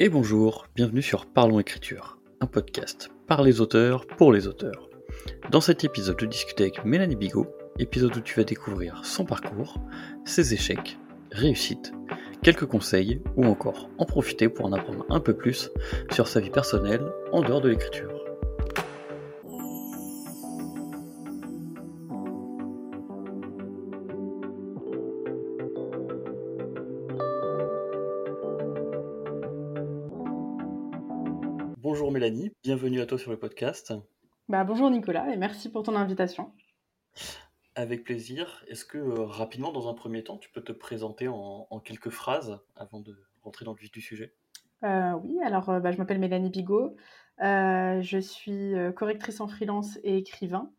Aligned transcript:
Et 0.00 0.08
bonjour, 0.08 0.66
bienvenue 0.74 1.02
sur 1.02 1.24
Parlons 1.24 1.60
Écriture, 1.60 2.18
un 2.40 2.46
podcast 2.46 3.12
par 3.28 3.44
les 3.44 3.60
auteurs 3.60 4.08
pour 4.08 4.32
les 4.32 4.48
auteurs. 4.48 4.88
Dans 5.52 5.60
cet 5.60 5.84
épisode, 5.84 6.16
je 6.20 6.26
discute 6.26 6.60
avec 6.60 6.84
Mélanie 6.84 7.14
Bigot, 7.14 7.46
épisode 7.78 8.16
où 8.16 8.20
tu 8.20 8.34
vas 8.34 8.42
découvrir 8.42 9.04
son 9.04 9.24
parcours, 9.24 9.80
ses 10.24 10.52
échecs, 10.52 10.98
réussites, 11.30 11.92
quelques 12.42 12.66
conseils 12.66 13.22
ou 13.36 13.44
encore 13.44 13.88
en 13.98 14.04
profiter 14.04 14.48
pour 14.48 14.66
en 14.66 14.72
apprendre 14.72 15.06
un 15.10 15.20
peu 15.20 15.32
plus 15.32 15.70
sur 16.10 16.26
sa 16.26 16.40
vie 16.40 16.50
personnelle 16.50 17.12
en 17.30 17.42
dehors 17.42 17.60
de 17.60 17.68
l'écriture. 17.68 18.13
Sur 33.12 33.30
le 33.30 33.38
podcast. 33.38 33.92
Bah, 34.48 34.64
bonjour 34.64 34.90
Nicolas 34.90 35.28
et 35.30 35.36
merci 35.36 35.70
pour 35.70 35.82
ton 35.82 35.94
invitation. 35.94 36.52
Avec 37.74 38.02
plaisir. 38.02 38.64
Est-ce 38.66 38.84
que 38.84 38.96
euh, 38.96 39.24
rapidement, 39.24 39.72
dans 39.72 39.88
un 39.88 39.94
premier 39.94 40.24
temps, 40.24 40.38
tu 40.38 40.50
peux 40.50 40.62
te 40.62 40.72
présenter 40.72 41.28
en, 41.28 41.66
en 41.68 41.80
quelques 41.80 42.08
phrases 42.08 42.58
avant 42.76 43.00
de 43.00 43.14
rentrer 43.42 43.66
dans 43.66 43.72
le 43.72 43.78
vif 43.78 43.92
du 43.92 44.00
sujet? 44.00 44.32
Euh, 44.84 45.12
oui, 45.22 45.38
alors 45.44 45.68
euh, 45.68 45.80
bah, 45.80 45.92
je 45.92 45.98
m'appelle 45.98 46.18
Mélanie 46.18 46.48
Bigot, 46.48 46.96
je 47.38 48.18
suis 48.20 48.72
correctrice 48.96 49.40
en 49.40 49.48
freelance 49.48 49.98
et 50.02 50.16
écrivain. 50.16 50.72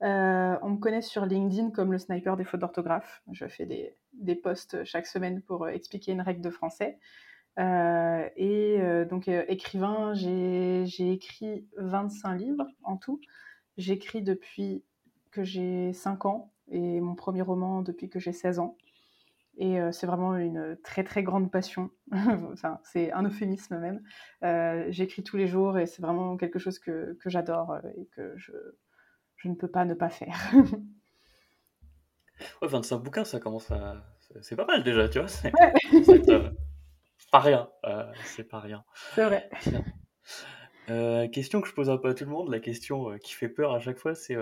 On 0.00 0.70
me 0.70 0.78
connaît 0.78 1.02
sur 1.02 1.26
LinkedIn 1.26 1.72
comme 1.72 1.90
le 1.90 1.98
sniper 1.98 2.36
des 2.36 2.44
fautes 2.44 2.60
d'orthographe. 2.60 3.22
Je 3.32 3.46
fais 3.48 3.66
des, 3.66 3.96
des 4.12 4.36
posts 4.36 4.84
chaque 4.84 5.06
semaine 5.06 5.42
pour 5.42 5.68
expliquer 5.68 6.12
une 6.12 6.22
règle 6.22 6.42
de 6.42 6.50
français. 6.50 6.98
Euh, 7.58 8.28
et 8.36 8.80
euh, 8.80 9.04
donc 9.04 9.28
euh, 9.28 9.44
écrivain, 9.48 10.14
j'ai 10.14 11.12
écrit 11.12 11.66
25 11.76 12.36
livres 12.36 12.66
en 12.82 12.96
tout. 12.96 13.20
J'écris 13.76 14.22
depuis 14.22 14.84
que 15.30 15.44
j'ai 15.44 15.92
5 15.92 16.26
ans 16.26 16.52
et 16.70 17.00
mon 17.00 17.14
premier 17.14 17.42
roman 17.42 17.82
depuis 17.82 18.08
que 18.08 18.18
j'ai 18.20 18.32
16 18.32 18.58
ans. 18.58 18.76
Et 19.58 19.78
c'est 19.92 20.06
vraiment 20.06 20.36
une 20.36 20.78
très 20.82 21.04
très 21.04 21.22
grande 21.22 21.50
passion. 21.50 21.90
enfin, 22.12 22.80
c'est 22.84 23.12
un 23.12 23.24
euphémisme 23.24 23.78
même. 23.78 24.02
J'écris 24.90 25.22
tous 25.24 25.36
les 25.36 25.46
jours 25.46 25.78
et 25.78 25.86
c'est 25.86 26.02
vraiment 26.02 26.36
quelque 26.38 26.58
chose 26.58 26.78
que, 26.78 27.18
que 27.20 27.30
j'adore 27.30 27.78
et 27.96 28.06
que 28.16 28.32
je, 28.36 28.52
je 29.36 29.48
ne 29.48 29.54
peux 29.54 29.68
pas 29.68 29.84
ne 29.84 29.94
pas 29.94 30.10
faire. 30.10 30.38
Ouais, 32.60 32.68
25 32.68 32.98
bouquins, 32.98 33.24
ça 33.24 33.40
commence 33.40 33.70
à. 33.70 34.04
c'est- 34.20 34.42
C'est 34.42 34.56
pas 34.56 34.64
mal 34.66 34.82
déjà, 34.84 35.08
tu 35.08 35.18
vois. 35.18 35.28
C'est 35.28 35.52
ouais, 35.58 35.72
c'est, 36.02 36.28
euh, 36.30 36.50
pas 37.32 37.40
rien. 37.40 37.68
euh, 37.86 38.04
c'est 38.24 38.44
pas 38.44 38.60
rien. 38.60 38.84
c'est 39.14 39.24
vrai. 39.24 39.50
Euh, 40.90 41.26
question 41.28 41.60
que 41.60 41.68
je 41.68 41.74
pose 41.74 41.90
un 41.90 41.96
peu 41.96 42.08
à 42.08 42.14
tout 42.14 42.24
le 42.24 42.30
monde, 42.30 42.50
la 42.50 42.60
question 42.60 43.10
euh, 43.10 43.18
qui 43.18 43.32
fait 43.34 43.48
peur 43.48 43.72
à 43.72 43.80
chaque 43.80 43.98
fois, 43.98 44.14
c'est 44.14 44.36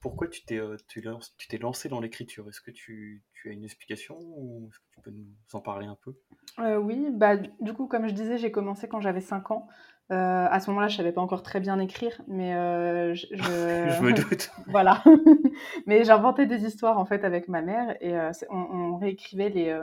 pourquoi 0.00 0.28
tu 0.28 0.44
t'es 0.44 0.60
tu 0.88 1.02
t'es 1.48 1.58
lancé 1.58 1.88
dans 1.88 2.00
l'écriture? 2.00 2.48
Est-ce 2.48 2.60
que 2.60 2.70
tu, 2.70 3.22
tu 3.32 3.48
as 3.48 3.52
une 3.52 3.64
explication 3.64 4.16
ou 4.20 4.68
est-ce 4.70 4.78
que 4.78 4.84
tu 4.94 5.00
peux 5.02 5.10
nous 5.10 5.26
en 5.52 5.60
parler 5.60 5.86
un 5.86 5.96
peu? 6.02 6.14
Euh, 6.60 6.76
oui, 6.76 7.08
bah, 7.12 7.36
du 7.36 7.72
coup, 7.72 7.86
comme 7.86 8.06
je 8.06 8.14
disais, 8.14 8.38
j'ai 8.38 8.50
commencé 8.50 8.88
quand 8.88 9.00
j'avais 9.00 9.20
5 9.20 9.50
ans. 9.50 9.66
Euh, 10.12 10.46
à 10.48 10.60
ce 10.60 10.70
moment-là, 10.70 10.86
je 10.86 10.96
savais 10.96 11.10
pas 11.10 11.20
encore 11.20 11.42
très 11.42 11.58
bien 11.58 11.80
écrire, 11.80 12.22
mais 12.28 12.54
euh, 12.54 13.14
je, 13.14 13.26
Je 13.32 14.02
me 14.02 14.12
doute. 14.12 14.52
voilà. 14.68 15.02
mais 15.86 16.04
j'inventais 16.04 16.46
des 16.46 16.64
histoires 16.64 16.98
en 16.98 17.04
fait 17.04 17.24
avec 17.24 17.48
ma 17.48 17.60
mère 17.60 17.96
et 18.00 18.14
on, 18.48 18.56
on 18.56 18.96
réécrivait 18.98 19.48
les, 19.48 19.76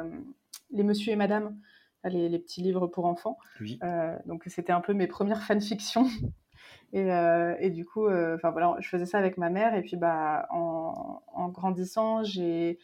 les 0.72 0.84
Monsieur 0.84 1.12
et 1.12 1.18
Madame, 1.18 1.58
les, 2.10 2.30
les 2.30 2.40
petits 2.40 2.62
livres 2.62 2.88
pour 2.88 3.06
enfants. 3.06 3.38
Oui. 3.60 3.80
Euh, 3.84 4.18
donc 4.26 4.44
c'était 4.48 4.72
un 4.72 4.82
peu 4.82 4.94
mes 4.94 5.08
premières 5.08 5.44
fanfictions. 5.44 6.08
Et, 6.94 7.12
euh, 7.12 7.56
et 7.60 7.72
du 7.72 7.86
coup, 7.86 8.06
euh, 8.06 8.38
voilà, 8.44 8.76
je 8.80 8.88
faisais 8.88 9.08
ça 9.08 9.18
avec 9.18 9.40
ma 9.40 9.50
mère 9.50 9.74
et 9.74 9.82
puis 9.82 9.98
bah 9.98 10.46
en, 10.52 11.24
en 11.34 11.50
grandissant, 11.50 12.24
j'ai 12.24 12.78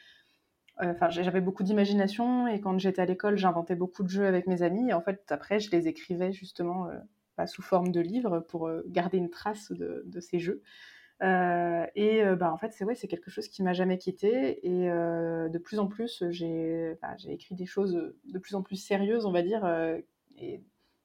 euh, 0.81 0.93
j'avais 1.09 1.41
beaucoup 1.41 1.61
d'imagination 1.61 2.47
et 2.47 2.59
quand 2.59 2.77
j'étais 2.79 3.03
à 3.03 3.05
l'école, 3.05 3.37
j'inventais 3.37 3.75
beaucoup 3.75 4.01
de 4.01 4.09
jeux 4.09 4.25
avec 4.25 4.47
mes 4.47 4.63
amis. 4.63 4.89
Et 4.89 4.93
en 4.93 5.01
fait, 5.01 5.31
après, 5.31 5.59
je 5.59 5.69
les 5.69 5.87
écrivais 5.87 6.31
justement 6.31 6.87
euh, 6.87 6.97
bah, 7.37 7.45
sous 7.45 7.61
forme 7.61 7.91
de 7.91 8.01
livres 8.01 8.39
pour 8.39 8.69
garder 8.87 9.19
une 9.19 9.29
trace 9.29 9.71
de, 9.71 10.01
de 10.07 10.19
ces 10.19 10.39
jeux. 10.39 10.63
Euh, 11.21 11.85
et 11.95 12.23
euh, 12.23 12.35
bah, 12.35 12.51
en 12.53 12.57
fait, 12.57 12.71
c'est 12.71 12.85
ouais, 12.85 12.95
c'est 12.95 13.07
quelque 13.07 13.29
chose 13.29 13.47
qui 13.47 13.63
m'a 13.63 13.73
jamais 13.73 13.97
quitté. 13.97 14.65
Et 14.67 14.89
euh, 14.89 15.49
de 15.49 15.57
plus 15.57 15.79
en 15.79 15.87
plus, 15.87 16.23
j'ai 16.29 16.97
bah, 17.01 17.15
j'ai 17.17 17.33
écrit 17.33 17.55
des 17.55 17.65
choses 17.65 18.13
de 18.25 18.39
plus 18.39 18.55
en 18.55 18.61
plus 18.61 18.77
sérieuses, 18.77 19.25
on 19.25 19.31
va 19.31 19.41
dire, 19.41 19.65
et 20.37 20.61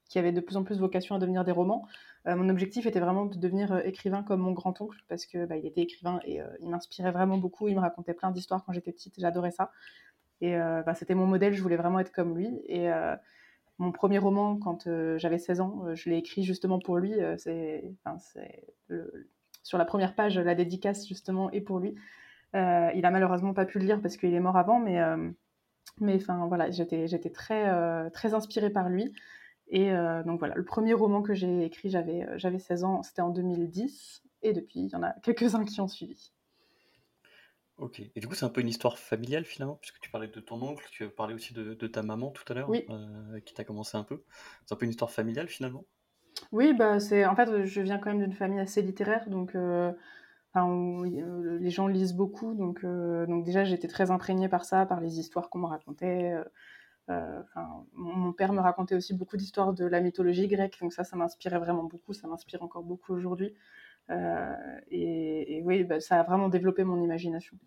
qui 0.08 0.18
avaient 0.18 0.32
de 0.32 0.40
plus 0.40 0.56
en 0.56 0.64
plus 0.64 0.78
vocation 0.78 1.14
à 1.14 1.18
devenir 1.18 1.44
des 1.44 1.52
romans. 1.52 1.86
Mon 2.26 2.48
objectif 2.48 2.86
était 2.86 3.00
vraiment 3.00 3.26
de 3.26 3.36
devenir 3.36 3.76
écrivain 3.84 4.22
comme 4.22 4.40
mon 4.40 4.52
grand-oncle, 4.52 4.98
parce 5.08 5.26
que 5.26 5.44
bah, 5.44 5.56
il 5.56 5.66
était 5.66 5.82
écrivain 5.82 6.20
et 6.24 6.40
il 6.60 6.68
m'inspirait 6.70 7.12
vraiment 7.12 7.38
beaucoup. 7.38 7.68
Il 7.68 7.74
me 7.74 7.80
racontait 7.80 8.14
plein 8.14 8.30
d'histoires 8.30 8.64
quand 8.64 8.72
j'étais 8.72 8.92
petite, 8.92 9.14
j'adorais 9.18 9.50
ça. 9.50 9.72
Et 10.40 10.56
bah, 10.56 10.94
c'était 10.94 11.14
mon 11.14 11.26
modèle, 11.26 11.54
je 11.54 11.62
voulais 11.62 11.76
vraiment 11.76 11.98
être 11.98 12.12
comme 12.12 12.36
lui. 12.36 12.48
Et 12.66 12.88
mon 13.78 13.92
premier 13.92 14.18
roman, 14.18 14.56
quand 14.56 14.88
j'avais 15.16 15.38
16 15.38 15.60
ans, 15.60 15.94
je 15.94 16.08
l'ai 16.08 16.18
écrit 16.18 16.44
justement 16.44 16.78
pour 16.78 16.96
lui. 16.98 17.14
c'est, 17.38 17.92
sur 19.64 19.78
la 19.78 19.84
première 19.84 20.14
page, 20.14 20.38
la 20.38 20.54
dédicace 20.54 21.08
justement 21.08 21.50
est 21.50 21.62
pour 21.62 21.80
lui. 21.80 21.96
Euh, 22.54 22.90
il 22.94 23.04
a 23.04 23.10
malheureusement 23.10 23.52
pas 23.52 23.64
pu 23.64 23.80
le 23.80 23.86
lire 23.86 24.00
parce 24.00 24.16
qu'il 24.16 24.32
est 24.32 24.40
mort 24.40 24.56
avant, 24.56 24.78
mais, 24.78 25.00
euh, 25.00 25.30
mais 26.00 26.14
enfin 26.16 26.46
voilà, 26.46 26.70
j'étais, 26.70 27.08
j'étais 27.08 27.30
très, 27.30 27.68
euh, 27.68 28.10
très 28.10 28.34
inspirée 28.34 28.70
par 28.70 28.88
lui. 28.88 29.12
Et 29.68 29.90
donc 30.26 30.38
voilà, 30.38 30.54
le 30.54 30.64
premier 30.64 30.92
roman 30.92 31.22
que 31.22 31.32
j'ai 31.34 31.64
écrit, 31.64 31.88
j'avais, 31.88 32.28
euh, 32.28 32.34
j'avais 32.36 32.58
16 32.58 32.84
ans, 32.84 33.02
c'était 33.02 33.22
en 33.22 33.30
2010. 33.30 34.22
Et 34.42 34.52
depuis, 34.52 34.80
il 34.80 34.88
y 34.88 34.94
en 34.94 35.02
a 35.02 35.12
quelques-uns 35.22 35.64
qui 35.64 35.80
ont 35.80 35.88
suivi. 35.88 36.32
Ok. 37.78 38.00
Et 38.14 38.20
du 38.20 38.28
coup, 38.28 38.34
c'est 38.34 38.44
un 38.44 38.50
peu 38.50 38.60
une 38.60 38.68
histoire 38.68 38.98
familiale 38.98 39.46
finalement, 39.46 39.76
puisque 39.76 39.98
tu 40.00 40.10
parlais 40.10 40.28
de 40.28 40.40
ton 40.40 40.62
oncle, 40.62 40.86
tu 40.92 41.08
parlais 41.08 41.34
aussi 41.34 41.54
de, 41.54 41.74
de 41.74 41.86
ta 41.86 42.02
maman 42.02 42.30
tout 42.30 42.44
à 42.48 42.54
l'heure, 42.54 42.68
Oui, 42.68 42.86
qui 43.44 43.54
t'a 43.54 43.64
commencé 43.64 43.96
un 43.96 44.04
peu. 44.04 44.22
C'est 44.66 44.74
un 44.74 44.76
peu 44.76 44.84
une 44.84 44.90
histoire 44.90 45.10
familiale 45.10 45.48
finalement? 45.48 45.84
Oui, 46.52 46.72
bah 46.74 47.00
c'est, 47.00 47.26
en 47.26 47.36
fait, 47.36 47.64
je 47.64 47.80
viens 47.80 47.98
quand 47.98 48.10
même 48.10 48.20
d'une 48.20 48.32
famille 48.32 48.60
assez 48.60 48.82
littéraire, 48.82 49.28
donc 49.28 49.54
euh, 49.54 49.92
enfin, 50.54 50.68
euh, 50.70 51.58
les 51.60 51.70
gens 51.70 51.86
lisent 51.88 52.14
beaucoup, 52.14 52.54
donc, 52.54 52.84
euh, 52.84 53.26
donc 53.26 53.44
déjà 53.44 53.64
j'étais 53.64 53.88
très 53.88 54.10
imprégnée 54.10 54.48
par 54.48 54.64
ça, 54.64 54.86
par 54.86 55.00
les 55.00 55.18
histoires 55.20 55.50
qu'on 55.50 55.60
me 55.60 55.66
racontait. 55.66 56.32
euh, 56.34 56.44
euh, 57.10 57.42
enfin, 57.42 57.86
mon, 57.94 58.14
mon 58.16 58.32
père 58.32 58.52
me 58.54 58.60
racontait 58.60 58.94
aussi 58.96 59.14
beaucoup 59.14 59.36
d'histoires 59.38 59.74
de 59.74 59.86
la 59.86 60.00
mythologie 60.00 60.48
grecque, 60.48 60.78
donc 60.80 60.92
ça, 60.92 61.04
ça 61.04 61.16
m'inspirait 61.16 61.58
vraiment 61.60 61.84
beaucoup, 61.84 62.14
ça 62.14 62.28
m'inspire 62.28 62.62
encore 62.62 62.84
beaucoup 62.84 63.14
aujourd'hui. 63.14 63.54
Euh, 64.10 64.54
et, 64.90 65.58
et 65.58 65.62
oui, 65.64 65.84
bah, 65.84 66.00
ça 66.00 66.20
a 66.20 66.24
vraiment 66.24 66.48
développé 66.50 66.84
mon 66.84 67.02
imagination. 67.02 67.58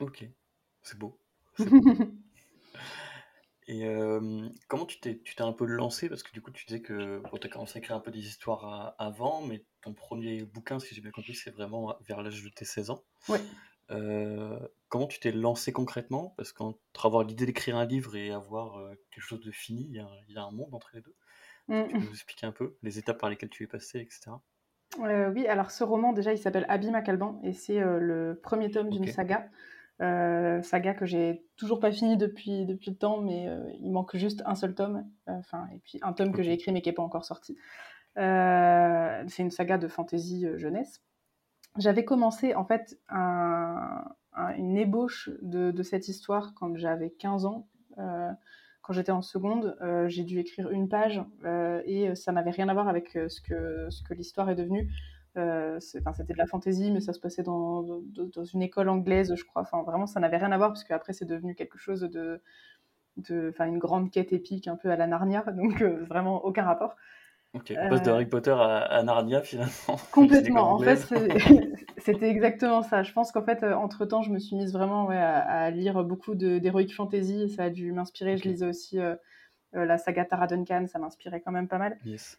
Ok. 0.00 0.24
C'est 0.82 0.98
beau. 0.98 1.18
C'est 1.54 1.70
beau. 1.72 1.88
Et 3.72 3.86
euh, 3.86 4.48
comment 4.68 4.84
tu 4.84 5.00
t'es, 5.00 5.18
tu 5.24 5.34
t'es 5.34 5.40
un 5.42 5.52
peu 5.54 5.64
lancé? 5.64 6.10
Parce 6.10 6.22
que 6.22 6.30
du 6.32 6.42
coup, 6.42 6.50
tu 6.50 6.66
disais 6.66 6.82
que 6.82 7.20
bon, 7.30 7.38
tu 7.38 7.46
as 7.46 7.50
commencé 7.50 7.78
à 7.78 7.80
écrire 7.80 7.96
un 7.96 8.00
peu 8.00 8.10
des 8.10 8.26
histoires 8.26 8.64
à- 8.66 8.94
avant, 9.02 9.40
mais 9.40 9.64
ton 9.80 9.94
premier 9.94 10.42
bouquin, 10.44 10.78
si 10.78 10.94
j'ai 10.94 11.00
bien 11.00 11.10
compris, 11.10 11.34
c'est 11.34 11.50
vraiment 11.50 11.96
vers 12.06 12.22
l'âge 12.22 12.42
de 12.42 12.48
tes 12.50 12.66
16 12.66 12.90
ans. 12.90 13.02
Ouais. 13.30 13.40
Euh, 13.90 14.58
comment 14.88 15.06
tu 15.06 15.20
t'es 15.20 15.32
lancé 15.32 15.72
concrètement? 15.72 16.34
Parce 16.36 16.52
qu'entre 16.52 17.06
avoir 17.06 17.24
l'idée 17.24 17.46
d'écrire 17.46 17.76
un 17.78 17.86
livre 17.86 18.14
et 18.14 18.30
avoir 18.30 18.76
euh, 18.76 18.94
quelque 19.10 19.24
chose 19.24 19.40
de 19.40 19.50
fini, 19.50 19.86
il 19.88 19.96
y 19.96 20.00
a, 20.00 20.08
il 20.28 20.34
y 20.34 20.38
a 20.38 20.42
un 20.42 20.50
monde 20.50 20.74
entre 20.74 20.90
les 20.92 21.00
deux. 21.00 21.14
Tu 21.68 21.94
peux 21.94 21.98
Mm. 21.98 22.04
nous 22.04 22.10
expliquer 22.10 22.44
un 22.46 22.52
peu 22.52 22.76
les 22.82 22.98
étapes 22.98 23.18
par 23.18 23.30
lesquelles 23.30 23.48
tu 23.48 23.62
es 23.62 23.66
passé, 23.66 24.00
etc. 24.00 24.42
Euh, 25.00 25.30
oui, 25.32 25.46
alors 25.46 25.70
ce 25.70 25.82
roman, 25.84 26.12
déjà, 26.12 26.32
il 26.34 26.38
s'appelle 26.38 26.66
Abîme 26.68 26.94
à 26.94 27.00
Calban 27.00 27.40
et 27.42 27.54
c'est 27.54 27.80
euh, 27.80 27.98
le 27.98 28.38
premier 28.42 28.70
tome 28.70 28.90
d'une 28.90 29.06
saga. 29.06 29.48
Euh, 30.02 30.60
saga 30.62 30.94
que 30.94 31.06
j'ai 31.06 31.44
toujours 31.56 31.78
pas 31.80 31.92
fini 31.92 32.16
depuis, 32.16 32.66
depuis 32.66 32.90
le 32.90 32.96
temps, 32.96 33.20
mais 33.20 33.46
euh, 33.48 33.70
il 33.80 33.90
manque 33.92 34.16
juste 34.16 34.42
un 34.46 34.54
seul 34.56 34.74
tome. 34.74 35.06
Euh, 35.28 35.32
Enfin, 35.38 35.68
et 35.74 35.78
puis 35.78 35.98
un 36.02 36.12
tome 36.12 36.32
que 36.32 36.42
j'ai 36.42 36.52
écrit 36.52 36.72
mais 36.72 36.82
qui 36.82 36.88
n'est 36.88 36.94
pas 36.94 37.02
encore 37.02 37.24
sorti. 37.24 37.56
C'est 38.16 39.42
une 39.42 39.50
saga 39.50 39.78
de 39.78 39.88
fantasy 39.88 40.46
jeunesse. 40.56 41.02
J'avais 41.78 42.04
commencé 42.04 42.54
en 42.54 42.64
fait 42.64 42.98
un- 43.08 44.04
un- 44.34 44.54
une 44.56 44.76
ébauche 44.76 45.30
de, 45.40 45.70
de 45.70 45.82
cette 45.82 46.08
histoire 46.08 46.52
quand 46.54 46.76
j'avais 46.76 47.10
15 47.10 47.46
ans. 47.46 47.66
Quand 47.96 48.92
j'étais 48.92 49.12
en 49.12 49.22
seconde, 49.22 49.76
j'ai 50.08 50.24
dû 50.24 50.38
écrire 50.40 50.70
une 50.70 50.88
page 50.88 51.22
et 51.86 52.14
ça 52.16 52.32
n'avait 52.32 52.50
rien 52.50 52.68
à 52.68 52.74
voir 52.74 52.88
avec 52.88 53.10
ce 53.12 53.40
que, 53.40 53.88
ce 53.90 54.02
que 54.02 54.12
l'histoire 54.14 54.50
est 54.50 54.54
devenue. 54.56 54.90
Euh, 55.38 55.80
c'était 55.80 56.32
de 56.34 56.38
la 56.38 56.46
fantaisie, 56.46 56.90
mais 56.90 57.00
ça 57.00 57.12
se 57.12 57.20
passait 57.20 57.42
dans, 57.42 57.82
dans, 57.82 58.02
dans 58.34 58.44
une 58.44 58.62
école 58.62 58.88
anglaise, 58.90 59.34
je 59.34 59.44
crois. 59.44 59.62
Enfin, 59.62 59.82
vraiment, 59.82 60.06
ça 60.06 60.20
n'avait 60.20 60.36
rien 60.36 60.52
à 60.52 60.58
voir 60.58 60.70
parce 60.70 60.84
qu'après, 60.84 61.12
c'est 61.14 61.24
devenu 61.24 61.54
quelque 61.54 61.78
chose 61.78 62.02
de, 62.02 62.42
enfin, 63.48 63.66
une 63.66 63.78
grande 63.78 64.10
quête 64.10 64.32
épique 64.32 64.68
un 64.68 64.76
peu 64.76 64.90
à 64.90 64.96
la 64.96 65.06
Narnia, 65.06 65.42
donc 65.56 65.82
euh, 65.82 66.04
vraiment 66.04 66.44
aucun 66.44 66.64
rapport. 66.64 66.96
Ok, 67.54 67.72
on 67.78 67.88
passe 67.88 68.02
de 68.02 68.10
Euh, 68.10 68.14
Harry 68.14 68.26
Potter 68.26 68.50
à, 68.50 68.78
à 68.78 69.02
Narnia 69.02 69.42
finalement. 69.42 69.98
Complètement. 70.10 70.72
En 70.72 70.78
fait, 70.78 70.96
c'était 71.98 72.30
exactement 72.30 72.82
ça. 72.82 73.02
Je 73.02 73.12
pense 73.12 73.30
qu'en 73.30 73.42
fait, 73.44 73.62
euh, 73.62 73.74
entre-temps, 73.74 74.22
je 74.22 74.30
me 74.30 74.38
suis 74.38 74.56
mise 74.56 74.72
vraiment 74.72 75.06
ouais, 75.06 75.16
à, 75.16 75.38
à 75.40 75.70
lire 75.70 76.02
beaucoup 76.02 76.34
d'heroic 76.34 76.88
fantasy 76.88 77.42
et 77.42 77.48
ça 77.48 77.64
a 77.64 77.70
dû 77.70 77.92
m'inspirer. 77.92 78.38
Je 78.38 78.48
lisais 78.48 78.66
aussi 78.66 78.98
euh, 78.98 79.16
la 79.72 79.98
saga 79.98 80.24
Tara 80.24 80.46
Duncan, 80.46 80.86
ça 80.86 80.98
m'inspirait 80.98 81.40
quand 81.42 81.52
même 81.52 81.68
pas 81.68 81.78
mal. 81.78 81.98
Yes. 82.04 82.38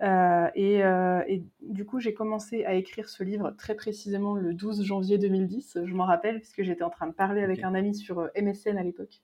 Et, 0.00 0.78
et, 0.78 1.44
du 1.60 1.84
coup, 1.84 2.00
j'ai 2.00 2.14
commencé 2.14 2.64
à 2.64 2.74
écrire 2.74 3.08
ce 3.08 3.22
livre 3.22 3.50
très 3.52 3.74
précisément 3.74 4.34
le 4.34 4.54
12 4.54 4.84
janvier 4.84 5.18
2010. 5.18 5.78
Je 5.84 5.94
m'en 5.94 6.06
rappelle, 6.06 6.38
puisque 6.38 6.62
j'étais 6.62 6.82
en 6.82 6.90
train 6.90 7.06
de 7.06 7.12
parler 7.12 7.42
avec 7.42 7.62
un 7.62 7.74
ami 7.74 7.94
sur 7.94 8.28
MSN 8.36 8.78
à 8.78 8.82
l'époque. 8.82 9.20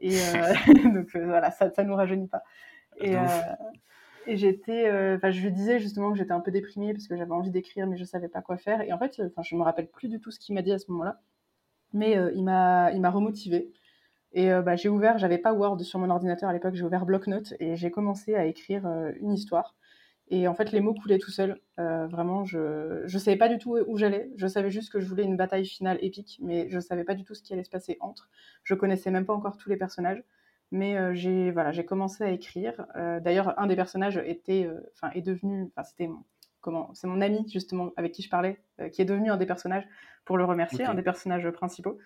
Et 0.00 0.10
donc 0.94 1.14
voilà, 1.16 1.50
ça 1.50 1.70
ne 1.78 1.82
nous 1.82 1.94
rajeunit 1.96 2.28
pas. 2.28 2.42
Et, 3.00 3.16
et 4.26 4.36
j'étais, 4.36 4.88
euh, 4.88 5.16
enfin, 5.16 5.30
je 5.30 5.40
lui 5.42 5.52
disais 5.52 5.78
justement 5.78 6.10
que 6.10 6.18
j'étais 6.18 6.32
un 6.32 6.40
peu 6.40 6.50
déprimée 6.50 6.92
parce 6.92 7.06
que 7.06 7.16
j'avais 7.16 7.32
envie 7.32 7.50
d'écrire, 7.50 7.86
mais 7.86 7.96
je 7.96 8.04
savais 8.04 8.28
pas 8.28 8.40
quoi 8.40 8.56
faire. 8.56 8.80
Et 8.82 8.92
en 8.92 8.98
fait, 8.98 9.20
enfin, 9.26 9.42
je 9.42 9.54
me 9.54 9.62
rappelle 9.62 9.88
plus 9.88 10.08
du 10.08 10.20
tout 10.20 10.30
ce 10.30 10.38
qu'il 10.38 10.54
m'a 10.54 10.62
dit 10.62 10.72
à 10.72 10.78
ce 10.78 10.90
moment-là, 10.90 11.20
mais 11.92 12.16
euh, 12.16 12.32
il 12.34 12.44
m'a, 12.44 12.90
il 12.92 13.00
m'a 13.00 13.10
remotivée. 13.10 13.72
Et 14.32 14.50
euh, 14.52 14.62
bah, 14.62 14.76
j'ai 14.76 14.88
ouvert, 14.88 15.18
j'avais 15.18 15.38
pas 15.38 15.52
Word 15.52 15.80
sur 15.80 15.98
mon 15.98 16.10
ordinateur 16.10 16.48
à 16.48 16.52
l'époque, 16.52 16.74
j'ai 16.74 16.84
ouvert 16.84 17.04
Blocknote 17.06 17.54
et 17.60 17.76
j'ai 17.76 17.90
commencé 17.90 18.34
à 18.34 18.46
écrire 18.46 18.86
une 19.20 19.32
histoire. 19.32 19.74
Et 20.28 20.48
en 20.48 20.54
fait, 20.54 20.72
les 20.72 20.80
mots 20.80 20.94
coulaient 20.94 21.18
tout 21.18 21.30
seuls. 21.30 21.60
vraiment, 21.76 22.44
je 22.44 23.02
je 23.06 23.18
savais 23.18 23.36
pas 23.36 23.48
du 23.48 23.58
tout 23.58 23.76
où 23.86 23.98
j'allais. 23.98 24.30
Je 24.36 24.46
savais 24.46 24.70
juste 24.70 24.90
que 24.90 25.00
je 25.00 25.06
voulais 25.06 25.24
une 25.24 25.36
bataille 25.36 25.66
finale 25.66 25.98
épique, 26.00 26.38
mais 26.42 26.68
je 26.70 26.80
savais 26.80 27.04
pas 27.04 27.14
du 27.14 27.24
tout 27.24 27.34
ce 27.34 27.42
qui 27.42 27.52
allait 27.52 27.64
se 27.64 27.70
passer 27.70 27.98
entre. 28.00 28.30
Je 28.62 28.74
connaissais 28.74 29.10
même 29.10 29.26
pas 29.26 29.34
encore 29.34 29.58
tous 29.58 29.68
les 29.68 29.76
personnages. 29.76 30.24
Mais 30.74 30.96
euh, 30.96 31.14
j'ai 31.14 31.52
voilà, 31.52 31.70
j'ai 31.70 31.84
commencé 31.84 32.24
à 32.24 32.30
écrire. 32.30 32.86
Euh, 32.96 33.20
d'ailleurs, 33.20 33.58
un 33.60 33.68
des 33.68 33.76
personnages 33.76 34.16
était, 34.24 34.66
euh, 34.66 34.80
enfin, 34.94 35.10
est 35.14 35.22
devenu, 35.22 35.70
enfin, 35.76 35.84
c'était 35.84 36.10
comment, 36.60 36.92
c'est 36.94 37.06
mon 37.06 37.20
ami 37.20 37.46
justement 37.48 37.92
avec 37.96 38.10
qui 38.10 38.22
je 38.22 38.28
parlais, 38.28 38.58
qui 38.90 39.00
est 39.00 39.04
devenu 39.04 39.30
un 39.30 39.36
des 39.36 39.46
personnages 39.46 39.86
pour 40.24 40.36
le 40.36 40.44
remercier, 40.44 40.84
un 40.84 40.94
des 40.94 41.02
personnages 41.02 41.48
principaux. 41.50 41.98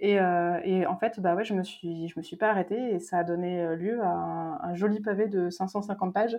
Et, 0.00 0.14
et, 0.14 0.86
en 0.86 0.96
fait, 0.96 1.20
bah 1.20 1.34
ouais, 1.34 1.44
je 1.44 1.54
me 1.54 1.62
suis, 1.62 2.08
je 2.08 2.18
me 2.18 2.22
suis 2.22 2.36
pas 2.36 2.50
arrêtée 2.50 2.94
et 2.94 2.98
ça 2.98 3.18
a 3.18 3.24
donné 3.24 3.76
lieu 3.76 4.00
à 4.02 4.08
un 4.08 4.74
joli 4.74 5.00
pavé 5.00 5.28
de 5.28 5.48
550 5.48 6.12
pages 6.12 6.38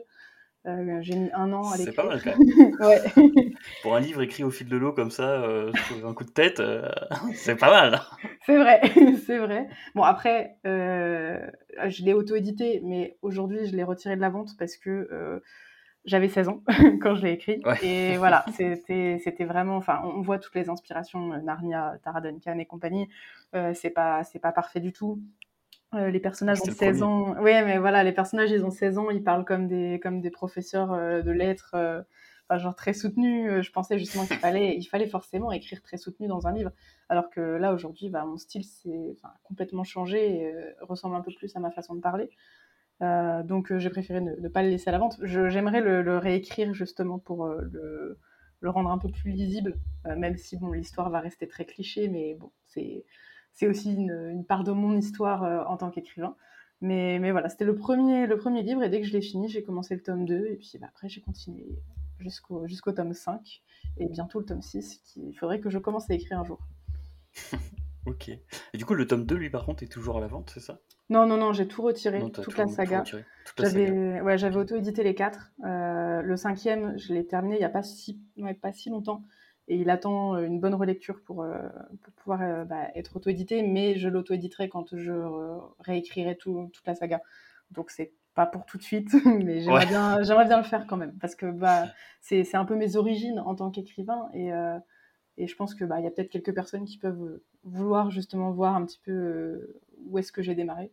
euh, 0.68 1.00
j'ai 1.02 1.16
mis 1.16 1.31
un 1.34 1.52
an 1.54 1.72
à 1.72 1.78
l'écrire. 1.78 1.94
C'est 1.94 2.02
pas 2.02 2.08
mal 2.08 2.22
quand 2.24 2.38
même. 2.56 2.75
ouais. 2.81 3.54
Pour 3.81 3.96
un 3.96 4.00
livre 4.00 4.22
écrit 4.22 4.44
au 4.44 4.52
fil 4.52 4.68
de 4.68 4.78
l'eau 4.78 4.94
comme 4.94 5.10
ça, 5.10 5.42
euh, 5.42 5.72
un 6.06 6.13
coup 6.13 6.24
de 6.24 6.30
tête, 6.30 6.60
euh, 6.60 6.88
c'est 7.34 7.56
pas 7.56 7.72
mal. 7.72 8.02
C'est 8.46 8.58
vrai, 8.58 8.81
c'est 9.25 9.40
vrai. 9.40 9.68
Bon 9.96 10.04
après, 10.04 10.58
je 10.63 12.04
l'ai 12.04 12.13
auto-édité, 12.13 12.81
mais 12.84 13.18
aujourd'hui 13.22 13.66
je 13.66 13.75
l'ai 13.75 13.84
retiré 13.84 14.16
de 14.16 14.22
la 14.22 14.30
vente 14.30 14.52
parce 14.58 14.78
que 14.78 15.42
j'avais 16.06 16.30
16 16.30 16.50
ans 16.50 16.63
quand 17.02 17.16
je 17.16 17.24
l'ai 17.24 17.34
écrit. 17.34 17.62
Et 17.81 18.18
voilà, 18.18 18.46
c'était, 18.54 19.46
vraiment. 19.46 19.78
Enfin, 19.78 20.02
on 20.04 20.22
voit 20.22 20.38
toutes 20.38 20.56
les 20.56 20.69
inspirations, 20.69 21.42
Narnia, 21.42 21.98
Tara 22.04 22.22
Duncan 22.22 22.58
et 22.60 22.66
compagnie. 22.66 23.10
c'est 23.74 23.92
pas, 23.92 24.24
c'est 24.24 24.40
pas 24.40 24.52
parfait 24.52 24.80
du 24.80 24.94
tout. 24.94 25.19
Euh, 25.93 26.09
les 26.09 26.19
personnages 26.19 26.61
ont 26.61 26.71
16 26.71 27.03
ans. 27.03 27.35
Oui, 27.39 27.51
mais 27.65 27.77
voilà, 27.77 28.03
les 28.03 28.13
personnages, 28.13 28.51
ils 28.51 28.63
ont 28.65 28.71
16 28.71 28.97
ans, 28.97 29.09
ils 29.09 29.23
parlent 29.23 29.43
comme 29.43 29.67
des, 29.67 29.99
comme 30.01 30.21
des 30.21 30.31
professeurs 30.31 30.93
euh, 30.93 31.21
de 31.21 31.31
lettres, 31.31 31.71
euh, 31.73 32.01
enfin, 32.47 32.59
genre 32.59 32.75
très 32.75 32.93
soutenus. 32.93 33.61
Je 33.61 33.71
pensais 33.71 33.99
justement 33.99 34.25
qu'il 34.25 34.38
fallait, 34.38 34.77
il 34.77 34.85
fallait 34.85 35.07
forcément 35.07 35.51
écrire 35.51 35.81
très 35.81 35.97
soutenu 35.97 36.27
dans 36.27 36.47
un 36.47 36.53
livre. 36.53 36.71
Alors 37.09 37.29
que 37.29 37.41
là, 37.41 37.73
aujourd'hui, 37.73 38.09
bah, 38.09 38.23
mon 38.23 38.38
style 38.38 38.63
s'est 38.63 39.17
complètement 39.43 39.83
changé 39.83 40.43
et 40.43 40.55
ressemble 40.79 41.15
un 41.15 41.21
peu 41.21 41.31
plus 41.33 41.53
à 41.57 41.59
ma 41.59 41.71
façon 41.71 41.95
de 41.95 42.01
parler. 42.01 42.29
donc, 43.01 43.75
j'ai 43.75 43.89
préféré 43.89 44.21
ne, 44.21 44.47
pas 44.47 44.63
le 44.63 44.69
laisser 44.69 44.89
à 44.89 44.93
la 44.93 44.99
vente. 44.99 45.19
J'aimerais 45.23 45.81
le, 45.81 46.01
le, 46.01 46.17
réécrire 46.17 46.73
justement 46.73 47.19
pour 47.19 47.47
le, 47.47 48.17
le, 48.61 48.69
rendre 48.69 48.91
un 48.91 48.97
peu 48.97 49.09
plus 49.09 49.31
lisible, 49.31 49.77
même 50.05 50.38
si 50.38 50.55
bon, 50.55 50.71
l'histoire 50.71 51.09
va 51.09 51.19
rester 51.19 51.49
très 51.49 51.65
cliché, 51.65 52.07
mais 52.07 52.35
bon, 52.35 52.49
c'est 52.65 53.03
c'est 53.53 53.68
aussi 53.68 53.94
une, 53.94 54.45
part 54.48 54.63
de 54.63 54.71
mon 54.71 54.98
histoire 54.98 55.44
euh, 55.44 55.63
en 55.65 55.77
tant 55.77 55.89
qu'écrivain. 55.89 56.36
Mais, 56.81 57.19
mais 57.19 57.31
voilà, 57.31 57.50
c'était 57.50 57.65
le 57.65 57.75
premier, 57.75 58.25
le 58.25 58.38
premier 58.38 58.63
livre, 58.63 58.81
et 58.83 58.89
dès 58.89 59.01
que 59.01 59.07
je 59.07 59.13
l'ai 59.13 59.21
fini, 59.21 59.48
j'ai 59.48 59.63
commencé 59.63 59.94
le 59.94 60.01
tome 60.01 60.25
2, 60.25 60.48
et 60.48 60.56
puis 60.56 60.71
bah, 60.80 60.88
après 60.89 61.09
j'ai 61.09 61.21
continué 61.21 61.68
jusqu'au 62.19 62.65
jusqu'au 62.65 62.92
tome 62.92 63.13
5, 63.13 63.62
et 63.98 64.07
bientôt 64.07 64.39
le 64.39 64.45
tome 64.45 64.62
6, 64.62 65.01
qu'il 65.06 65.38
faudrait 65.38 65.59
que 65.59 65.69
je 65.69 65.77
commence 65.77 66.09
à 66.09 66.15
écrire 66.15 66.39
un 66.39 66.44
jour. 66.44 66.59
ok. 68.07 68.30
Et 68.30 68.77
du 68.77 68.86
coup, 68.86 68.95
le 68.95 69.06
tome 69.06 69.25
2, 69.25 69.36
lui, 69.36 69.50
par 69.51 69.65
contre, 69.65 69.83
est 69.83 69.88
toujours 69.88 70.18
à 70.18 70.21
la 70.21 70.27
vente, 70.27 70.51
c'est 70.53 70.59
ça? 70.59 70.80
Non, 71.09 71.27
non, 71.27 71.38
non, 71.38 71.53
j'ai 71.53 71.68
tout 71.68 71.81
retiré, 71.81 72.19
toute, 72.31 72.57
la 72.57 72.68
saga. 72.68 73.03
J'avais 73.57 74.21
ouais, 74.21 74.56
auto-édité 74.56 75.03
les 75.03 75.13
quatre. 75.13 75.51
Euh, 75.65 76.21
le 76.21 76.38
cinquième, 76.38 76.98
je 76.98 77.13
l'ai 77.13 77.27
terminé 77.27 77.56
il 77.56 77.59
n'y 77.59 77.65
a 77.65 77.69
pas 77.69 77.83
si, 77.83 78.21
ouais, 78.38 78.53
pas 78.53 78.71
si 78.71 78.89
longtemps 78.89 79.21
et 79.71 79.75
il 79.75 79.89
attend 79.89 80.35
euh, 80.35 80.44
une 80.44 80.59
bonne 80.59 80.75
relecture 80.75 81.21
pour, 81.21 81.44
euh, 81.44 81.57
pour 82.03 82.13
pouvoir 82.15 82.41
euh, 82.41 82.65
bah, 82.65 82.89
être 82.94 83.15
auto-édité, 83.15 83.63
mais 83.63 83.97
je 83.97 84.09
l'auto-éditerai 84.09 84.68
quand 84.68 84.97
je 84.97 85.13
réécrirai 85.79 86.35
tout, 86.35 86.69
toute 86.73 86.85
la 86.85 86.94
saga. 86.94 87.21
Donc 87.71 87.89
c'est 87.89 88.12
pas 88.35 88.45
pour 88.45 88.65
tout 88.65 88.77
de 88.77 88.83
suite, 88.83 89.13
mais 89.25 89.62
j'aimerais 89.62 89.85
bien, 89.85 90.21
j'aimerais 90.23 90.45
bien 90.45 90.57
le 90.57 90.65
faire 90.65 90.85
quand 90.88 90.97
même, 90.97 91.18
parce 91.19 91.35
que 91.35 91.45
bah, 91.45 91.85
c'est, 92.19 92.44
c'est 92.44 92.57
un 92.57 92.65
peu 92.65 92.75
mes 92.75 92.97
origines 92.97 93.39
en 93.39 93.56
tant 93.56 93.71
qu'écrivain, 93.71 94.29
et, 94.33 94.50
et 95.38 95.47
je 95.47 95.56
pense 95.56 95.74
qu'il 95.74 95.88
bah, 95.88 96.01
y 96.01 96.07
a 96.07 96.12
peut-être 96.12 96.29
quelques 96.29 96.53
personnes 96.53 96.83
qui 96.83 96.97
peuvent 96.97 97.41
vouloir 97.63 98.12
justement 98.12 98.51
voir 98.51 98.75
un 98.75 98.85
petit 98.85 99.00
peu 99.01 99.79
où 100.06 100.17
est-ce 100.17 100.33
que 100.33 100.41
j'ai 100.41 100.56
démarré. 100.56 100.91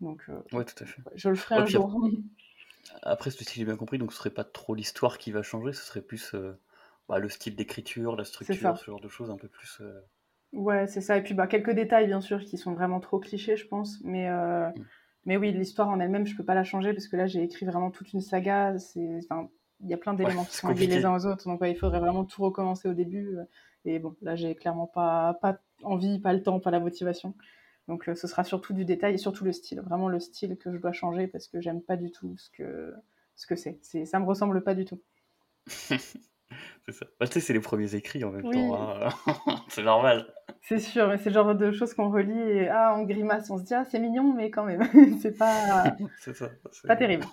Donc 0.00 0.22
ouais, 0.52 0.64
tout 0.64 0.82
à 0.82 0.86
fait. 0.86 1.02
je 1.16 1.28
le 1.28 1.34
ferai 1.34 1.56
un 1.56 1.66
jour. 1.66 1.92
Après, 3.02 3.30
si 3.30 3.44
j'ai 3.52 3.64
bien 3.64 3.76
compris, 3.76 3.98
donc 3.98 4.12
ce 4.12 4.18
serait 4.18 4.30
pas 4.30 4.44
trop 4.44 4.74
l'histoire 4.74 5.18
qui 5.18 5.32
va 5.32 5.42
changer, 5.42 5.72
ce 5.72 5.82
serait 5.82 6.02
plus 6.02 6.34
bah, 7.10 7.18
le 7.18 7.28
style 7.28 7.56
d'écriture, 7.56 8.14
la 8.14 8.22
structure, 8.22 8.78
ce 8.78 8.84
genre 8.84 9.00
de 9.00 9.08
choses 9.08 9.30
un 9.30 9.36
peu 9.36 9.48
plus. 9.48 9.78
Euh, 9.80 10.00
ouais, 10.52 10.86
c'est 10.86 11.00
ça. 11.00 11.16
Et 11.16 11.22
puis 11.24 11.34
bah, 11.34 11.48
quelques 11.48 11.72
détails, 11.72 12.06
bien 12.06 12.20
sûr, 12.20 12.38
qui 12.44 12.56
sont 12.56 12.72
vraiment 12.72 13.00
trop 13.00 13.18
clichés, 13.18 13.56
je 13.56 13.66
pense. 13.66 13.98
Mais, 14.04 14.28
euh, 14.28 14.68
mm. 14.68 14.84
mais 15.24 15.36
oui, 15.36 15.50
l'histoire 15.50 15.88
en 15.88 15.98
elle-même, 15.98 16.24
je 16.24 16.36
peux 16.36 16.44
pas 16.44 16.54
la 16.54 16.62
changer 16.62 16.92
parce 16.92 17.08
que 17.08 17.16
là, 17.16 17.26
j'ai 17.26 17.42
écrit 17.42 17.66
vraiment 17.66 17.90
toute 17.90 18.12
une 18.12 18.20
saga. 18.20 18.76
Enfin, 19.24 19.48
il 19.80 19.88
y 19.88 19.92
a 19.92 19.96
plein 19.96 20.14
d'éléments 20.14 20.44
qui 20.44 20.54
sont 20.56 20.68
liés 20.68 20.86
les 20.86 21.04
uns 21.04 21.16
aux 21.16 21.26
autres. 21.26 21.48
Donc, 21.48 21.58
il 21.64 21.74
faudrait 21.74 21.98
vraiment 21.98 22.24
tout 22.24 22.44
recommencer 22.44 22.88
au 22.88 22.94
début. 22.94 23.36
Euh, 23.36 23.44
et 23.84 23.98
bon, 23.98 24.14
là, 24.22 24.36
j'ai 24.36 24.54
clairement 24.54 24.86
pas, 24.86 25.36
pas 25.42 25.58
envie, 25.82 26.20
pas 26.20 26.32
le 26.32 26.44
temps, 26.44 26.60
pas 26.60 26.70
la 26.70 26.78
motivation. 26.78 27.34
Donc, 27.88 28.04
ce 28.04 28.28
sera 28.28 28.44
surtout 28.44 28.72
du 28.72 28.84
détail 28.84 29.14
et 29.14 29.18
surtout 29.18 29.44
le 29.44 29.50
style. 29.50 29.80
Vraiment 29.80 30.08
le 30.08 30.20
style 30.20 30.56
que 30.56 30.72
je 30.72 30.78
dois 30.78 30.92
changer 30.92 31.26
parce 31.26 31.48
que 31.48 31.60
j'aime 31.60 31.82
pas 31.82 31.96
du 31.96 32.12
tout 32.12 32.36
ce 32.38 32.50
que 32.50 32.94
ce 33.34 33.48
que 33.48 33.56
c'est. 33.56 33.80
Ça 34.04 34.20
me 34.20 34.26
ressemble 34.26 34.62
pas 34.62 34.76
du 34.76 34.84
tout. 34.84 35.00
c'est 36.86 36.92
ça. 36.92 37.06
Bah, 37.18 37.26
tu 37.26 37.34
sais, 37.34 37.40
c'est 37.40 37.52
les 37.52 37.60
premiers 37.60 37.94
écrits 37.94 38.24
en 38.24 38.30
même 38.30 38.50
temps. 38.50 38.74
Hein. 38.74 39.08
c'est 39.68 39.82
normal. 39.82 40.32
C'est 40.62 40.78
sûr, 40.78 41.08
mais 41.08 41.18
c'est 41.18 41.30
le 41.30 41.34
genre 41.34 41.54
de 41.54 41.72
choses 41.72 41.94
qu'on 41.94 42.10
relit 42.10 42.38
et 42.38 42.68
ah, 42.68 42.94
on 42.96 43.04
grimace, 43.04 43.50
on 43.50 43.58
se 43.58 43.64
dit 43.64 43.74
ah, 43.74 43.84
c'est 43.84 43.98
mignon, 43.98 44.34
mais 44.34 44.50
quand 44.50 44.64
même, 44.64 44.82
c'est 45.20 45.36
pas. 45.36 45.84
c'est 46.20 46.34
ça. 46.34 46.50
Pas 46.86 46.96
terrible. 46.96 47.26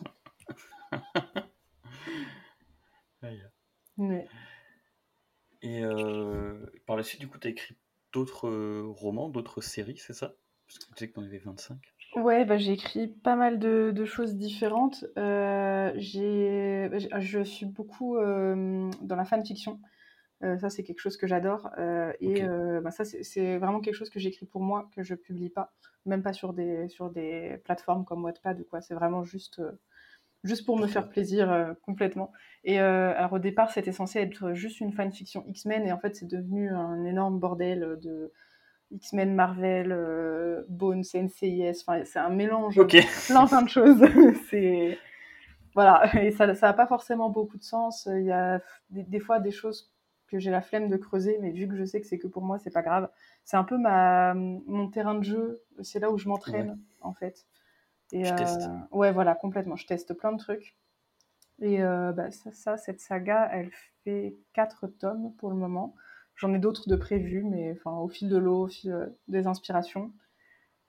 Et 5.61 5.83
euh, 5.83 6.65
par 6.85 6.95
la 6.95 7.03
suite, 7.03 7.19
du 7.19 7.27
coup, 7.27 7.37
tu 7.39 7.47
as 7.47 7.51
écrit 7.51 7.75
d'autres 8.13 8.47
euh, 8.47 8.83
romans, 8.85 9.29
d'autres 9.29 9.61
séries, 9.61 9.97
c'est 9.97 10.13
ça? 10.13 10.33
Parce 10.67 10.79
que 10.79 10.85
tu 10.85 10.93
sais 10.97 11.07
que 11.09 11.13
tu 11.13 11.19
en 11.19 11.23
avais 11.23 11.39
25. 11.39 11.77
Ouais, 12.17 12.45
bah, 12.45 12.57
j'ai 12.57 12.73
écrit 12.73 13.07
pas 13.07 13.35
mal 13.35 13.59
de, 13.59 13.91
de 13.95 14.05
choses 14.05 14.35
différentes. 14.35 15.05
Euh, 15.17 15.91
j'ai, 15.95 16.89
bah, 16.89 17.19
je 17.19 17.43
suis 17.43 17.67
beaucoup 17.67 18.17
euh, 18.17 18.89
dans 19.01 19.15
la 19.15 19.23
fanfiction. 19.23 19.79
Euh, 20.43 20.57
ça, 20.57 20.71
c'est 20.71 20.83
quelque 20.83 20.99
chose 20.99 21.15
que 21.15 21.27
j'adore. 21.27 21.69
Euh, 21.77 22.11
et 22.19 22.43
euh, 22.43 22.81
bah, 22.81 22.89
ça, 22.89 23.05
c'est 23.05 23.57
vraiment 23.57 23.81
quelque 23.81 23.93
chose 23.93 24.09
que 24.09 24.19
j'écris 24.19 24.47
pour 24.47 24.61
moi, 24.61 24.89
que 24.95 25.03
je 25.03 25.13
publie 25.13 25.49
pas, 25.49 25.73
même 26.05 26.23
pas 26.23 26.33
sur 26.33 26.53
des, 26.53 26.89
sur 26.89 27.11
des 27.11 27.61
plateformes 27.63 28.03
comme 28.03 28.23
Wattpad 28.23 28.61
ou 28.61 28.63
quoi. 28.63 28.81
C'est 28.81 28.95
vraiment 28.95 29.23
juste, 29.23 29.61
juste 30.43 30.65
pour 30.65 30.79
me 30.79 30.87
faire 30.87 31.09
plaisir 31.09 31.75
complètement. 31.83 32.31
Et 32.63 32.79
alors 32.79 33.33
au 33.33 33.39
départ, 33.39 33.71
c'était 33.71 33.91
censé 33.91 34.19
être 34.19 34.53
juste 34.53 34.79
une 34.79 34.91
fanfiction 34.91 35.43
X-Men, 35.47 35.85
et 35.85 35.91
en 35.91 35.99
fait, 35.99 36.15
c'est 36.15 36.27
devenu 36.27 36.69
un 36.69 37.03
énorme 37.05 37.39
bordel 37.39 37.97
de 38.01 38.31
X-Men, 38.91 39.35
Marvel, 39.35 39.91
euh, 39.91 40.63
Bones, 40.69 41.03
NCIS, 41.13 41.83
c'est 42.05 42.19
un 42.19 42.29
mélange 42.29 42.75
de 42.75 42.83
plein, 42.83 43.61
de 43.61 43.69
choses. 43.69 44.03
c'est 44.49 44.97
voilà, 45.73 46.09
et 46.23 46.31
ça 46.31 46.47
n'a 46.47 46.73
pas 46.73 46.87
forcément 46.87 47.29
beaucoup 47.29 47.57
de 47.57 47.63
sens. 47.63 48.07
Il 48.11 48.23
y 48.23 48.31
a 48.31 48.61
des, 48.89 49.19
fois 49.19 49.39
des 49.39 49.51
choses 49.51 49.93
que 50.27 50.39
j'ai 50.39 50.49
la 50.49 50.61
flemme 50.61 50.89
de 50.89 50.97
creuser, 50.97 51.37
mais 51.39 51.51
vu 51.51 51.67
que 51.67 51.75
je 51.75 51.83
sais 51.83 52.01
que 52.01 52.07
c'est 52.07 52.17
que 52.17 52.25
pour 52.25 52.41
moi, 52.41 52.57
c'est 52.57 52.71
pas 52.71 52.81
grave. 52.81 53.09
C'est 53.43 53.57
un 53.57 53.63
peu 53.63 53.77
ma, 53.77 54.33
mon 54.33 54.89
terrain 54.89 55.13
de 55.13 55.23
jeu, 55.23 55.61
c'est 55.83 55.99
là 55.99 56.09
où 56.09 56.17
je 56.17 56.27
m'entraîne, 56.27 56.79
en 57.01 57.13
fait. 57.13 57.45
Et, 58.11 58.27
euh, 58.27 58.35
ouais, 58.91 59.11
voilà, 59.11 59.35
complètement. 59.35 59.75
Je 59.75 59.85
teste 59.85 60.13
plein 60.15 60.31
de 60.31 60.39
trucs. 60.39 60.75
Et 61.59 61.83
euh, 61.83 62.11
bah, 62.11 62.31
ça, 62.31 62.51
ça, 62.51 62.77
cette 62.77 62.99
saga, 62.99 63.47
elle 63.51 63.69
fait 64.03 64.35
quatre 64.53 64.87
tomes 64.87 65.33
pour 65.37 65.49
le 65.49 65.57
moment. 65.57 65.93
J'en 66.37 66.53
ai 66.53 66.59
d'autres 66.59 66.87
de 66.87 66.95
prévus, 66.95 67.43
mais 67.43 67.73
enfin, 67.73 67.97
au 67.97 68.07
fil 68.07 68.29
de 68.29 68.37
l'eau, 68.37 68.63
au 68.63 68.67
fil 68.67 68.91
euh, 68.91 69.07
des 69.27 69.47
inspirations. 69.47 70.13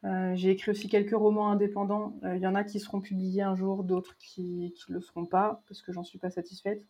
Euh, 0.04 0.34
j'ai 0.36 0.50
écrit 0.50 0.70
aussi 0.70 0.88
quelques 0.88 1.16
romans 1.16 1.50
indépendants. 1.50 2.18
Euh, 2.24 2.36
il 2.36 2.42
y 2.42 2.46
en 2.46 2.54
a 2.54 2.64
qui 2.64 2.78
seront 2.78 3.00
publiés 3.00 3.42
un 3.42 3.56
jour, 3.56 3.82
d'autres 3.82 4.16
qui 4.18 4.74
ne 4.88 4.94
le 4.94 5.00
seront 5.00 5.26
pas, 5.26 5.62
parce 5.66 5.82
que 5.82 5.92
j'en 5.92 6.04
suis 6.04 6.18
pas 6.18 6.30
satisfaite. 6.30 6.84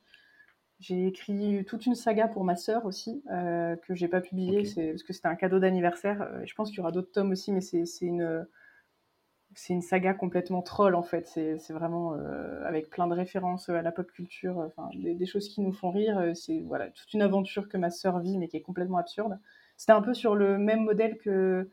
J'ai 0.80 1.06
écrit 1.06 1.64
toute 1.66 1.86
une 1.86 1.94
saga 1.94 2.28
pour 2.28 2.44
ma 2.44 2.54
sœur 2.54 2.84
aussi, 2.84 3.22
euh, 3.32 3.74
que 3.76 3.94
j'ai 3.94 4.06
pas 4.08 4.20
publiée, 4.20 4.62
parce 4.62 5.02
que 5.02 5.12
c'était 5.12 5.26
un 5.26 5.34
cadeau 5.34 5.58
d'anniversaire. 5.58 6.28
je 6.44 6.54
pense 6.54 6.68
qu'il 6.68 6.78
y 6.78 6.80
aura 6.80 6.92
d'autres 6.92 7.10
tomes 7.10 7.32
aussi, 7.32 7.50
mais 7.50 7.60
c'est 7.60 7.84
une, 8.02 8.46
c'est 9.58 9.72
une 9.72 9.82
saga 9.82 10.14
complètement 10.14 10.62
troll 10.62 10.94
en 10.94 11.02
fait. 11.02 11.26
C'est 11.26 11.72
vraiment 11.72 12.16
avec 12.64 12.90
plein 12.90 13.08
de 13.08 13.14
références 13.14 13.68
à 13.68 13.82
la 13.82 13.90
pop 13.90 14.08
culture, 14.12 14.58
enfin 14.58 14.88
des, 14.94 15.26
choses 15.26 15.48
qui 15.48 15.60
nous 15.60 15.72
font 15.72 15.90
rire. 15.90 16.30
C'est 16.34 16.60
voilà 16.60 16.88
toute 16.90 17.12
une 17.12 17.22
aventure 17.22 17.68
que 17.68 17.76
ma 17.76 17.90
sœur 17.90 18.20
vit 18.20 18.38
mais 18.38 18.46
qui 18.46 18.56
est 18.56 18.62
complètement 18.62 18.98
absurde. 18.98 19.38
C'était 19.76 19.92
un 19.92 20.00
peu 20.00 20.14
sur 20.14 20.36
le 20.36 20.58
même 20.58 20.84
modèle 20.84 21.18
que 21.18 21.68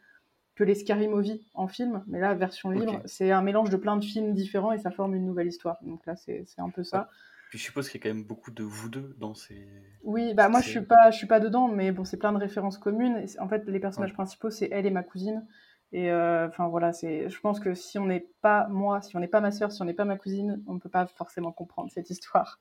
que 0.55 0.63
les 0.63 0.73
Scary 0.73 1.07
Movie 1.07 1.45
en 1.53 1.67
film, 1.67 2.03
mais 2.07 2.19
là 2.19 2.33
version 2.33 2.71
libre, 2.71 3.01
c'est 3.05 3.29
un 3.29 3.43
mélange 3.43 3.69
de 3.69 3.77
plein 3.77 3.97
de 3.97 4.03
films 4.03 4.33
différents 4.33 4.71
et 4.71 4.79
ça 4.79 4.89
forme 4.89 5.13
une 5.13 5.25
nouvelle 5.25 5.47
histoire. 5.47 5.77
Donc 5.83 6.05
là 6.07 6.15
c'est 6.15 6.45
un 6.57 6.71
peu 6.71 6.83
ça. 6.83 7.09
Puis 7.49 7.59
je 7.59 7.65
suppose 7.65 7.87
qu'il 7.87 7.99
y 7.99 8.03
a 8.03 8.09
quand 8.09 8.15
même 8.15 8.25
beaucoup 8.25 8.49
de 8.49 8.63
vous 8.63 8.89
deux 8.89 9.15
dans 9.19 9.35
ces. 9.35 9.67
Oui, 10.03 10.33
bah 10.33 10.49
moi 10.49 10.61
je 10.61 10.69
suis 10.69 10.81
pas, 10.81 11.11
je 11.11 11.17
suis 11.17 11.27
pas 11.27 11.39
dedans, 11.39 11.67
mais 11.67 11.91
bon, 11.91 12.03
c'est 12.03 12.17
plein 12.17 12.33
de 12.33 12.39
références 12.39 12.79
communes. 12.79 13.23
en 13.39 13.47
fait, 13.47 13.67
les 13.67 13.79
personnages 13.79 14.13
principaux, 14.13 14.49
c'est 14.49 14.69
elle 14.71 14.87
et 14.87 14.91
ma 14.91 15.03
cousine. 15.03 15.45
Et 15.95 16.11
euh, 16.11 16.49
enfin 16.49 16.67
voilà, 16.67 16.91
c'est. 16.91 17.29
Je 17.29 17.39
pense 17.39 17.61
que 17.61 17.73
si 17.73 17.97
on 17.97 18.05
n'est 18.05 18.27
pas 18.41 18.67
moi, 18.67 19.01
si 19.01 19.15
on 19.15 19.21
n'est 19.21 19.29
pas 19.29 19.39
ma 19.39 19.51
soeur, 19.51 19.71
si 19.71 19.81
on 19.81 19.85
n'est 19.85 19.93
pas 19.93 20.03
ma 20.03 20.17
cousine, 20.17 20.61
on 20.67 20.73
ne 20.73 20.79
peut 20.79 20.89
pas 20.89 21.07
forcément 21.07 21.53
comprendre 21.53 21.89
cette 21.89 22.09
histoire. 22.09 22.59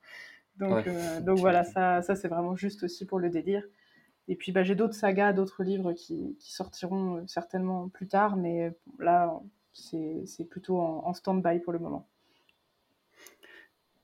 Donc, 0.57 0.87
euh, 0.87 1.21
donc 1.21 1.41
voilà, 1.41 1.65
ça, 1.65 2.01
ça 2.01 2.15
c'est 2.15 2.29
vraiment 2.29 2.55
juste 2.55 2.85
aussi 2.85 3.05
pour 3.07 3.19
le 3.19 3.31
délire. 3.31 3.65
Et 4.29 4.37
puis 4.37 4.53
bah, 4.53 4.63
j'ai 4.63 4.77
d'autres 4.77 4.95
sagas, 4.95 5.33
d'autres 5.33 5.65
livres 5.65 5.93
qui, 5.95 6.37
qui, 6.39 6.53
sortiront 6.53 7.17
euh, 7.17 7.27
certainement 7.27 7.89
plus 7.89 8.07
tard, 8.07 8.37
mais 8.37 8.73
là 9.01 9.41
c'est 9.73 10.49
plutôt 10.49 10.79
en, 10.79 11.05
en 11.05 11.13
stand-by 11.13 11.59
pour 11.59 11.73
le 11.73 11.81
moment. 11.81 12.07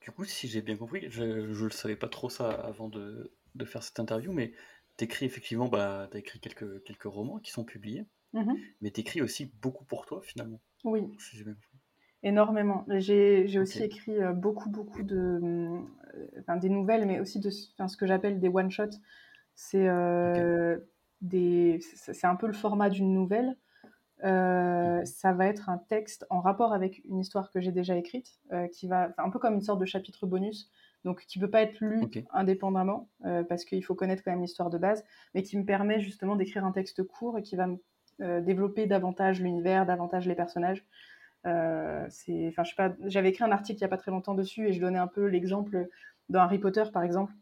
Du 0.01 0.11
coup, 0.11 0.25
si 0.25 0.49
j'ai 0.49 0.61
bien 0.61 0.77
compris, 0.77 1.07
je 1.09 1.23
ne 1.23 1.65
le 1.65 1.71
savais 1.71 1.95
pas 1.95 2.09
trop 2.09 2.31
ça 2.31 2.51
avant 2.51 2.89
de, 2.89 3.31
de 3.55 3.65
faire 3.65 3.85
cette 3.85 4.01
interview, 4.01 4.33
mais 4.33 4.55
tu 4.97 5.05
écris 5.05 5.25
effectivement, 5.25 5.69
bah, 5.69 6.09
as 6.13 6.19
écrit 6.19 6.41
quelques, 6.41 6.83
quelques 6.83 7.05
romans 7.05 7.39
qui 7.39 7.53
sont 7.53 7.63
publiés, 7.63 8.07
mmh 8.33 8.55
mais 8.81 8.91
tu 8.91 9.01
écris 9.01 9.23
aussi 9.23 9.53
beaucoup 9.61 9.85
pour 9.85 10.07
toi 10.07 10.21
finalement. 10.23 10.61
Oui. 10.85 11.03
Énormément. 12.23 12.85
J'ai 12.89 13.59
aussi 13.59 13.83
écrit 13.83 14.19
euh, 14.19 14.33
beaucoup, 14.33 14.71
beaucoup 14.71 15.03
de. 15.03 15.41
Euh, 16.15 16.57
des 16.57 16.69
nouvelles, 16.69 17.07
mais 17.07 17.21
aussi 17.21 17.41
de 17.41 17.51
ce 17.51 17.97
que 17.97 18.07
j'appelle 18.07 18.41
des 18.41 18.49
one-shots. 18.49 18.99
C'est 19.55 19.89
euh, 19.89 20.79
c'est 21.81 22.27
un 22.27 22.37
peu 22.37 22.47
le 22.47 22.53
format 22.53 22.89
d'une 22.89 23.13
nouvelle, 23.13 23.57
euh, 24.25 25.05
ça 25.05 25.33
va 25.33 25.47
être 25.47 25.69
un 25.69 25.79
texte 25.79 26.27
en 26.31 26.41
rapport 26.41 26.73
avec 26.73 27.03
une 27.05 27.19
histoire 27.19 27.51
que 27.51 27.61
j'ai 27.61 27.73
déjà 27.73 27.95
écrite, 27.97 28.41
qui 28.73 28.89
va 28.89 29.13
un 29.19 29.29
peu 29.29 29.39
comme 29.39 29.55
une 29.55 29.61
sorte 29.61 29.81
de 29.81 29.85
chapitre 29.85 30.27
bonus, 30.27 30.71
donc 31.05 31.25
qui 31.27 31.39
peut 31.39 31.51
pas 31.51 31.63
être 31.63 31.81
lu 31.81 32.03
indépendamment 32.33 33.09
euh, 33.25 33.43
parce 33.45 33.65
qu'il 33.65 33.85
faut 33.85 33.95
connaître 33.95 34.23
quand 34.23 34.31
même 34.31 34.43
l'histoire 34.43 34.71
de 34.71 34.79
base, 34.79 35.05
mais 35.35 35.43
qui 35.43 35.57
me 35.57 35.65
permet 35.65 36.01
justement 36.01 36.37
d'écrire 36.37 36.65
un 36.65 36.73
texte 36.73 37.03
court 37.03 37.39
et 37.39 37.43
qui 37.43 37.57
va 37.57 37.69
développer 38.21 38.87
davantage 38.87 39.41
l'univers, 39.41 39.87
davantage 39.87 40.29
les 40.29 40.35
personnages. 40.35 40.85
c'est, 41.45 42.49
enfin, 42.49 42.65
je 42.65 42.71
sais 42.71 42.77
pas, 42.77 42.93
j'avais 43.07 43.31
écrit 43.31 43.45
un 43.45 43.53
article 43.53 43.79
il 43.79 43.83
y 43.83 43.85
a 43.85 43.89
pas 43.89 43.97
très 43.97 44.11
longtemps 44.11 44.35
dessus 44.35 44.69
et 44.69 44.73
je 44.73 44.81
donnais 44.81 44.99
un 44.99 45.07
peu 45.07 45.27
l'exemple 45.27 45.89
dans 46.29 46.41
Harry 46.41 46.59
Potter 46.59 46.85
par 46.93 47.03
exemple 47.03 47.33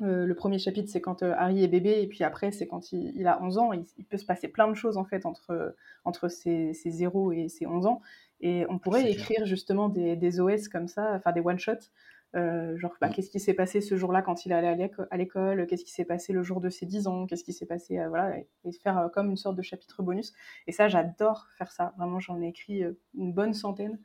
euh, 0.00 0.26
le 0.26 0.34
premier 0.34 0.58
chapitre, 0.58 0.90
c'est 0.90 1.00
quand 1.00 1.22
euh, 1.22 1.34
Harry 1.36 1.62
est 1.62 1.68
bébé, 1.68 2.02
et 2.02 2.08
puis 2.08 2.24
après, 2.24 2.50
c'est 2.50 2.66
quand 2.66 2.92
il, 2.92 3.26
a 3.26 3.40
11 3.42 3.58
ans. 3.58 3.72
Il, 3.72 4.04
peut 4.04 4.16
se 4.16 4.26
passer 4.26 4.48
plein 4.48 4.66
de 4.68 4.74
choses, 4.74 4.96
en 4.96 5.04
fait, 5.04 5.24
entre, 5.24 5.76
entre 6.04 6.28
ses, 6.28 6.72
0 6.72 7.32
et 7.32 7.48
ses 7.48 7.66
11 7.66 7.86
ans. 7.86 8.00
Et 8.40 8.66
on 8.68 8.78
pourrait 8.78 9.10
écrire 9.10 9.46
justement 9.46 9.88
des, 9.88 10.40
OS 10.40 10.68
comme 10.68 10.88
ça, 10.88 11.12
enfin 11.14 11.32
des 11.32 11.40
one-shots. 11.40 11.90
Euh, 12.34 12.76
genre, 12.78 12.92
bah, 13.00 13.08
mm. 13.08 13.12
qu'est-ce 13.12 13.30
qui 13.30 13.40
s'est 13.40 13.54
passé 13.54 13.80
ce 13.80 13.96
jour-là 13.96 14.22
quand 14.22 14.44
il 14.46 14.52
est 14.52 14.54
allé 14.54 14.90
à 15.10 15.16
l'école? 15.16 15.66
Qu'est-ce 15.66 15.84
qui 15.84 15.92
s'est 15.92 16.04
passé 16.04 16.32
le 16.32 16.42
jour 16.42 16.60
de 16.60 16.68
ses 16.68 16.86
10 16.86 17.06
ans? 17.06 17.26
Qu'est-ce 17.26 17.44
qui 17.44 17.52
s'est 17.52 17.66
passé 17.66 17.98
Voilà, 18.08 18.38
et, 18.38 18.72
faire 18.82 19.10
comme 19.14 19.30
une 19.30 19.36
sorte 19.36 19.56
de 19.56 19.62
chapitre 19.62 20.02
bonus. 20.02 20.32
Et 20.66 20.72
ça, 20.72 20.88
j'adore 20.88 21.46
faire 21.56 21.70
ça. 21.70 21.94
Vraiment, 21.96 22.20
j'en 22.20 22.40
ai 22.40 22.48
écrit 22.48 22.82
une 23.14 23.32
bonne 23.32 23.54
centaine. 23.54 23.98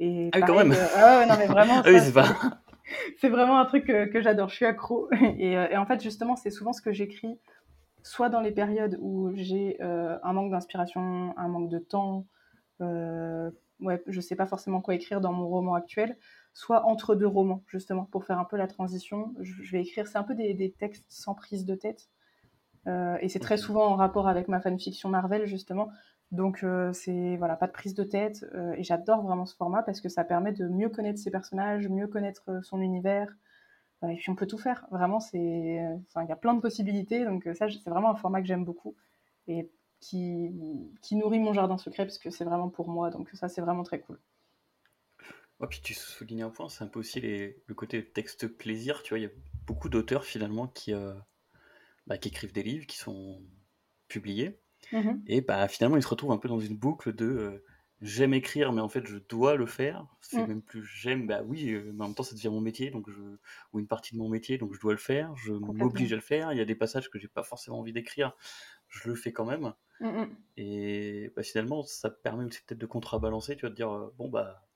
Et 0.00 0.30
ah 0.32 0.40
quand 0.40 0.56
même 0.56 0.74
ah 0.96 1.26
non, 1.26 1.34
mais 1.38 1.46
vraiment. 1.46 1.80
ah 1.84 1.90
oui, 1.90 2.00
c'est 2.00 2.12
pas 2.12 2.26
c'est 3.18 3.28
vraiment 3.28 3.58
un 3.58 3.64
truc 3.64 3.86
que, 3.86 4.20
j'adore, 4.20 4.48
je 4.48 4.56
suis 4.56 4.66
accro. 4.66 5.08
Euh, 5.22 5.68
et, 5.68 5.76
en 5.76 5.86
fait, 5.86 6.00
justement, 6.00 6.36
c'est 6.36 6.50
souvent 6.50 6.72
ce 6.72 6.80
que 6.80 6.92
j'écris, 6.92 7.38
soit 8.02 8.28
dans 8.28 8.40
les 8.40 8.52
périodes 8.52 8.98
où 9.00 9.32
j'ai 9.34 9.76
euh, 9.82 10.18
un 10.22 10.32
manque 10.32 10.50
d'inspiration, 10.50 11.34
un 11.36 11.48
manque 11.48 11.68
de 11.68 11.78
temps, 11.78 12.26
euh, 12.80 13.50
ouais, 13.80 14.02
je 14.06 14.20
sais 14.20 14.36
pas 14.36 14.46
forcément 14.46 14.80
quoi 14.80 14.94
écrire 14.94 15.20
dans 15.20 15.32
mon 15.32 15.48
roman 15.48 15.74
actuel, 15.74 16.16
soit 16.54 16.84
entre 16.86 17.14
deux 17.14 17.26
romans, 17.26 17.62
justement, 17.66 18.04
pour 18.04 18.24
faire 18.24 18.38
un 18.38 18.44
peu 18.44 18.56
la 18.56 18.66
transition. 18.66 19.34
Je, 19.40 19.72
vais 19.72 19.82
écrire, 19.82 20.06
c'est 20.06 20.18
un 20.18 20.22
peu 20.22 20.34
des, 20.34 20.74
textes 20.78 21.06
sans 21.08 21.34
prise 21.34 21.64
de 21.64 21.74
tête. 21.74 22.08
Euh, 22.86 23.16
et 23.20 23.28
c'est 23.28 23.38
très 23.38 23.56
souvent 23.56 23.86
en 23.86 23.96
rapport 23.96 24.28
avec 24.28 24.48
ma 24.48 24.60
fanfiction 24.60 25.08
Marvel, 25.08 25.46
justement. 25.46 25.90
Donc 26.30 26.64
euh, 26.64 26.92
c'est 26.92 27.36
voilà, 27.36 27.56
pas 27.56 27.66
de 27.66 27.72
prise 27.72 27.94
de 27.94 28.04
tête 28.04 28.46
euh, 28.54 28.72
et 28.78 28.82
j'adore 28.82 29.22
vraiment 29.22 29.44
ce 29.44 29.54
format 29.54 29.82
parce 29.82 30.00
que 30.00 30.08
ça 30.08 30.24
permet 30.24 30.52
de 30.52 30.66
mieux 30.66 30.88
connaître 30.88 31.18
ses 31.18 31.30
personnages, 31.30 31.88
mieux 31.88 32.06
connaître 32.06 32.60
son 32.64 32.80
univers. 32.80 33.28
et 34.08 34.16
puis 34.16 34.30
on 34.30 34.34
peut 34.34 34.46
tout 34.46 34.58
faire. 34.58 34.86
Vraiment, 34.90 35.20
c'est 35.20 35.38
il 35.38 36.28
y 36.28 36.32
a 36.32 36.36
plein 36.36 36.54
de 36.54 36.60
possibilités. 36.60 37.24
Donc 37.24 37.48
ça, 37.54 37.66
c'est 37.68 37.90
vraiment 37.90 38.10
un 38.10 38.16
format 38.16 38.40
que 38.40 38.46
j'aime 38.48 38.64
beaucoup 38.64 38.96
et 39.48 39.70
qui, 40.00 40.50
qui 41.02 41.16
nourrit 41.16 41.40
mon 41.40 41.52
jardin 41.52 41.78
secret 41.78 42.04
parce 42.04 42.18
que 42.18 42.30
c'est 42.30 42.44
vraiment 42.44 42.68
pour 42.70 42.88
moi. 42.88 43.10
Donc 43.10 43.30
ça, 43.34 43.48
c'est 43.48 43.60
vraiment 43.60 43.84
très 43.84 44.00
cool. 44.00 44.18
Oh, 45.62 45.66
puis 45.66 45.80
tu 45.82 45.94
soulignes 45.94 46.42
un 46.42 46.50
point, 46.50 46.68
c'est 46.68 46.84
un 46.84 46.88
peu 46.88 47.00
aussi 47.00 47.20
le 47.20 47.74
côté 47.74 48.04
texte 48.04 48.46
plaisir. 48.48 49.02
Tu 49.02 49.10
vois, 49.10 49.18
il 49.18 49.22
y 49.22 49.26
a 49.26 49.32
beaucoup 49.66 49.88
d'auteurs 49.88 50.24
finalement 50.24 50.66
qui, 50.66 50.92
bah, 52.06 52.18
qui 52.18 52.28
écrivent 52.28 52.52
des 52.52 52.64
livres 52.64 52.86
qui 52.86 52.98
sont 52.98 53.40
publiés 54.08 54.62
Mmh 54.92 55.22
et 55.26 55.40
bah, 55.40 55.68
finalement, 55.68 55.96
il 55.96 56.02
se 56.02 56.08
retrouve 56.08 56.32
un 56.32 56.38
peu 56.38 56.48
dans 56.48 56.58
une 56.58 56.76
boucle 56.76 57.14
de 57.14 57.26
euh, 57.26 57.64
j'aime 58.00 58.34
écrire, 58.34 58.72
mais 58.72 58.80
en 58.80 58.88
fait, 58.88 59.06
je 59.06 59.18
dois 59.18 59.54
le 59.54 59.66
faire. 59.66 60.06
C'est 60.20 60.42
mmh. 60.42 60.46
même 60.46 60.62
plus 60.62 60.84
j'aime, 60.84 61.26
bah 61.26 61.42
oui, 61.44 61.70
euh, 61.70 61.92
mais 61.94 62.04
en 62.04 62.08
même 62.08 62.14
temps, 62.14 62.22
ça 62.22 62.34
devient 62.34 62.48
mon 62.48 62.60
métier, 62.60 62.90
donc 62.90 63.08
je... 63.08 63.20
ou 63.72 63.80
une 63.80 63.86
partie 63.86 64.14
de 64.14 64.18
mon 64.18 64.28
métier, 64.28 64.58
donc 64.58 64.74
je 64.74 64.80
dois 64.80 64.92
le 64.92 64.98
faire. 64.98 65.34
Je 65.36 65.52
m'oblige 65.52 66.12
à 66.12 66.16
le 66.16 66.22
faire. 66.22 66.52
Il 66.52 66.58
y 66.58 66.60
a 66.60 66.64
des 66.64 66.74
passages 66.74 67.10
que 67.10 67.18
j'ai 67.18 67.28
pas 67.28 67.42
forcément 67.42 67.78
envie 67.78 67.92
d'écrire, 67.92 68.36
je 68.88 69.08
le 69.08 69.14
fais 69.14 69.32
quand 69.32 69.46
même. 69.46 69.72
Mmh 70.00 70.24
et 70.56 71.32
bah, 71.36 71.42
finalement, 71.42 71.82
ça 71.84 72.10
permet 72.10 72.44
aussi 72.44 72.60
peut-être 72.66 72.80
de 72.80 72.86
contrebalancer, 72.86 73.56
tu 73.56 73.62
vas 73.62 73.70
te 73.70 73.76
dire, 73.76 73.90
euh, 73.90 74.12
bon, 74.18 74.28
bah. 74.28 74.66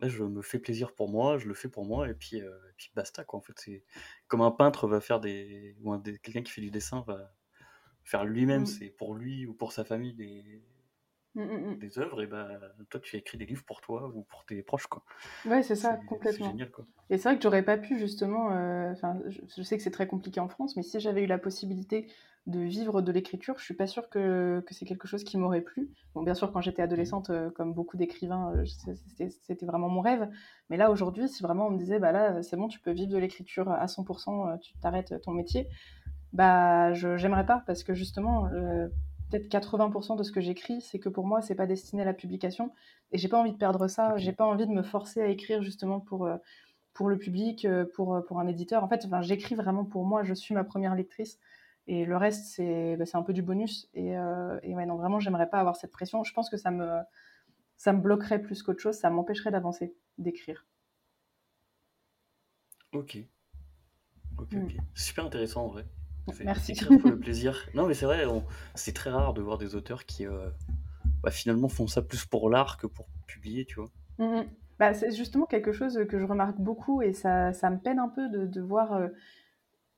Là, 0.00 0.08
je 0.08 0.22
me 0.22 0.42
fais 0.42 0.58
plaisir 0.58 0.94
pour 0.94 1.08
moi, 1.08 1.38
je 1.38 1.48
le 1.48 1.54
fais 1.54 1.68
pour 1.68 1.84
moi, 1.84 2.08
et 2.08 2.14
puis, 2.14 2.36
et 2.36 2.74
puis 2.76 2.90
basta, 2.94 3.24
quoi. 3.24 3.38
En 3.38 3.42
fait, 3.42 3.54
c'est 3.56 3.84
comme 4.28 4.42
un 4.42 4.52
peintre 4.52 4.86
va 4.86 5.00
faire 5.00 5.18
des. 5.20 5.76
ou 5.82 5.98
quelqu'un 5.98 6.42
qui 6.42 6.52
fait 6.52 6.60
du 6.60 6.70
dessin 6.70 7.04
va, 7.06 7.32
faire 8.08 8.24
lui-même, 8.24 8.62
mm. 8.62 8.66
c'est 8.66 8.88
pour 8.88 9.14
lui 9.14 9.46
ou 9.46 9.52
pour 9.52 9.72
sa 9.72 9.84
famille 9.84 10.14
des, 10.14 10.62
mm, 11.34 11.42
mm, 11.42 11.78
des 11.78 11.98
œuvres, 11.98 12.22
et 12.22 12.26
ben 12.26 12.58
toi 12.88 13.00
tu 13.00 13.16
as 13.16 13.18
écrit 13.18 13.36
des 13.36 13.44
livres 13.44 13.64
pour 13.64 13.80
toi 13.80 14.10
ou 14.14 14.22
pour 14.22 14.44
tes 14.46 14.62
proches. 14.62 14.86
Quoi. 14.86 15.04
Ouais, 15.44 15.62
c'est 15.62 15.76
ça, 15.76 15.98
complètement. 16.08 16.46
C'est 16.46 16.52
génial, 16.52 16.70
quoi. 16.70 16.86
Et 17.10 17.18
c'est 17.18 17.28
vrai 17.28 17.36
que 17.36 17.42
j'aurais 17.42 17.64
pas 17.64 17.76
pu 17.76 17.98
justement, 17.98 18.52
euh, 18.52 18.92
enfin, 18.92 19.20
je, 19.28 19.62
sais 19.62 19.76
que 19.76 19.82
c'est 19.82 19.90
très 19.90 20.06
compliqué 20.06 20.40
en 20.40 20.48
France, 20.48 20.76
mais 20.76 20.82
si 20.82 20.98
j'avais 21.00 21.22
eu 21.22 21.26
la 21.26 21.38
possibilité 21.38 22.10
de 22.48 22.58
vivre 22.60 23.02
de 23.02 23.12
l'écriture, 23.12 23.58
je 23.58 23.64
suis 23.64 23.74
pas 23.74 23.86
sûre 23.86 24.08
que, 24.08 24.64
que 24.66 24.74
c'est 24.74 24.86
quelque 24.86 25.06
chose 25.06 25.22
qui 25.22 25.36
m'aurait 25.36 25.60
plu. 25.60 25.90
Bon, 26.14 26.22
bien 26.22 26.34
sûr, 26.34 26.50
quand 26.50 26.60
j'étais 26.60 26.82
adolescente, 26.82 27.30
euh, 27.30 27.50
comme 27.50 27.72
beaucoup 27.72 27.96
d'écrivains, 27.96 28.52
euh, 28.56 28.64
c'était 28.64 29.66
vraiment 29.66 29.88
mon 29.88 30.00
rêve. 30.00 30.28
Mais 30.70 30.76
là, 30.76 30.90
aujourd'hui, 30.90 31.28
si 31.28 31.42
vraiment 31.42 31.66
on 31.66 31.70
me 31.70 31.78
disait, 31.78 31.98
bah 31.98 32.10
là, 32.10 32.42
c'est 32.42 32.56
bon, 32.56 32.66
tu 32.68 32.80
peux 32.80 32.90
vivre 32.90 33.12
de 33.12 33.18
l'écriture 33.18 33.70
à 33.70 33.86
100%, 33.86 34.58
tu 34.60 34.72
t'arrêtes 34.80 35.20
ton 35.22 35.32
métier, 35.32 35.68
bah, 36.32 36.92
je 36.92 37.16
j'aimerais 37.16 37.46
pas 37.46 37.62
parce 37.66 37.82
que 37.82 37.94
justement, 37.94 38.46
euh, 38.48 38.88
peut-être 39.30 39.48
80% 39.48 40.16
de 40.16 40.22
ce 40.22 40.32
que 40.32 40.40
j'écris, 40.40 40.80
c'est 40.80 40.98
que 40.98 41.08
pour 41.08 41.26
moi, 41.26 41.40
c'est 41.40 41.54
pas 41.54 41.66
destiné 41.66 42.02
à 42.02 42.04
la 42.04 42.14
publication 42.14 42.72
et 43.12 43.18
j'ai 43.18 43.28
pas 43.28 43.38
envie 43.38 43.52
de 43.52 43.56
perdre 43.56 43.88
ça. 43.88 44.16
J'ai 44.16 44.32
pas 44.32 44.44
envie 44.44 44.66
de 44.66 44.72
me 44.72 44.82
forcer 44.82 45.22
à 45.22 45.28
écrire 45.28 45.62
justement 45.62 46.00
pour 46.00 46.26
euh, 46.26 46.36
pour 46.94 47.08
le 47.08 47.18
public, 47.18 47.64
euh, 47.64 47.84
pour 47.94 48.22
pour 48.26 48.40
un 48.40 48.46
éditeur. 48.46 48.84
En 48.84 48.88
fait, 48.88 49.04
enfin, 49.06 49.22
j'écris 49.22 49.54
vraiment 49.54 49.84
pour 49.84 50.04
moi. 50.04 50.22
Je 50.22 50.34
suis 50.34 50.54
ma 50.54 50.64
première 50.64 50.94
lectrice 50.94 51.38
et 51.88 52.04
le 52.04 52.16
reste, 52.16 52.46
c'est 52.54 52.96
bah, 52.96 53.04
un 53.14 53.22
peu 53.22 53.32
du 53.32 53.42
bonus. 53.42 53.88
Et, 53.94 54.10
et 54.62 54.74
ouais, 54.74 54.86
non, 54.86 54.96
vraiment, 54.96 55.18
j'aimerais 55.18 55.48
pas 55.48 55.58
avoir 55.58 55.74
cette 55.74 55.90
pression. 55.90 56.22
Je 56.22 56.32
pense 56.32 56.48
que 56.50 56.56
ça 56.56 56.70
me 56.70 57.00
ça 57.78 57.92
me 57.92 58.00
bloquerait 58.00 58.42
plus 58.42 58.62
qu'autre 58.62 58.80
chose. 58.80 58.96
Ça 58.96 59.08
m'empêcherait 59.08 59.50
d'avancer, 59.50 59.96
d'écrire. 60.18 60.66
Ok. 62.92 63.18
Ok, 64.38 64.52
mm. 64.52 64.68
Super 64.94 65.24
intéressant 65.24 65.64
en 65.64 65.68
vrai. 65.68 65.86
Merci. 66.44 66.74
pour 66.74 66.90
le 67.10 67.18
plaisir. 67.18 67.66
Non, 67.74 67.86
mais 67.86 67.94
c'est 67.94 68.06
vrai, 68.06 68.24
c'est 68.74 68.92
très 68.92 69.10
rare 69.10 69.32
de 69.32 69.40
voir 69.40 69.58
des 69.58 69.74
auteurs 69.74 70.04
qui 70.04 70.26
euh, 70.26 70.50
bah, 71.22 71.30
finalement 71.30 71.68
font 71.68 71.86
ça 71.86 72.02
plus 72.02 72.26
pour 72.26 72.50
l'art 72.50 72.76
que 72.76 72.86
pour 72.86 73.06
publier, 73.26 73.64
tu 73.64 73.76
vois. 73.76 73.90
Mmh 74.18 74.42
bah, 74.78 74.94
c'est 74.94 75.10
justement 75.10 75.46
quelque 75.46 75.72
chose 75.72 75.98
que 76.08 76.20
je 76.20 76.24
remarque 76.24 76.56
beaucoup 76.60 77.02
et 77.02 77.12
ça, 77.12 77.52
ça 77.52 77.68
me 77.68 77.78
peine 77.78 77.98
un 77.98 78.08
peu 78.08 78.28
de, 78.28 78.46
de 78.46 78.60
voir 78.60 78.92
euh, 78.92 79.08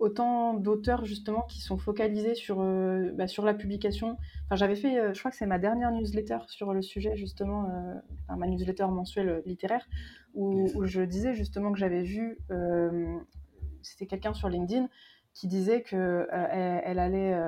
autant 0.01 0.55
d'auteurs 0.55 1.05
justement 1.05 1.43
qui 1.43 1.61
sont 1.61 1.77
focalisés 1.79 2.35
sur, 2.35 2.61
euh, 2.61 3.13
bah, 3.15 3.29
sur 3.29 3.45
la 3.45 3.55
publication. 3.55 4.17
Enfin, 4.47 4.57
j'avais 4.57 4.75
fait, 4.75 5.15
je 5.15 5.19
crois 5.19 5.31
que 5.31 5.37
c'est 5.37 5.47
ma 5.47 5.59
dernière 5.59 5.93
newsletter 5.93 6.39
sur 6.49 6.73
le 6.73 6.83
sujet 6.83 7.17
justement, 7.17 7.69
ma 8.29 8.47
newsletter 8.47 8.87
mensuelle 8.87 9.43
littéraire, 9.47 9.87
où, 10.35 10.69
où, 10.75 10.87
je 10.87 11.03
disais 11.03 11.35
justement 11.35 11.71
que 11.71 11.79
j'avais 11.79 12.03
vu, 12.03 12.39
c'était 13.83 14.07
quelqu'un 14.07 14.33
sur 14.33 14.49
LinkedIn 14.49 14.89
qui 15.33 15.47
disait 15.47 15.83
qu'elle 15.83 16.27
elle 16.31 16.99
allait 16.99 17.39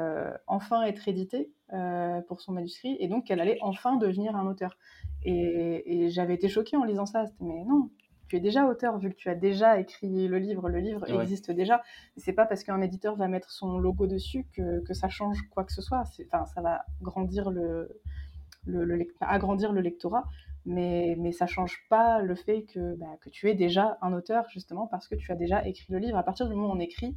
enfin 0.46 0.82
être 0.82 1.08
éditée 1.08 1.50
pour 2.28 2.42
son 2.42 2.52
manuscrit 2.52 2.96
et 3.00 3.08
donc 3.08 3.24
qu'elle 3.26 3.40
allait 3.40 3.58
enfin 3.62 3.96
devenir 3.96 4.36
un 4.36 4.46
auteur. 4.46 4.76
Et, 5.24 6.04
et 6.04 6.10
j'avais 6.10 6.34
été 6.34 6.48
choquée 6.48 6.76
en 6.76 6.84
lisant 6.84 7.06
ça. 7.06 7.24
Mais 7.40 7.64
non, 7.64 7.90
tu 8.32 8.38
es 8.38 8.40
déjà 8.40 8.64
auteur 8.64 8.96
vu 8.96 9.10
que 9.10 9.14
tu 9.14 9.28
as 9.28 9.34
déjà 9.34 9.78
écrit 9.78 10.26
le 10.26 10.38
livre. 10.38 10.70
Le 10.70 10.78
livre 10.78 11.20
existe 11.20 11.50
déjà. 11.50 11.82
C'est 12.16 12.32
pas 12.32 12.46
parce 12.46 12.64
qu'un 12.64 12.80
éditeur 12.80 13.14
va 13.14 13.28
mettre 13.28 13.50
son 13.50 13.78
logo 13.78 14.06
dessus 14.06 14.46
que, 14.54 14.80
que 14.80 14.94
ça 14.94 15.10
change 15.10 15.42
quoi 15.50 15.64
que 15.64 15.72
ce 15.72 15.82
soit. 15.82 16.02
Enfin, 16.32 16.46
ça 16.46 16.62
va 16.62 16.86
grandir 17.02 17.50
le, 17.50 18.00
le, 18.64 19.06
agrandir 19.20 19.74
le 19.74 19.82
lectorat, 19.82 20.24
mais, 20.64 21.14
mais 21.18 21.30
ça 21.32 21.46
change 21.46 21.84
pas 21.90 22.22
le 22.22 22.34
fait 22.34 22.62
que, 22.62 22.94
bah, 22.94 23.18
que 23.20 23.28
tu 23.28 23.50
es 23.50 23.54
déjà 23.54 23.98
un 24.00 24.14
auteur 24.14 24.48
justement 24.48 24.86
parce 24.86 25.08
que 25.08 25.14
tu 25.14 25.30
as 25.30 25.36
déjà 25.36 25.66
écrit 25.66 25.92
le 25.92 25.98
livre. 25.98 26.16
À 26.16 26.22
partir 26.22 26.48
du 26.48 26.54
moment 26.54 26.72
où 26.72 26.76
on 26.76 26.80
écrit, 26.80 27.14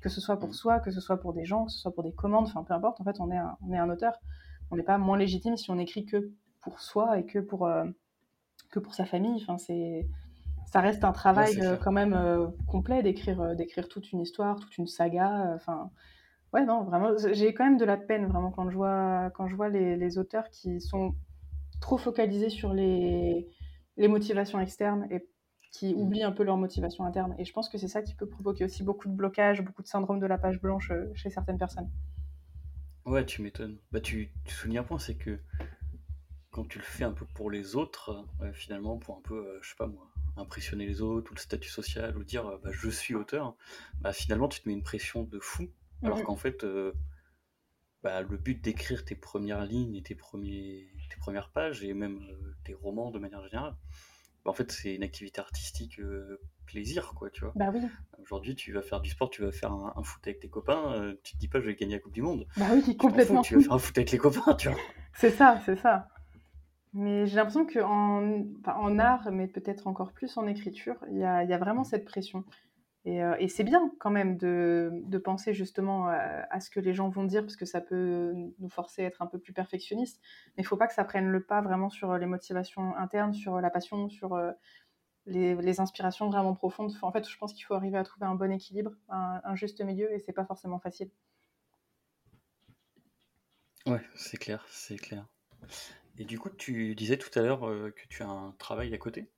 que 0.00 0.08
ce 0.08 0.22
soit 0.22 0.38
pour 0.38 0.48
mm. 0.48 0.54
soi, 0.54 0.80
que 0.80 0.90
ce 0.90 1.02
soit 1.02 1.18
pour 1.18 1.34
des 1.34 1.44
gens, 1.44 1.66
que 1.66 1.72
ce 1.72 1.78
soit 1.78 1.92
pour 1.92 2.04
des 2.04 2.12
commandes, 2.12 2.46
enfin 2.46 2.64
peu 2.64 2.72
importe, 2.72 3.02
en 3.02 3.04
fait, 3.04 3.20
on 3.20 3.30
est 3.30 3.36
un, 3.36 3.58
on 3.68 3.70
est 3.74 3.78
un 3.78 3.90
auteur. 3.90 4.18
On 4.70 4.76
n'est 4.76 4.82
pas 4.82 4.96
moins 4.96 5.18
légitime 5.18 5.58
si 5.58 5.70
on 5.70 5.78
écrit 5.78 6.06
que 6.06 6.32
pour 6.62 6.80
soi 6.80 7.18
et 7.18 7.26
que 7.26 7.38
pour, 7.38 7.66
euh, 7.66 7.84
que 8.70 8.78
pour 8.78 8.94
sa 8.94 9.04
famille. 9.04 9.42
Enfin, 9.42 9.58
c'est 9.58 10.08
ça 10.74 10.80
reste 10.80 11.04
un 11.04 11.12
travail 11.12 11.60
euh, 11.60 11.76
quand 11.76 11.92
même 11.92 12.14
euh, 12.14 12.48
complet 12.66 13.00
d'écrire 13.04 13.40
euh, 13.40 13.54
d'écrire 13.54 13.86
toute 13.86 14.10
une 14.10 14.20
histoire, 14.20 14.58
toute 14.58 14.76
une 14.76 14.88
saga. 14.88 15.52
Enfin, 15.54 15.92
ouais, 16.52 16.64
non, 16.64 16.82
vraiment, 16.82 17.12
j'ai 17.32 17.54
quand 17.54 17.64
même 17.64 17.76
de 17.76 17.84
la 17.84 17.96
peine 17.96 18.26
vraiment 18.26 18.50
quand 18.50 18.68
je 18.70 18.74
vois 18.74 19.30
quand 19.36 19.46
je 19.46 19.54
vois 19.54 19.68
les, 19.68 19.96
les 19.96 20.18
auteurs 20.18 20.50
qui 20.50 20.80
sont 20.80 21.14
trop 21.80 21.96
focalisés 21.96 22.50
sur 22.50 22.74
les, 22.74 23.48
les 23.96 24.08
motivations 24.08 24.58
externes 24.58 25.06
et 25.12 25.24
qui 25.70 25.94
mmh. 25.94 25.98
oublient 26.00 26.24
un 26.24 26.32
peu 26.32 26.42
leur 26.42 26.56
motivation 26.56 27.04
interne. 27.04 27.36
Et 27.38 27.44
je 27.44 27.52
pense 27.52 27.68
que 27.68 27.78
c'est 27.78 27.86
ça 27.86 28.02
qui 28.02 28.16
peut 28.16 28.28
provoquer 28.28 28.64
aussi 28.64 28.82
beaucoup 28.82 29.06
de 29.06 29.14
blocages, 29.14 29.62
beaucoup 29.62 29.82
de 29.82 29.86
syndrome 29.86 30.18
de 30.18 30.26
la 30.26 30.38
page 30.38 30.60
blanche 30.60 30.90
chez 31.14 31.30
certaines 31.30 31.58
personnes. 31.58 31.88
Ouais, 33.04 33.24
tu 33.24 33.42
m'étonnes. 33.42 33.78
Bah, 33.92 34.00
tu, 34.00 34.32
tu 34.44 34.52
souviens 34.52 34.80
un 34.80 34.84
point, 34.84 34.98
c'est 34.98 35.14
que 35.14 35.38
quand 36.50 36.66
tu 36.66 36.78
le 36.78 36.84
fais 36.84 37.04
un 37.04 37.12
peu 37.12 37.26
pour 37.26 37.48
les 37.48 37.76
autres, 37.76 38.26
finalement, 38.52 38.98
pour 38.98 39.18
un 39.18 39.22
peu, 39.22 39.60
je 39.62 39.68
sais 39.68 39.76
pas 39.76 39.86
moi, 39.86 40.08
impressionner 40.36 40.86
les 40.86 41.00
autres, 41.00 41.30
ou 41.30 41.34
le 41.34 41.40
statut 41.40 41.68
social, 41.68 42.16
ou 42.16 42.24
dire 42.24 42.58
bah, 42.62 42.70
je 42.72 42.88
suis 42.88 43.14
auteur, 43.14 43.56
bah, 44.00 44.12
finalement 44.12 44.48
tu 44.48 44.60
te 44.60 44.68
mets 44.68 44.74
une 44.74 44.82
pression 44.82 45.22
de 45.24 45.38
fou. 45.38 45.68
Alors 46.02 46.22
qu'en 46.22 46.36
fait, 46.36 46.64
euh, 46.64 46.92
bah, 48.02 48.20
le 48.22 48.36
but 48.36 48.62
d'écrire 48.62 49.04
tes 49.04 49.14
premières 49.14 49.64
lignes 49.64 49.96
et 49.96 50.02
tes, 50.02 50.14
premiers, 50.14 50.86
tes 51.10 51.16
premières 51.16 51.50
pages, 51.50 51.82
et 51.82 51.94
même 51.94 52.18
euh, 52.30 52.54
tes 52.64 52.74
romans 52.74 53.10
de 53.10 53.18
manière 53.18 53.42
générale, 53.48 53.74
bah, 54.44 54.50
en 54.50 54.54
fait 54.54 54.70
c'est 54.70 54.94
une 54.94 55.02
activité 55.02 55.40
artistique 55.40 55.98
euh, 55.98 56.40
plaisir, 56.66 57.14
quoi, 57.14 57.30
tu 57.30 57.40
vois. 57.42 57.52
Bah 57.56 57.70
oui. 57.72 57.80
Aujourd'hui, 58.20 58.54
tu 58.54 58.72
vas 58.72 58.82
faire 58.82 59.00
du 59.00 59.10
sport, 59.10 59.30
tu 59.30 59.42
vas 59.42 59.52
faire 59.52 59.72
un, 59.72 60.02
foot 60.02 60.26
avec 60.26 60.40
tes 60.40 60.48
copains, 60.48 61.14
tu 61.22 61.34
te 61.34 61.38
dis 61.38 61.48
pas 61.48 61.60
je 61.60 61.66
vais 61.66 61.74
gagner 61.74 61.94
la 61.94 62.00
Coupe 62.00 62.14
du 62.14 62.22
Monde. 62.22 62.46
Bah 62.56 62.66
oui, 62.72 62.96
complètement. 62.96 63.42
tu 63.42 63.56
vas 63.56 63.62
faire 63.62 63.72
un 63.72 63.78
foot 63.78 63.96
avec 63.98 64.10
les 64.10 64.18
copains, 64.18 64.54
tu 64.54 64.68
vois. 64.68 64.78
C'est 65.16 65.30
ça, 65.30 65.60
c'est 65.64 65.76
ça. 65.76 66.08
Mais 66.94 67.26
j'ai 67.26 67.34
l'impression 67.36 67.66
qu'en 67.66 68.44
en 68.66 68.98
art, 69.00 69.30
mais 69.32 69.48
peut-être 69.48 69.88
encore 69.88 70.12
plus 70.12 70.36
en 70.36 70.46
écriture, 70.46 70.96
il 71.10 71.18
y 71.18 71.24
a, 71.24 71.42
y 71.42 71.52
a, 71.52 71.58
vraiment 71.58 71.82
cette 71.82 72.04
pression. 72.04 72.44
Et, 73.04 73.22
euh, 73.22 73.34
et 73.40 73.48
c'est 73.48 73.64
bien 73.64 73.90
quand 73.98 74.10
même 74.10 74.38
de, 74.38 74.90
de 75.04 75.18
penser 75.18 75.52
justement 75.54 76.06
à, 76.08 76.60
ce 76.60 76.70
que 76.70 76.78
les 76.78 76.94
gens 76.94 77.08
vont 77.08 77.24
dire, 77.24 77.42
parce 77.42 77.56
que 77.56 77.66
ça 77.66 77.80
peut 77.80 78.32
nous 78.60 78.68
forcer 78.70 79.02
à 79.02 79.06
être 79.06 79.22
un 79.22 79.26
peu 79.26 79.40
plus 79.40 79.52
perfectionnistes. 79.52 80.20
Mais 80.56 80.62
il 80.62 80.64
ne 80.64 80.68
faut 80.68 80.76
pas 80.76 80.86
que 80.86 80.94
ça 80.94 81.04
prenne 81.04 81.28
le 81.28 81.42
pas 81.42 81.60
vraiment 81.60 81.90
sur 81.90 82.16
les 82.16 82.26
motivations 82.26 82.96
internes, 82.96 83.34
sur 83.34 83.60
la 83.60 83.70
passion, 83.70 84.08
sur 84.08 84.34
euh, 84.34 84.52
les, 85.26 85.56
les, 85.56 85.80
inspirations 85.80 86.30
vraiment 86.30 86.54
profondes. 86.54 86.92
En 87.02 87.10
fait, 87.10 87.28
je 87.28 87.36
pense 87.36 87.52
qu'il 87.52 87.64
faut 87.64 87.74
arriver 87.74 87.98
à 87.98 88.04
trouver 88.04 88.26
un 88.26 88.36
bon 88.36 88.52
équilibre, 88.52 88.92
un, 89.08 89.40
un 89.42 89.54
juste 89.56 89.80
milieu, 89.82 90.12
et 90.12 90.20
c'est 90.20 90.32
pas 90.32 90.44
forcément 90.44 90.78
facile. 90.78 91.10
Ouais, 93.84 94.00
c'est 94.14 94.38
clair, 94.38 94.64
c'est 94.70 94.96
clair. 94.96 95.26
Et 96.18 96.24
du 96.24 96.38
coup, 96.38 96.48
tu 96.50 96.94
disais 96.94 97.16
tout 97.16 97.36
à 97.38 97.42
l'heure 97.42 97.68
euh, 97.68 97.90
que 97.90 98.06
tu 98.08 98.22
as 98.22 98.28
un 98.28 98.54
travail 98.58 98.94
à 98.94 98.98
côté 98.98 99.30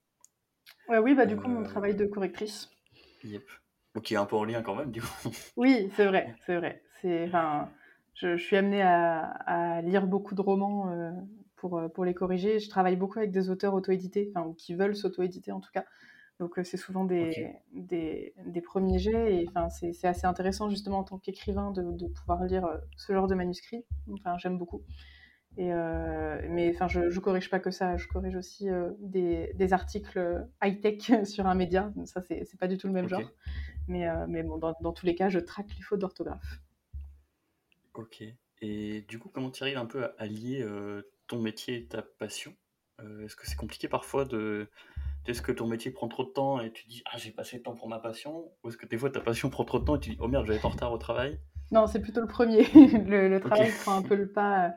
ouais, 0.89 0.99
Oui, 0.99 1.15
bah, 1.15 1.27
du 1.27 1.37
coup, 1.37 1.49
mon 1.49 1.63
euh, 1.63 1.65
travail 1.65 1.95
de 1.95 2.05
correctrice. 2.05 2.71
Yep. 3.25 3.45
Ok, 3.95 4.13
un 4.13 4.27
peu 4.27 4.37
en 4.37 4.45
lien 4.45 4.63
quand 4.63 4.75
même, 4.75 4.91
du 4.91 5.01
coup. 5.01 5.09
Oui, 5.57 5.91
c'est 5.97 6.05
vrai, 6.05 6.35
c'est 6.45 6.57
vrai. 6.57 6.83
C'est, 7.01 7.29
je, 7.29 8.37
je, 8.37 8.37
suis 8.37 8.57
amenée 8.57 8.83
à, 8.83 9.21
à, 9.47 9.81
lire 9.81 10.07
beaucoup 10.07 10.35
de 10.35 10.41
romans 10.43 10.91
euh, 10.91 11.11
pour, 11.57 11.81
pour 11.95 12.05
les 12.05 12.13
corriger. 12.13 12.59
Je 12.59 12.69
travaille 12.69 12.97
beaucoup 12.97 13.19
avec 13.19 13.31
des 13.31 13.49
auteurs 13.49 13.73
auto-édités, 13.73 14.31
enfin, 14.35 14.47
ou 14.47 14.53
qui 14.53 14.75
veulent 14.75 14.97
s'auto-éditer 14.97 15.53
en 15.53 15.61
tout 15.61 15.71
cas. 15.73 15.85
Donc 16.39 16.61
c'est 16.65 16.77
souvent 16.77 17.07
des, 17.07 17.55
des, 17.73 18.35
des, 18.45 18.61
premiers 18.61 18.99
jets 18.99 19.35
et 19.35 19.49
enfin, 19.49 19.71
c'est 19.71 20.07
assez 20.07 20.27
intéressant 20.27 20.69
justement 20.69 20.99
en 20.99 21.05
tant 21.05 21.17
qu'écrivain 21.17 21.71
de, 21.71 21.93
de, 21.93 22.09
pouvoir 22.09 22.45
lire 22.45 22.69
ce 22.99 23.15
genre 23.15 23.27
de 23.27 23.35
manuscrit. 23.35 23.87
Enfin, 24.13 24.37
j'aime 24.37 24.59
beaucoup. 24.59 24.83
Et 25.59 25.73
euh, 25.73 26.41
mais 26.51 26.71
enfin, 26.75 26.87
je, 26.87 27.09
je 27.09 27.19
corrige 27.19 27.49
pas 27.49 27.61
que 27.61 27.71
ça, 27.71 27.97
je 27.97 28.07
corrige 28.09 28.37
aussi 28.37 28.69
euh, 28.69 28.91
des, 28.99 29.53
des, 29.55 29.73
articles 29.73 30.47
high-tech 30.63 31.25
sur 31.25 31.47
un 31.47 31.55
média. 31.55 31.93
Ça, 32.05 32.21
c'est 32.21 32.59
pas 32.59 32.69
du 32.69 32.77
tout 32.77 32.87
le 32.87 32.93
même 32.93 33.09
genre. 33.09 33.23
Mais, 33.89 34.07
euh, 34.07 34.27
mais 34.29 34.43
bon, 34.43 34.59
dans, 34.59 34.75
dans, 34.83 34.93
tous 34.93 35.07
les 35.07 35.15
cas, 35.15 35.31
je 35.31 35.39
traque 35.39 35.75
les 35.75 35.83
fautes 35.83 36.01
d'orthographe. 36.01 36.61
Ok. 37.95 38.23
Et 38.61 39.03
du 39.03 39.19
coup, 39.19 39.31
comment 39.31 39.51
tu 39.51 39.63
arrives 39.63 39.79
un 39.79 39.87
peu 39.87 40.05
à 40.05 40.15
allier 40.19 40.67
ton 41.27 41.41
métier 41.41 41.77
et 41.77 41.87
ta 41.87 42.03
passion? 42.03 42.55
Est-ce 43.23 43.37
que 43.37 43.47
c'est 43.47 43.57
compliqué 43.57 43.89
parfois 43.89 44.25
de. 44.25 44.69
Est-ce 45.27 45.43
que 45.43 45.53
ton 45.53 45.67
métier 45.67 45.91
prend 45.91 46.09
trop 46.09 46.25
de 46.25 46.31
temps 46.31 46.61
et 46.61 46.71
tu 46.71 46.87
dis 46.87 47.03
Ah, 47.07 47.17
j'ai 47.17 47.31
passé 47.31 47.57
le 47.57 47.63
temps 47.63 47.75
pour 47.75 47.89
ma 47.89 47.99
passion? 47.99 48.51
Ou 48.63 48.69
est-ce 48.69 48.77
que 48.77 48.87
des 48.87 48.97
fois 48.97 49.11
ta 49.11 49.21
passion 49.21 49.51
prend 49.51 49.65
trop 49.65 49.79
de 49.79 49.85
temps 49.85 49.97
et 49.97 50.01
tu 50.01 50.11
dis 50.11 50.17
Oh 50.21 50.29
merde, 50.29 50.47
je 50.47 50.53
vais 50.53 50.59
être 50.59 50.67
en 50.67 50.71
retard 50.71 50.93
au 50.93 50.99
travail? 50.99 51.39
Non, 51.71 51.87
c'est 51.87 52.01
plutôt 52.01 52.21
le 52.21 52.27
premier. 52.27 52.63
le, 52.75 53.29
le, 53.29 53.41
travail 53.41 53.71
prend 53.83 53.97
un 53.97 54.03
peu 54.03 54.15
le 54.15 54.29
pas 54.29 54.75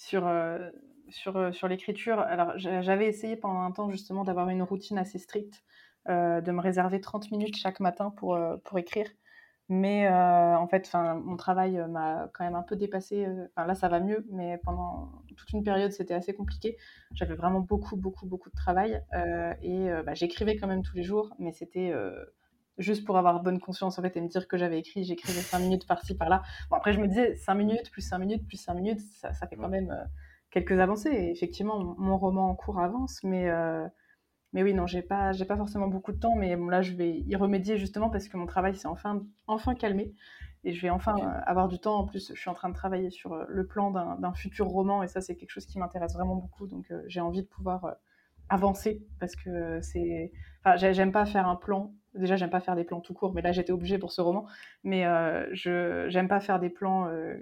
sur, 0.00 0.26
euh, 0.26 0.70
sur, 1.10 1.36
euh, 1.36 1.52
sur 1.52 1.68
l'écriture. 1.68 2.20
Alors, 2.20 2.52
j'avais 2.56 3.06
essayé 3.06 3.36
pendant 3.36 3.60
un 3.60 3.70
temps 3.70 3.90
justement 3.90 4.24
d'avoir 4.24 4.48
une 4.48 4.62
routine 4.62 4.96
assez 4.96 5.18
stricte, 5.18 5.62
euh, 6.08 6.40
de 6.40 6.52
me 6.52 6.60
réserver 6.60 7.00
30 7.00 7.30
minutes 7.30 7.56
chaque 7.56 7.80
matin 7.80 8.10
pour, 8.10 8.38
pour 8.64 8.78
écrire. 8.78 9.06
Mais 9.68 10.08
en 10.08 10.66
fait, 10.66 10.90
mon 10.94 11.36
travail 11.36 11.80
m'a 11.88 12.28
quand 12.34 12.42
même 12.42 12.56
un 12.56 12.62
peu 12.62 12.74
dépassé. 12.74 13.28
Enfin, 13.54 13.68
là, 13.68 13.76
ça 13.76 13.88
va 13.88 14.00
mieux, 14.00 14.26
mais 14.32 14.58
pendant 14.64 15.12
toute 15.36 15.52
une 15.52 15.62
période, 15.62 15.92
c'était 15.92 16.14
assez 16.14 16.34
compliqué. 16.34 16.76
J'avais 17.12 17.36
vraiment 17.36 17.60
beaucoup, 17.60 17.96
beaucoup, 17.96 18.26
beaucoup 18.26 18.50
de 18.50 18.56
travail. 18.56 19.00
et 19.62 19.88
bah, 20.04 20.14
j'écrivais 20.14 20.56
quand 20.56 20.66
même 20.66 20.82
tous 20.82 20.96
les 20.96 21.04
jours, 21.04 21.36
mais 21.38 21.52
c'était 21.52 21.94
juste 22.80 23.04
pour 23.04 23.16
avoir 23.18 23.42
bonne 23.42 23.60
conscience 23.60 23.98
en 23.98 24.02
fait 24.02 24.16
et 24.16 24.20
me 24.20 24.28
dire 24.28 24.48
que 24.48 24.56
j'avais 24.56 24.78
écrit, 24.78 25.04
j'écrivais 25.04 25.40
5 25.40 25.58
minutes 25.60 25.86
par-ci 25.86 26.16
par-là. 26.16 26.42
Bon, 26.70 26.76
après, 26.76 26.92
je 26.92 27.00
me 27.00 27.06
disais 27.06 27.36
5 27.36 27.54
minutes 27.54 27.90
plus 27.90 28.02
5 28.02 28.18
minutes 28.18 28.46
plus 28.48 28.56
5 28.56 28.74
minutes, 28.74 29.00
ça, 29.00 29.32
ça 29.34 29.46
fait 29.46 29.56
quand 29.56 29.68
même 29.68 29.90
euh, 29.90 30.04
quelques 30.50 30.78
avancées. 30.78 31.10
Et 31.10 31.30
effectivement, 31.30 31.94
mon, 31.98 32.16
roman 32.16 32.48
en 32.48 32.54
cours 32.54 32.80
avance, 32.80 33.22
mais, 33.22 33.48
euh, 33.48 33.86
mais 34.52 34.62
oui, 34.62 34.74
non, 34.74 34.86
j'ai 34.86 35.02
pas, 35.02 35.32
j'ai 35.32 35.44
pas 35.44 35.56
forcément 35.56 35.88
beaucoup 35.88 36.12
de 36.12 36.18
temps, 36.18 36.34
mais 36.34 36.56
bon, 36.56 36.68
là, 36.68 36.82
je 36.82 36.92
vais 36.94 37.20
y 37.20 37.36
remédier 37.36 37.76
justement 37.76 38.10
parce 38.10 38.28
que 38.28 38.36
mon 38.36 38.46
travail 38.46 38.74
s'est 38.74 38.88
enfin, 38.88 39.22
enfin 39.46 39.74
calmé 39.74 40.12
et 40.64 40.72
je 40.72 40.82
vais 40.82 40.90
enfin 40.90 41.16
euh, 41.18 41.40
avoir 41.46 41.68
du 41.68 41.78
temps. 41.78 41.98
En 41.98 42.06
plus, 42.06 42.32
je 42.34 42.40
suis 42.40 42.50
en 42.50 42.54
train 42.54 42.70
de 42.70 42.74
travailler 42.74 43.10
sur 43.10 43.36
le 43.48 43.66
plan 43.66 43.90
d'un 43.90 44.32
futur 44.32 44.66
roman 44.66 45.02
et 45.02 45.08
ça, 45.08 45.20
c'est 45.20 45.36
quelque 45.36 45.50
chose 45.50 45.66
qui 45.66 45.78
m'intéresse 45.78 46.14
vraiment 46.14 46.36
beaucoup. 46.36 46.66
Donc, 46.66 46.92
j'ai 47.06 47.20
envie 47.20 47.42
de 47.42 47.46
pouvoir 47.46 47.96
avancer 48.48 49.02
parce 49.18 49.36
que 49.36 49.80
c'est. 49.80 50.32
Enfin, 50.62 50.76
j'aime 50.76 51.12
pas 51.12 51.24
faire 51.24 51.48
un 51.48 51.56
plan 51.56 51.94
Déjà, 52.14 52.36
j'aime 52.36 52.50
pas 52.50 52.60
faire 52.60 52.74
des 52.76 52.84
plans 52.84 53.00
tout 53.00 53.14
court, 53.14 53.32
mais 53.32 53.42
là, 53.42 53.52
j'étais 53.52 53.72
obligée 53.72 53.98
pour 53.98 54.12
ce 54.12 54.20
roman. 54.20 54.46
Mais 54.82 55.06
euh, 55.06 55.48
je 55.52 56.06
j'aime 56.08 56.28
pas 56.28 56.40
faire 56.40 56.58
des 56.58 56.70
plans 56.70 57.06
euh, 57.06 57.36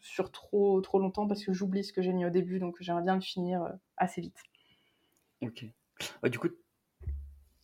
sur 0.00 0.32
trop, 0.32 0.80
trop 0.80 0.98
longtemps 0.98 1.26
parce 1.26 1.44
que 1.44 1.52
j'oublie 1.52 1.84
ce 1.84 1.92
que 1.92 2.02
j'ai 2.02 2.12
mis 2.12 2.24
au 2.24 2.30
début, 2.30 2.58
donc 2.58 2.76
j'aimerais 2.80 3.02
bien 3.02 3.14
le 3.14 3.20
finir 3.20 3.62
euh, 3.62 3.72
assez 3.96 4.20
vite. 4.20 4.42
Ok. 5.42 5.66
du 6.24 6.38
coup, 6.38 6.48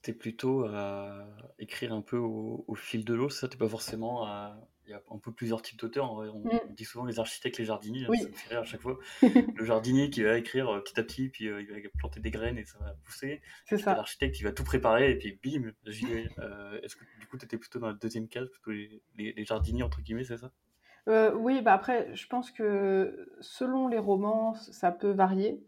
tu 0.02 0.10
es 0.10 0.14
plutôt 0.14 0.64
à 0.66 1.26
écrire 1.58 1.92
un 1.94 2.02
peu 2.02 2.18
au, 2.18 2.64
au 2.68 2.74
fil 2.74 3.04
de 3.04 3.14
l'eau, 3.14 3.30
ça? 3.30 3.48
T'es 3.48 3.56
pas 3.56 3.68
forcément 3.68 4.26
à 4.26 4.58
il 4.86 4.90
y 4.90 4.94
a 4.94 5.02
un 5.10 5.18
peu 5.18 5.32
plusieurs 5.32 5.62
types 5.62 5.78
d'auteurs. 5.78 6.12
On, 6.12 6.40
mm. 6.40 6.60
dit 6.70 6.84
souvent 6.84 7.04
les 7.04 7.18
architectes, 7.18 7.58
les 7.58 7.64
jardiniers, 7.64 8.04
ça 8.04 8.28
me 8.28 8.32
fait 8.32 8.48
rire 8.50 8.60
à 8.60 8.64
chaque 8.64 8.80
fois. 8.80 8.98
le 9.22 9.64
jardinier 9.64 10.10
qui 10.10 10.22
va 10.22 10.36
écrire 10.36 10.68
euh, 10.68 10.80
petit 10.80 10.98
à 10.98 11.02
petit, 11.02 11.28
puis 11.28 11.48
euh, 11.48 11.62
il 11.62 11.68
va 11.70 11.88
planter 11.98 12.20
des 12.20 12.30
graines 12.30 12.58
et 12.58 12.64
ça 12.64 12.78
va 12.80 12.94
pousser. 13.04 13.40
C'est 13.66 13.78
ça. 13.78 13.94
L'architecte 13.94 14.34
qui 14.34 14.42
va 14.42 14.52
tout 14.52 14.64
préparer 14.64 15.10
et 15.10 15.16
puis 15.16 15.38
bim, 15.42 15.72
j'y 15.86 16.06
vais. 16.06 16.28
Euh, 16.38 16.80
est-ce 16.82 16.96
que 16.96 17.04
du 17.20 17.26
coup 17.26 17.38
tu 17.38 17.44
étais 17.44 17.58
plutôt 17.58 17.78
dans 17.78 17.88
la 17.88 17.94
deuxième 17.94 18.28
case, 18.28 18.48
plutôt 18.48 18.70
les, 18.70 19.00
les, 19.16 19.44
jardiniers 19.44 19.82
entre 19.82 20.00
guillemets, 20.00 20.24
c'est 20.24 20.38
ça? 20.38 20.50
Oui, 21.34 21.62
bah 21.62 21.72
après, 21.72 22.14
je 22.14 22.26
pense 22.28 22.50
que 22.50 23.28
selon 23.40 23.88
les 23.88 23.98
romans, 23.98 24.54
ça 24.54 24.92
peut 24.92 25.10
varier. 25.10 25.64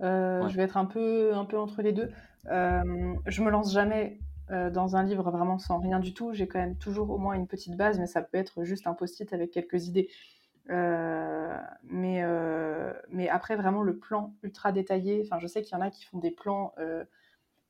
Je 0.00 0.56
vais 0.56 0.62
être 0.62 0.76
un 0.76 0.84
peu, 0.84 1.34
un 1.34 1.44
peu 1.44 1.58
entre 1.58 1.82
les 1.82 1.92
deux. 1.92 2.10
je 2.46 3.42
me 3.42 3.50
lance 3.50 3.72
jamais 3.72 4.20
euh, 4.50 4.68
dans 4.68 4.94
un 4.94 5.02
livre 5.02 5.30
vraiment 5.30 5.58
sans 5.58 5.78
rien 5.78 5.98
du 5.98 6.12
tout, 6.12 6.34
j'ai 6.34 6.46
quand 6.46 6.58
même 6.58 6.76
toujours 6.76 7.10
au 7.10 7.18
moins 7.18 7.34
une 7.34 7.46
petite 7.46 7.76
base, 7.76 7.98
mais 7.98 8.06
ça 8.06 8.20
peut 8.20 8.36
être 8.36 8.64
juste 8.64 8.86
un 8.86 8.92
post-it 8.92 9.32
avec 9.32 9.50
quelques 9.50 9.86
idées. 9.86 10.08
Euh, 10.70 11.56
mais, 11.84 12.22
euh, 12.22 12.92
mais 13.08 13.28
après, 13.28 13.56
vraiment, 13.56 13.82
le 13.82 13.96
plan 13.96 14.34
ultra 14.42 14.72
détaillé, 14.72 15.22
enfin, 15.24 15.38
je 15.38 15.46
sais 15.46 15.62
qu'il 15.62 15.76
y 15.76 15.80
en 15.80 15.82
a 15.82 15.90
qui 15.90 16.04
font 16.04 16.18
des 16.18 16.30
plans 16.30 16.74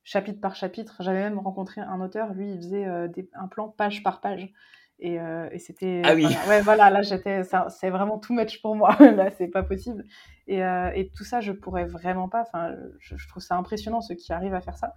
chapitre 0.03 0.41
par 0.41 0.55
chapitre. 0.55 0.97
J'avais 0.99 1.21
même 1.21 1.39
rencontré 1.39 1.81
un 1.81 2.01
auteur, 2.01 2.33
lui, 2.33 2.51
il 2.51 2.57
faisait 2.57 2.85
un 2.85 3.47
plan 3.47 3.69
page 3.69 4.03
par 4.03 4.19
page. 4.19 4.51
Et, 4.99 5.17
c'était. 5.59 6.01
Ah 6.03 6.13
oui. 6.13 6.27
ouais, 6.47 6.61
voilà, 6.61 6.89
là, 6.89 7.01
j'étais. 7.03 7.43
C'est 7.69 7.89
vraiment 7.89 8.19
too 8.19 8.33
much 8.33 8.61
pour 8.61 8.75
moi. 8.75 8.95
là, 8.99 9.29
c'est 9.31 9.47
pas 9.47 9.63
possible. 9.63 10.03
Et, 10.47 10.59
et, 10.59 11.11
tout 11.15 11.23
ça, 11.23 11.39
je 11.39 11.53
pourrais 11.53 11.85
vraiment 11.85 12.27
pas. 12.27 12.41
Enfin, 12.41 12.75
je, 12.99 13.15
je, 13.15 13.27
trouve 13.29 13.43
ça 13.43 13.55
impressionnant 13.55 14.01
ceux 14.01 14.15
qui 14.15 14.33
arrivent 14.33 14.53
à 14.53 14.61
faire 14.61 14.77
ça. 14.77 14.93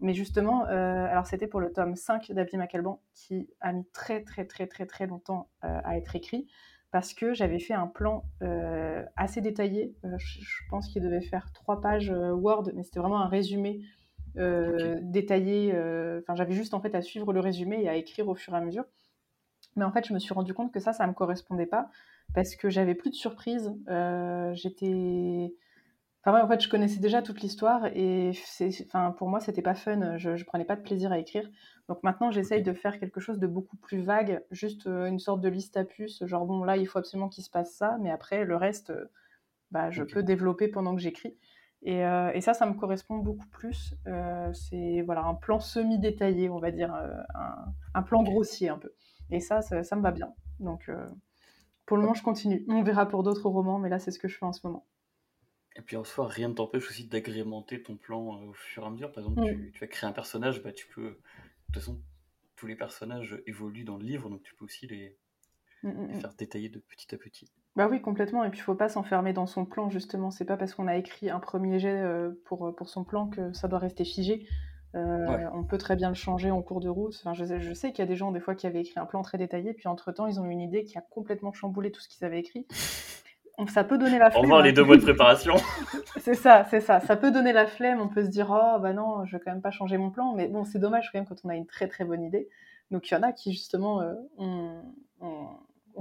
Mais 0.00 0.12
justement, 0.12 0.64
alors 0.64 1.26
c'était 1.26 1.46
pour 1.46 1.60
le 1.60 1.72
tome 1.72 1.96
5 1.96 2.30
d'Abdi 2.32 2.56
Macalban 2.56 3.00
qui 3.14 3.48
a 3.60 3.72
mis 3.72 3.86
très, 3.92 4.22
très, 4.22 4.44
très, 4.44 4.66
très, 4.66 4.86
très 4.86 5.06
longtemps 5.06 5.48
à 5.62 5.96
être 5.96 6.14
écrit 6.16 6.48
parce 6.96 7.12
que 7.12 7.34
j'avais 7.34 7.58
fait 7.58 7.74
un 7.74 7.88
plan 7.88 8.24
euh, 8.42 9.04
assez 9.16 9.42
détaillé. 9.42 9.94
Euh, 10.04 10.16
je, 10.16 10.62
pense 10.70 10.88
qu'il 10.88 11.02
devait 11.02 11.20
faire 11.20 11.52
trois 11.52 11.80
pages 11.80 12.10
euh, 12.10 12.32
Word, 12.32 12.70
mais 12.74 12.82
c'était 12.84 13.00
vraiment 13.00 13.20
un 13.20 13.28
résumé 13.28 13.82
détaillé. 15.02 15.72
Enfin, 15.72 16.34
j'avais 16.34 16.52
juste 16.52 16.74
en 16.74 16.80
fait 16.80 16.94
à 16.94 17.00
suivre 17.00 17.32
le 17.32 17.40
résumé 17.40 17.82
et 17.82 17.88
à 17.88 17.96
écrire 17.96 18.28
au 18.28 18.34
fur 18.34 18.54
et 18.54 18.56
à 18.58 18.60
mesure. 18.60 18.84
Mais 19.76 19.84
en 19.84 19.92
fait, 19.92 20.06
je 20.06 20.12
me 20.12 20.18
suis 20.18 20.34
rendu 20.34 20.52
compte 20.52 20.72
que 20.72 20.80
ça, 20.80 20.92
ça 20.92 21.06
me 21.06 21.14
correspondait 21.14 21.66
pas 21.66 21.88
parce 22.34 22.54
que 22.54 22.68
j'avais 22.68 22.94
plus 22.94 23.08
de 23.08 23.14
surprises. 23.14 23.74
J'étais 24.52 25.54
Enfin, 26.26 26.42
en 26.42 26.48
fait, 26.48 26.60
je 26.60 26.68
connaissais 26.68 26.98
déjà 26.98 27.22
toute 27.22 27.40
l'histoire 27.40 27.86
et 27.94 28.32
enfin, 28.86 29.12
pour 29.12 29.28
moi, 29.28 29.38
c'était 29.38 29.62
pas 29.62 29.76
fun. 29.76 30.18
Je, 30.18 30.34
je 30.34 30.44
prenais 30.44 30.64
pas 30.64 30.74
de 30.74 30.82
plaisir 30.82 31.12
à 31.12 31.20
écrire. 31.20 31.48
Donc 31.88 32.02
maintenant, 32.02 32.32
j'essaye 32.32 32.64
de 32.64 32.72
faire 32.72 32.98
quelque 32.98 33.20
chose 33.20 33.38
de 33.38 33.46
beaucoup 33.46 33.76
plus 33.76 34.00
vague, 34.00 34.42
juste 34.50 34.88
euh, 34.88 35.06
une 35.06 35.20
sorte 35.20 35.40
de 35.40 35.48
liste 35.48 35.76
à 35.76 35.84
puces. 35.84 36.26
Genre, 36.26 36.44
bon, 36.44 36.64
là, 36.64 36.76
il 36.78 36.86
faut 36.88 36.98
absolument 36.98 37.28
qu'il 37.28 37.44
se 37.44 37.50
passe 37.50 37.76
ça, 37.76 37.96
mais 38.00 38.10
après, 38.10 38.44
le 38.44 38.56
reste, 38.56 38.90
euh, 38.90 39.04
bah, 39.70 39.92
je 39.92 40.02
peux 40.02 40.24
développer 40.24 40.66
pendant 40.66 40.96
que 40.96 41.00
j'écris. 41.00 41.36
Et, 41.82 42.04
euh, 42.04 42.32
et, 42.34 42.40
ça, 42.40 42.54
ça 42.54 42.66
me 42.66 42.74
correspond 42.74 43.18
beaucoup 43.18 43.46
plus. 43.46 43.94
c'est 44.52 45.02
voilà, 45.02 45.22
un 45.26 45.34
plan 45.34 45.60
semi-détaillé, 45.60 46.48
on 46.50 46.58
va 46.58 46.72
dire, 46.72 46.92
un, 46.92 47.72
un, 47.94 48.02
plan 48.02 48.24
grossier 48.24 48.68
un 48.68 48.78
peu. 48.78 48.92
Et 49.30 49.38
ça, 49.38 49.62
ça, 49.62 49.84
ça 49.84 49.94
me 49.94 50.02
va 50.02 50.10
bien. 50.10 50.32
Donc, 50.58 50.90
pour 51.84 51.96
le 51.96 52.02
moment, 52.02 52.14
je 52.14 52.24
continue. 52.24 52.64
On 52.68 52.82
verra 52.82 53.06
pour 53.06 53.22
d'autres 53.22 53.48
romans, 53.48 53.78
mais 53.78 53.90
là, 53.90 54.00
c'est 54.00 54.10
ce 54.10 54.18
que 54.18 54.26
je 54.26 54.36
fais 54.36 54.46
en 54.46 54.52
ce 54.52 54.66
moment. 54.66 54.84
Et 55.76 55.82
puis 55.82 55.96
en 55.96 56.04
soi, 56.04 56.26
rien 56.26 56.48
ne 56.48 56.54
t'empêche 56.54 56.88
aussi 56.88 57.04
d'agrémenter 57.04 57.82
ton 57.82 57.96
plan 57.96 58.40
euh, 58.40 58.46
au 58.46 58.52
fur 58.54 58.82
et 58.82 58.86
à 58.86 58.90
mesure. 58.90 59.12
Par 59.12 59.24
exemple, 59.24 59.40
mm. 59.40 59.70
tu, 59.72 59.80
vas 59.80 59.86
créer 59.86 60.08
un 60.08 60.12
personnage, 60.12 60.62
bah, 60.62 60.72
tu 60.72 60.86
peux. 60.88 61.02
De 61.02 61.18
toute 61.66 61.82
façon, 61.82 62.00
tous 62.56 62.66
les 62.66 62.76
personnages 62.76 63.42
évoluent 63.46 63.84
dans 63.84 63.98
le 63.98 64.04
livre, 64.04 64.30
donc 64.30 64.42
tu 64.42 64.54
peux 64.54 64.64
aussi 64.64 64.86
les, 64.86 65.16
mm, 65.82 65.90
mm, 65.90 66.20
faire 66.20 66.34
détailler 66.34 66.68
de 66.68 66.78
petit 66.78 67.14
à 67.14 67.18
petit. 67.18 67.50
Bah 67.74 67.88
oui, 67.90 68.00
complètement. 68.00 68.42
Et 68.44 68.50
puis 68.50 68.58
il 68.58 68.62
faut 68.62 68.74
pas 68.74 68.88
s'enfermer 68.88 69.34
dans 69.34 69.46
son 69.46 69.66
plan, 69.66 69.90
justement. 69.90 70.30
C'est 70.30 70.46
pas 70.46 70.56
parce 70.56 70.74
qu'on 70.74 70.86
a 70.86 70.96
écrit 70.96 71.28
un 71.28 71.40
premier 71.40 71.78
jet 71.78 72.00
euh, 72.00 72.30
pour, 72.46 72.74
pour 72.74 72.88
son 72.88 73.04
plan 73.04 73.28
que 73.28 73.52
ça 73.52 73.68
doit 73.68 73.78
rester 73.78 74.04
figé. 74.04 74.48
Euh, 74.94 75.50
on 75.52 75.62
peut 75.62 75.76
très 75.76 75.94
bien 75.94 76.08
le 76.08 76.14
changer 76.14 76.50
en 76.50 76.62
cours 76.62 76.80
de 76.80 76.88
route. 76.88 77.14
Enfin, 77.20 77.34
je, 77.34 77.44
je 77.58 77.72
sais 77.74 77.92
qu'il 77.92 77.98
y 77.98 78.02
a 78.02 78.06
des 78.06 78.16
gens, 78.16 78.32
des 78.32 78.40
fois, 78.40 78.54
qui 78.54 78.66
avaient 78.66 78.80
écrit 78.80 78.98
un 78.98 79.04
plan 79.04 79.20
très 79.20 79.36
détaillé, 79.36 79.74
puis 79.74 79.88
entre-temps, 79.88 80.26
ils 80.26 80.40
ont 80.40 80.46
eu 80.46 80.52
une 80.52 80.62
idée 80.62 80.84
qui 80.84 80.96
a 80.96 81.02
complètement 81.02 81.52
chamboulé 81.52 81.90
tout 81.90 82.00
ce 82.00 82.08
qu'ils 82.08 82.24
avaient 82.24 82.40
écrit 82.40 82.66
ça 83.68 83.84
peut 83.84 83.98
donner 83.98 84.18
la 84.18 84.30
flemme. 84.30 84.40
Au 84.40 84.42
revoir 84.42 84.62
les 84.62 84.72
deux 84.72 84.84
mois 84.84 84.96
de 84.96 85.02
préparation. 85.02 85.54
c'est 86.18 86.34
ça, 86.34 86.66
c'est 86.70 86.80
ça. 86.80 87.00
Ça 87.00 87.16
peut 87.16 87.30
donner 87.30 87.52
la 87.52 87.66
flemme. 87.66 88.00
On 88.00 88.08
peut 88.08 88.24
se 88.24 88.28
dire, 88.28 88.48
oh 88.50 88.78
bah 88.80 88.92
non, 88.92 89.24
je 89.24 89.36
vais 89.36 89.42
quand 89.42 89.50
même 89.50 89.62
pas 89.62 89.70
changer 89.70 89.96
mon 89.96 90.10
plan. 90.10 90.34
Mais 90.34 90.48
bon, 90.48 90.64
c'est 90.64 90.78
dommage 90.78 91.10
quand 91.10 91.18
même 91.18 91.26
quand 91.26 91.44
on 91.44 91.48
a 91.48 91.54
une 91.54 91.66
très 91.66 91.88
très 91.88 92.04
bonne 92.04 92.22
idée. 92.22 92.48
Donc 92.90 93.10
il 93.10 93.14
y 93.14 93.16
en 93.16 93.22
a 93.22 93.32
qui 93.32 93.52
justement 93.52 94.00
euh, 94.02 94.14
ont, 94.38 95.58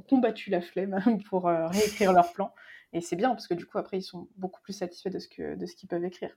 combattu 0.07 0.49
la 0.49 0.61
flemme 0.61 0.99
pour 1.29 1.47
euh, 1.47 1.67
réécrire 1.67 2.13
leur 2.13 2.31
plan. 2.33 2.53
Et 2.93 3.01
c'est 3.01 3.15
bien 3.15 3.29
parce 3.29 3.47
que 3.47 3.53
du 3.53 3.65
coup 3.65 3.77
après 3.77 3.97
ils 3.97 4.03
sont 4.03 4.27
beaucoup 4.35 4.61
plus 4.61 4.73
satisfaits 4.73 5.09
de 5.09 5.19
ce 5.19 5.27
que 5.27 5.55
de 5.55 5.65
ce 5.65 5.75
qu'ils 5.75 5.89
peuvent 5.89 6.05
écrire. 6.05 6.35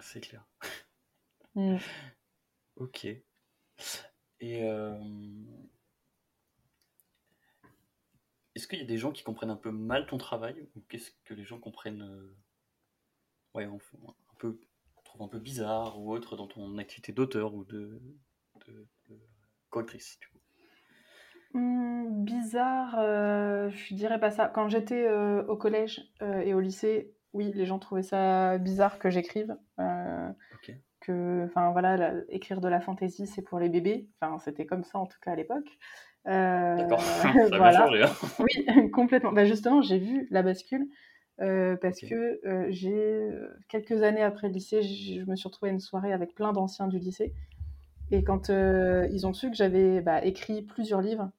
C'est 0.00 0.20
clair. 0.20 0.44
Mm. 1.54 1.76
Ok. 2.76 3.04
Et 4.40 4.64
euh, 4.64 4.98
Est-ce 8.54 8.68
qu'il 8.68 8.78
y 8.78 8.82
a 8.82 8.86
des 8.86 8.98
gens 8.98 9.12
qui 9.12 9.22
comprennent 9.22 9.50
un 9.50 9.56
peu 9.56 9.70
mal 9.70 10.06
ton 10.06 10.18
travail 10.18 10.68
ou 10.76 10.80
qu'est-ce 10.88 11.10
que 11.24 11.34
les 11.34 11.44
gens 11.44 11.58
comprennent 11.58 12.02
euh, 12.02 12.36
ouais, 13.54 13.64
un, 13.64 13.78
peu 14.38 14.60
trouvent 15.04 15.22
un 15.22 15.28
peu 15.28 15.38
bizarre 15.38 15.98
ou 15.98 16.12
autre 16.12 16.36
dans 16.36 16.46
ton 16.46 16.76
activité 16.78 17.12
d'auteur 17.12 17.54
ou 17.54 17.64
de, 17.64 18.00
de, 18.66 18.86
co-autrice 19.70 20.18
mmh, 21.54 22.24
Bizarre, 22.24 22.98
euh, 22.98 23.70
je 23.70 23.94
dirais 23.94 24.20
pas 24.20 24.30
ça. 24.30 24.48
Quand 24.48 24.68
j'étais 24.68 25.06
euh, 25.06 25.44
au 25.46 25.56
collège 25.56 26.12
et 26.20 26.52
au 26.52 26.60
lycée, 26.60 27.14
oui, 27.32 27.52
les 27.54 27.64
gens 27.64 27.78
trouvaient 27.78 28.02
ça 28.02 28.58
bizarre 28.58 28.98
que 28.98 29.08
j'écrive. 29.08 29.56
Que, 31.00 31.46
enfin 31.46 31.72
voilà, 31.72 32.14
écrire 32.28 32.60
de 32.60 32.68
la 32.68 32.80
fantaisie, 32.80 33.26
c'est 33.26 33.42
pour 33.42 33.58
les 33.58 33.68
bébés. 33.68 34.08
Enfin, 34.20 34.38
c'était 34.38 34.66
comme 34.66 34.84
ça 34.84 34.98
en 35.00 35.06
tout 35.06 35.18
cas 35.20 35.32
à 35.32 35.34
l'époque. 35.34 35.66
Euh, 36.28 36.76
D'accord, 36.76 37.00
ça 37.02 37.32
voilà. 37.56 37.86
changé. 37.86 38.02
Hein. 38.02 38.10
oui, 38.38 38.90
complètement. 38.90 39.32
Bah 39.32 39.44
justement, 39.44 39.82
j'ai 39.82 39.98
vu 39.98 40.26
la 40.30 40.42
bascule 40.42 40.88
euh, 41.40 41.76
parce 41.76 42.00
que 42.00 42.40
euh, 42.46 42.66
j'ai 42.70 43.28
quelques 43.68 44.02
années 44.02 44.22
après 44.22 44.48
le 44.48 44.54
lycée, 44.54 44.82
je 44.82 45.24
me 45.24 45.34
suis 45.36 45.48
retrouvée 45.48 45.70
à 45.70 45.72
une 45.72 45.80
soirée 45.80 46.12
avec 46.12 46.34
plein 46.34 46.52
d'anciens 46.52 46.88
du 46.88 46.98
lycée. 46.98 47.32
Et 48.10 48.22
quand 48.24 48.50
ils 48.50 49.26
ont 49.26 49.32
su 49.32 49.50
que 49.50 49.56
j'avais 49.56 50.02
bah, 50.02 50.22
écrit 50.24 50.62
plusieurs 50.62 51.00
livres 51.00 51.30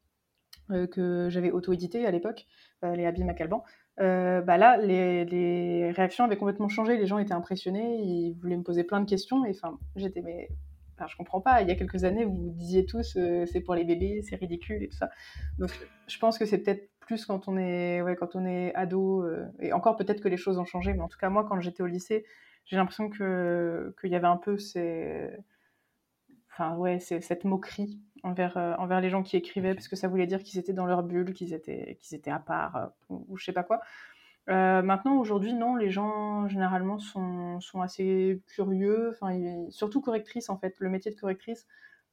que 0.69 1.28
j'avais 1.30 1.52
auto-édités 1.52 2.08
à 2.08 2.12
l'époque, 2.12 2.48
les 2.82 3.06
Abîmes 3.06 3.30
à 3.30 3.36
Calban, 3.36 3.63
bah 3.98 4.58
là, 4.58 4.78
les, 4.78 5.24
les, 5.24 5.91
réactions 5.91 6.24
avaient 6.24 6.36
complètement 6.36 6.69
changé. 6.69 6.98
Les 6.98 7.06
gens 7.06 7.19
étaient 7.19 7.34
impressionnés, 7.34 8.00
ils 8.02 8.34
voulaient 8.41 8.58
me 8.58 8.63
poser 8.63 8.84
plein 8.84 9.02
de 9.02 9.08
questions. 9.08 9.46
Et 9.46 9.52
enfin, 9.52 9.78
j'étais 9.96 10.22
mais 10.22 10.50
Enfin, 10.95 11.08
je 11.08 11.15
comprends 11.15 11.41
pas. 11.41 11.62
Il 11.62 11.67
y 11.67 11.71
a 11.71 11.75
quelques 11.75 12.03
années, 12.03 12.25
vous 12.25 12.51
disiez 12.51 12.86
tous 12.86 13.15
euh, 13.17 13.45
c'est 13.45 13.62
pour 13.62 13.75
les 13.75 13.84
bébés, 13.84 14.21
c'est 14.21 14.36
ridicule 14.36 14.84
et 14.84 14.89
tout 14.89 14.97
ça. 14.97 15.10
Donc, 15.58 15.71
je 16.08 16.19
pense 16.19 16.38
que 16.38 16.45
c'est 16.45 16.60
peut-être 16.60 16.89
plus 16.99 17.25
quand 17.25 17.47
on 17.47 17.58
est, 17.58 18.01
ouais, 18.01 18.15
quand 18.15 18.36
on 18.36 18.45
est 18.45 18.73
ado. 18.75 19.23
Euh, 19.23 19.45
et 19.60 19.73
encore, 19.73 19.95
peut-être 19.97 20.21
que 20.21 20.29
les 20.29 20.38
choses 20.38 20.58
ont 20.60 20.65
changé. 20.65 20.93
Mais 20.93 21.01
en 21.01 21.08
tout 21.08 21.17
cas, 21.17 21.29
moi, 21.29 21.45
quand 21.47 21.60
j'étais 21.60 21.84
au 21.84 21.88
lycée, 21.88 22.25
j'ai 22.65 22.77
l'impression 22.77 23.10
que 23.10 23.93
qu'il 23.99 24.12
y 24.12 24.15
avait 24.15 24.27
un 24.27 24.38
peu 24.38 24.58
ces, 24.58 25.32
enfin 26.51 26.75
ouais, 26.77 26.99
c'est 26.99 27.21
cette 27.21 27.43
moquerie 27.43 27.99
envers 28.23 28.58
euh, 28.58 28.73
envers 28.77 29.01
les 29.01 29.10
gens 29.10 29.23
qui 29.23 29.36
écrivaient 29.36 29.73
parce 29.73 29.88
que 29.88 29.95
ça 29.95 30.08
voulait 30.08 30.27
dire 30.27 30.41
qu'ils 30.43 30.60
étaient 30.60 30.73
dans 30.73 30.86
leur 30.86 31.03
bulle, 31.03 31.34
qu'ils 31.34 31.53
étaient 31.53 31.97
qu'ils 31.99 32.15
étaient 32.17 32.32
à 32.32 32.39
part 32.39 32.91
ou, 33.10 33.25
ou, 33.29 33.38
je 33.38 33.43
sais 33.45 33.53
pas 33.53 33.63
quoi. 33.63 33.82
Euh, 34.49 34.82
maintenant, 34.82 35.17
aujourd'hui, 35.17 35.53
non, 35.53 35.75
les 35.75 35.89
gens 35.89 36.47
généralement 36.47 36.99
sont, 36.99 37.60
assez 37.82 38.41
curieux, 38.47 39.17
surtout 39.69 40.01
correctrice 40.01 40.49
en 40.49 40.58
fait, 40.58 40.75
le 40.79 40.89
métier 40.89 41.12
de 41.12 41.19
correctrice. 41.19 41.67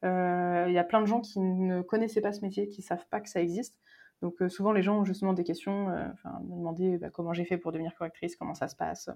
Euh, 0.05 0.65
il 0.69 0.73
y 0.73 0.79
a 0.79 0.85
plein 0.85 1.01
de 1.01 1.07
gens 1.07 1.21
qui 1.21 1.41
ne 1.41 1.83
connaissaient 1.83 2.21
pas 2.21 2.33
ce 2.33 2.41
métier, 2.41 2.69
qui 2.69 2.83
savent 2.83 3.07
pas 3.11 3.21
que 3.21 3.29
ça 3.29 3.41
existe. 3.41 3.77
Donc 4.23 4.41
euh, 4.43 4.49
souvent, 4.49 4.73
les 4.73 4.83
gens 4.83 5.01
ont 5.01 5.05
justement 5.05 5.33
des 5.33 5.45
questions, 5.45 5.87
enfin, 6.13 6.41
me 6.45 6.57
demander 6.57 6.99
bah, 6.99 7.11
comment 7.11 7.33
j'ai 7.33 7.45
fait 7.45 7.59
pour 7.59 7.73
devenir 7.73 7.95
correctrice, 7.95 8.37
comment 8.37 8.55
ça 8.55 8.69
se 8.69 8.77
passe, 8.77 9.11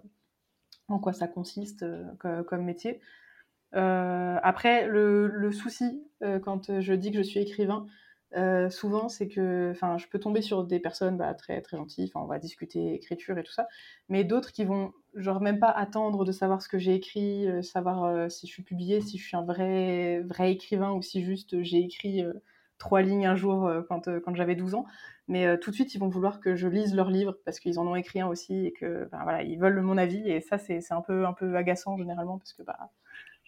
en 0.88 0.98
quoi 0.98 1.12
ça 1.12 1.28
consiste 1.28 1.84
comme 2.18 2.64
métier. 2.64 3.00
après, 3.72 4.88
le 4.88 5.52
souci 5.52 6.02
quand 6.42 6.80
je 6.80 6.94
dis 6.94 7.12
que 7.12 7.18
je 7.18 7.22
suis 7.22 7.40
écrivain, 7.40 7.86
euh, 8.36 8.68
souvent, 8.68 9.08
c'est 9.08 9.28
que, 9.28 9.70
enfin, 9.70 9.96
je 9.98 10.06
peux 10.08 10.18
tomber 10.18 10.42
sur 10.42 10.64
des 10.64 10.80
personnes 10.80 11.16
bah, 11.16 11.34
très 11.34 11.60
très 11.60 11.76
gentilles, 11.76 12.10
on 12.14 12.26
va 12.26 12.38
discuter 12.38 12.94
écriture 12.94 13.38
et 13.38 13.44
tout 13.44 13.52
ça, 13.52 13.68
mais 14.08 14.24
d'autres 14.24 14.52
qui 14.52 14.64
vont 14.64 14.92
genre 15.14 15.40
même 15.40 15.60
pas 15.60 15.70
attendre 15.70 16.24
de 16.24 16.32
savoir 16.32 16.60
ce 16.60 16.68
que 16.68 16.78
j'ai 16.78 16.94
écrit, 16.94 17.48
euh, 17.48 17.62
savoir 17.62 18.04
euh, 18.04 18.28
si 18.28 18.46
je 18.46 18.52
suis 18.52 18.64
publié, 18.64 19.00
si 19.00 19.18
je 19.18 19.26
suis 19.26 19.36
un 19.36 19.44
vrai 19.44 20.20
vrai 20.22 20.52
écrivain 20.52 20.92
ou 20.92 21.02
si 21.02 21.22
juste 21.22 21.62
j'ai 21.62 21.78
écrit 21.78 22.24
trois 22.78 23.02
lignes 23.02 23.26
un 23.26 23.36
jour 23.36 23.70
quand, 23.88 24.08
quand 24.20 24.34
j'avais 24.34 24.56
12 24.56 24.74
ans. 24.74 24.86
Mais 25.28 25.58
tout 25.58 25.70
de 25.70 25.74
suite, 25.74 25.94
ils 25.94 25.98
vont 25.98 26.08
vouloir 26.08 26.40
que 26.40 26.54
je 26.56 26.68
lise 26.68 26.94
leur 26.94 27.10
livre 27.10 27.38
parce 27.44 27.60
qu'ils 27.60 27.78
en 27.78 27.86
ont 27.86 27.96
écrit 27.96 28.20
un 28.20 28.26
aussi 28.26 28.66
et 28.66 28.72
que 28.72 29.08
voilà, 29.12 29.42
ils 29.42 29.58
veulent 29.58 29.80
mon 29.80 29.96
avis 29.96 30.28
et 30.28 30.40
ça 30.40 30.58
c'est 30.58 30.80
un 30.90 31.00
peu 31.02 31.24
un 31.24 31.32
peu 31.32 31.56
agaçant 31.56 31.96
généralement 31.96 32.38
parce 32.38 32.52
que 32.52 32.62
bah 32.62 32.90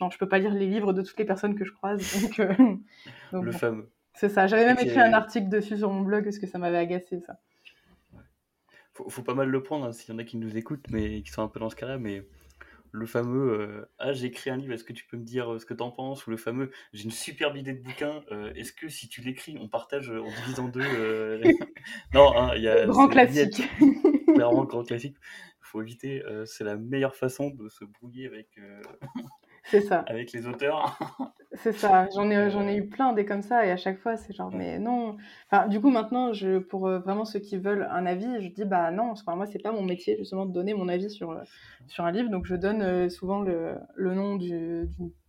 non, 0.01 0.11
je 0.11 0.19
peux 0.19 0.29
pas 0.29 0.39
lire 0.39 0.55
les 0.55 0.67
livres 0.67 0.93
de 0.93 1.03
toutes 1.03 1.19
les 1.19 1.25
personnes 1.25 1.55
que 1.55 1.65
je 1.65 1.73
croise 1.73 2.01
donc, 2.23 2.39
le 3.33 3.53
fameux 3.53 3.91
c'est 4.17 4.29
ça. 4.29 4.47
J'avais 4.47 4.65
même 4.65 4.79
écrit 4.79 4.99
un 4.99 5.13
article 5.13 5.49
dessus 5.49 5.77
sur 5.77 5.91
mon 5.91 6.01
blog 6.01 6.25
parce 6.25 6.39
que 6.39 6.47
ça 6.47 6.59
m'avait 6.59 6.79
agacé, 6.79 7.21
ça. 7.21 7.39
Faut, 8.95 9.09
faut 9.11 9.23
pas 9.23 9.35
mal 9.35 9.49
le 9.49 9.63
prendre 9.63 9.85
hein, 9.85 9.93
s'il 9.93 10.13
y 10.13 10.17
en 10.17 10.19
a 10.19 10.25
qui 10.25 10.39
nous 10.39 10.57
écoutent, 10.57 10.87
mais 10.91 11.21
qui 11.21 11.31
sont 11.31 11.43
un 11.43 11.49
peu 11.49 11.61
dans 11.61 11.69
ce 11.69 11.77
cas-là. 11.77 11.99
Mais 11.99 12.23
le 12.93 13.07
fameux 13.07 13.61
euh, 13.61 13.89
Ah, 13.99 14.13
j'ai 14.13 14.29
écrit 14.29 14.49
un 14.49 14.57
livre, 14.57 14.73
est-ce 14.73 14.85
que 14.85 14.95
tu 14.95 15.05
peux 15.07 15.19
me 15.19 15.25
dire 15.25 15.53
euh, 15.53 15.59
ce 15.59 15.67
que 15.67 15.75
tu 15.75 15.83
en 15.83 15.91
penses? 15.91 16.27
Ou 16.27 16.31
le 16.31 16.39
fameux 16.39 16.71
J'ai 16.95 17.05
une 17.05 17.11
superbe 17.11 17.57
idée 17.57 17.75
de 17.75 17.83
bouquin, 17.83 18.23
euh, 18.33 18.53
est-ce 18.55 18.73
que 18.73 18.89
si 18.89 19.09
tu 19.09 19.21
l'écris, 19.21 19.59
on 19.61 19.69
partage, 19.69 20.11
on 20.11 20.29
divise 20.29 20.61
en 20.61 20.69
deux 20.69 20.81
Non, 22.15 22.37
hein, 22.37 22.53
il 22.57 22.63
y 22.63 22.69
a. 22.69 22.87
Grand 22.87 23.09
classique. 23.09 23.63
Clairement, 24.35 24.65
grand 24.65 24.83
classique. 24.83 25.17
Il 25.61 25.69
faut 25.69 25.83
éviter, 25.83 26.23
c'est 26.47 26.65
la 26.65 26.77
meilleure 26.77 27.17
façon 27.17 27.51
de 27.51 27.69
se 27.69 27.85
brouiller 27.85 28.27
avec. 28.27 28.49
C'est 29.65 29.81
ça. 29.81 30.05
Avec 30.07 30.33
les 30.33 30.47
auteurs. 30.47 30.99
C'est 31.63 31.73
ça. 31.73 32.09
J'en 32.15 32.31
ai, 32.31 32.51
j'en 32.51 32.67
ai 32.67 32.77
eu 32.77 32.89
plein 32.89 33.13
des 33.13 33.25
comme 33.25 33.43
ça 33.43 33.67
et 33.67 33.71
à 33.71 33.77
chaque 33.77 33.99
fois 33.99 34.17
c'est 34.17 34.35
genre 34.35 34.51
mais 34.53 34.79
non. 34.79 35.17
Enfin, 35.51 35.69
du 35.69 35.81
coup 35.81 35.91
maintenant 35.91 36.33
je, 36.33 36.59
pour 36.59 36.87
euh, 36.87 36.99
vraiment 36.99 37.25
ceux 37.25 37.41
qui 37.41 37.57
veulent 37.57 37.89
un 37.91 38.07
avis, 38.07 38.43
je 38.43 38.49
dis 38.49 38.65
bah 38.65 38.91
non. 38.91 39.11
Enfin, 39.11 39.37
moi 39.37 39.47
c'est 39.47 39.63
pas 39.63 39.73
mon 39.73 39.83
métier 39.83 40.17
justement 40.19 40.47
de 40.47 40.53
donner 40.53 40.75
mon 40.75 40.89
avis 40.89 41.11
sur 41.11 41.41
sur 41.87 42.05
un 42.05 42.13
livre, 42.13 42.31
donc 42.31 42.47
je 42.47 42.55
donne 42.55 42.83
euh, 42.83 43.09
souvent 43.09 43.41
le, 43.41 43.77
le 43.95 44.15
nom 44.15 44.37
du, 44.37 44.89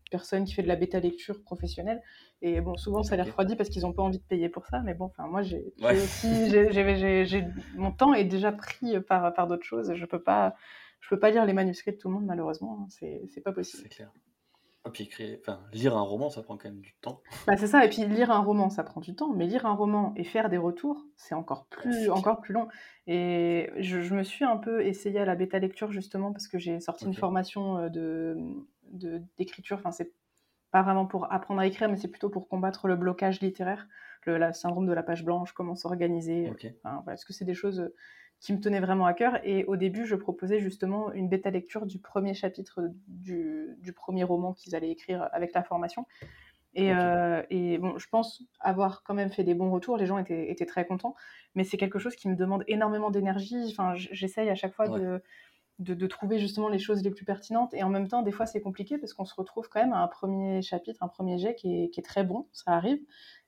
personne 0.10 0.46
qui 0.46 0.54
fait 0.54 0.64
de 0.64 0.68
la 0.68 0.76
bêta 0.76 1.00
lecture 1.00 1.42
professionnelle. 1.42 2.02
Et 2.42 2.62
bon, 2.62 2.78
souvent, 2.78 3.04
ça 3.04 3.16
les 3.16 3.24
refroidit 3.24 3.56
parce 3.56 3.70
qu'ils 3.70 3.82
n'ont 3.82 3.94
pas 3.94 4.04
envie 4.04 4.20
de 4.20 4.24
payer 4.24 4.50
pour 4.50 4.66
ça. 4.68 4.82
Mais 4.82 4.94
bon, 4.94 5.06
enfin, 5.06 5.28
moi, 5.28 5.42
j'ai 5.42 5.66
aussi, 5.82 6.50
j'ai 6.50 7.46
mon 7.76 7.92
temps 7.92 8.14
est 8.14 8.26
déjà 8.26 8.52
pris 8.52 9.00
par, 9.02 9.34
par 9.34 9.48
d'autres 9.48 9.66
choses. 9.66 9.94
Je 9.94 10.06
peux 10.06 10.22
pas, 10.22 10.56
je 11.02 11.10
peux 11.10 11.20
pas 11.20 11.32
lire 11.32 11.46
les 11.46 11.54
manuscrits 11.54 11.92
de 11.92 11.98
tout 11.98 12.10
le 12.10 12.16
monde, 12.16 12.26
malheureusement. 12.26 12.80
Hein. 12.82 12.88
C'est 12.90 13.42
pas 13.42 13.52
possible. 13.52 13.84
C'est 13.84 13.90
clair. 13.90 14.12
Et 14.88 14.92
puis 14.92 15.04
écrire, 15.04 15.38
enfin, 15.42 15.60
lire 15.74 15.96
un 15.96 16.02
roman, 16.02 16.30
ça 16.30 16.42
prend 16.42 16.58
quand 16.58 16.70
même 16.70 16.82
du 16.82 16.96
temps. 17.02 17.22
Bah, 17.46 17.58
c'est 17.58 17.68
ça, 17.68 17.86
et 17.86 17.90
puis 17.90 18.06
lire 18.06 18.32
un 18.32 18.40
roman, 18.40 18.70
ça 18.70 18.84
prend 18.84 19.02
du 19.02 19.16
temps, 19.16 19.34
mais 19.34 19.46
lire 19.46 19.66
un 19.66 19.74
roman 19.74 20.14
et 20.16 20.24
faire 20.24 20.50
des 20.50 20.58
retours, 20.58 21.06
c'est 21.16 21.36
encore 21.36 21.66
plus, 21.66 22.10
encore 22.10 22.42
plus 22.42 22.54
long. 22.54 22.68
Et 23.08 23.70
je, 23.78 24.02
je, 24.02 24.14
me 24.14 24.24
suis 24.24 24.46
un 24.46 24.58
peu 24.58 24.86
essayée 24.86 25.20
à 25.20 25.26
la 25.26 25.36
bêta 25.36 25.60
lecture 25.60 25.92
justement 25.92 26.32
parce 26.32 26.48
que 26.48 26.58
j'ai 26.58 26.80
sorti 26.80 27.06
une 27.06 27.14
formation 27.14 27.78
euh, 27.78 27.90
de, 27.90 29.22
d'écriture. 29.38 29.78
Enfin, 29.78 29.92
c'est 29.92 30.12
pas 30.72 30.82
vraiment 30.82 31.06
pour 31.06 31.32
apprendre 31.32 31.62
à 31.62 31.68
écrire, 31.68 31.90
mais 31.90 31.98
c'est 31.98 32.10
plutôt 32.10 32.30
pour 32.30 32.48
combattre 32.48 32.88
le 32.88 32.96
blocage 32.96 33.42
littéraire, 33.42 33.88
le 34.26 34.52
syndrome 34.52 34.86
de 34.86 34.94
la 34.94 35.04
page 35.04 35.24
blanche, 35.24 35.54
comment 35.54 35.76
s'organiser. 35.76 36.52
Enfin, 36.84 37.02
parce 37.06 37.24
que 37.24 37.34
c'est 37.34 37.46
des 37.46 37.54
choses 37.54 37.92
qui 38.40 38.54
me 38.54 38.60
tenaient 38.60 38.80
vraiment 38.80 39.06
à 39.06 39.14
cœur. 39.14 39.40
Et 39.44 39.66
au 39.66 39.76
début, 39.76 40.06
je 40.06 40.16
proposais 40.16 40.60
justement 40.60 41.12
une 41.14 41.28
bêta 41.28 41.50
lecture 41.50 41.86
du 41.86 42.00
premier 42.00 42.34
chapitre 42.34 42.92
du, 43.08 43.76
du 43.80 43.94
premier 43.94 44.24
roman 44.24 44.54
qu'ils 44.54 44.76
allaient 44.76 44.92
écrire 44.92 45.28
avec 45.32 45.54
la 45.54 45.64
formation. 45.64 46.06
Et, 46.74 46.94
euh, 46.94 47.42
et, 47.50 47.80
bon, 47.80 47.98
je 47.98 48.08
pense 48.08 48.44
avoir 48.60 49.02
quand 49.04 49.16
même 49.16 49.32
fait 49.32 49.44
des 49.44 49.56
bons 49.56 49.72
retours. 49.72 49.98
Les 49.98 50.06
gens 50.06 50.20
étaient, 50.20 50.52
étaient 50.52 50.66
très 50.68 50.86
contents, 50.86 51.16
mais 51.56 51.64
c'est 51.64 51.78
quelque 51.78 51.98
chose 51.98 52.16
qui 52.16 52.30
me 52.30 52.36
demande 52.36 52.64
énormément 52.68 53.10
d'énergie. 53.10 53.70
Enfin, 53.72 53.94
j'essaye 53.96 54.50
à 54.50 54.56
chaque 54.56 54.74
fois 54.74 54.88
de 54.88 55.22
de, 55.80 56.08
trouver 56.08 56.40
justement 56.40 56.70
les 56.70 56.80
choses 56.80 57.04
les 57.04 57.12
plus 57.12 57.26
pertinentes. 57.26 57.74
Et 57.74 57.84
en 57.84 57.90
même 57.90 58.08
temps, 58.08 58.24
des 58.24 58.32
fois, 58.32 58.46
c'est 58.46 58.62
compliqué 58.62 58.98
parce 58.98 59.14
qu'on 59.14 59.26
se 59.26 59.36
retrouve 59.36 59.70
quand 59.70 59.80
même 59.80 59.94
à 59.94 60.00
un 60.00 60.08
premier 60.08 60.62
chapitre, 60.62 61.04
un 61.04 61.08
premier 61.08 61.38
jet 61.38 61.56
qui 61.56 61.92
est, 61.96 62.06
très 62.06 62.24
bon, 62.24 62.48
ça 62.52 62.72
arrive. 62.72 63.00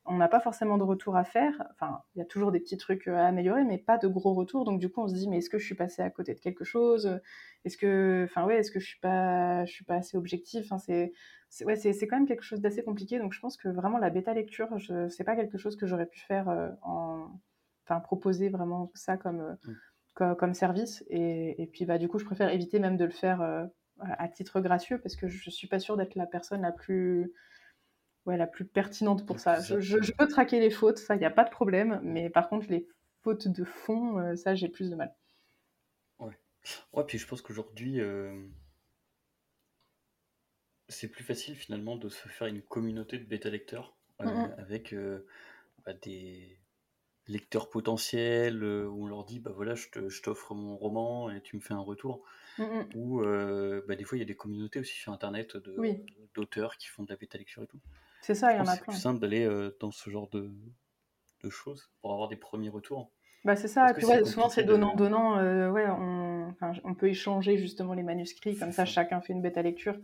On 0.05 0.17
n'a 0.17 0.27
pas 0.27 0.39
forcément 0.39 0.77
de 0.77 0.83
retour 0.83 1.15
à 1.15 1.23
faire. 1.23 1.63
Enfin, 1.71 2.01
il 2.15 2.19
y 2.19 2.21
a 2.21 2.25
toujours 2.25 2.51
des 2.51 2.59
petits 2.59 2.77
trucs 2.77 3.07
à 3.07 3.27
améliorer, 3.27 3.63
mais 3.63 3.77
pas 3.77 3.97
de 3.97 4.07
gros 4.07 4.33
retours. 4.33 4.65
Donc, 4.65 4.79
du 4.79 4.89
coup, 4.89 5.01
on 5.01 5.07
se 5.07 5.13
dit, 5.13 5.27
mais 5.27 5.37
est-ce 5.37 5.49
que 5.49 5.59
je 5.59 5.65
suis 5.65 5.75
passé 5.75 6.01
à 6.01 6.09
côté 6.09 6.33
de 6.33 6.39
quelque 6.39 6.63
chose? 6.63 7.19
Est-ce 7.65 7.77
que, 7.77 8.25
enfin, 8.29 8.45
ouais, 8.45 8.57
est-ce 8.57 8.71
que 8.71 8.79
je 8.79 8.87
suis 8.87 8.99
pas, 8.99 9.65
je 9.65 9.71
suis 9.71 9.85
pas 9.85 9.95
assez 9.95 10.17
objectif 10.17 10.65
enfin, 10.71 10.79
c'est, 10.79 11.13
ouais, 11.65 11.75
c'est, 11.75 12.07
quand 12.07 12.17
même 12.17 12.27
quelque 12.27 12.43
chose 12.43 12.61
d'assez 12.61 12.83
compliqué. 12.83 13.19
Donc, 13.19 13.33
je 13.33 13.39
pense 13.39 13.57
que 13.57 13.69
vraiment 13.69 13.97
la 13.97 14.09
bêta 14.09 14.33
lecture, 14.33 14.77
je, 14.77 15.07
c'est 15.09 15.23
pas 15.23 15.35
quelque 15.35 15.57
chose 15.57 15.75
que 15.75 15.85
j'aurais 15.85 16.07
pu 16.07 16.19
faire 16.19 16.49
euh, 16.49 16.69
en, 16.81 17.27
enfin, 17.85 17.99
proposer 17.99 18.49
vraiment 18.49 18.91
ça 18.95 19.17
comme. 19.17 19.41
Euh, 19.41 19.53
mmh 19.65 19.75
comme 20.19 20.53
service. 20.53 21.03
Et, 21.09 21.69
puis, 21.71 21.85
bah, 21.85 21.97
du 21.97 22.07
coup, 22.07 22.19
je 22.19 22.25
préfère 22.25 22.49
éviter 22.49 22.79
même 22.79 22.97
de 22.97 23.05
le 23.05 23.11
faire 23.11 23.41
euh, 23.41 23.65
à 24.01 24.27
titre 24.27 24.59
gracieux 24.61 24.99
parce 24.99 25.15
que 25.15 25.27
je 25.27 25.49
suis 25.49 25.67
pas 25.67 25.79
sûre 25.79 25.97
d'être 25.97 26.15
la 26.15 26.25
personne 26.25 26.61
la 26.61 26.71
plus, 26.71 27.31
ouais, 28.29 28.37
la 28.37 28.47
plus 28.47 28.65
pertinente 28.65 29.25
pour 29.25 29.39
ça. 29.39 29.59
Je, 29.59 30.11
peux 30.13 30.27
traquer 30.27 30.59
les 30.59 30.69
fautes, 30.69 30.99
ça, 30.99 31.15
il 31.15 31.19
n'y 31.19 31.25
a 31.25 31.31
pas 31.31 31.43
de 31.43 31.49
problème. 31.49 31.99
Mais 32.03 32.29
par 32.29 32.47
contre, 32.47 32.67
les 32.69 32.87
fautes 33.23 33.47
de 33.47 33.63
fond, 33.63 34.19
euh, 34.19 34.35
ça, 34.35 34.55
j'ai 34.55 34.69
plus 34.69 34.89
de 34.89 34.95
mal. 34.95 35.13
Ouais. 36.19 36.37
Ouais, 36.93 37.03
puis 37.05 37.17
je 37.17 37.27
pense 37.27 37.41
qu'aujourd'hui, 37.41 37.99
euh, 37.99 38.31
c'est 40.87 41.07
plus 41.07 41.23
facile 41.23 41.55
finalement 41.55 41.97
de 41.97 42.09
se 42.09 42.27
faire 42.27 42.47
une 42.47 42.61
communauté 42.61 43.17
de 43.17 43.25
bêta 43.25 43.49
lecteurs 43.49 43.95
avec 44.19 44.93
bah, 45.85 45.93
des 45.93 46.59
lecteurs 47.29 47.69
potentiels 47.69 48.63
euh, 48.63 48.87
où 48.87 49.05
on 49.05 49.07
leur 49.07 49.23
dit 49.23 49.39
bah 49.39 49.51
voilà 49.55 49.75
je 49.75 50.21
t'offre 50.21 50.55
mon 50.55 50.75
roman 50.75 51.29
et 51.29 51.41
tu 51.41 51.55
me 51.55 51.61
fais 51.61 51.73
un 51.73 51.79
retour 51.79 52.23
mmh, 52.57 52.63
mmh. 52.63 52.89
ou 52.95 53.21
euh, 53.21 53.83
bah, 53.87 53.95
des 53.95 54.03
fois 54.03 54.17
il 54.17 54.21
y 54.21 54.23
a 54.23 54.27
des 54.27 54.35
communautés 54.35 54.79
aussi 54.79 54.95
sur 54.95 55.13
internet 55.13 55.55
de 55.55 55.77
d'auteurs 56.33 56.77
qui 56.77 56.87
font 56.87 57.03
de 57.03 57.09
la 57.09 57.15
bêta 57.15 57.37
lecture 57.37 57.63
et 57.63 57.67
tout 57.67 57.79
c'est 58.21 58.35
ça 58.35 58.53
il 58.53 58.57
y 58.57 58.59
en 58.59 58.61
a 58.61 58.65
plein 58.65 58.75
c'est 58.75 58.83
plus 58.83 58.95
simple 58.95 59.19
d'aller 59.19 59.45
euh, 59.45 59.75
dans 59.79 59.91
ce 59.91 60.09
genre 60.09 60.29
de, 60.29 60.51
de, 61.43 61.49
choses 61.49 61.91
pour 62.01 62.13
avoir 62.13 62.27
des 62.27 62.35
premiers 62.35 62.69
retours. 62.69 63.11
Bah 63.45 63.55
c'est 63.55 63.67
ça 63.67 63.93
tu 63.93 64.05
vois 64.05 64.23
souvent 64.25 64.49
c'est 64.49 64.63
donnant 64.63 64.95
donnant 64.95 65.37
ouais 65.71 65.87
on, 65.87 66.53
on, 66.83 66.93
peut 66.93 67.07
échanger 67.07 67.57
justement 67.57 67.93
les 67.93 68.03
manuscrits 68.03 68.57
comme 68.57 68.71
ça, 68.71 68.85
chacun 68.85 69.21
fait 69.21 69.33
une 69.33 69.41
bêta 69.41 69.61
lecture. 69.61 69.97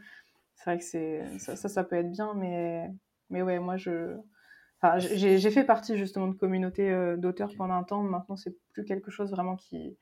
C'est 0.55 0.69
vrai 0.69 0.77
que 0.77 0.85
c'est 0.85 1.39
ça, 1.39 1.55
ça, 1.55 1.67
ça 1.67 1.83
peut 1.83 1.97
être 1.97 2.11
bien 2.11 2.33
mais 2.33 2.89
mais 3.29 3.41
ouais 3.41 3.59
moi 3.59 3.75
je 3.75 4.17
j'ai 4.99 5.51
fait 5.51 5.63
partie 5.63 5.97
justement 5.97 6.27
de 6.27 6.33
communautés 6.33 6.89
euh, 6.89 7.17
d'auteurs 7.17 7.51
pendant 7.57 7.73
un 7.75 7.83
temps. 7.83 8.01
Maintenant, 8.01 8.35
c'est 8.35 8.55
plus 8.73 8.85
quelque 8.85 9.11
chose 9.11 9.31
vraiment 9.31 9.55
qui, 9.55 9.97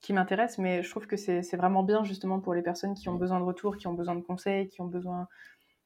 qui 0.00 0.12
m'intéresse, 0.12 0.58
mais 0.58 0.82
je 0.82 0.90
trouve 0.90 1.06
que 1.06 1.16
c'est 1.16 1.56
vraiment 1.56 1.82
bien 1.82 2.04
justement 2.04 2.40
pour 2.40 2.54
les 2.54 2.62
personnes 2.62 2.94
qui 2.94 3.08
ont 3.08 3.14
besoin 3.14 3.40
de 3.40 3.44
retours, 3.44 3.76
qui 3.76 3.86
ont 3.86 3.94
besoin 3.94 4.14
de 4.14 4.22
conseils, 4.22 4.68
qui 4.68 4.80
ont 4.80 4.86
besoin 4.86 5.28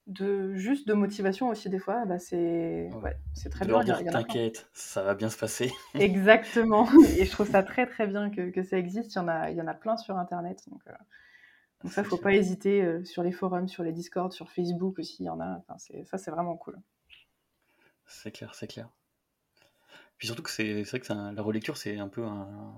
de 0.07 0.55
juste 0.55 0.87
de 0.87 0.95
motivation 0.95 1.49
aussi 1.49 1.69
des 1.69 1.79
fois. 1.79 2.05
Bah 2.07 2.19
c'est 2.19 2.91
ouais, 3.03 3.17
c'est 3.35 3.51
très 3.51 3.67
bien. 3.67 3.83
T'inquiète, 3.83 4.69
ça 4.73 5.03
va 5.03 5.15
bien 5.15 5.31
se 5.31 5.39
passer. 5.39 5.73
Exactement. 5.95 6.89
Et 7.17 7.25
je 7.25 7.31
trouve 7.31 7.51
ça 7.51 7.63
très 7.63 7.87
très 7.87 8.07
bien 8.07 8.31
que, 8.31 8.51
que, 8.51 8.63
ça 8.63 8.79
existe. 8.79 9.15
Il 9.15 9.17
y 9.17 9.21
en 9.21 9.29
a 9.29 9.51
il 9.51 9.57
y 9.57 9.63
en 9.63 9.67
a 9.67 9.75
plein 9.75 9.97
sur 9.97 10.17
internet. 10.17 10.63
Donc, 10.71 10.81
euh, 10.87 10.93
donc 11.83 11.93
ça, 11.93 12.05
faut 12.05 12.17
pas 12.17 12.33
hésiter 12.33 12.83
euh, 12.83 13.05
sur 13.05 13.23
les 13.23 13.33
forums, 13.33 13.69
sur 13.69 13.83
les 13.83 13.93
Discord, 13.93 14.33
sur 14.33 14.51
Facebook 14.51 14.99
aussi. 14.99 15.25
Il 15.25 15.27
y 15.27 15.31
en 15.31 15.41
a. 15.41 15.63
Enfin, 15.69 15.77
ça, 16.05 16.19
c'est 16.19 16.31
vraiment 16.31 16.57
cool. 16.57 16.79
C'est 18.07 18.31
clair, 18.31 18.55
c'est 18.55 18.69
clair. 18.69 18.89
Puis 20.19 20.29
surtout 20.29 20.43
que 20.43 20.51
c'est 20.51 20.83
vrai 20.83 21.01
que 21.01 21.13
la 21.13 21.43
relecture, 21.43 21.77
c'est 21.77 21.99
un 21.99 22.09
peu 22.09 22.25
un, 22.25 22.75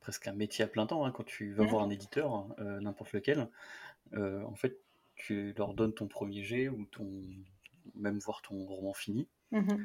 presque 0.00 0.26
un 0.28 0.32
métier 0.32 0.64
à 0.64 0.68
plein 0.68 0.86
temps. 0.86 1.04
Hein. 1.04 1.12
Quand 1.12 1.24
tu 1.24 1.52
vas 1.52 1.64
mmh. 1.64 1.68
voir 1.68 1.82
un 1.82 1.90
éditeur, 1.90 2.46
euh, 2.58 2.80
n'importe 2.80 3.12
lequel, 3.12 3.48
euh, 4.14 4.42
en 4.44 4.54
fait, 4.54 4.78
tu 5.22 5.54
leur 5.56 5.74
donnes 5.74 5.94
ton 5.94 6.08
premier 6.08 6.42
jet 6.42 6.68
ou 6.68 6.84
ton 6.86 7.08
même 7.94 8.18
voir 8.18 8.42
ton 8.42 8.64
roman 8.64 8.92
fini. 8.92 9.28
Mmh 9.50 9.76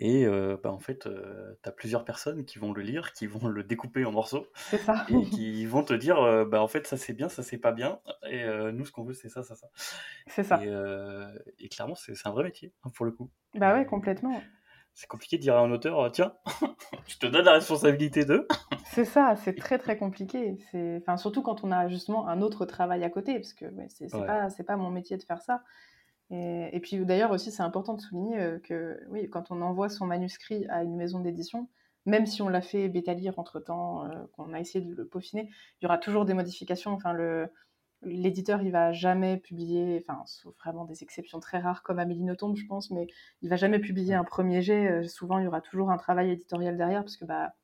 et 0.00 0.26
euh, 0.26 0.56
bah, 0.62 0.70
en 0.70 0.78
fait, 0.78 1.08
tu 1.08 1.68
as 1.68 1.72
plusieurs 1.72 2.04
personnes 2.04 2.44
qui 2.44 2.60
vont 2.60 2.72
le 2.72 2.82
lire, 2.82 3.12
qui 3.12 3.26
vont 3.26 3.48
le 3.48 3.64
découper 3.64 4.04
en 4.04 4.12
morceaux, 4.12 4.46
et 5.08 5.24
qui 5.24 5.66
vont 5.66 5.82
te 5.82 5.92
dire, 5.92 6.46
bah, 6.46 6.62
en 6.62 6.68
fait, 6.68 6.86
ça 6.86 6.96
c'est 6.96 7.14
bien, 7.14 7.28
ça 7.28 7.42
c'est 7.42 7.58
pas 7.58 7.72
bien, 7.72 7.98
et 8.30 8.46
nous 8.72 8.84
ce 8.84 8.92
qu'on 8.92 9.02
veut 9.02 9.12
c'est 9.12 9.28
ça, 9.28 9.42
ça, 9.42 9.56
ça. 9.56 9.66
C'est 10.28 10.44
ça. 10.44 10.60
Et, 11.58 11.68
clairement, 11.68 11.96
c'est 11.96 12.14
un 12.24 12.30
vrai 12.30 12.44
métier, 12.44 12.72
hein, 12.84 12.90
pour 12.94 13.06
le 13.06 13.10
coup. 13.10 13.28
Bah 13.54 13.74
ouais, 13.74 13.86
complètement. 13.86 14.40
C'est 14.98 15.06
compliqué 15.06 15.36
de 15.36 15.42
dire 15.42 15.54
à 15.54 15.60
un 15.60 15.70
auteur, 15.70 16.10
tiens, 16.10 16.32
je 17.06 17.18
te 17.18 17.26
donne 17.28 17.44
la 17.44 17.52
responsabilité 17.52 18.24
de. 18.24 18.48
c'est 18.86 19.04
ça, 19.04 19.36
c'est 19.36 19.54
très 19.54 19.78
très 19.78 19.96
compliqué. 19.96 20.58
Enfin, 20.74 21.16
surtout 21.16 21.40
quand 21.40 21.62
on 21.62 21.70
a 21.70 21.86
justement 21.86 22.26
un 22.26 22.42
autre 22.42 22.66
travail 22.66 23.04
à 23.04 23.08
côté, 23.08 23.34
parce 23.34 23.52
que 23.52 23.66
c'est 23.90 24.10
pas, 24.10 24.48
pas 24.66 24.76
mon 24.76 24.90
métier 24.90 25.16
de 25.16 25.22
faire 25.22 25.40
ça. 25.40 25.62
Et, 26.32 26.80
puis 26.82 27.06
d'ailleurs 27.06 27.30
aussi, 27.30 27.52
c'est 27.52 27.62
important 27.62 27.94
de 27.94 28.00
souligner 28.00 28.40
euh, 28.40 28.58
que 28.58 28.98
oui, 29.08 29.30
quand 29.30 29.52
on 29.52 29.62
envoie 29.62 29.88
son 29.88 30.04
manuscrit 30.04 30.66
à 30.66 30.82
une 30.82 30.96
maison 30.96 31.20
d'édition, 31.20 31.68
même 32.04 32.26
si 32.26 32.42
on 32.42 32.48
l'a 32.48 32.60
fait 32.60 32.88
bêta 32.88 33.14
lire 33.14 33.38
entre 33.38 33.60
temps, 33.60 34.04
euh, 34.04 34.08
qu'on 34.32 34.52
a 34.52 34.58
essayé 34.58 34.84
de 34.84 34.92
le 34.92 35.06
peaufiner, 35.06 35.48
il 35.80 35.84
y 35.84 35.86
aura 35.86 35.98
toujours 35.98 36.24
des 36.24 36.34
modifications. 36.34 36.90
Enfin, 36.90 37.12
le, 37.12 37.48
l'éditeur, 38.02 38.62
il 38.62 38.70
va 38.70 38.92
jamais 38.92 39.38
publier, 39.38 40.02
enfin, 40.06 40.22
sauf 40.26 40.54
vraiment 40.58 40.84
des 40.84 41.02
exceptions 41.02 41.40
très 41.40 41.58
rares 41.58 41.82
comme 41.82 41.98
Amélie 41.98 42.22
Nothomb, 42.22 42.54
je 42.54 42.66
pense, 42.66 42.90
mais 42.90 43.06
il 43.42 43.50
va 43.50 43.56
jamais 43.56 43.78
publier 43.78 44.14
un 44.14 44.24
premier 44.24 44.62
jet. 44.62 44.88
Euh, 44.90 45.04
souvent, 45.04 45.38
il 45.38 45.44
y 45.44 45.46
aura 45.46 45.60
toujours 45.60 45.90
un 45.90 45.96
travail 45.96 46.30
éditorial 46.30 46.76
derrière, 46.76 47.02
parce 47.02 47.16
que 47.16 47.24
bah, 47.24 47.54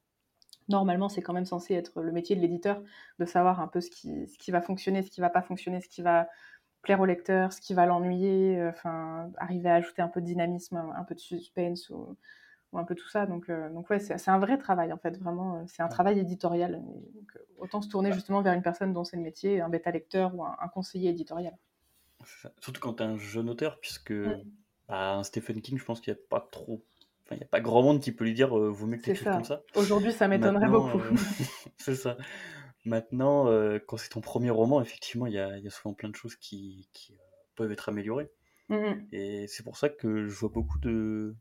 normalement, 0.69 1.09
c'est 1.09 1.23
quand 1.23 1.33
même 1.33 1.45
censé 1.47 1.75
être 1.75 2.03
le 2.03 2.13
métier 2.13 2.37
de 2.37 2.41
l'éditeur 2.41 2.83
de 3.19 3.25
savoir 3.25 3.61
un 3.61 3.69
peu 3.69 3.81
ce 3.81 3.91
qui, 3.91 4.27
ce 4.29 4.39
qui 4.39 4.51
va 4.51 4.61
fonctionner, 4.61 5.03
ce 5.03 5.11
qui 5.11 5.21
va 5.21 5.31
pas 5.31 5.43
fonctionner, 5.43 5.81
ce 5.81 5.89
qui 5.89 6.03
va 6.03 6.29
plaire 6.83 7.01
au 7.01 7.07
lecteur, 7.07 7.53
ce 7.53 7.61
qui 7.61 7.75
va 7.75 7.87
l'ennuyer, 7.87 8.59
euh, 8.61 8.71
enfin, 8.71 9.31
arriver 9.39 9.71
à 9.71 9.75
ajouter 9.77 10.03
un 10.03 10.09
peu 10.09 10.21
de 10.21 10.27
dynamisme, 10.27 10.77
un, 10.77 11.05
peu 11.05 11.15
de 11.15 11.21
suspense 11.21 11.91
ou, 11.91 12.17
un 12.79 12.85
peu 12.85 12.95
tout 12.95 13.09
ça. 13.09 13.27
Donc, 13.27 13.49
euh, 13.49 13.71
donc 13.71 13.89
ouais, 13.91 13.99
c'est 13.99 14.29
un 14.29 14.39
vrai 14.39 14.59
travail 14.59 14.93
en 14.93 14.99
fait, 14.99 15.19
vraiment. 15.19 15.57
Euh, 15.57 15.65
c'est 15.67 15.83
un 15.83 15.89
travail 15.89 16.19
éditorial. 16.19 16.83
autant 17.59 17.83
se 17.83 17.89
tourner 17.89 18.13
justement 18.13 18.43
vers 18.43 18.53
une 18.55 18.63
personne 18.63 18.93
dont 18.93 19.05
c'est 19.05 19.17
le 19.17 19.23
métier, 19.23 19.61
un 19.61 19.69
bêta 19.69 19.91
lecteur 19.91 20.35
ou 20.35 20.45
un, 20.45 20.69
conseiller 20.73 21.11
éditorial. 21.11 21.57
Surtout 22.61 22.81
quand 22.81 22.95
tu 22.95 23.03
es 23.03 23.07
un 23.07 23.19
jeune 23.19 23.51
auteur, 23.51 23.79
puisque 23.81 24.15
bah, 24.89 25.17
un 25.17 25.23
Stephen 25.23 25.61
King, 25.61 25.79
je 25.79 25.85
pense 25.85 26.01
qu'il 26.01 26.13
n'y 26.13 26.19
a 26.19 26.23
pas 26.29 26.47
trop. 26.51 26.85
Enfin, 27.27 27.37
il 27.37 27.39
n'y 27.39 27.45
a 27.45 27.49
pas 27.49 27.61
grand 27.61 27.83
monde 27.83 28.01
qui 28.01 28.13
peut 28.13 28.25
lui 28.25 28.35
dire 28.35 28.55
vous 28.57 28.87
mieux 28.87 28.99
que 28.99 29.11
tu 29.13 29.25
comme 29.25 29.45
ça. 29.45 29.63
Aujourd'hui, 29.77 30.13
ça 30.13 30.29
m'étonnerait 30.29 30.69
beaucoup. 30.69 31.01
c'est 31.79 31.95
ça. 31.95 32.17
Maintenant, 32.85 33.49
euh, 33.49 33.79
quand 33.79 33.97
c'est 33.97 34.11
ton 34.11 34.21
premier 34.21 34.51
roman, 34.51 34.83
effectivement, 34.83 35.27
il 35.27 35.33
y 35.33 35.39
a, 35.39 35.59
souvent 35.71 35.95
plein 35.95 36.11
de 36.11 36.17
choses 36.17 36.37
qui, 36.37 36.87
euh, 37.11 37.15
peuvent 37.55 37.73
être 37.73 37.89
améliorées. 37.89 38.31
Mmh 38.69 39.07
Et 39.13 39.47
c'est 39.49 39.63
pour 39.63 39.77
ça 39.77 39.89
que 39.89 40.27
je 40.27 40.35
vois 40.35 40.51
beaucoup 40.51 40.79
de. 40.79 41.35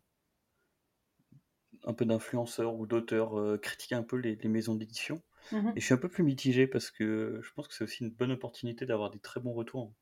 Un 1.85 1.93
peu 1.93 2.05
d'influenceurs 2.05 2.75
ou 2.75 2.85
d'auteurs 2.85 3.39
euh, 3.39 3.57
critiquer 3.57 3.95
un 3.95 4.03
peu 4.03 4.17
les, 4.17 4.37
maisons 4.47 4.75
d'édition. 4.75 5.21
Mmh 5.51 5.71
Et 5.75 5.81
je 5.81 5.85
suis 5.85 5.93
un 5.93 5.97
peu 5.97 6.09
plus 6.09 6.23
mitigé 6.23 6.67
parce 6.67 6.89
que 6.89 7.39
je 7.43 7.51
pense 7.53 7.67
que 7.67 7.73
c'est 7.73 7.83
aussi 7.83 8.03
une 8.03 8.11
bonne 8.11 8.31
opportunité 8.31 8.85
d'avoir 8.85 9.09
des 9.09 9.19
très 9.19 9.39
bons 9.39 9.53
retours. 9.53 9.93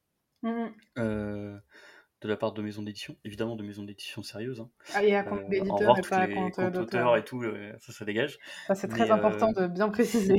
Mmh 0.43 0.67
de 2.21 2.27
la 2.27 2.37
part 2.37 2.53
de 2.53 2.61
maisons 2.61 2.83
d'édition, 2.83 3.17
évidemment 3.25 3.55
de 3.55 3.63
maisons 3.63 3.83
d'édition 3.83 4.21
sérieuses. 4.21 4.59
Hein. 4.59 4.69
Ah, 4.93 5.03
et 5.03 5.15
à 5.15 5.23
compte 5.23 5.41
euh, 5.41 5.47
d'éditeur 5.49 5.97
et 5.97 6.01
pas 6.01 6.17
à 6.17 6.27
compte 6.27 6.59
d'auteur. 6.71 7.17
et 7.17 7.25
tout, 7.25 7.41
euh, 7.41 7.73
ça, 7.79 7.91
ça 7.91 8.05
dégage. 8.05 8.37
Ça, 8.67 8.75
c'est 8.75 8.87
très 8.87 9.09
important 9.09 9.51
euh, 9.57 9.67
de 9.67 9.73
bien 9.73 9.89
préciser. 9.89 10.37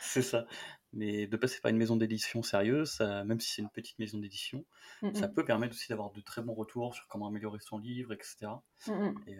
c'est 0.00 0.22
ça. 0.22 0.46
mais 0.92 1.26
de 1.26 1.36
passer 1.38 1.60
par 1.60 1.70
une 1.70 1.78
maison 1.78 1.96
d'édition 1.96 2.42
sérieuse, 2.42 2.90
ça, 2.90 3.24
même 3.24 3.40
si 3.40 3.50
c'est 3.54 3.62
une 3.62 3.70
petite 3.70 3.98
maison 3.98 4.18
d'édition, 4.18 4.64
Mmh 5.00 5.14
ça 5.14 5.26
peut 5.26 5.44
permettre 5.44 5.74
aussi 5.74 5.88
d'avoir 5.88 6.12
de 6.12 6.20
très 6.20 6.42
bons 6.42 6.54
retours 6.54 6.94
sur 6.94 7.08
comment 7.08 7.26
améliorer 7.26 7.58
son 7.58 7.78
livre, 7.78 8.12
etc. 8.12 8.52
Euh, 8.88 9.12
et- 9.26 9.36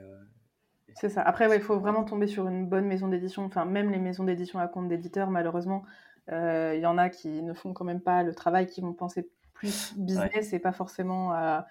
C'est 0.95 1.09
ça. 1.09 1.23
Après, 1.23 1.47
ouais, 1.49 1.57
il 1.57 1.63
faut 1.63 1.79
vraiment 1.79 2.05
tomber 2.05 2.27
sur 2.27 2.47
une 2.49 2.67
bonne 2.67 2.87
maison 2.87 3.09
d'édition. 3.09 3.45
Enfin, 3.45 3.65
même 3.65 3.91
les 3.91 3.99
maisons 3.99 4.25
d'édition 4.25 4.59
à 4.59 4.69
compte 4.69 4.89
d'éditeur, 4.89 5.31
malheureusement, 5.31 5.85
euh, 6.31 6.75
il 6.77 6.83
y 6.83 6.87
en 6.87 6.99
a 6.99 7.09
qui 7.09 7.43
ne 7.43 7.55
font 7.55 7.73
quand 7.73 7.85
même 7.85 8.01
pas 8.03 8.23
le 8.23 8.35
travail, 8.35 8.67
qui 8.67 8.81
vont 8.81 8.93
penser 8.93 9.31
plus 9.55 9.95
business 9.97 10.53
et 10.53 10.59
pas 10.59 10.73
forcément 10.73 11.33
à, 11.33 11.67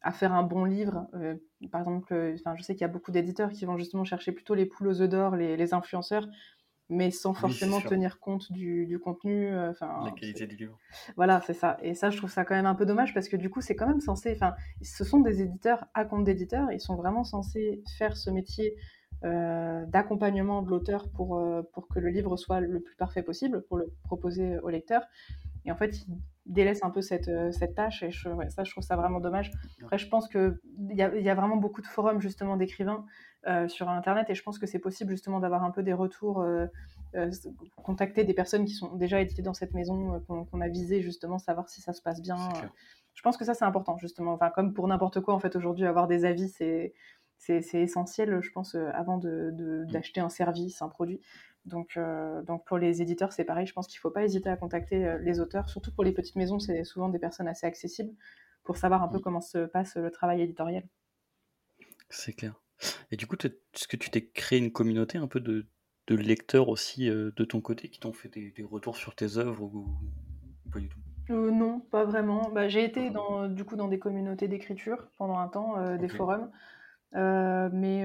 à 0.00 0.12
faire 0.12 0.32
un 0.32 0.42
bon 0.42 0.64
livre. 0.64 1.08
Euh, 1.14 1.36
par 1.70 1.80
exemple, 1.80 2.12
euh, 2.14 2.34
enfin, 2.34 2.56
je 2.56 2.62
sais 2.62 2.74
qu'il 2.74 2.82
y 2.82 2.84
a 2.84 2.88
beaucoup 2.88 3.10
d'éditeurs 3.12 3.50
qui 3.50 3.64
vont 3.66 3.76
justement 3.76 4.04
chercher 4.04 4.32
plutôt 4.32 4.54
les 4.54 4.66
poules 4.66 4.88
aux 4.88 5.00
œufs 5.02 5.08
d'or, 5.08 5.36
les, 5.36 5.56
les 5.56 5.74
influenceurs, 5.74 6.26
mais 6.92 7.10
sans 7.10 7.34
forcément 7.34 7.80
tenir 7.80 8.20
compte 8.20 8.52
du, 8.52 8.86
du 8.86 8.98
contenu. 8.98 9.50
euh, 9.52 9.72
la 9.80 10.10
qualité 10.12 10.46
du 10.46 10.56
livre. 10.56 10.78
voilà, 11.16 11.40
c'est 11.46 11.54
ça. 11.54 11.78
Et 11.82 11.94
ça, 11.94 12.10
je 12.10 12.16
trouve 12.18 12.30
ça 12.30 12.44
quand 12.44 12.54
même 12.54 12.66
un 12.66 12.74
peu 12.74 12.86
dommage 12.86 13.14
parce 13.14 13.28
que 13.28 13.36
du 13.36 13.50
coup, 13.50 13.60
c'est 13.60 13.74
quand 13.74 13.86
même 13.88 14.00
censé. 14.00 14.32
Enfin, 14.34 14.54
ce 14.82 15.04
sont 15.04 15.20
des 15.20 15.40
éditeurs 15.42 15.86
à 15.94 16.04
compte 16.04 16.24
d'éditeurs. 16.24 16.70
Ils 16.70 16.80
sont 16.80 16.96
vraiment 16.96 17.24
censés 17.24 17.82
faire 17.98 18.16
ce 18.16 18.30
métier 18.30 18.76
euh, 19.24 19.84
d'accompagnement 19.86 20.62
de 20.62 20.70
l'auteur 20.70 21.08
pour, 21.08 21.38
euh, 21.38 21.62
pour 21.72 21.88
que 21.88 21.98
le 21.98 22.08
livre 22.08 22.36
soit 22.36 22.60
le 22.60 22.80
plus 22.80 22.96
parfait 22.96 23.22
possible, 23.22 23.62
pour 23.68 23.78
le 23.78 23.92
proposer 24.04 24.58
au 24.58 24.68
lecteur. 24.68 25.02
Et 25.64 25.72
en 25.72 25.76
fait, 25.76 25.96
ils 26.08 26.16
délaissent 26.46 26.82
un 26.84 26.90
peu 26.90 27.02
cette, 27.02 27.28
euh, 27.28 27.52
cette 27.52 27.74
tâche. 27.74 28.02
Et 28.02 28.10
je, 28.10 28.28
ouais, 28.28 28.50
ça, 28.50 28.64
je 28.64 28.70
trouve 28.72 28.82
ça 28.84 28.96
vraiment 28.96 29.20
dommage. 29.20 29.50
Après, 29.82 29.98
je 29.98 30.08
pense 30.08 30.28
qu'il 30.28 30.58
y 30.90 31.02
a, 31.02 31.14
y 31.16 31.28
a 31.30 31.34
vraiment 31.34 31.56
beaucoup 31.56 31.82
de 31.82 31.86
forums 31.86 32.20
justement 32.20 32.56
d'écrivains 32.56 33.04
euh, 33.46 33.68
sur 33.68 33.88
Internet. 33.88 34.28
Et 34.30 34.34
je 34.34 34.42
pense 34.42 34.58
que 34.58 34.66
c'est 34.66 34.78
possible 34.80 35.10
justement 35.12 35.38
d'avoir 35.40 35.62
un 35.64 35.70
peu 35.70 35.82
des 35.82 35.92
retours. 35.92 36.40
euh, 36.40 36.66
euh, 37.14 37.30
contacter 37.76 38.24
des 38.24 38.32
personnes 38.32 38.64
qui 38.64 38.72
sont 38.72 38.96
déjà 38.96 39.20
éditées 39.20 39.42
dans 39.42 39.52
cette 39.52 39.74
maison, 39.74 40.20
qu'on 40.26 40.60
a 40.62 40.68
visé 40.68 41.02
justement, 41.02 41.38
savoir 41.38 41.68
si 41.68 41.82
ça 41.82 41.92
se 41.92 42.00
passe 42.00 42.22
bien. 42.22 42.36
Je 43.14 43.20
pense 43.20 43.36
que 43.36 43.44
ça, 43.44 43.52
c'est 43.52 43.66
important, 43.66 43.98
justement. 43.98 44.32
Enfin, 44.32 44.48
comme 44.48 44.72
pour 44.72 44.88
n'importe 44.88 45.20
quoi, 45.20 45.34
en 45.34 45.38
fait, 45.38 45.54
aujourd'hui, 45.54 45.84
avoir 45.84 46.06
des 46.06 46.24
avis, 46.24 46.48
c'est 46.48 46.94
essentiel, 47.74 48.40
je 48.40 48.50
pense, 48.52 48.74
avant 48.94 49.18
de- 49.18 49.50
de- 49.52 49.84
d'acheter 49.92 50.20
un 50.22 50.30
service, 50.30 50.80
un 50.80 50.88
produit. 50.88 51.20
Donc, 51.64 51.96
euh, 51.96 52.42
donc 52.42 52.64
pour 52.66 52.78
les 52.78 53.02
éditeurs, 53.02 53.32
c'est 53.32 53.44
pareil. 53.44 53.66
Je 53.66 53.72
pense 53.72 53.86
qu'il 53.86 53.98
ne 53.98 54.00
faut 54.00 54.10
pas 54.10 54.24
hésiter 54.24 54.48
à 54.50 54.56
contacter 54.56 55.06
euh, 55.06 55.18
les 55.18 55.40
auteurs, 55.40 55.68
surtout 55.68 55.92
pour 55.94 56.04
les 56.04 56.12
petites 56.12 56.36
maisons, 56.36 56.58
c'est 56.58 56.84
souvent 56.84 57.08
des 57.08 57.18
personnes 57.18 57.48
assez 57.48 57.66
accessibles 57.66 58.14
pour 58.64 58.76
savoir 58.76 59.02
un 59.02 59.08
peu 59.08 59.18
Mm. 59.18 59.20
comment 59.20 59.40
se 59.40 59.66
passe 59.66 59.96
le 59.96 60.10
travail 60.10 60.42
éditorial. 60.42 60.84
C'est 62.10 62.32
clair. 62.32 62.54
Et 63.10 63.16
du 63.16 63.26
coup, 63.26 63.36
est-ce 63.44 63.88
que 63.88 63.96
tu 63.96 64.10
t'es 64.10 64.26
créé 64.28 64.58
une 64.58 64.72
communauté 64.72 65.18
un 65.18 65.28
peu 65.28 65.40
de, 65.40 65.66
de 66.06 66.14
lecteurs 66.16 66.68
aussi 66.68 67.08
euh, 67.08 67.32
de 67.36 67.44
ton 67.44 67.60
côté 67.60 67.88
qui 67.90 68.00
t'ont 68.00 68.12
fait 68.12 68.28
des, 68.28 68.50
des 68.52 68.64
retours 68.64 68.96
sur 68.96 69.14
tes 69.14 69.36
œuvres 69.38 69.64
ou, 69.64 69.98
ou 70.66 70.70
pas 70.70 70.80
du 70.80 70.88
tout? 70.88 71.00
Euh, 71.30 71.50
non, 71.50 71.80
pas 71.80 72.04
vraiment. 72.04 72.50
Bah, 72.50 72.68
j'ai 72.68 72.84
été 72.84 73.10
dans, 73.10 73.48
du 73.48 73.64
coup 73.64 73.76
dans 73.76 73.88
des 73.88 73.98
communautés 73.98 74.48
d'écriture 74.48 75.08
pendant 75.18 75.38
un 75.38 75.48
temps, 75.48 75.96
des 75.96 76.08
forums, 76.08 76.50
mais 77.12 78.04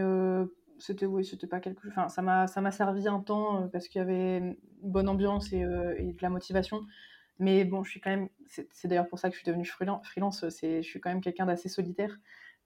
c'était 0.79 1.05
oui, 1.05 1.25
c'était 1.25 1.47
pas 1.47 1.59
quelque. 1.59 1.87
Enfin, 1.87 2.09
ça 2.09 2.21
m'a 2.21 2.47
ça 2.47 2.61
m'a 2.61 2.71
servi 2.71 3.07
un 3.07 3.19
temps 3.19 3.63
euh, 3.63 3.67
parce 3.67 3.87
qu'il 3.87 3.99
y 3.99 4.01
avait 4.01 4.37
une 4.37 4.55
bonne 4.81 5.09
ambiance 5.09 5.51
et, 5.53 5.63
euh, 5.63 5.95
et 5.97 6.13
de 6.13 6.21
la 6.21 6.29
motivation. 6.29 6.81
Mais 7.39 7.65
bon, 7.65 7.83
je 7.83 7.91
suis 7.91 7.99
quand 8.01 8.09
même. 8.09 8.29
C'est 8.47 8.87
d'ailleurs 8.87 9.07
pour 9.07 9.19
ça 9.19 9.29
que 9.29 9.35
je 9.35 9.41
suis 9.41 9.45
devenue 9.47 9.65
freelan- 9.65 10.03
freelance. 10.03 10.47
C'est 10.49 10.81
je 10.81 10.87
suis 10.87 10.99
quand 10.99 11.09
même 11.09 11.21
quelqu'un 11.21 11.45
d'assez 11.45 11.69
solitaire. 11.69 12.17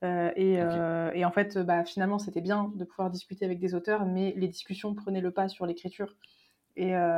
Euh, 0.03 0.31
et, 0.35 0.55
euh, 0.59 1.11
et 1.13 1.25
en 1.25 1.31
fait, 1.31 1.57
bah, 1.59 1.83
finalement, 1.85 2.17
c'était 2.17 2.41
bien 2.41 2.71
de 2.75 2.83
pouvoir 2.85 3.11
discuter 3.11 3.45
avec 3.45 3.59
des 3.59 3.75
auteurs, 3.75 4.05
mais 4.05 4.33
les 4.35 4.47
discussions 4.47 4.95
prenaient 4.95 5.21
le 5.21 5.31
pas 5.31 5.47
sur 5.47 5.65
l'écriture. 5.67 6.15
Et, 6.75 6.95
euh, 6.95 7.17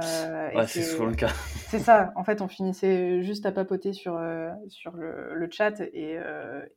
Ouais, 0.54 0.68
c'est 0.68 0.82
souvent 0.82 1.06
le 1.06 1.16
cas. 1.16 1.30
c'est 1.70 1.80
ça, 1.80 2.12
en 2.16 2.24
fait, 2.26 2.42
on 2.42 2.48
finissait 2.50 3.22
juste 3.24 3.46
à 3.46 3.52
papoter 3.54 3.94
sur, 3.94 4.20
sur 4.68 4.94
le, 4.98 5.34
le 5.36 5.50
chat 5.50 5.80
et, 5.80 6.20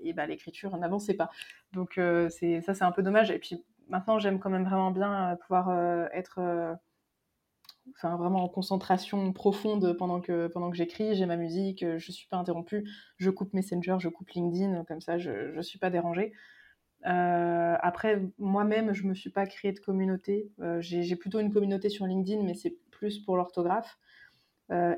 et 0.01 0.13
bah, 0.13 0.27
l'écriture 0.27 0.77
n'avançait 0.77 1.15
pas. 1.15 1.31
Donc 1.73 1.99
c'est 2.29 2.61
ça, 2.61 2.75
c'est 2.75 2.85
un 2.85 2.93
peu 2.93 3.03
dommage. 3.03 3.31
Et 3.31 3.39
puis 3.39 3.65
maintenant, 3.89 4.19
j'aime 4.19 4.39
quand 4.39 4.51
même 4.51 4.65
vraiment 4.65 4.91
bien 4.91 5.33
euh, 5.33 5.37
pouvoir 5.37 5.71
euh, 5.71 6.07
être 6.13 6.39
euh, 6.39 6.75
vraiment 8.03 8.45
en 8.45 8.49
concentration 8.49 9.33
profonde 9.33 9.97
pendant 9.97 10.21
que, 10.21 10.51
j'écris. 10.73 11.15
J'ai 11.15 11.27
ma 11.27 11.37
musique, 11.37 11.81
je 11.81 11.95
ne 11.95 12.13
suis 12.13 12.29
pas 12.29 12.37
interrompue. 12.37 12.89
Je 13.17 13.31
coupe 13.31 13.55
Messenger, 13.55 13.97
je 13.99 14.09
coupe 14.09 14.31
LinkedIn, 14.31 14.85
comme 14.85 15.01
ça, 15.01 15.19
je 15.19 15.57
ne 15.57 15.63
suis 15.63 15.79
pas 15.79 15.91
dérangée. 15.91 16.33
Après, 17.03 18.21
moi-même, 18.39 18.93
je 18.93 19.05
me 19.05 19.15
suis 19.15 19.31
pas 19.31 19.47
créé 19.47 19.71
de 19.71 19.79
communauté. 19.79 20.51
J'ai 20.81 21.15
plutôt 21.15 21.39
une 21.39 21.53
communauté 21.53 21.89
sur 21.89 22.07
LinkedIn, 22.07 22.43
mais 22.43 22.55
c'est 22.55 22.77
plus 22.91 23.21
pour 23.21 23.37
l'orthographe. 23.37 24.01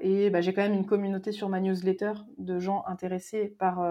Et 0.01 0.31
bah, 0.31 0.41
j'ai 0.41 0.55
quand 0.55 0.63
même 0.63 0.73
une 0.73 0.87
communauté 0.87 1.31
sur 1.31 1.51
ma 1.51 1.61
newsletter 1.61 2.13
de 2.39 2.59
gens 2.59 2.85
intéressés 2.87 3.55
par 3.59 3.83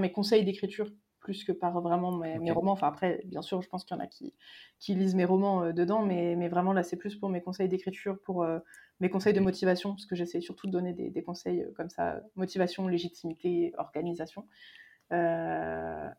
mes 0.00 0.10
conseils 0.10 0.44
d'écriture 0.44 0.90
plus 1.26 1.42
que 1.42 1.50
par 1.50 1.80
vraiment 1.80 2.12
mes, 2.12 2.52
romans. 2.52 2.70
Enfin, 2.70 2.86
après, 2.86 3.20
bien 3.24 3.42
sûr, 3.42 3.60
je 3.60 3.68
pense 3.68 3.84
qu'il 3.84 3.96
y 3.96 4.00
en 4.00 4.02
a 4.02 4.06
qui, 4.06 4.32
qui 4.78 4.94
lisent 4.94 5.16
mes 5.16 5.24
romans 5.24 5.64
euh, 5.64 5.72
dedans, 5.72 6.02
mais, 6.02 6.36
mais 6.36 6.46
vraiment 6.46 6.72
là, 6.72 6.84
c'est 6.84 6.96
plus 6.96 7.16
pour 7.16 7.28
mes 7.30 7.40
conseils 7.40 7.68
d'écriture, 7.68 8.20
pour 8.20 8.44
euh, 8.44 8.60
mes 9.00 9.10
conseils 9.10 9.34
de 9.34 9.40
motivation, 9.40 9.90
parce 9.90 10.06
que 10.06 10.14
j'essaie 10.14 10.40
surtout 10.40 10.68
de 10.68 10.72
donner 10.72 10.92
des, 10.92 11.10
des 11.10 11.24
conseils 11.24 11.62
euh, 11.62 11.72
comme 11.76 11.90
ça 11.90 12.20
motivation, 12.36 12.86
légitimité, 12.86 13.74
organisation. 13.76 14.46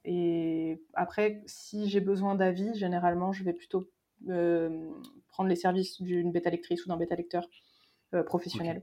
Et 0.03 0.81
après, 0.93 1.41
si 1.45 1.87
j'ai 1.89 2.01
besoin 2.01 2.35
d'avis, 2.35 2.77
généralement, 2.77 3.31
je 3.31 3.45
vais 3.45 3.53
plutôt 3.53 3.89
prendre 5.29 5.49
les 5.49 5.55
services 5.55 6.01
d'une 6.01 6.33
bêta 6.33 6.49
lectrice 6.49 6.85
ou 6.85 6.89
d'un 6.89 6.97
bêta 6.97 7.15
lecteur 7.15 7.49
professionnel. 8.25 8.81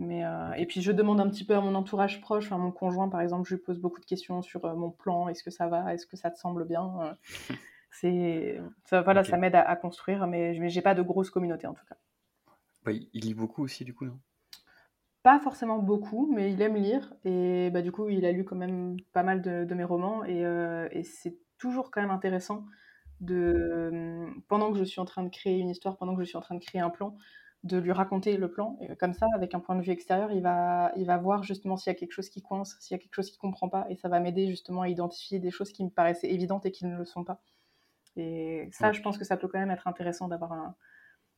Mais, 0.00 0.24
euh, 0.24 0.52
Et 0.54 0.64
puis 0.64 0.80
je 0.80 0.92
demande 0.92 1.20
un 1.20 1.28
petit 1.28 1.44
peu 1.44 1.54
à 1.54 1.60
mon 1.60 1.74
entourage 1.74 2.22
proche, 2.22 2.50
à 2.52 2.56
mon 2.56 2.72
conjoint 2.72 3.10
par 3.10 3.20
exemple, 3.20 3.46
je 3.46 3.54
lui 3.54 3.62
pose 3.62 3.78
beaucoup 3.78 4.00
de 4.00 4.06
questions 4.06 4.40
sur 4.40 4.64
euh, 4.64 4.74
mon 4.74 4.90
plan, 4.90 5.28
est-ce 5.28 5.44
que 5.44 5.50
ça 5.50 5.68
va, 5.68 5.92
est-ce 5.92 6.06
que 6.06 6.16
ça 6.16 6.30
te 6.30 6.38
semble 6.38 6.64
bien 6.64 6.90
euh, 7.02 7.14
C'est 7.92 8.58
ça, 8.84 9.02
voilà, 9.02 9.24
ça 9.24 9.36
m'aide 9.36 9.54
à, 9.54 9.60
à 9.60 9.76
construire, 9.76 10.26
mais, 10.26 10.56
mais 10.58 10.70
j'ai 10.70 10.80
pas 10.80 10.94
de 10.94 11.02
grosse 11.02 11.28
communauté 11.28 11.66
en 11.66 11.74
tout 11.74 11.84
cas. 11.86 11.96
Ouais, 12.86 13.00
il 13.12 13.24
lit 13.24 13.34
beaucoup 13.34 13.62
aussi, 13.62 13.84
du 13.84 13.92
coup, 13.92 14.06
non? 14.06 14.18
Pas 15.22 15.38
forcément 15.38 15.78
beaucoup, 15.78 16.32
mais 16.32 16.50
il 16.50 16.62
aime 16.62 16.76
lire 16.76 17.12
et 17.26 17.68
bah, 17.70 17.82
du 17.82 17.92
coup 17.92 18.08
il 18.08 18.24
a 18.24 18.32
lu 18.32 18.44
quand 18.44 18.56
même 18.56 18.96
pas 19.12 19.22
mal 19.22 19.42
de, 19.42 19.64
de 19.66 19.74
mes 19.74 19.84
romans 19.84 20.24
et, 20.24 20.44
et 20.92 21.02
c'est 21.02 21.36
toujours 21.58 21.90
quand 21.90 22.00
même 22.00 22.10
intéressant 22.10 22.64
de 23.20 24.26
pendant 24.48 24.72
que 24.72 24.78
je 24.78 24.84
suis 24.84 24.98
en 24.98 25.04
train 25.04 25.22
de 25.22 25.28
créer 25.28 25.58
une 25.58 25.68
histoire, 25.68 25.98
pendant 25.98 26.16
que 26.16 26.22
je 26.22 26.28
suis 26.28 26.38
en 26.38 26.40
train 26.40 26.54
de 26.54 26.64
créer 26.64 26.80
un 26.80 26.88
plan, 26.88 27.18
de 27.62 27.76
lui 27.78 27.92
raconter 27.92 28.36
le 28.36 28.50
plan. 28.50 28.78
Et 28.80 28.96
comme 28.96 29.12
ça, 29.12 29.26
avec 29.34 29.54
un 29.54 29.60
point 29.60 29.76
de 29.76 29.82
vue 29.82 29.92
extérieur, 29.92 30.32
il 30.32 30.42
va, 30.42 30.92
il 30.96 31.06
va 31.06 31.18
voir 31.18 31.42
justement 31.42 31.76
s'il 31.76 31.92
y 31.92 31.96
a 31.96 31.98
quelque 31.98 32.12
chose 32.12 32.30
qui 32.30 32.42
coince, 32.42 32.76
s'il 32.80 32.94
y 32.96 32.98
a 32.98 33.02
quelque 33.02 33.14
chose 33.14 33.30
qu'il 33.30 33.38
comprend 33.38 33.68
pas, 33.68 33.86
et 33.90 33.96
ça 33.96 34.08
va 34.08 34.20
m'aider 34.20 34.48
justement 34.48 34.82
à 34.82 34.88
identifier 34.88 35.40
des 35.40 35.50
choses 35.50 35.72
qui 35.72 35.84
me 35.84 35.90
paraissaient 35.90 36.30
évidentes 36.32 36.66
et 36.66 36.72
qui 36.72 36.86
ne 36.86 36.96
le 36.96 37.04
sont 37.04 37.24
pas. 37.24 37.42
Et 38.16 38.68
ça, 38.72 38.92
Ouais. 38.92 38.92
je 38.92 39.00
pense 39.02 39.18
que 39.18 39.24
ça 39.24 39.36
peut 39.36 39.48
quand 39.48 39.58
même 39.58 39.70
être 39.70 39.86
intéressant 39.88 40.28
d'avoir 40.28 40.52
un, 40.52 40.76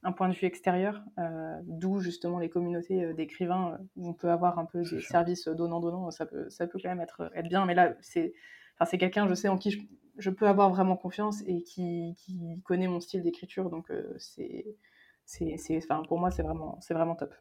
un 0.05 0.13
point 0.13 0.29
de 0.29 0.35
vue 0.35 0.47
extérieur, 0.47 1.05
euh, 1.19 1.61
d'où 1.65 2.01
justement 2.01 2.39
les 2.39 2.51
communautés 2.51 3.05
euh, 3.05 3.15
d'écrivains, 3.15 3.75
euh, 3.75 3.85
où 3.97 4.09
on 4.09 4.15
peut 4.15 4.31
avoir 4.31 4.59
un 4.59 4.67
peu 4.67 4.87
des 4.87 5.01
sûr. 5.01 5.03
services 5.03 5.49
donnant-donnant, 5.49 6.11
ça 6.11 6.27
peut, 6.27 6.51
ça 6.51 6.67
peut 6.67 6.79
quand 6.83 6.89
même 6.91 7.01
être, 7.01 7.31
être 7.35 7.49
bien. 7.49 7.67
Mais 7.67 7.75
là, 7.75 7.95
c'est 8.01 8.35
enfin, 8.79 8.99
quelqu'un, 8.99 9.29
je 9.29 9.35
sais, 9.35 9.49
en 9.49 9.59
qui 9.59 9.71
je, 9.71 9.81
je 10.19 10.31
peux 10.31 10.49
avoir 10.49 10.71
vraiment 10.71 10.97
confiance 10.97 11.43
et 11.47 11.63
qui, 11.63 12.15
qui 12.19 12.61
connaît 12.65 12.89
mon 12.89 13.01
style 13.01 13.23
d'écriture, 13.23 13.71
donc 13.71 13.91
euh, 13.91 14.15
c'est 14.19 14.77
c'est, 15.25 15.77
enfin, 15.77 16.03
pour 16.07 16.19
moi, 16.19 16.31
c'est 16.31 16.43
vraiment, 16.43 16.79
c'est 16.81 16.95
vraiment 16.95 17.17
top. 17.17 17.35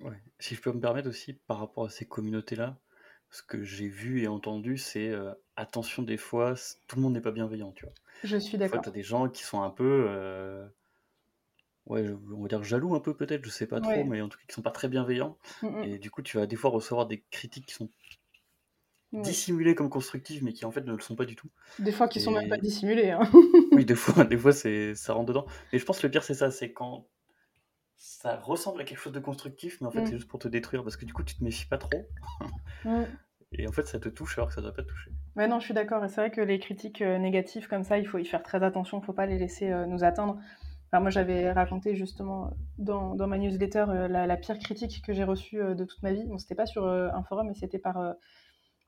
Ouais. 0.00 0.20
Si 0.38 0.54
je 0.54 0.60
peux 0.60 0.72
me 0.72 0.80
permettre 0.80 1.08
aussi, 1.08 1.34
par 1.34 1.58
rapport 1.58 1.86
à 1.86 1.90
ces 1.90 2.06
communautés-là, 2.06 2.78
ce 3.30 3.42
que 3.42 3.62
j'ai 3.62 3.88
vu 3.88 4.22
et 4.22 4.28
entendu, 4.28 4.76
c'est 4.76 5.08
euh, 5.08 5.32
attention, 5.56 6.02
des 6.02 6.16
fois, 6.16 6.54
tout 6.86 6.96
le 6.96 7.02
monde 7.02 7.14
n'est 7.14 7.20
pas 7.20 7.30
bienveillant, 7.32 7.72
tu 7.72 7.86
vois. 7.86 7.94
Je 8.24 8.36
suis 8.36 8.58
d'accord. 8.58 8.82
tu 8.82 8.88
as 8.88 8.92
des 8.92 9.02
gens 9.02 9.28
qui 9.28 9.42
sont 9.42 9.62
un 9.62 9.70
peu, 9.70 10.06
euh, 10.08 10.66
ouais, 11.86 12.08
on 12.34 12.42
va 12.42 12.48
dire 12.48 12.62
jaloux 12.62 12.94
un 12.94 13.00
peu 13.00 13.14
peut-être, 13.16 13.44
je 13.44 13.50
sais 13.50 13.66
pas 13.66 13.80
trop, 13.80 13.90
Ouais. 13.90 14.04
mais 14.04 14.20
en 14.20 14.28
tout 14.28 14.38
cas 14.38 14.44
qui 14.46 14.54
sont 14.54 14.62
pas 14.62 14.70
très 14.70 14.88
bienveillants. 14.88 15.38
Mm, 15.62 15.66
mm. 15.66 15.84
Et 15.84 15.98
du 15.98 16.10
coup, 16.10 16.22
tu 16.22 16.36
vas 16.36 16.46
des 16.46 16.56
fois 16.56 16.70
recevoir 16.70 17.06
des 17.06 17.22
critiques 17.30 17.66
qui 17.66 17.74
sont 17.74 17.88
Ouais. 19.12 19.22
dissimulées 19.22 19.74
comme 19.74 19.90
constructives, 19.90 20.42
mais 20.44 20.52
qui 20.52 20.64
en 20.64 20.70
fait 20.70 20.82
ne 20.82 20.92
le 20.92 21.00
sont 21.00 21.16
pas 21.16 21.24
du 21.26 21.36
tout. 21.36 21.48
Des 21.78 21.92
fois, 21.92 22.08
qui 22.08 22.20
sont 22.20 22.30
même 22.30 22.48
pas 22.48 22.56
Et 22.56 22.60
dissimulés. 22.60 23.10
hein. 23.10 23.28
oui, 23.72 23.84
des 23.84 23.94
fois, 23.94 24.24
des 24.24 24.36
fois 24.36 24.52
c'est, 24.52 24.94
ça 24.94 25.12
rentre 25.14 25.26
dedans. 25.28 25.46
Mais 25.72 25.78
je 25.78 25.84
pense 25.84 25.98
que 26.00 26.06
le 26.06 26.10
pire, 26.10 26.24
c'est 26.24 26.34
ça, 26.34 26.50
c'est 26.50 26.72
quand 26.72 27.08
ça 27.98 28.36
ressemble 28.36 28.80
à 28.82 28.84
quelque 28.84 28.98
chose 29.00 29.12
de 29.12 29.20
constructif, 29.20 29.80
mais 29.80 29.86
en 29.88 29.90
fait, 29.92 30.02
Mm. 30.02 30.06
c'est 30.06 30.16
juste 30.16 30.28
pour 30.28 30.40
te 30.40 30.48
détruire, 30.48 30.82
parce 30.84 30.96
que 30.96 31.04
du 31.06 31.12
coup, 31.14 31.24
tu 31.24 31.36
te 31.36 31.44
méfies 31.44 31.66
pas 31.66 31.78
trop, 31.78 31.90
Mm. 32.84 33.04
et 33.52 33.68
en 33.68 33.72
fait, 33.72 33.86
ça 33.86 33.98
te 34.00 34.08
touche 34.08 34.38
alors 34.38 34.48
que 34.48 34.54
ça 34.54 34.62
doit 34.62 34.72
pas 34.74 34.82
te 34.82 34.88
toucher. 34.88 35.12
Ouais, 35.36 35.48
non, 35.48 35.60
je 35.60 35.64
suis 35.66 35.74
d'accord. 35.74 36.04
Et 36.04 36.08
c'est 36.08 36.20
vrai 36.20 36.30
que 36.30 36.40
les 36.40 36.58
critiques 36.58 37.00
euh, 37.02 37.18
négatives 37.18 37.68
comme 37.68 37.84
ça, 37.84 37.98
il 37.98 38.06
faut 38.06 38.18
y 38.18 38.24
faire 38.24 38.42
très 38.42 38.62
attention. 38.62 38.98
Il 38.98 39.00
ne 39.00 39.06
faut 39.06 39.12
pas 39.14 39.26
les 39.26 39.38
laisser 39.38 39.70
euh, 39.70 39.86
nous 39.86 40.04
atteindre. 40.04 40.38
Alors 40.92 41.02
moi, 41.02 41.10
j'avais 41.10 41.50
raconté 41.52 41.94
justement 41.96 42.50
dans, 42.78 43.14
dans 43.14 43.26
ma 43.26 43.38
newsletter 43.38 43.86
euh, 43.88 44.08
la, 44.08 44.26
la 44.26 44.36
pire 44.36 44.58
critique 44.58 45.02
que 45.06 45.14
j'ai 45.14 45.24
reçue 45.24 45.60
euh, 45.62 45.74
de 45.74 45.84
toute 45.86 46.02
ma 46.02 46.12
vie. 46.12 46.24
Bon, 46.26 46.38
c'était 46.38 46.54
pas 46.54 46.66
sur 46.66 46.84
euh, 46.84 47.08
un 47.14 47.22
forum, 47.22 47.48
mais 47.48 47.54
c'était 47.54 47.78
par, 47.78 48.14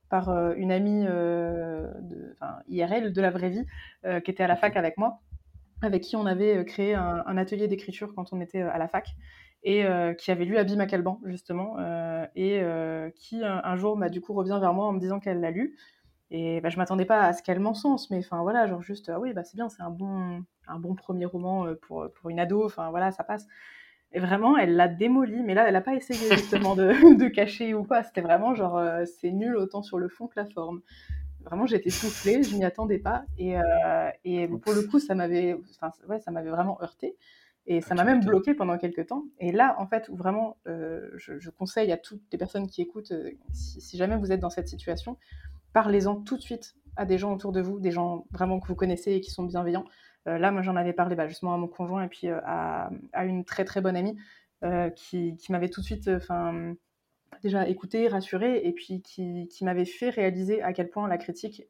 par 0.09 0.29
euh, 0.29 0.55
une 0.57 0.73
amie 0.73 1.05
euh, 1.09 1.91
de, 2.01 2.37
IRL 2.69 3.13
de 3.13 3.21
la 3.21 3.31
vraie 3.31 3.51
vie 3.51 3.67
euh, 4.05 4.21
qui 4.21 4.31
était 4.31 4.43
à 4.43 4.47
la 4.47 4.57
fac 4.57 4.77
avec 4.77 4.99
moi, 4.99 5.21
avec 5.83 6.03
qui 6.03 6.17
on 6.17 6.27
avait 6.27 6.65
créé 6.65 6.95
un, 6.95 7.23
un 7.27 7.37
atelier 7.37 7.69
d'écriture 7.69 8.15
quand 8.15 8.33
on 8.33 8.41
était 8.41 8.63
à 8.63 8.79
la 8.79 8.89
fac. 8.89 9.09
et 9.63 9.85
qui 10.19 10.31
avait 10.31 10.45
lu 10.45 10.59
Abby 10.59 10.77
McAlban, 10.77 11.21
justement, 11.25 11.77
et 12.37 12.63
qui 13.17 13.43
un, 13.43 13.77
jour, 13.77 13.97
m'a 13.97 14.11
du 14.11 14.21
coup, 14.21 14.35
revient 14.35 14.59
vers 14.61 14.75
moi 14.75 14.87
en 14.87 14.93
me 14.93 15.01
disant 15.01 15.21
qu'elle 15.21 15.41
l'a 15.41 15.51
lu. 15.51 15.77
Et 16.31 16.61
bah, 16.61 16.69
je 16.69 16.77
m'attendais 16.79 17.05
pas 17.07 17.23
à 17.23 17.33
ce 17.33 17.43
qu'elle 17.43 17.61
m'encense, 17.61 18.11
mais 18.11 18.19
enfin 18.19 18.43
voilà, 18.43 18.67
genre 18.67 18.83
juste, 18.83 19.11
oui, 19.21 19.33
bah, 19.33 19.45
c'est 19.45 19.57
bien, 19.57 19.69
c'est 19.69 19.83
un 19.83 19.91
bon, 19.91 20.45
un 20.67 20.79
bon 20.79 20.95
premier 20.95 21.25
roman 21.25 21.67
pour, 21.83 22.07
pour 22.15 22.31
une 22.31 22.41
ado, 22.41 22.65
enfin 22.65 22.91
voilà, 22.91 23.11
ça 23.11 23.25
passe. 23.25 23.47
Et 24.15 24.21
vraiment, 24.21 24.57
elle 24.57 24.77
l'a 24.77 24.87
démoli, 24.87 25.43
mais 25.43 25.55
là, 25.55 25.67
elle 25.67 25.73
n'a 25.73 25.81
pas 25.81 25.95
essayé 25.95 26.31
justement 26.31 26.77
de, 26.77 26.85
de, 27.19 27.29
cacher 27.29 27.75
ou 27.75 27.83
quoi. 27.83 28.05
C'était 28.05 28.21
vraiment 28.21 28.55
genre, 28.55 28.79
euh, 28.79 29.05
c'est 29.05 29.33
nul 29.33 29.57
autant 29.57 29.83
sur 29.83 29.99
le 29.99 30.09
fond 30.09 30.29
que 30.29 30.39
la 30.39 30.47
forme. 30.47 30.83
Vraiment, 31.41 31.67
j'étais 31.67 31.91
soufflée, 31.91 32.45
je 32.45 32.57
m'y 32.57 32.65
attendais 32.65 33.01
pas. 33.01 33.25
Et, 33.39 33.59
euh, 33.59 34.11
et 34.25 34.47
pour 34.47 34.73
le 34.73 34.83
coup, 34.83 35.01
ça 35.01 35.17
m'avait 35.17 35.55
ouais, 36.09 36.21
ça 36.21 36.31
vraiment 36.31 36.81
heurté. 36.81 37.17
Et 37.67 37.81
ça 37.81 37.95
m'a 37.95 38.05
même 38.05 38.25
bloqué 38.25 38.55
pendant 38.55 38.79
quelques 38.79 39.07
temps. 39.09 39.25
Et 39.41 39.51
là, 39.51 39.75
en 39.79 39.87
fait, 39.87 40.09
où 40.09 40.17
vraiment, 40.17 40.59
euh, 40.69 41.11
je, 41.17 41.51
conseille 41.51 41.91
à 41.91 41.97
toutes 41.97 42.23
les 42.31 42.39
personnes 42.39 42.69
qui 42.69 42.83
écoutent, 42.83 43.13
si, 43.53 43.81
si, 43.81 43.97
jamais 43.97 44.17
vous 44.17 44.33
êtes 44.33 44.41
dans 44.41 44.51
cette 44.51 44.69
situation, 44.69 45.17
parlez-en 45.73 46.17
tout 46.17 46.37
de 46.37 46.43
suite 46.43 46.77
à 46.97 47.05
des 47.05 47.19
gens 47.19 47.33
autour 47.33 47.53
de 47.53 47.61
vous, 47.61 47.81
des 47.81 47.91
gens 47.91 48.27
vraiment 48.31 48.61
que 48.61 48.69
vous 48.69 48.77
connaissez 48.77 49.13
et 49.13 49.21
qui 49.21 49.31
sont 49.31 49.43
bienveillants. 49.43 49.87
Euh, 50.27 50.39
là, 50.39 50.51
moi, 50.51 50.63
j'en 50.63 50.77
avais 50.77 50.93
parlé 50.93 51.17
bah, 51.17 51.29
justement 51.29 51.55
à 51.55 51.57
mon 51.57 51.69
conjoint 51.69 52.05
et 52.05 52.09
puis 52.09 52.29
euh, 52.29 52.41
à, 52.45 52.91
une 53.25 53.45
très 53.45 53.65
très 53.65 53.81
bonne 53.81 53.97
amie 53.97 54.17
euh, 54.65 54.91
qui, 54.91 55.37
m'avait 55.51 55.69
tout 55.69 55.81
de 55.81 55.87
suite, 55.87 56.09
enfin, 56.09 56.75
déjà 57.43 57.69
écouté, 57.69 58.09
rassuré, 58.09 58.63
et 58.65 58.73
puis 58.73 59.03
qui, 59.03 59.49
m'avait 59.63 59.85
fait 59.85 60.11
réaliser 60.11 60.63
à 60.63 60.73
quel 60.73 60.89
point 60.89 61.09
la 61.09 61.19
critique 61.19 61.65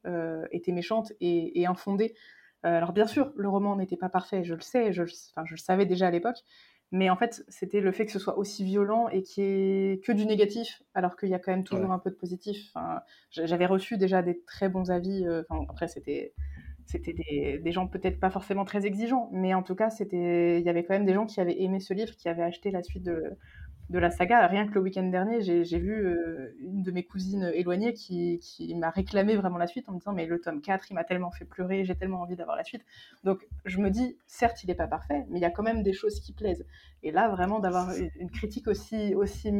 était 0.52 0.72
méchante 0.72 1.12
et, 1.20 1.66
infondée. 1.66 2.14
alors 2.62 2.92
bien 2.92 3.06
sûr, 3.06 3.32
le 3.36 3.48
roman 3.48 3.76
n'était 3.76 3.96
pas 3.96 4.08
parfait, 4.08 4.44
je 4.44 4.54
le 4.54 4.60
sais, 4.60 4.92
je, 4.92 5.04
je 5.04 5.52
le 5.52 5.56
savais 5.58 5.86
déjà 5.86 6.06
à 6.06 6.10
l'époque, 6.10 6.44
mais 6.92 7.10
en 7.10 7.16
fait, 7.16 7.44
c'était 7.48 7.80
le 7.80 7.90
fait 7.90 8.06
que 8.06 8.12
ce 8.12 8.20
soit 8.20 8.38
aussi 8.38 8.62
violent 8.62 9.08
et 9.08 9.22
qu'il 9.22 9.42
n'y 9.42 9.92
ait 9.92 10.00
que 10.04 10.12
du 10.12 10.26
négatif, 10.26 10.82
alors 10.94 11.16
qu'il 11.16 11.30
y 11.30 11.34
a 11.34 11.40
quand 11.40 11.50
même 11.50 11.64
toujours 11.64 11.90
un 11.90 11.98
peu 11.98 12.10
de 12.10 12.14
positif. 12.14 12.70
Enfin, 12.72 13.00
J'avais 13.30 13.66
reçu 13.66 13.96
déjà 13.96 14.22
des 14.22 14.40
très 14.42 14.68
bons 14.68 14.92
avis. 14.92 15.26
après, 15.68 15.88
c'était 15.88 16.34
c'était 16.86 17.14
des, 17.14 17.72
gens 17.72 17.86
peut-être 17.86 18.20
pas 18.20 18.30
forcément 18.30 18.64
très 18.64 18.86
exigeants, 18.86 19.28
mais 19.32 19.54
en 19.54 19.62
tout 19.62 19.74
cas, 19.74 19.90
c'était, 19.90 20.60
il 20.60 20.66
y 20.66 20.68
avait 20.68 20.84
quand 20.84 20.94
même 20.94 21.06
des 21.06 21.14
gens 21.14 21.26
qui 21.26 21.40
avaient 21.40 21.62
aimé 21.62 21.80
ce 21.80 21.94
livre, 21.94 22.14
qui 22.16 22.28
avaient 22.28 22.42
acheté 22.42 22.70
la 22.70 22.82
suite 22.82 23.02
de, 23.02 23.36
de 23.90 23.98
la 23.98 24.10
saga. 24.10 24.46
Rien 24.46 24.66
que 24.66 24.74
le 24.74 24.80
week-end 24.80 25.04
dernier, 25.04 25.40
j'ai, 25.40 25.78
vu 25.78 26.06
euh, 26.06 26.54
une 26.60 26.82
de 26.82 26.90
mes 26.90 27.04
cousines 27.04 27.50
éloignées 27.54 27.92
qui, 27.92 28.38
qui, 28.38 28.74
m'a 28.74 28.90
réclamé 28.90 29.36
vraiment 29.36 29.58
la 29.58 29.66
suite 29.66 29.88
en 29.88 29.92
me 29.92 29.98
disant 29.98 30.12
mais 30.12 30.26
le 30.26 30.40
tome 30.40 30.60
4, 30.60 30.90
il 30.90 30.94
m'a 30.94 31.04
tellement 31.04 31.30
fait 31.30 31.44
pleurer, 31.44 31.84
j'ai 31.84 31.94
tellement 31.94 32.22
envie 32.22 32.36
d'avoir 32.36 32.56
la 32.56 32.64
suite. 32.64 32.84
Donc 33.24 33.46
je 33.64 33.78
me 33.78 33.90
dis, 33.90 34.16
certes, 34.26 34.62
il 34.64 34.68
n'est 34.68 34.74
pas 34.74 34.86
parfait, 34.86 35.24
mais 35.28 35.38
il 35.38 35.42
y 35.42 35.46
a 35.46 35.50
quand 35.50 35.62
même 35.62 35.82
des 35.82 35.92
choses 35.92 36.20
qui 36.20 36.32
plaisent. 36.32 36.66
Et 37.02 37.12
là, 37.12 37.28
vraiment, 37.28 37.60
d'avoir 37.60 37.90
une, 38.18 38.30
critique 38.30 38.68
aussi, 38.68 39.14
aussi 39.14 39.50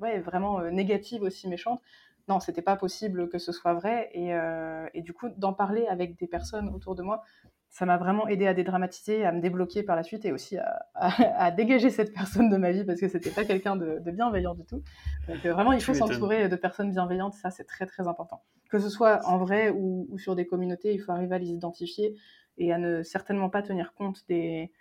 ouais, 0.00 0.20
vraiment 0.20 0.60
euh, 0.60 0.70
négative, 0.70 1.22
aussi 1.22 1.48
méchante, 1.48 1.80
non, 2.28 2.40
c'était 2.40 2.62
pas 2.62 2.76
possible 2.76 3.28
que 3.28 3.38
ce 3.38 3.52
soit 3.52 3.74
vrai. 3.74 4.10
Euh, 4.16 4.86
et, 4.94 5.02
du 5.02 5.12
coup, 5.12 5.28
d'en 5.36 5.52
parler 5.52 5.86
avec 5.86 6.18
des 6.18 6.26
personnes 6.26 6.68
autour 6.70 6.94
de 6.94 7.02
moi, 7.02 7.22
ça 7.68 7.84
m'a 7.86 7.96
vraiment 7.98 8.26
aidé 8.28 8.46
à 8.46 8.54
dédramatiser, 8.54 9.24
à 9.24 9.32
me 9.32 9.40
débloquer 9.40 9.82
par 9.82 9.96
la 9.96 10.04
suite 10.04 10.24
et 10.24 10.32
aussi 10.32 10.56
à, 10.94 11.50
dégager 11.50 11.90
cette 11.90 12.14
personne 12.14 12.48
de 12.48 12.56
ma 12.56 12.70
vie 12.70 12.84
parce 12.84 13.00
que 13.00 13.08
c'était 13.08 13.30
pas 13.30 13.44
quelqu'un 13.44 13.76
de, 13.76 13.98
bienveillant 14.10 14.54
du 14.54 14.64
tout. 14.64 14.82
Donc 15.28 15.44
euh, 15.44 15.52
vraiment, 15.52 15.72
il 15.72 15.82
faut 15.82 15.92
s'entourer 15.92 16.48
de 16.48 16.56
personnes 16.56 16.90
bienveillantes, 16.90 17.34
ça 17.34 17.50
c'est 17.50 17.64
très 17.64 17.84
très 17.84 18.06
important. 18.06 18.42
Que 18.70 18.78
ce 18.78 18.88
soit 18.88 19.26
en 19.26 19.38
vrai 19.38 19.70
ou, 19.70 20.16
sur 20.18 20.36
des 20.36 20.46
communautés, 20.46 20.94
il 20.94 20.98
faut 20.98 21.12
arriver 21.12 21.34
à 21.34 21.38
les 21.38 21.50
identifier 21.50 22.14
et 22.56 22.72
à 22.72 22.78
ne 22.78 23.02
certainement 23.02 23.50
pas 23.50 23.60
tenir 23.60 23.92
compte 23.92 24.24
des, 24.28 24.72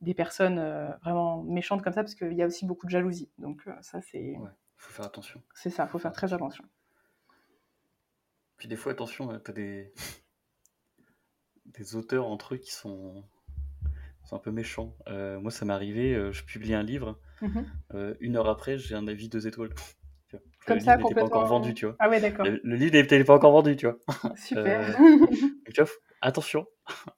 des 0.00 0.14
personnes 0.14 0.60
euh, 0.60 0.88
vraiment 1.02 1.42
méchantes 1.42 1.82
comme 1.82 1.92
ça 1.92 2.02
parce 2.04 2.14
qu'il 2.14 2.32
y 2.34 2.42
a 2.42 2.46
aussi 2.46 2.64
beaucoup 2.64 2.86
de 2.86 2.90
jalousie. 2.92 3.28
Donc 3.38 3.68
ça 3.82 4.00
c'est 4.00 4.36
faut 4.80 4.92
faire 4.92 5.04
attention. 5.04 5.42
C'est 5.54 5.70
ça, 5.70 5.86
faut 5.86 5.98
faire 5.98 6.12
très 6.12 6.32
attention. 6.32 6.64
Puis 8.56 8.68
des 8.68 8.76
fois, 8.76 8.92
attention, 8.92 9.38
t'as 9.38 9.52
des 9.52 9.92
des 11.66 11.96
auteurs 11.96 12.26
entre 12.26 12.54
eux 12.54 12.58
qui 12.58 12.72
sont, 12.72 13.24
sont 14.24 14.36
un 14.36 14.38
peu 14.38 14.50
méchants. 14.50 14.96
Euh, 15.08 15.38
moi, 15.38 15.50
ça 15.50 15.64
m'est 15.64 15.72
arrivé, 15.72 16.14
euh, 16.14 16.32
je 16.32 16.44
publie 16.44 16.74
un 16.74 16.82
livre, 16.82 17.18
mhm. 17.42 17.66
euh, 17.94 18.14
une 18.20 18.36
heure 18.36 18.48
après, 18.48 18.78
j'ai 18.78 18.94
un 18.94 19.06
avis 19.06 19.28
deux 19.28 19.46
étoiles. 19.46 19.74
Comme 20.66 20.76
le 20.76 20.84
ça, 20.84 20.96
livre 20.96 21.08
n'était 21.08 21.20
pas 21.20 21.26
encore 21.26 21.46
vendu, 21.46 21.74
tu 21.74 21.86
vois. 21.86 21.96
Ah 21.98 22.08
ouais, 22.08 22.20
d'accord. 22.20 22.46
Le, 22.46 22.76
livre 22.76 22.92
n'était 22.92 23.24
pas 23.24 23.34
encore 23.34 23.52
vendu, 23.52 23.76
tu 23.76 23.86
vois. 23.86 23.98
Super. 24.36 24.96
tu 25.74 25.82
vois, 25.82 25.90
attention. 26.20 26.66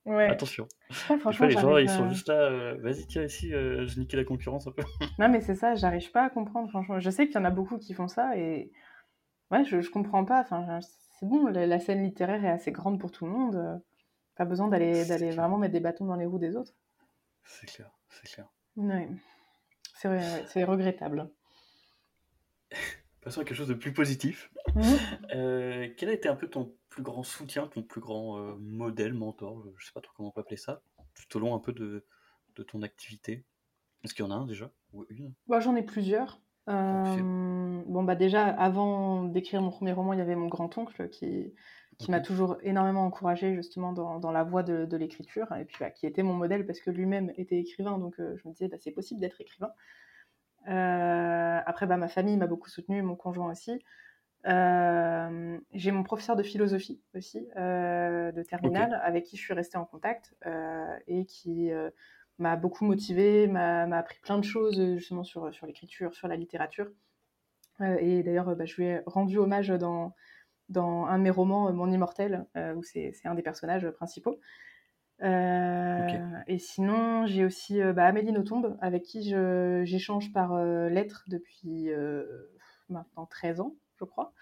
Ouais. 0.04 0.28
attention. 0.28 0.68
franchement, 0.90 1.46
les 1.46 1.52
gens, 1.52 1.76
ils 1.76 1.88
sont 1.88 2.08
juste 2.08 2.28
là, 2.28 2.74
vas-y, 2.74 3.06
tiens, 3.06 3.24
ici, 3.24 3.50
je 3.50 3.98
niqué 3.98 4.16
la 4.16 4.24
concurrence 4.24 4.66
un 4.66 4.72
peu. 4.72 4.82
non, 5.18 5.28
mais 5.28 5.40
c'est 5.40 5.54
ça, 5.54 5.74
j'arrive 5.74 6.10
pas 6.10 6.24
à 6.24 6.30
comprendre, 6.30 6.68
franchement. 6.68 7.00
Je 7.00 7.10
sais 7.10 7.26
qu'il 7.26 7.36
y 7.36 7.38
en 7.38 7.44
a 7.44 7.50
beaucoup 7.50 7.78
qui 7.78 7.94
font 7.94 8.08
ça 8.08 8.36
et 8.36 8.70
ouais, 9.50 9.64
je, 9.64 9.80
je 9.80 9.90
comprends 9.90 10.24
pas. 10.24 10.40
Enfin, 10.40 10.80
c'est 10.80 11.26
bon, 11.26 11.46
la, 11.46 11.78
scène 11.78 12.02
littéraire 12.02 12.44
est 12.44 12.50
assez 12.50 12.72
grande 12.72 12.98
pour 12.98 13.10
tout 13.12 13.26
le 13.26 13.32
monde. 13.32 13.82
Pas 14.36 14.44
besoin 14.44 14.68
d'aller 14.68 15.30
vraiment 15.30 15.58
mettre 15.58 15.72
des 15.72 15.80
bâtons 15.80 16.06
dans 16.06 16.16
les 16.16 16.26
roues 16.26 16.38
des 16.38 16.56
autres. 16.56 16.72
C'est 17.44 17.66
clair, 17.66 17.90
c'est 18.08 18.28
clair. 18.30 18.48
C'est 19.94 20.64
regrettable. 20.64 21.30
Passons 23.22 23.40
à 23.40 23.44
quelque 23.44 23.56
chose 23.56 23.68
de 23.68 23.74
plus 23.74 23.92
positif. 23.92 24.50
Mhm. 24.74 24.82
Euh, 25.34 25.88
quel 25.96 26.08
a 26.08 26.12
été 26.12 26.28
un 26.28 26.34
peu 26.34 26.48
ton 26.48 26.74
plus 26.88 27.04
grand 27.04 27.22
soutien, 27.22 27.68
ton 27.68 27.82
plus 27.82 28.00
grand 28.00 28.38
euh, 28.38 28.56
modèle, 28.58 29.14
mentor, 29.14 29.64
je 29.76 29.86
sais 29.86 29.92
pas 29.92 30.00
trop 30.00 30.12
comment 30.16 30.30
on 30.30 30.32
peut 30.32 30.40
appeler 30.40 30.56
ça, 30.56 30.82
tout 31.14 31.36
au 31.36 31.40
long 31.40 31.54
un 31.54 31.60
peu 31.60 31.72
de, 31.72 32.04
de 32.56 32.62
ton 32.64 32.82
activité? 32.82 33.44
Est-ce 34.02 34.12
qu'il 34.12 34.24
y 34.24 34.28
en 34.28 34.32
a 34.32 34.34
un 34.34 34.44
déjà? 34.44 34.72
Ou 34.92 35.06
une? 35.08 35.32
Bah, 35.46 35.60
J'en 35.60 35.76
ai 35.76 35.82
plusieurs. 35.82 36.40
Euh, 36.68 37.82
bon, 37.86 38.02
bah 38.02 38.16
déjà, 38.16 38.46
avant 38.46 39.24
d'écrire 39.24 39.62
mon 39.62 39.70
premier 39.70 39.92
roman, 39.92 40.12
il 40.12 40.18
y 40.18 40.22
avait 40.22 40.36
mon 40.36 40.48
grand-oncle 40.48 41.08
qui, 41.08 41.54
qui 41.98 42.10
m'a 42.10 42.20
toujours 42.20 42.56
énormément 42.62 43.04
encouragé 43.04 43.54
justement 43.54 43.92
dans, 43.92 44.18
dans 44.18 44.32
la 44.32 44.42
voie 44.42 44.64
de, 44.64 44.84
de 44.84 44.96
l'écriture, 44.96 45.52
et 45.56 45.64
puis 45.64 45.76
bah, 45.78 45.90
qui 45.90 46.06
était 46.06 46.22
mon 46.24 46.34
modèle 46.34 46.66
parce 46.66 46.80
que 46.80 46.90
lui-même 46.90 47.32
était 47.36 47.58
écrivain, 47.58 47.98
donc 47.98 48.14
je 48.18 48.48
me 48.48 48.52
disais, 48.52 48.68
bah, 48.68 48.78
c'est 48.80 48.92
possible 48.92 49.20
d'être 49.20 49.40
écrivain. 49.40 49.70
Après, 50.66 51.86
bah, 51.86 51.96
ma 51.96 52.08
famille 52.08 52.36
m'a 52.36 52.46
beaucoup 52.46 52.68
soutenu, 52.68 53.02
mon 53.02 53.16
conjoint 53.16 53.50
aussi. 53.50 53.82
Euh, 54.46 55.58
j'ai 55.72 55.92
mon 55.92 56.02
professeur 56.02 56.34
de 56.34 56.42
philosophie 56.42 57.00
aussi, 57.14 57.48
euh, 57.56 58.32
de 58.32 58.42
terminale, 58.42 59.00
avec 59.04 59.24
qui 59.24 59.36
je 59.36 59.42
suis 59.42 59.54
restée 59.54 59.78
en 59.78 59.84
contact 59.84 60.34
euh, 60.46 60.96
et 61.06 61.24
qui 61.26 61.70
m'a 62.38 62.56
beaucoup 62.56 62.84
motivée, 62.84 63.46
m'a 63.46 63.84
appris 63.96 64.18
plein 64.20 64.38
de 64.38 64.44
choses 64.44 64.96
justement 64.96 65.24
sur, 65.24 65.52
sur 65.54 65.66
l'écriture, 65.66 66.14
sur 66.14 66.28
la 66.28 66.36
littérature. 66.36 66.88
et 67.80 68.22
d'ailleurs, 68.22 68.56
bah, 68.56 68.64
je 68.64 68.76
lui 68.76 68.86
ai 68.86 69.00
rendu 69.06 69.38
hommage 69.38 69.68
dans, 69.68 70.14
dans 70.68 71.06
un 71.06 71.18
de 71.18 71.24
mes 71.24 71.30
romans, 71.30 71.72
Mon 71.72 71.90
Immortel, 71.90 72.46
où 72.76 72.82
c'est 72.82 73.14
un 73.24 73.34
des 73.34 73.42
personnages 73.42 73.88
principaux. 73.90 74.40
Et 75.22 76.58
sinon, 76.58 77.26
j'ai 77.26 77.44
aussi 77.44 77.80
bah, 77.94 78.06
Amélie 78.06 78.32
Nothomb, 78.32 78.76
avec 78.80 79.02
qui 79.02 79.34
j'échange 79.84 80.32
par 80.32 80.56
lettres 80.64 81.24
depuis 81.28 81.90
maintenant 82.88 83.26
13 83.26 83.60
ans 83.60 83.74
je 84.02 84.10
crois. 84.10 84.32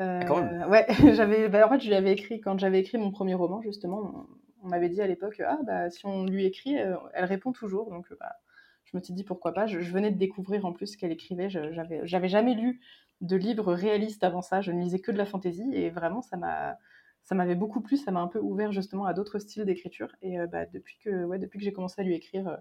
Euh, 0.00 0.66
ouais, 0.68 0.86
j'avais, 1.14 1.48
bah, 1.48 1.66
en 1.66 1.70
fait, 1.70 1.80
je 1.80 1.88
lui 1.88 1.94
avais 1.94 2.12
écrit 2.12 2.40
quand 2.40 2.58
j'avais 2.58 2.80
écrit 2.80 2.98
mon 2.98 3.10
premier 3.10 3.34
roman, 3.34 3.60
justement. 3.62 4.26
On, 4.62 4.68
m'avait 4.68 4.88
dit 4.88 5.02
à 5.02 5.08
l'époque, 5.08 5.42
ah 5.44 5.58
bah 5.64 5.90
si 5.90 6.06
on 6.06 6.24
lui 6.24 6.46
écrit, 6.46 6.78
euh, 6.78 6.94
elle 7.14 7.24
répond 7.24 7.50
toujours. 7.50 7.90
Donc 7.90 8.06
bah, 8.20 8.36
je 8.84 8.96
me 8.96 9.02
suis 9.02 9.12
dit 9.12 9.24
pourquoi 9.24 9.52
pas. 9.52 9.66
Je, 9.66 9.78
venais 9.78 10.12
de 10.12 10.18
découvrir 10.18 10.64
en 10.64 10.72
plus 10.72 10.94
qu'elle 10.94 11.10
écrivait. 11.10 11.50
J'avais, 11.50 12.00
j'avais 12.04 12.28
jamais 12.28 12.54
lu 12.54 12.80
de 13.22 13.34
livres 13.34 13.74
réalistes 13.74 14.22
avant 14.22 14.40
ça. 14.40 14.60
Je 14.60 14.70
ne 14.70 14.80
lisais 14.80 15.00
que 15.00 15.10
de 15.10 15.18
la 15.18 15.26
fantaisie 15.26 15.74
et 15.74 15.90
vraiment 15.90 16.22
ça 16.22 16.36
m'a, 16.36 16.76
ça 17.24 17.34
m'avait 17.34 17.54
beaucoup 17.54 17.80
plu. 17.80 17.96
Ça 17.96 18.10
m'a 18.10 18.20
un 18.20 18.28
peu 18.28 18.38
ouvert 18.38 18.72
justement 18.72 19.06
à 19.06 19.14
d'autres 19.14 19.38
styles 19.38 19.64
d'écriture. 19.64 20.14
Et 20.22 20.38
euh, 20.40 20.46
bah, 20.46 20.66
depuis 20.66 20.98
que, 20.98 21.24
ouais, 21.24 21.38
depuis 21.38 21.58
que 21.58 21.64
j'ai 21.64 21.72
commencé 21.72 22.00
à 22.00 22.04
lui 22.04 22.14
écrire, 22.14 22.58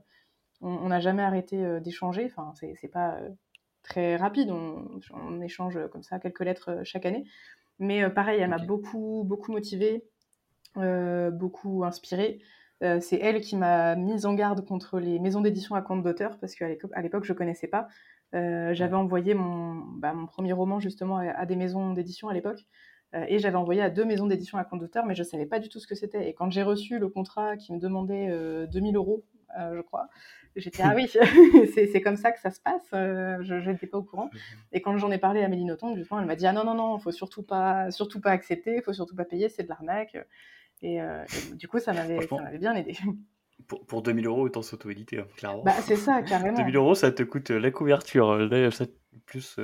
on 0.61 0.89
n'a 0.89 0.99
jamais 0.99 1.23
arrêté 1.23 1.79
d'échanger. 1.81 2.25
Enfin, 2.25 2.53
c'est, 2.55 2.75
c'est 2.79 2.87
pas 2.87 3.19
très 3.83 4.15
rapide. 4.15 4.51
On, 4.51 5.41
échange 5.41 5.79
comme 5.91 6.03
ça 6.03 6.19
quelques 6.19 6.41
lettres 6.41 6.69
euh, 6.69 6.81
chaque 6.83 7.05
année. 7.05 7.25
Mais 7.79 8.03
euh, 8.03 8.09
pareil, 8.09 8.39
elle 8.39 8.49
m'a 8.49 8.59
beaucoup, 8.59 9.23
beaucoup 9.25 9.51
motivée, 9.51 10.05
euh, 10.77 11.31
beaucoup 11.31 11.83
inspirée. 11.83 12.39
c'est 12.81 13.19
elle 13.19 13.41
qui 13.41 13.55
m'a 13.57 13.95
mise 13.95 14.25
en 14.25 14.33
garde 14.33 14.65
contre 14.65 14.99
les 14.99 15.19
maisons 15.19 15.41
d'édition 15.41 15.75
à 15.75 15.81
compte 15.81 16.03
d'auteur, 16.03 16.39
parce 16.39 16.55
qu'à 16.55 16.67
l'époque, 16.67 17.25
je 17.25 17.33
ne 17.33 17.37
connaissais 17.37 17.67
pas. 17.67 17.87
j'avais 18.33 18.95
envoyé 18.95 19.33
mon, 19.35 19.75
bah, 19.75 20.13
mon, 20.13 20.25
premier 20.25 20.53
roman 20.53 20.79
justement 20.79 21.17
à, 21.17 21.45
des 21.45 21.55
maisons 21.55 21.93
d'édition 21.93 22.27
à 22.29 22.33
l'époque. 22.33 22.65
Et 23.13 23.39
j'avais 23.39 23.57
envoyé 23.57 23.81
à 23.81 23.89
deux 23.89 24.05
maisons 24.05 24.27
d'édition 24.27 24.57
à 24.57 24.63
compte 24.63 24.79
d'auteur, 24.79 25.05
mais 25.05 25.15
je 25.15 25.21
ne 25.21 25.27
savais 25.27 25.45
pas 25.45 25.59
du 25.59 25.69
tout 25.69 25.79
ce 25.79 25.87
que 25.87 25.95
c'était. 25.95 26.29
Et 26.29 26.33
quand 26.33 26.49
j'ai 26.49 26.63
reçu 26.63 26.97
le 26.97 27.09
contrat 27.09 27.57
qui 27.57 27.73
me 27.73 27.79
demandait 27.79 28.29
2000 28.67 28.95
euros, 28.95 29.25
je 29.57 29.81
crois, 29.81 30.09
J'étais, 30.55 30.83
ah 30.83 30.93
oui, 30.95 31.07
c'est 31.73 32.01
comme 32.01 32.17
ça 32.17 32.31
que 32.31 32.39
ça 32.39 32.51
se 32.51 32.59
passe. 32.59 32.89
Euh, 32.93 33.37
je 33.41 33.69
n'étais 33.69 33.87
pas 33.87 33.97
au 33.97 34.03
courant. 34.03 34.29
Et 34.71 34.81
quand 34.81 34.97
j'en 34.97 35.11
ai 35.11 35.17
parlé 35.17 35.43
à 35.43 35.47
Méline 35.47 35.67
Nothomb, 35.67 35.95
justement, 35.95 36.19
elle 36.19 36.27
m'a 36.27 36.35
dit, 36.35 36.45
ah 36.45 36.53
non, 36.53 36.63
non, 36.63 36.75
non, 36.75 36.99
faut 36.99 37.11
surtout 37.11 37.43
pas, 37.43 37.89
surtout 37.91 38.19
pas 38.19 38.31
accepter, 38.31 38.81
faut 38.81 38.93
surtout 38.93 39.15
pas 39.15 39.25
payer, 39.25 39.49
c'est 39.49 39.63
de 39.63 39.69
l'arnaque. 39.69 40.17
Et, 40.81 41.01
euh, 41.01 41.23
du 41.53 41.67
coup, 41.67 41.79
ça 41.79 41.93
m'avait 41.93 42.19
bien 42.57 42.75
aidé. 42.75 42.97
pour, 43.67 43.85
pour 43.85 44.01
2000 44.01 44.27
euros, 44.27 44.43
autant 44.43 44.61
s'auto-éditer, 44.61 45.19
hein, 45.19 45.27
clairement. 45.37 45.63
Bah, 45.63 45.73
c'est 45.81 45.95
ça, 45.95 46.21
carrément. 46.21 46.57
2000 46.57 46.75
euros, 46.75 46.95
ça 46.95 47.11
te 47.11 47.23
coûte 47.23 47.49
la 47.49 47.71
couverture, 47.71 48.37
plus 49.25 49.59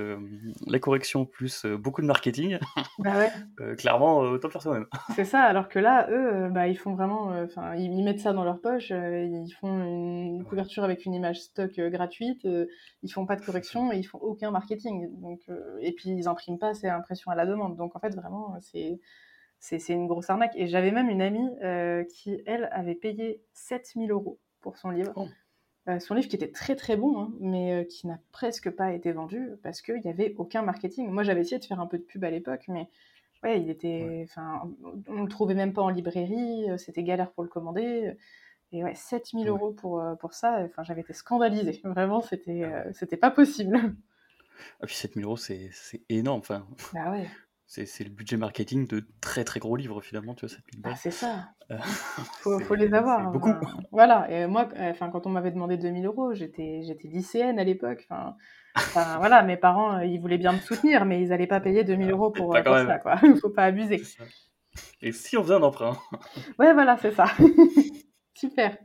la 0.65 0.79
correction, 0.79 1.25
plus 1.25 1.65
beaucoup 1.65 2.01
de 2.01 2.07
marketing. 2.07 2.57
Bah 2.99 3.13
ouais. 3.17 3.75
clairement, 3.75 4.19
autant 4.19 4.49
faire 4.49 4.61
soi-même. 4.61 4.87
C'est 5.15 5.25
ça, 5.25 5.41
alors 5.41 5.69
que 5.69 5.77
là, 5.77 6.09
eux, 6.09 6.49
bah, 6.49 6.67
ils 6.67 6.77
font 6.77 6.95
vraiment. 6.95 7.27
Enfin, 7.43 7.75
ils, 7.75 8.03
mettent 8.03 8.19
ça 8.19 8.33
dans 8.33 8.43
leur 8.43 8.59
poche, 8.59 8.89
ils 8.89 9.53
font 9.59 9.83
une 9.83 10.43
couverture 10.43 10.83
avec 10.83 11.05
une 11.05 11.13
image 11.13 11.41
stock 11.41 11.79
gratuite, 11.79 12.47
ils 13.03 13.11
font 13.11 13.25
pas 13.25 13.35
de 13.35 13.45
correction 13.45 13.91
et 13.91 13.97
ils 13.97 14.03
font 14.03 14.17
aucun 14.19 14.51
marketing. 14.51 15.09
Donc, 15.21 15.41
et 15.81 15.91
puis, 15.91 16.09
ils 16.09 16.27
impriment 16.27 16.59
pas, 16.59 16.73
c'est 16.73 16.89
impression 16.89 17.29
à 17.31 17.35
la 17.35 17.45
demande. 17.45 17.77
Donc, 17.77 17.95
en 17.95 17.99
fait, 17.99 18.15
vraiment, 18.15 18.57
c'est 18.61 18.99
c'est 19.59 19.89
une 19.89 20.07
grosse 20.07 20.29
arnaque. 20.29 20.55
Et 20.55 20.67
j'avais 20.67 20.91
même 20.91 21.09
une 21.09 21.21
amie 21.21 21.49
euh, 21.63 22.03
qui, 22.03 22.41
elle, 22.45 22.69
avait 22.71 22.95
payé 22.95 23.41
7000 23.53 24.11
euros 24.11 24.39
pour 24.61 24.77
son 24.77 24.89
livre. 24.89 25.13
Oh. 25.15 25.27
Euh, 25.89 25.99
son 25.99 26.15
livre 26.15 26.27
qui 26.27 26.35
était 26.35 26.51
très 26.51 26.75
très 26.75 26.97
bon, 26.97 27.19
hein, 27.19 27.33
mais 27.39 27.71
euh, 27.71 27.83
qui 27.85 28.07
n'a 28.07 28.19
presque 28.31 28.69
pas 28.69 28.91
été 28.91 29.13
vendu 29.13 29.51
parce 29.63 29.81
qu'il 29.81 30.01
n'y 30.01 30.09
avait 30.09 30.35
aucun 30.37 30.61
marketing. 30.61 31.09
Moi, 31.09 31.23
j'avais 31.23 31.41
essayé 31.41 31.59
de 31.59 31.65
faire 31.65 31.79
un 31.79 31.87
peu 31.87 31.97
de 31.97 32.03
pub 32.03 32.23
à 32.23 32.29
l'époque, 32.29 32.65
mais 32.67 32.89
ouais, 33.43 33.61
il 33.61 33.69
était, 33.69 34.25
enfin, 34.29 34.69
on 35.07 35.13
ne 35.13 35.21
le 35.21 35.29
trouvait 35.29 35.55
même 35.55 35.73
pas 35.73 35.81
en 35.81 35.89
librairie, 35.89 36.67
c'était 36.77 37.03
galère 37.03 37.31
pour 37.31 37.43
le 37.43 37.49
commander. 37.49 38.17
Et 38.73 38.83
ouais, 38.83 38.95
7000 38.95 39.47
euros 39.47 39.71
pour, 39.71 40.03
pour 40.19 40.33
ça, 40.33 40.59
enfin, 40.65 40.83
j'avais 40.83 41.01
été 41.01 41.13
scandalisée. 41.13 41.79
Vraiment, 41.85 42.19
c'était 42.19 42.65
ah 42.65 42.91
c'était 42.91 43.15
pas 43.15 43.31
possible. 43.31 43.95
Ah, 44.81 44.87
puis 44.87 44.95
7000 44.95 45.23
euros, 45.23 45.37
c'est 45.37 45.71
énorme. 46.09 46.39
Enfin, 46.39 46.67
bah 46.93 47.11
ouais. 47.11 47.27
C'est 47.67 48.03
le 48.05 48.09
budget 48.09 48.37
marketing 48.37 48.87
de 48.87 49.05
très 49.19 49.43
très 49.43 49.59
gros 49.59 49.75
livres 49.75 49.99
finalement, 49.99 50.33
tu 50.35 50.45
vois, 50.45 50.55
cette 50.55 50.63
bah, 50.81 50.95
C'est 50.95 51.11
ça. 51.11 51.49
Euh, 51.69 51.77
faut, 52.39 52.59
faut, 52.59 52.75
les 52.75 52.93
avoir. 52.93 53.27
Hein. 53.27 53.31
beaucoup. 53.31 53.53
voilà, 53.91 54.31
et 54.31 54.47
moi, 54.47 54.69
enfin, 54.79 55.09
quand 55.09 55.27
on 55.27 55.29
m'avait 55.29 55.51
demandé 55.51 55.75
2000 55.75 56.05
euros, 56.05 56.33
j'étais 56.33 56.79
lycéenne 57.03 57.59
à 57.59 57.65
l'époque. 57.65 58.07
Enfin, 58.09 58.37
voilà, 59.19 59.43
mes 59.43 59.57
parents, 59.57 59.97
euh, 59.97 60.05
ils 60.05 60.19
voulaient 60.19 60.37
bien 60.37 60.53
me 60.53 60.59
soutenir, 60.59 61.03
mais 61.03 61.21
ils 61.21 61.29
n'allaient 61.29 61.45
pas 61.45 61.59
payer 61.59 61.83
2000 61.83 62.09
euros 62.09 62.31
pour, 62.31 62.55
euh, 62.55 62.63
pour 62.63 62.77
ça, 62.77 62.99
quoi. 62.99 63.19
Il 63.23 63.35
faut 63.41 63.49
pas 63.49 63.65
abuser. 63.65 64.01
Et 65.01 65.11
si 65.11 65.35
on 65.35 65.43
faisait 65.43 65.55
un 65.55 65.63
emprunt? 65.63 65.97
Ouais, 66.57 66.73
voilà, 66.73 66.97
c'est 66.97 67.11
ça. 67.11 67.25
Super. 68.33 68.77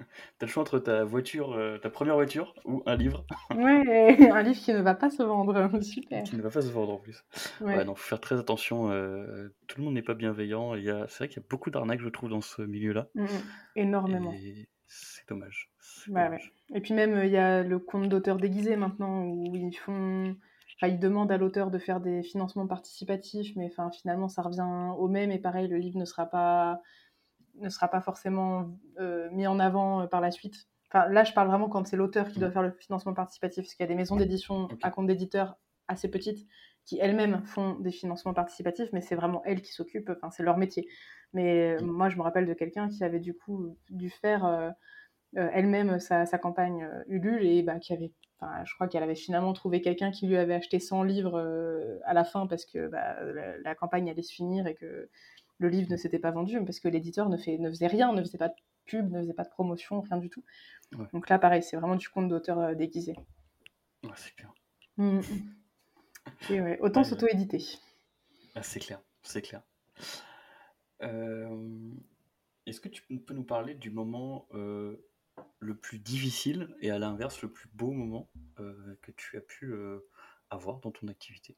T'as 0.38 0.46
le 0.46 0.50
choix 0.50 0.62
entre 0.62 0.78
ta 0.78 1.04
voiture, 1.04 1.52
euh, 1.52 1.78
ta 1.78 1.90
première 1.90 2.14
voiture 2.14 2.54
ou 2.64 2.82
un 2.86 2.96
livre. 2.96 3.24
Ouais, 3.54 4.30
un 4.32 4.42
livre 4.42 4.58
qui 4.58 4.72
ne 4.72 4.80
va 4.80 4.94
pas 4.94 5.10
se 5.10 5.22
vendre. 5.22 5.70
Super. 5.82 6.22
Qui 6.24 6.36
ne 6.36 6.42
va 6.42 6.50
pas 6.50 6.62
se 6.62 6.70
vendre 6.70 6.92
en 6.92 6.98
plus. 6.98 7.24
Ouais, 7.60 7.84
donc 7.84 7.98
faut 7.98 8.08
faire 8.08 8.20
très 8.20 8.38
attention. 8.38 8.90
Euh, 8.90 9.48
tout 9.66 9.78
le 9.78 9.84
monde 9.84 9.94
n'est 9.94 10.02
pas 10.02 10.14
bienveillant. 10.14 10.74
Il 10.74 10.84
y 10.84 10.90
a, 10.90 11.06
c'est 11.08 11.18
vrai 11.18 11.28
qu'il 11.28 11.42
y 11.42 11.44
a 11.44 11.48
beaucoup 11.48 11.70
d'arnaques, 11.70 12.00
je 12.00 12.08
trouve, 12.08 12.30
dans 12.30 12.40
ce 12.40 12.62
milieu-là. 12.62 13.08
Mmh, 13.14 13.24
mmh. 13.24 13.28
énormément. 13.76 14.32
Et 14.32 14.68
c'est 14.86 15.28
dommage. 15.28 15.70
Bah 16.08 16.30
Et 16.74 16.80
puis 16.80 16.94
même, 16.94 17.20
il 17.24 17.30
y 17.30 17.36
a 17.36 17.62
le 17.62 17.78
compte 17.78 18.08
d'auteur 18.08 18.38
déguisé 18.38 18.76
maintenant 18.76 19.24
où 19.24 19.54
ils 19.54 19.76
font. 19.76 20.36
Enfin, 20.76 20.92
ils 20.92 20.98
demandent 20.98 21.30
à 21.30 21.36
l'auteur 21.36 21.70
de 21.70 21.78
faire 21.78 22.00
des 22.00 22.22
financements 22.22 22.66
participatifs, 22.66 23.54
mais 23.54 23.66
enfin, 23.66 23.90
finalement, 23.90 24.28
ça 24.28 24.40
revient 24.40 24.94
au 24.98 25.08
même. 25.08 25.30
Et 25.30 25.38
pareil, 25.38 25.68
le 25.68 25.76
livre 25.76 25.98
ne 25.98 26.06
sera 26.06 26.26
pas 26.26 26.80
ne 27.56 27.68
sera 27.68 27.88
pas 27.88 28.00
forcément 28.00 28.70
euh, 28.98 29.28
mis 29.30 29.46
en 29.46 29.58
avant 29.58 30.02
euh, 30.02 30.06
par 30.06 30.20
la 30.20 30.30
suite. 30.30 30.68
Enfin, 30.92 31.08
là, 31.08 31.24
je 31.24 31.32
parle 31.32 31.48
vraiment 31.48 31.68
quand 31.68 31.86
c'est 31.86 31.96
l'auteur 31.96 32.28
qui 32.28 32.40
doit 32.40 32.50
faire 32.50 32.62
le 32.62 32.72
financement 32.72 33.14
participatif, 33.14 33.64
parce 33.64 33.74
qu'il 33.74 33.84
y 33.84 33.88
a 33.88 33.88
des 33.88 33.94
maisons 33.94 34.16
d'édition 34.16 34.68
à 34.82 34.90
compte 34.90 35.06
d'éditeurs 35.06 35.56
assez 35.88 36.10
petites 36.10 36.46
qui 36.84 36.98
elles-mêmes 36.98 37.42
font 37.44 37.74
des 37.74 37.92
financements 37.92 38.34
participatifs, 38.34 38.88
mais 38.92 39.00
c'est 39.00 39.14
vraiment 39.14 39.42
elles 39.44 39.62
qui 39.62 39.72
s'occupent, 39.72 40.10
enfin, 40.10 40.30
c'est 40.30 40.42
leur 40.42 40.56
métier. 40.56 40.88
Mais 41.32 41.76
euh, 41.76 41.84
moi, 41.84 42.08
je 42.08 42.16
me 42.16 42.22
rappelle 42.22 42.46
de 42.46 42.54
quelqu'un 42.54 42.88
qui 42.88 43.04
avait 43.04 43.20
du 43.20 43.34
coup 43.34 43.76
dû 43.90 44.10
faire 44.10 44.74
elle-même 45.34 46.00
sa, 46.00 46.26
campagne 46.38 46.88
Ulule 47.06 47.46
et 47.46 47.62
bah, 47.62 47.78
qui 47.78 47.92
avait, 47.92 48.12
je 48.64 48.74
crois 48.74 48.88
qu'elle 48.88 49.04
avait 49.04 49.14
finalement 49.14 49.52
trouvé 49.52 49.80
quelqu'un 49.80 50.10
qui 50.10 50.26
lui 50.26 50.36
avait 50.36 50.54
acheté 50.54 50.80
100 50.80 51.04
livres 51.04 51.38
à 52.04 52.14
la 52.14 52.24
fin 52.24 52.48
parce 52.48 52.64
que 52.64 52.88
bah, 52.88 53.16
la, 53.62 53.74
campagne 53.76 54.10
allait 54.10 54.22
se 54.22 54.32
finir 54.32 54.66
et 54.66 54.74
que 54.74 55.08
le 55.60 55.68
livre 55.68 55.90
ne 55.90 55.96
s'était 55.96 56.18
pas 56.18 56.30
vendu 56.30 56.58
parce 56.64 56.80
que 56.80 56.88
l'éditeur 56.88 57.28
ne, 57.28 57.36
fait, 57.36 57.58
ne 57.58 57.68
faisait 57.68 57.86
rien, 57.86 58.12
ne 58.12 58.22
faisait 58.22 58.38
pas 58.38 58.48
de 58.48 58.54
pub, 58.86 59.12
ne 59.12 59.20
faisait 59.20 59.34
pas 59.34 59.44
de 59.44 59.50
promotion, 59.50 60.00
rien 60.00 60.16
du 60.16 60.30
tout. 60.30 60.42
Donc 61.12 61.28
là, 61.28 61.38
pareil, 61.38 61.62
c'est 61.62 61.76
vraiment 61.76 61.96
du 61.96 62.08
compte 62.08 62.28
d'auteur 62.28 62.58
euh, 62.58 62.74
déguisé. 62.74 63.14
Ouais, 64.02 64.10
c'est 64.16 64.34
clair. 64.34 64.52
Mm, 64.96 65.20
mm. 66.48 66.76
autant 66.80 67.04
s'auto-éditer. 67.04 67.62
Ah, 68.54 68.62
c'est 68.62 68.80
clair, 68.80 69.00
c'est 69.22 69.42
clair. 69.42 69.62
Euh, 71.02 71.92
est-ce 72.66 72.80
que 72.80 72.88
tu 72.88 73.02
peux 73.02 73.34
nous 73.34 73.44
parler 73.44 73.74
du 73.74 73.90
moment 73.90 74.48
euh, 74.54 75.06
le 75.58 75.76
plus 75.76 75.98
difficile 75.98 76.74
et 76.80 76.90
à 76.90 76.98
l'inverse 76.98 77.42
le 77.42 77.52
plus 77.52 77.68
beau 77.74 77.92
moment 77.92 78.30
que 78.56 79.10
tu 79.12 79.36
as 79.36 79.40
pu 79.40 79.74
avoir 80.50 80.80
dans 80.80 80.90
ton 80.90 81.08
activité? 81.08 81.56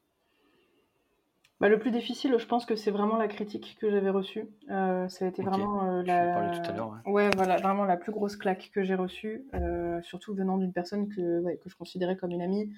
Bah, 1.63 1.69
le 1.69 1.79
plus 1.79 1.91
difficile, 1.91 2.35
je 2.37 2.45
pense 2.45 2.65
que 2.65 2.75
c'est 2.75 2.91
vraiment 2.91 3.15
la 3.15 3.29
critique 3.29 3.77
que 3.79 3.89
j'avais 3.89 4.09
reçue. 4.09 4.49
Euh, 4.69 5.07
ça 5.07 5.23
a 5.23 5.29
été 5.29 5.41
vraiment 5.43 5.85
euh, 5.85 6.03
la... 6.03 6.59
tout 6.59 6.69
à 6.69 6.73
l'heure. 6.73 6.99
Ouais. 7.05 7.29
voilà, 7.37 7.55
vraiment 7.55 7.85
la 7.85 7.95
plus 7.95 8.11
grosse 8.11 8.35
claque 8.35 8.69
que 8.73 8.83
j'ai 8.83 8.95
reçue, 8.95 9.45
euh, 9.53 10.01
surtout 10.01 10.35
venant 10.35 10.57
d'une 10.57 10.73
personne 10.73 11.07
que, 11.07 11.41
que 11.55 11.69
je 11.69 11.75
considérais 11.77 12.17
comme 12.17 12.31
une 12.31 12.41
amie. 12.41 12.69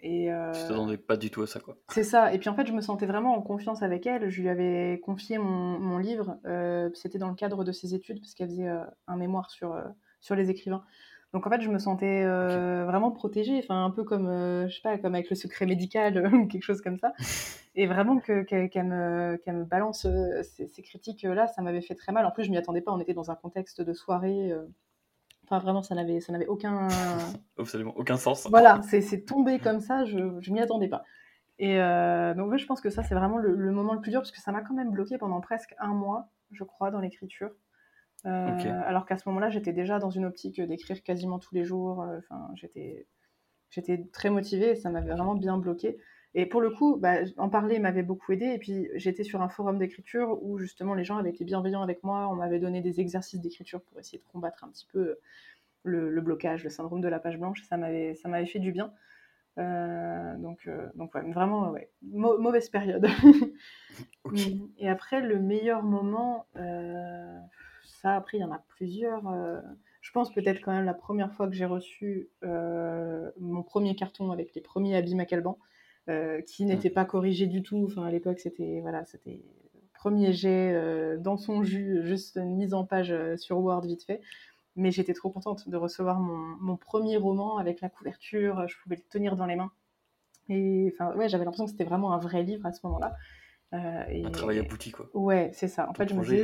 et, 0.00 0.28
Tu 0.28 0.68
t'attendais 0.68 0.96
pas 0.96 1.16
du 1.16 1.32
tout 1.32 1.42
à 1.42 1.48
ça, 1.48 1.58
quoi. 1.58 1.76
C'est 1.88 2.04
ça. 2.04 2.32
Et 2.32 2.38
puis 2.38 2.48
en 2.50 2.54
fait, 2.54 2.68
je 2.68 2.72
me 2.72 2.80
sentais 2.80 3.06
vraiment 3.06 3.34
en 3.34 3.42
confiance 3.42 3.82
avec 3.82 4.06
elle. 4.06 4.30
Je 4.30 4.40
lui 4.40 4.48
avais 4.48 5.00
confié 5.02 5.38
mon, 5.38 5.80
mon 5.80 5.98
livre. 5.98 6.38
C'était 6.94 7.18
dans 7.18 7.30
le 7.30 7.34
cadre 7.34 7.64
de 7.64 7.72
ses 7.72 7.96
études, 7.96 8.20
parce 8.20 8.34
qu'elle 8.34 8.50
faisait 8.50 8.70
un 9.08 9.16
mémoire 9.16 9.50
sur, 9.50 9.76
sur 10.20 10.36
les 10.36 10.50
écrivains. 10.50 10.84
Donc 11.34 11.48
en 11.48 11.50
fait, 11.50 11.60
je 11.60 11.68
me 11.68 11.80
sentais 11.80 12.22
euh, 12.22 12.84
vraiment 12.86 13.10
protégée, 13.10 13.58
enfin 13.58 13.84
un 13.84 13.90
peu 13.90 14.04
comme, 14.04 14.28
euh, 14.28 14.68
je 14.68 14.76
sais 14.76 14.82
pas, 14.82 14.96
comme 14.98 15.16
avec 15.16 15.28
le 15.30 15.34
secret 15.34 15.66
médical 15.66 16.16
ou 16.32 16.46
quelque 16.46 16.62
chose 16.62 16.80
comme 16.80 16.96
ça. 16.96 17.12
Et 17.74 17.88
vraiment 17.88 18.20
qu'elle 18.20 18.70
me, 18.72 19.36
me, 19.44 19.64
balance 19.64 20.06
euh, 20.06 20.42
ces, 20.44 20.82
critiques-là, 20.82 21.48
ça 21.48 21.60
m'avait 21.60 21.80
fait 21.80 21.96
très 21.96 22.12
mal. 22.12 22.24
En 22.24 22.30
plus, 22.30 22.44
je 22.44 22.50
m'y 22.52 22.56
attendais 22.56 22.82
pas, 22.82 22.92
on 22.92 23.00
était 23.00 23.14
dans 23.14 23.32
un 23.32 23.34
contexte 23.34 23.80
de 23.80 23.92
soirée. 23.92 24.52
Enfin, 25.42 25.58
vraiment, 25.58 25.82
ça 25.82 25.96
n'avait, 25.96 26.20
ça 26.20 26.32
n'avait 26.32 26.46
aucun... 26.46 26.86
Absolument 27.58 27.94
aucun 27.96 28.16
sens. 28.16 28.46
Voilà, 28.48 28.80
c'est 28.82 29.24
tombé 29.24 29.58
comme 29.58 29.80
ça, 29.80 30.04
je 30.04 30.18
ne 30.18 30.52
m'y 30.52 30.60
attendais 30.60 30.88
pas. 30.88 31.02
Et 31.58 31.78
donc, 32.36 32.52
ouais, 32.52 32.58
je 32.58 32.66
pense 32.66 32.80
que 32.80 32.90
ça, 32.90 33.02
c'est 33.02 33.16
vraiment 33.16 33.38
le, 33.38 33.56
le, 33.56 33.72
moment 33.72 33.94
le 33.94 34.00
plus 34.00 34.12
dur, 34.12 34.20
parce 34.20 34.30
que 34.30 34.40
ça 34.40 34.52
m'a 34.52 34.60
quand 34.62 34.74
même 34.74 34.92
bloqué 34.92 35.18
pendant 35.18 35.40
presque 35.40 35.74
un 35.80 35.94
mois, 35.94 36.28
je 36.52 36.62
crois, 36.62 36.92
dans 36.92 37.00
l'écriture. 37.00 37.50
Euh, 38.26 38.80
alors 38.86 39.04
qu'à 39.06 39.16
ce 39.16 39.28
moment-là, 39.28 39.50
j'étais 39.50 39.72
déjà 39.72 39.98
dans 39.98 40.10
une 40.10 40.24
optique 40.24 40.60
d'écrire 40.60 41.02
quasiment 41.02 41.38
tous 41.38 41.54
les 41.54 41.64
jours. 41.64 42.02
Euh, 42.02 42.18
enfin, 42.18 42.50
j'étais, 42.54 43.06
j'étais 43.70 44.06
très 44.12 44.30
motivée 44.30 44.70
et 44.70 44.76
ça 44.76 44.90
m'avait 44.90 45.12
vraiment 45.12 45.34
bien 45.34 45.58
bloqué. 45.58 45.98
Et 46.34 46.46
pour 46.46 46.60
le 46.60 46.70
coup, 46.70 46.96
bah, 46.96 47.18
en 47.36 47.48
parler 47.48 47.78
m'avait 47.78 48.02
beaucoup 48.02 48.32
aidé. 48.32 48.46
Et 48.46 48.58
puis, 48.58 48.88
j'étais 48.94 49.24
sur 49.24 49.42
un 49.42 49.48
forum 49.48 49.78
d'écriture 49.78 50.42
où 50.42 50.58
justement 50.58 50.94
les 50.94 51.04
gens 51.04 51.16
avaient 51.18 51.30
été 51.30 51.44
bienveillants 51.44 51.82
avec 51.82 52.02
moi. 52.02 52.28
On 52.30 52.34
m'avait 52.34 52.58
donné 52.58 52.80
des 52.80 53.00
exercices 53.00 53.40
d'écriture 53.40 53.82
pour 53.82 53.98
essayer 54.00 54.18
de 54.18 54.32
combattre 54.32 54.64
un 54.64 54.68
petit 54.68 54.86
peu 54.90 55.18
le, 55.84 56.20
blocage, 56.20 56.64
le 56.64 56.70
syndrome 56.70 57.00
de 57.00 57.08
la 57.08 57.20
page 57.20 57.38
blanche. 57.38 57.62
Ça 57.68 57.76
m'avait, 57.76 58.14
ça 58.14 58.28
m'avait 58.28 58.46
fait 58.46 58.58
du 58.58 58.72
bien. 58.72 58.92
Euh, 59.58 60.36
donc, 60.38 60.68
donc 60.96 61.14
vraiment, 61.14 61.70
ouais, 61.70 61.88
mauvaise 62.02 62.68
période. 62.70 63.06
Et 64.78 64.88
après, 64.88 65.20
le 65.20 65.38
meilleur 65.38 65.84
moment, 65.84 66.46
après, 68.12 68.38
il 68.38 68.40
y 68.40 68.44
en 68.44 68.52
a 68.52 68.62
plusieurs. 68.68 69.26
Euh, 69.28 69.60
je 70.00 70.12
pense 70.12 70.32
peut-être 70.32 70.60
quand 70.60 70.72
même 70.72 70.84
la 70.84 70.94
première 70.94 71.32
fois 71.32 71.48
que 71.48 71.54
j'ai 71.54 71.64
reçu 71.64 72.28
euh, 72.44 73.30
mon 73.38 73.62
premier 73.62 73.96
carton 73.96 74.30
avec 74.30 74.54
les 74.54 74.60
premiers 74.60 74.96
habits 74.96 75.14
Macalban, 75.14 75.58
euh, 76.08 76.42
qui 76.42 76.66
n'étaient 76.66 76.90
pas 76.90 77.04
corrigés 77.04 77.46
du 77.46 77.62
tout. 77.62 77.84
Enfin, 77.86 78.04
à 78.04 78.10
l'époque, 78.10 78.40
c'était 78.40 78.80
voilà, 78.80 79.04
c'était 79.04 79.42
premier 79.94 80.32
jet 80.32 81.18
dans 81.18 81.38
son 81.38 81.62
jus, 81.62 82.02
juste 82.02 82.36
une 82.36 82.56
mise 82.56 82.74
en 82.74 82.84
page 82.84 83.14
sur 83.36 83.58
Word 83.58 83.86
vite 83.86 84.04
fait. 84.04 84.20
Mais 84.76 84.90
j'étais 84.90 85.14
trop 85.14 85.30
contente 85.30 85.68
de 85.68 85.76
recevoir 85.76 86.18
mon, 86.20 86.56
mon, 86.60 86.76
premier 86.76 87.16
roman 87.16 87.58
avec 87.58 87.80
la 87.80 87.88
couverture. 87.88 88.68
Je 88.68 88.76
pouvais 88.82 88.96
le 88.96 89.02
tenir 89.02 89.36
dans 89.36 89.46
les 89.46 89.56
mains. 89.56 89.70
Et 90.48 90.92
enfin, 90.92 91.14
ouais, 91.16 91.28
j'avais 91.28 91.44
l'impression 91.44 91.64
que 91.64 91.70
c'était 91.70 91.84
vraiment 91.84 92.12
un 92.12 92.18
vrai 92.18 92.42
livre 92.42 92.66
à 92.66 92.72
ce 92.72 92.80
moment-là. 92.84 93.16
Euh, 93.74 94.26
un 94.26 94.30
travail 94.30 94.58
abouti, 94.58 94.92
quoi. 94.92 95.08
Ouais, 95.14 95.50
c'est 95.52 95.68
ça. 95.68 95.88
En 95.88 95.94
fait, 95.94 96.08
je 96.08 96.14
me 96.14 96.24
dis, 96.24 96.36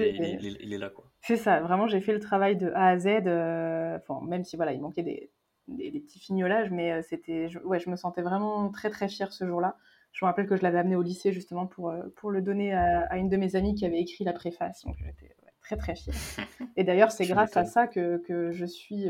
il, 0.61 0.73
est, 0.73 0.79
là, 0.79 0.91
quoi. 0.91 1.05
C'est 1.21 1.37
ça. 1.37 1.61
Vraiment, 1.61 1.87
j'ai 1.87 2.01
fait 2.01 2.13
le 2.13 2.19
travail 2.19 2.57
de 2.57 2.71
A 2.75 2.89
à 2.89 2.99
Z. 2.99 3.07
Euh, 3.27 3.99
enfin, 3.99 4.27
même 4.27 4.45
si 4.45 4.57
voilà, 4.57 4.73
il 4.73 4.81
manquait 4.81 5.03
des, 5.03 5.31
des, 5.69 6.01
petits 6.01 6.19
fignolages, 6.19 6.71
mais 6.71 6.93
euh, 6.93 7.03
c'était, 7.03 7.49
ouais, 7.65 7.79
je 7.79 7.89
me 7.89 7.97
sentais 7.97 8.23
vraiment 8.23 8.69
très 8.71 8.91
très 8.91 9.09
fière 9.09 9.33
ce 9.33 9.47
jour-là. 9.47 9.77
Je 10.13 10.25
me 10.25 10.29
rappelle 10.29 10.49
que 10.49 10.57
je 10.57 10.63
l'avais 10.63 10.79
amené 10.79 10.97
au 10.97 11.03
lycée 11.03 11.33
justement 11.33 11.67
pour, 11.67 11.95
pour 12.17 12.33
le 12.33 12.43
donner 12.43 12.75
à, 12.75 13.17
une 13.17 13.29
de 13.29 13.37
mes 13.37 13.55
amies 13.55 13.77
qui 13.77 13.87
avait 13.87 14.01
écrit 14.01 14.25
la 14.25 14.33
préface. 14.33 14.85
Donc 14.85 14.97
j'étais 14.99 15.37
très 15.61 15.77
très 15.77 15.95
fière. 15.95 16.17
Et 16.77 16.83
d'ailleurs, 16.83 17.13
c'est 17.13 17.27
grâce 17.27 17.57
à 17.57 17.65
ça 17.65 17.87
que, 17.87 18.17
que 18.27 18.51
je 18.51 18.65
suis 18.65 19.09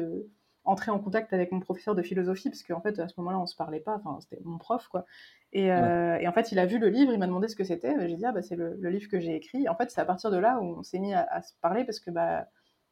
entrer 0.65 0.91
en 0.91 0.99
contact 0.99 1.33
avec 1.33 1.53
mon 1.53 1.61
professeur 1.61 1.95
de 1.95 2.03
philosophie, 2.03 2.51
parce 2.51 2.63
qu'en 2.63 2.81
fait, 2.81 2.99
à 2.99 3.09
ce 3.09 3.15
moment-là, 3.19 3.39
on 3.39 3.47
se 3.47 3.57
parlait 3.57 3.81
pas, 3.81 3.97
enfin, 3.97 4.19
c'était 4.21 4.43
mon 4.45 4.59
prof, 4.59 4.89
quoi. 4.89 5.05
Et, 5.53 5.73
euh, 5.73 6.19
et, 6.19 6.29
en 6.29 6.33
fait, 6.33 6.53
il 6.53 6.59
a 6.59 6.67
vu 6.67 6.79
le 6.79 6.89
livre, 6.89 7.13
il 7.13 7.19
m'a 7.19 7.27
demandé 7.27 7.49
ce 7.49 7.57
que 7.57 7.65
c'était, 7.65 7.95
j'ai 8.09 8.17
dit, 8.17 8.25
ah, 8.25 8.33
bah, 8.33 8.43
c'est 8.43 8.57
le, 8.57 8.77
livre 8.89 9.09
que 9.09 9.19
j'ai 9.19 9.35
écrit. 9.35 9.69
en 9.69 9.75
fait, 9.75 9.91
c'est 9.91 10.01
à 10.01 10.05
partir 10.05 10.31
de 10.31 10.37
là 10.37 10.61
où 10.61 10.79
on 10.79 10.83
s'est 10.83 11.01
mis 11.01 11.13
à, 11.13 11.43
se 11.43 11.55
parler, 11.61 11.85
parce 11.85 11.99
que, 11.99 12.11
bah, 12.11 12.47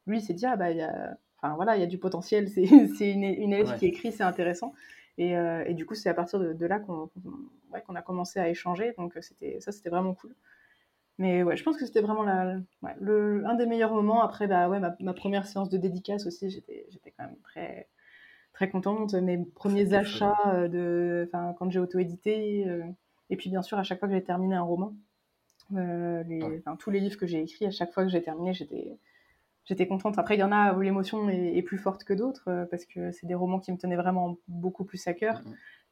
lui, 0.07 0.17
il 0.19 0.21
s'est 0.21 0.33
dit, 0.33 0.45
ah 0.45 0.57
bah, 0.57 0.71
il 0.71 0.77
y 0.77 0.81
a, 0.81 1.17
enfin, 1.37 1.55
voilà, 1.55 1.77
il 1.77 1.79
y 1.79 1.83
a 1.83 1.87
du 1.87 1.97
potentiel, 1.97 2.49
c'est 2.97 3.11
une, 3.11 3.23
une 3.23 3.53
élève 3.53 3.77
qui 3.77 3.85
écrit, 3.85 4.11
c'est 4.11 4.23
intéressant. 4.23 4.73
Et, 5.17 5.33
et, 5.33 5.73
du 5.73 5.85
coup, 5.85 5.95
c'est 5.95 6.09
à 6.09 6.13
partir 6.13 6.39
de, 6.39 6.65
là 6.65 6.79
qu'on 6.79 7.09
ouais, 7.73 7.81
qu'on 7.81 7.95
a 7.95 8.01
commencé 8.01 8.39
à 8.39 8.49
échanger. 8.49 8.93
Donc, 8.97 9.17
c'était 9.21 9.59
ça, 9.59 9.71
c'était 9.71 9.89
vraiment 9.89 10.13
cool. 10.13 10.33
Mais 11.17 11.43
ouais, 11.43 11.57
je 11.57 11.63
pense 11.63 11.75
que 11.75 11.85
c'était 11.85 11.99
vraiment 11.99 12.23
la, 12.23 12.55
le, 13.01 13.43
un 13.45 13.55
des 13.55 13.65
meilleurs 13.65 13.93
moments. 13.93 14.23
Après, 14.23 14.47
bah, 14.47 14.69
ouais, 14.69 14.79
ma, 14.79 14.95
ma 15.01 15.13
première 15.13 15.45
séance 15.45 15.69
de 15.69 15.77
dédicace 15.77 16.25
aussi, 16.25 16.49
j'étais 16.49 17.13
quand 17.17 17.25
même 17.25 17.35
très, 17.43 17.89
très 18.59 18.69
contente. 18.69 19.13
Mes 19.13 19.37
premiers 19.37 19.93
achats, 19.93 20.67
de, 20.67 21.29
quand 21.31 21.69
j'ai 21.69 21.79
auto-édité. 21.79 22.67
et 23.29 23.35
puis, 23.37 23.49
bien 23.49 23.61
sûr, 23.61 23.79
à 23.79 23.83
chaque 23.83 23.99
fois 23.99 24.09
que 24.09 24.13
j'ai 24.13 24.23
terminé 24.23 24.55
un 24.55 24.63
roman, 24.63 24.93
euh, 25.75 26.23
tous 26.77 26.89
les 26.89 26.99
livres 26.99 27.17
que 27.17 27.25
j'ai 27.25 27.41
écrits, 27.41 27.65
à 27.65 27.71
chaque 27.71 27.93
fois 27.93 28.03
que 28.03 28.09
j'ai 28.09 28.21
terminé, 28.21 28.53
j'étais 28.53 28.97
j'étais 29.65 29.87
contente. 29.87 30.17
Après, 30.17 30.35
il 30.35 30.39
y 30.39 30.43
en 30.43 30.51
a 30.51 30.73
où 30.73 30.81
l'émotion 30.81 31.29
est, 31.29 31.61
plus 31.61 31.77
forte 31.77 32.03
que 32.03 32.13
d'autres, 32.13 32.49
euh, 32.49 32.65
parce 32.65 32.85
que 32.85 33.11
c'est 33.11 33.27
des 33.27 33.35
romans 33.35 33.59
qui 33.59 33.71
me 33.71 33.77
tenaient 33.77 33.95
vraiment 33.95 34.37
beaucoup 34.47 34.83
plus 34.83 35.07
à 35.07 35.13
cœur. 35.13 35.41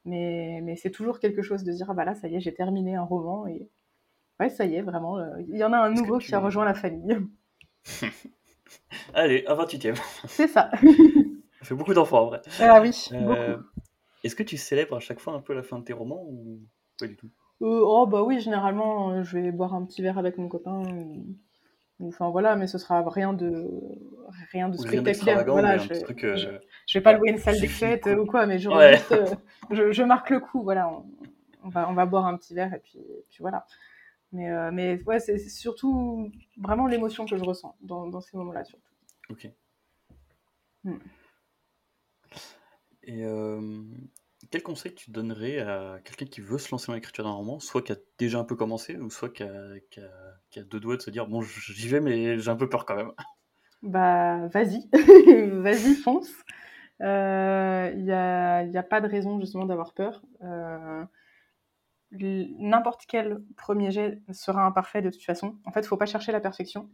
Mais, 0.04 0.62
mais 0.64 0.76
c'est 0.76 0.90
toujours 0.90 1.20
quelque 1.20 1.42
chose 1.42 1.64
de 1.64 1.72
dire, 1.72 1.88
ah 1.90 1.94
bah 1.94 2.04
là, 2.04 2.16
ça 2.16 2.28
y 2.28 2.36
est, 2.36 2.40
j'ai 2.40 2.54
terminé 2.54 2.96
un 2.96 3.04
roman. 3.04 3.48
Et 3.48 3.70
ouais, 4.40 4.50
ça 4.50 4.66
y 4.66 4.76
est, 4.76 4.82
vraiment. 4.82 5.20
Euh, 5.20 5.42
il 5.48 5.58
y 5.58 5.64
en 5.64 5.74
a 5.74 5.78
un 5.78 5.92
nouveau 5.92 6.18
qui 6.18 6.34
a 6.34 6.40
rejoint 6.40 6.66
la 6.66 6.74
famille. 6.74 7.18
Allez, 9.14 9.46
un 9.48 9.54
28 9.54 9.86
e 9.86 9.94
C'est 10.28 10.48
ça. 10.48 10.72
fait 11.68 11.76
beaucoup 11.76 11.94
d'enfants, 11.94 12.24
en 12.24 12.26
vrai. 12.28 12.42
Ah 12.60 12.82
oui, 12.82 12.90
Est-ce 14.24 14.36
que 14.36 14.44
tu 14.44 14.58
célèbres 14.58 14.96
à 14.96 15.00
chaque 15.00 15.20
fois 15.20 15.34
un 15.34 15.42
peu 15.42 15.54
la 15.54 15.64
fin 15.64 15.80
de 15.80 15.84
tes 15.84 15.94
romans 15.94 16.24
ou 16.28 16.60
pas 17.00 17.08
du 17.08 17.16
tout? 17.16 17.30
Euh, 17.62 17.82
oh 17.84 18.06
bah 18.06 18.22
oui, 18.24 18.40
généralement, 18.40 19.12
euh, 19.12 19.24
je 19.24 19.38
vais 19.38 19.52
boire 19.52 19.74
un 19.74 19.84
petit 19.86 20.02
verre 20.02 20.18
avec 20.18 20.38
mon 20.38 20.48
copain. 20.48 20.84
Enfin 22.00 22.30
voilà, 22.30 22.56
mais 22.56 22.68
ce 22.68 22.78
sera 22.78 23.04
rien 23.10 23.34
de 23.34 23.68
rien 24.52 24.70
de 24.70 24.78
spectaculaire. 24.78 25.44
Voilà, 25.46 25.78
je, 25.80 25.94
euh, 25.94 26.60
je, 26.88 26.98
vais 26.98 27.02
pas 27.02 27.14
louer 27.14 27.32
une 27.32 27.40
salle 27.40 27.60
des 27.60 27.68
fêtes 27.68 28.06
ou 28.06 28.28
quoi, 28.28 28.46
mais 28.46 28.60
je, 28.60 28.70
je, 29.72 30.04
marque 30.04 30.30
le 30.30 30.40
coup. 30.40 30.62
Voilà, 30.62 30.92
on, 31.64 31.70
va 31.70 31.90
on 31.90 31.94
va 31.94 32.06
boire 32.06 32.28
un 32.28 32.38
petit 32.38 32.54
verre 32.54 32.72
et 32.76 32.80
puis, 32.80 33.00
puis 33.30 33.38
voilà. 33.40 33.66
Mais 34.32 34.72
mais 34.72 35.02
ouais, 35.06 35.20
c'est 35.20 35.40
surtout 35.40 36.32
vraiment 36.60 36.86
l'émotion 36.86 37.26
que 37.26 37.36
je 37.36 37.44
ressens 37.44 37.76
dans, 37.82 38.06
dans 38.06 38.22
ces 38.22 38.38
moments-là 38.38 38.64
surtout. 38.66 38.84
Ok. 39.32 39.50
Hmm. 40.84 40.98
Et 43.08 43.26
quel 44.52 44.62
conseil 44.62 44.94
tu 44.94 45.12
donnerais 45.12 45.60
à 45.60 46.00
quelqu'un 46.04 46.26
qui 46.26 46.42
veut 46.42 46.58
se 46.58 46.72
lancer 46.72 46.88
dans 46.88 46.94
l'écriture 46.94 47.24
d'un 47.24 47.32
roman, 47.32 47.60
soit 47.60 47.82
qui 47.82 47.92
a 47.92 47.96
déjà 48.18 48.40
un 48.40 48.44
peu 48.44 48.56
commencé, 48.56 48.98
ou 48.98 49.10
soit 49.10 49.30
qui 49.30 49.44
a, 49.44 50.64
deux 50.64 50.80
doigts 50.80 50.98
de 50.98 51.02
se 51.02 51.10
dire 51.10 51.28
bon, 51.28 51.42
j'y 51.42 51.88
vais, 51.88 52.00
mais 52.00 52.38
j'ai 52.38 52.50
un 52.50 52.56
peu 52.56 52.70
peur 52.70 52.86
quand 52.86 52.96
même 52.96 53.12
Bah, 53.84 54.48
vas-y, 54.48 54.90
vas-y, 55.52 55.96
fonce. 55.96 56.32
Il 57.00 57.06
euh, 57.06 57.94
n'y 57.94 58.12
a, 58.12 58.84
pas 58.84 59.02
de 59.02 59.08
raison 59.08 59.40
justement 59.40 59.66
d'avoir 59.66 59.94
peur. 59.94 60.24
Euh, 60.42 61.06
n'importe 62.12 63.06
quel 63.08 63.44
premier 63.56 63.92
jet 63.92 64.20
sera 64.32 64.66
imparfait 64.66 65.02
de 65.02 65.10
toute 65.10 65.24
façon. 65.24 65.58
En 65.66 65.72
fait, 65.72 65.82
il 65.82 65.88
faut 65.88 65.98
pas 65.98 66.08
chercher 66.08 66.32
la 66.32 66.40
perfection. 66.40 66.90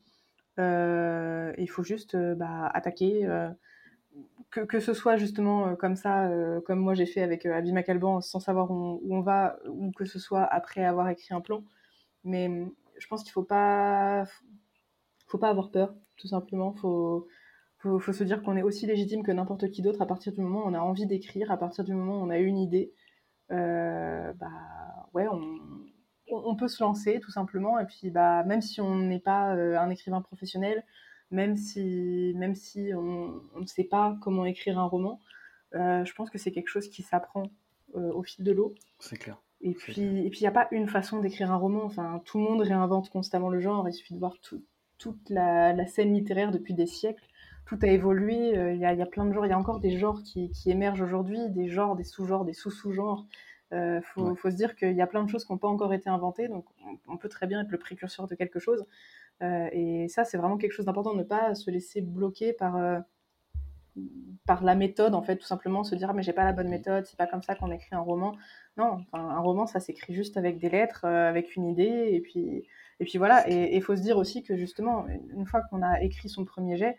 Euh, 0.59 1.53
il 1.57 1.70
faut 1.70 1.84
juste 1.84 2.18
bah, 2.18 2.68
attaquer 2.74 3.26
que, 4.61 4.80
ce 4.80 4.93
soit 4.93 5.18
justement 5.18 5.68
euh, 5.68 5.76
comme 5.76 5.95
ça, 5.95 6.28
euh, 6.28 6.61
comme 6.61 6.80
moi 6.80 6.93
j'ai 6.93 7.05
fait 7.05 7.22
avec 7.22 7.45
euh, 7.45 7.55
Abby 7.55 7.72
McAlban 7.74 8.22
sans 8.22 8.39
savoir 8.39 8.70
où, 8.72 9.01
on 9.09 9.22
va, 9.22 9.57
ou 9.68 9.91
que 9.91 10.05
ce 10.05 10.20
soit 10.20 10.43
après 10.43 10.86
avoir 10.86 11.09
écrit 11.09 11.34
un 11.34 11.41
plan. 11.41 11.64
Mais 12.24 12.47
hum, 12.47 12.72
je 12.97 13.07
pense 13.07 13.24
qu'il 13.24 13.32
faut 13.32 13.43
pas, 13.43 14.26
faut 15.28 15.38
pas 15.38 15.49
avoir 15.49 15.72
peur, 15.72 15.93
tout 16.18 16.28
simplement. 16.28 16.74
Faut, 16.74 17.28
faut, 17.80 17.99
faut 17.99 18.14
se 18.14 18.24
dire 18.24 18.43
qu'on 18.43 18.57
est 18.57 18.64
aussi 18.64 18.86
légitime 18.86 19.24
que 19.24 19.32
n'importe 19.32 19.72
qui 19.72 19.82
d'autre 19.82 20.01
à 20.01 20.05
partir 20.07 20.34
du 20.34 20.41
moment 20.41 20.66
où 20.66 20.70
on 20.70 20.74
a 20.74 20.80
envie 20.80 21.07
d'écrire, 21.07 21.51
à 21.51 21.57
partir 21.57 21.84
du 21.84 21.93
moment 21.93 22.20
où 22.22 22.26
on 22.26 22.30
a 22.30 22.38
une 22.38 22.57
idée. 22.59 22.93
bah 23.49 24.34
ouais, 25.14 25.28
on, 25.28 25.59
on, 26.32 26.55
peut 26.55 26.68
se 26.68 26.84
lancer 26.84 27.20
tout 27.20 27.32
simplement. 27.32 27.80
Et 27.80 27.86
puis 27.86 28.09
bah 28.11 28.43
même 28.43 28.61
si 28.61 28.82
on 28.82 28.95
n'est 28.97 29.20
pas 29.20 29.51
un 29.53 29.89
écrivain 29.89 30.22
professionnel, 30.22 30.84
même 31.34 31.58
si, 31.58 32.34
même 32.38 32.56
si 32.56 32.92
on, 32.94 33.42
ne 33.60 33.66
sait 33.66 33.84
pas 33.84 34.16
comment 34.22 34.46
écrire 34.46 34.78
un 34.80 34.86
roman. 34.86 35.20
Euh, 35.74 36.06
je 36.06 36.14
pense 36.14 36.30
que 36.30 36.38
c'est 36.38 36.52
quelque 36.52 36.70
chose 36.70 36.88
qui 36.88 37.02
s'apprend 37.02 37.50
euh, 37.96 38.14
au 38.14 38.22
fil 38.22 38.46
de 38.46 38.52
l'eau. 38.52 38.76
C'est 39.00 39.18
clair. 39.18 39.42
Et 39.62 39.74
puis, 39.74 40.26
et 40.26 40.30
puis 40.30 40.40
il 40.40 40.44
n'y 40.44 40.48
a 40.48 40.52
pas 40.52 40.68
une 40.72 40.88
façon 40.88 41.20
d'écrire 41.20 41.52
un 41.52 41.56
roman. 41.56 41.84
Enfin, 41.84 42.22
tout 42.26 42.38
le 42.38 42.44
monde 42.44 42.62
réinvente 42.62 43.10
constamment 43.10 43.50
le 43.50 43.60
genre. 43.60 43.90
Il 43.90 43.94
suffit 43.94 44.14
de 44.14 44.20
voir 44.20 44.38
toute 45.00 45.30
la, 45.30 45.86
scène 45.88 46.14
littéraire 46.14 46.52
depuis 46.52 46.76
des 46.76 46.86
siècles. 46.86 47.26
Tout 47.66 47.80
a 47.82 47.88
évolué. 47.88 48.56
Euh, 48.56 48.74
il 48.74 48.80
y, 48.80 48.86
a, 48.86 48.94
y, 48.94 49.02
a, 49.02 49.06
plein 49.08 49.26
de 49.26 49.34
genres. 49.34 49.48
Il 49.48 49.50
y 49.50 49.54
a 49.54 49.58
encore 49.58 49.80
des 49.80 49.98
genres 49.98 50.22
qui, 50.22 50.52
qui 50.52 50.70
émergent 50.70 51.02
aujourd'hui, 51.02 51.50
des 51.50 51.68
genres, 51.68 51.96
des 51.96 52.04
sous-genres, 52.04 52.46
des 52.46 52.54
sous-sous-genres. 52.54 53.26
Il 53.72 54.02
faut, 54.04 54.36
faut, 54.36 54.52
se 54.52 54.56
dire 54.56 54.76
qu'il 54.76 54.94
y 54.94 55.02
a 55.02 55.08
plein 55.08 55.24
de 55.24 55.30
choses 55.32 55.46
qui 55.46 55.52
n'ont 55.52 55.58
pas 55.58 55.68
encore 55.68 55.96
été 55.96 56.08
inventées. 56.08 56.48
Donc, 56.48 56.64
on, 57.08 57.18
peut 57.18 57.28
très 57.28 57.48
bien 57.48 57.60
être 57.62 57.72
le 57.72 57.80
précurseur 57.80 58.28
de 58.28 58.36
quelque 58.36 58.60
chose. 58.60 58.86
Euh, 59.44 59.68
et 59.72 60.08
ça, 60.08 60.24
c'est 60.26 60.38
vraiment 60.38 60.58
quelque 60.58 60.72
chose 60.72 60.86
d'important, 60.86 61.14
ne 61.14 61.24
pas 61.24 61.56
se 61.56 61.70
laisser 61.70 62.02
bloquer 62.02 62.54
par, 62.54 62.78
euh, 62.78 63.00
par 64.46 64.64
la 64.64 64.76
méthode, 64.76 65.16
en 65.16 65.22
fait, 65.22 65.38
tout 65.38 65.46
simplement, 65.46 65.84
se 65.84 65.96
dire 65.96 66.10
ah, 66.10 66.14
mais 66.14 66.24
j'ai 66.24 66.34
pas 66.34 66.46
la 66.46 66.54
bonne 66.54 66.70
méthode, 66.70 67.06
c'est 67.06 67.18
pas 67.18 67.28
comme 67.28 67.41
ça 67.41 67.56
qu'on 67.56 67.72
écrit 67.72 67.96
un 67.96 68.00
roman. 68.00 68.36
Non, 68.78 69.06
un 69.14 69.39
roman, 69.39 69.68
ça 69.68 69.80
s'écrit 69.80 70.14
juste 70.14 70.38
avec 70.38 70.60
des 70.60 70.70
lettres, 70.70 71.06
euh, 71.06 71.30
avec 71.30 71.56
une 71.56 71.68
idée, 71.68 72.10
et 72.14 72.22
puis, 72.22 72.66
et 73.00 73.06
puis 73.06 73.18
voilà. 73.18 73.50
Et 73.50 73.76
il 73.76 73.82
faut 73.84 73.96
se 73.96 74.02
dire 74.02 74.18
aussi 74.18 74.44
que 74.44 74.56
justement, 74.56 75.06
une 75.36 75.46
fois 75.46 75.62
qu'on 75.70 75.82
a 75.82 76.02
écrit 76.02 76.30
son 76.30 76.46
premier 76.46 76.78
jet, 76.78 76.98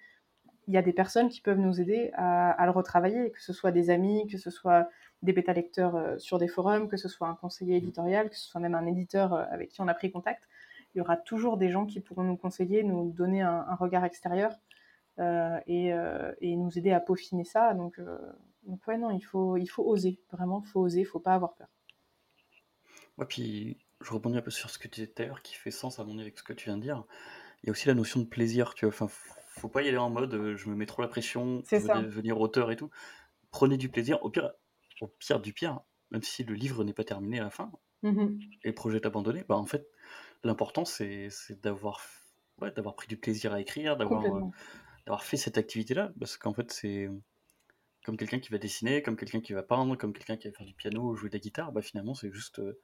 il 0.66 0.74
y 0.74 0.78
a 0.78 0.82
des 0.82 0.92
personnes 0.92 1.28
qui 1.28 1.40
peuvent 1.40 1.58
nous 1.58 1.80
aider 1.80 2.10
à, 2.14 2.50
à, 2.50 2.64
le 2.66 2.72
retravailler, 2.72 3.30
que 3.32 3.42
ce 3.42 3.52
soit 3.52 3.70
des 3.70 3.90
amis, 3.90 4.26
que 4.28 4.38
ce 4.38 4.50
soit 4.50 4.88
des 5.22 5.32
bêta-lecteurs 5.32 6.18
sur 6.18 6.38
des 6.38 6.48
forums, 6.48 6.88
que 6.88 6.96
ce 6.96 7.08
soit 7.08 7.28
un 7.28 7.34
conseiller 7.34 7.76
éditorial, 7.76 8.30
que 8.30 8.36
ce 8.36 8.48
soit 8.48 8.60
même 8.60 8.74
un 8.74 8.86
éditeur 8.86 9.34
avec 9.34 9.70
qui 9.70 9.80
on 9.82 9.88
a 9.88 9.94
pris 9.94 10.10
contact 10.10 10.42
il 10.94 10.98
y 10.98 11.00
aura 11.00 11.16
toujours 11.16 11.56
des 11.56 11.70
gens 11.70 11.86
qui 11.86 12.00
pourront 12.00 12.22
nous 12.22 12.36
conseiller, 12.36 12.84
nous 12.84 13.10
donner 13.10 13.42
un, 13.42 13.74
regard 13.74 14.04
extérieur 14.04 14.52
euh, 15.18 15.58
euh, 15.68 16.32
et, 16.40 16.56
nous 16.56 16.78
aider 16.78 16.92
à 16.92 17.00
peaufiner 17.00 17.44
ça. 17.44 17.74
Donc, 17.74 17.98
euh, 17.98 18.18
donc 18.64 18.86
ouais, 18.86 18.96
non, 18.96 19.10
il 19.10 19.20
faut, 19.20 19.56
il 19.56 19.66
faut 19.66 19.84
oser, 19.84 20.20
vraiment, 20.32 20.62
il 20.64 20.70
faut 20.70 20.80
oser, 20.80 21.00
il 21.00 21.06
faut 21.06 21.20
pas 21.20 21.34
avoir 21.34 21.54
peur. 21.54 21.68
Ouais, 23.18 23.26
puis 23.26 23.78
je 24.00 24.12
rebondis 24.12 24.38
un 24.38 24.42
peu 24.42 24.50
sur 24.50 24.70
ce 24.70 24.78
que 24.78 24.88
tu 24.88 25.00
disais 25.00 25.06
tout 25.08 25.22
à 25.22 25.26
l'heure, 25.26 25.42
qui 25.42 25.54
fait 25.54 25.70
sens 25.70 25.98
à 25.98 26.04
mon 26.04 26.12
avis 26.12 26.22
avec 26.22 26.38
ce 26.38 26.44
que 26.44 26.52
tu 26.52 26.66
viens 26.66 26.76
de 26.76 26.82
dire. 26.82 27.04
Il 27.62 27.66
y 27.66 27.70
a 27.70 27.72
aussi 27.72 27.88
la 27.88 27.94
notion 27.94 28.20
de 28.20 28.26
plaisir, 28.26 28.74
tu 28.74 28.86
vois. 28.86 28.94
Enfin, 28.94 29.08
faut 29.08 29.68
pas 29.68 29.82
y 29.82 29.88
aller 29.88 29.96
en 29.96 30.10
mode 30.10 30.54
je 30.56 30.68
me 30.68 30.74
mets 30.74 30.86
trop 30.86 31.02
la 31.02 31.08
pression, 31.08 31.62
je 31.70 31.76
veux 31.76 32.02
devenir 32.02 32.40
auteur 32.40 32.70
et 32.70 32.76
tout. 32.76 32.90
Prenez 33.50 33.76
du 33.76 33.88
plaisir. 33.88 34.22
Au 34.24 34.30
pire, 34.30 34.52
au 35.00 35.06
pire 35.06 35.40
du 35.40 35.52
pire, 35.52 35.80
même 36.10 36.22
si 36.22 36.44
le 36.44 36.54
livre 36.54 36.84
n'est 36.84 36.92
pas 36.92 37.04
terminé 37.04 37.40
à 37.40 37.44
la 37.44 37.50
fin 37.50 37.72
mmh 38.02 38.38
et 38.62 38.68
le 38.68 38.74
projet 38.74 38.98
est 38.98 39.06
abandonné, 39.06 39.44
bah 39.48 39.56
en 39.56 39.66
fait, 39.66 39.88
L'important, 40.44 40.84
c'est 40.84 41.30
d'avoir 41.62 42.00
ouais, 42.60 42.70
d'avoir 42.72 42.94
pris 42.94 43.08
du 43.08 43.16
plaisir 43.16 43.52
à 43.52 43.60
écrire, 43.60 43.96
d'avoir 43.96 44.24
euh, 44.24 45.16
fait 45.18 45.36
cette 45.36 45.58
activité-là, 45.58 46.12
parce 46.18 46.36
qu'en 46.36 46.54
fait, 46.54 46.70
c'est 46.72 47.08
comme 48.04 48.16
quelqu'un 48.16 48.38
qui 48.38 48.50
va 48.50 48.58
dessiner, 48.58 49.02
comme 49.02 49.16
quelqu'un 49.16 49.40
qui 49.40 49.54
va 49.54 49.62
peindre, 49.62 49.96
comme 49.96 50.12
quelqu'un 50.12 50.36
qui 50.36 50.48
va 50.48 50.54
faire 50.54 50.66
du 50.66 50.74
piano, 50.74 51.16
jouer 51.16 51.30
de 51.30 51.34
la 51.34 51.40
guitare, 51.40 51.72
bah 51.72 51.82
finalement, 51.82 52.14
c'est 52.14 52.30
juste 52.30 52.58
euh, 52.58 52.78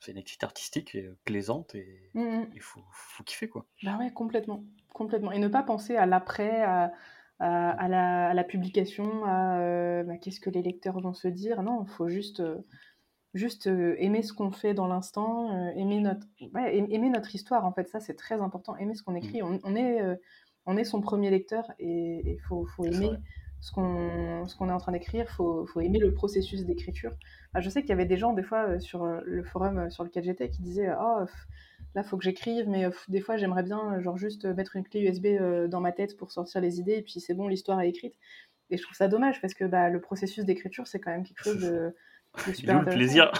c'est 0.00 0.12
une 0.12 0.18
activité 0.18 0.46
artistique 0.46 0.94
et 0.94 1.10
plaisante 1.26 1.74
et 1.74 2.10
mmh, 2.14 2.22
mmh. 2.22 2.50
il 2.54 2.62
faut, 2.62 2.82
faut, 2.90 3.22
kiffer 3.22 3.48
quoi. 3.48 3.66
Bah 3.82 3.98
ouais, 3.98 4.10
complètement, 4.12 4.64
complètement. 4.94 5.30
Et 5.32 5.38
ne 5.38 5.48
pas 5.48 5.62
penser 5.62 5.96
à 5.96 6.06
l'après, 6.06 6.62
à, 6.62 6.90
à, 7.38 7.88
la, 7.88 8.28
à, 8.28 8.34
la, 8.34 8.44
publication, 8.44 9.24
à 9.26 9.58
euh, 9.60 10.02
bah, 10.04 10.16
qu'est-ce 10.16 10.40
que 10.40 10.48
les 10.48 10.62
lecteurs 10.62 10.98
vont 11.00 11.12
se 11.12 11.28
dire. 11.28 11.62
Non, 11.62 11.84
il 11.86 11.90
faut 11.90 12.08
juste 12.08 12.42
juste 13.34 13.66
euh, 13.66 13.94
aimer 13.98 14.22
ce 14.22 14.32
qu'on 14.32 14.50
fait 14.50 14.74
dans 14.74 14.86
l'instant, 14.86 15.52
euh, 15.54 15.70
aimer, 15.76 16.00
notre, 16.00 16.26
aimer 16.40 17.10
notre 17.10 17.34
histoire, 17.34 17.64
en 17.64 17.72
fait, 17.72 17.88
ça 17.88 18.00
c'est 18.00 18.14
très 18.14 18.40
important, 18.40 18.76
aimer 18.76 18.94
ce 18.94 19.02
qu'on 19.02 19.14
écrit. 19.14 19.42
Mm. 19.42 19.60
On, 19.62 19.74
est, 19.76 20.02
euh, 20.02 20.16
on 20.66 20.76
est 20.76 20.84
son 20.84 21.00
premier 21.00 21.30
lecteur 21.30 21.70
et 21.78 22.22
il 22.24 22.40
faut, 22.40 22.66
faut, 22.66 22.84
aimer 22.84 23.12
ce 23.60 23.72
qu'on 23.72 24.46
qu'on 24.58 24.68
est 24.68 24.72
en 24.72 24.78
train 24.78 24.92
d'écrire, 24.92 25.26
il 25.28 25.32
faut, 25.32 25.66
faut, 25.66 25.80
aimer 25.80 25.98
le 25.98 26.14
processus 26.14 26.64
d'écriture. 26.64 27.12
je 27.54 27.68
sais 27.68 27.82
qu'il 27.82 27.90
y 27.90 27.92
avait 27.92 28.06
des 28.06 28.16
gens, 28.16 28.32
des 28.32 28.42
fois, 28.42 28.80
sur 28.80 29.04
le 29.06 29.42
forum 29.44 29.90
sur 29.90 30.02
lequel 30.02 30.24
j'étais, 30.24 30.48
qui 30.48 30.62
disaient 30.62 30.90
Oh, 30.98 31.24
là, 31.94 32.02
faut 32.02 32.16
que 32.16 32.24
j'écrive, 32.24 32.68
mais 32.68 32.88
des 33.08 33.20
fois, 33.20 33.36
j'aimerais 33.36 33.62
bien, 33.62 34.00
genre, 34.00 34.16
juste 34.16 34.46
mettre 34.46 34.76
une 34.76 34.84
clé 34.84 35.02
USB 35.02 35.26
dans 35.68 35.80
ma 35.80 35.92
tête 35.92 36.16
pour 36.16 36.32
sortir 36.32 36.62
les 36.62 36.80
idées, 36.80 36.94
et 36.94 37.02
puis 37.02 37.20
c'est 37.20 37.34
bon, 37.34 37.48
l'histoire 37.48 37.80
est 37.82 37.90
écrite. 37.90 38.14
Et 38.70 38.78
je 38.78 38.82
trouve 38.82 38.96
ça 38.96 39.08
dommage 39.08 39.40
parce 39.42 39.52
que 39.52 39.64
bah, 39.64 39.90
le 39.90 40.00
processus 40.00 40.44
d'écriture, 40.44 40.86
c'est 40.86 41.00
quand 41.00 41.10
même 41.10 41.24
quelque 41.24 41.42
chose 41.42 41.60
de 41.60 41.94
c'est 42.38 42.54
super 42.54 42.84
plaisir. 42.84 43.32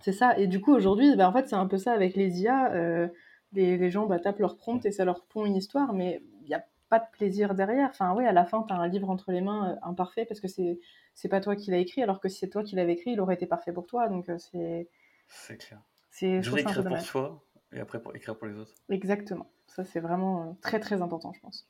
c'est 0.00 0.12
ça. 0.12 0.36
Et 0.38 0.46
du 0.46 0.60
coup, 0.60 0.74
aujourd'hui, 0.74 1.16
bah, 1.16 1.28
en 1.28 1.32
fait, 1.32 1.48
c'est 1.48 1.56
un 1.56 1.66
peu 1.66 1.78
ça 1.78 1.92
avec 1.92 2.14
les 2.14 2.42
IA. 2.42 2.72
Euh, 2.72 3.08
les, 3.52 3.76
les, 3.76 3.90
gens 3.90 4.06
bah, 4.06 4.18
tapent 4.18 4.38
leur 4.38 4.56
prompt 4.56 4.84
et 4.86 4.92
ça 4.92 5.04
leur 5.04 5.24
pond 5.24 5.44
une 5.44 5.56
histoire, 5.56 5.92
mais 5.92 6.22
il 6.42 6.48
n'y 6.48 6.54
a 6.54 6.64
pas 6.88 7.00
de 7.00 7.06
plaisir 7.12 7.54
derrière. 7.54 7.88
Enfin, 7.90 8.14
oui, 8.14 8.24
à 8.24 8.32
la 8.32 8.44
fin, 8.44 8.62
tu 8.62 8.72
as 8.72 8.76
un 8.76 8.88
livre 8.88 9.10
entre 9.10 9.32
les 9.32 9.40
mains 9.40 9.72
euh, 9.72 9.76
imparfait 9.82 10.24
parce 10.24 10.40
que 10.40 10.48
c'est 10.48 10.78
c'est 11.14 11.28
pas 11.28 11.40
toi 11.40 11.56
qui 11.56 11.70
l'as 11.70 11.78
écrit, 11.78 12.02
alors 12.02 12.20
que 12.20 12.28
si 12.28 12.38
c'est 12.38 12.48
toi 12.48 12.62
qui 12.62 12.76
l'avais 12.76 12.92
écrit, 12.92 13.12
il 13.12 13.20
aurait 13.20 13.34
été 13.34 13.46
parfait 13.46 13.72
pour 13.72 13.86
toi. 13.86 14.08
Donc, 14.08 14.28
euh, 14.28 14.38
c'est. 14.38 14.88
C'est 15.28 15.56
clair. 15.56 15.80
C'est 16.10 16.38
écrire 16.38 16.84
pour 16.84 16.98
soi 17.00 17.44
et 17.72 17.78
après 17.78 18.02
pour 18.02 18.14
écrire 18.16 18.36
pour 18.36 18.48
les 18.48 18.56
autres. 18.56 18.74
Exactement. 18.88 19.50
Ça, 19.66 19.84
c'est 19.84 20.00
vraiment 20.00 20.56
très, 20.60 20.80
très 20.80 21.02
important, 21.02 21.32
je 21.32 21.40
pense. 21.40 21.68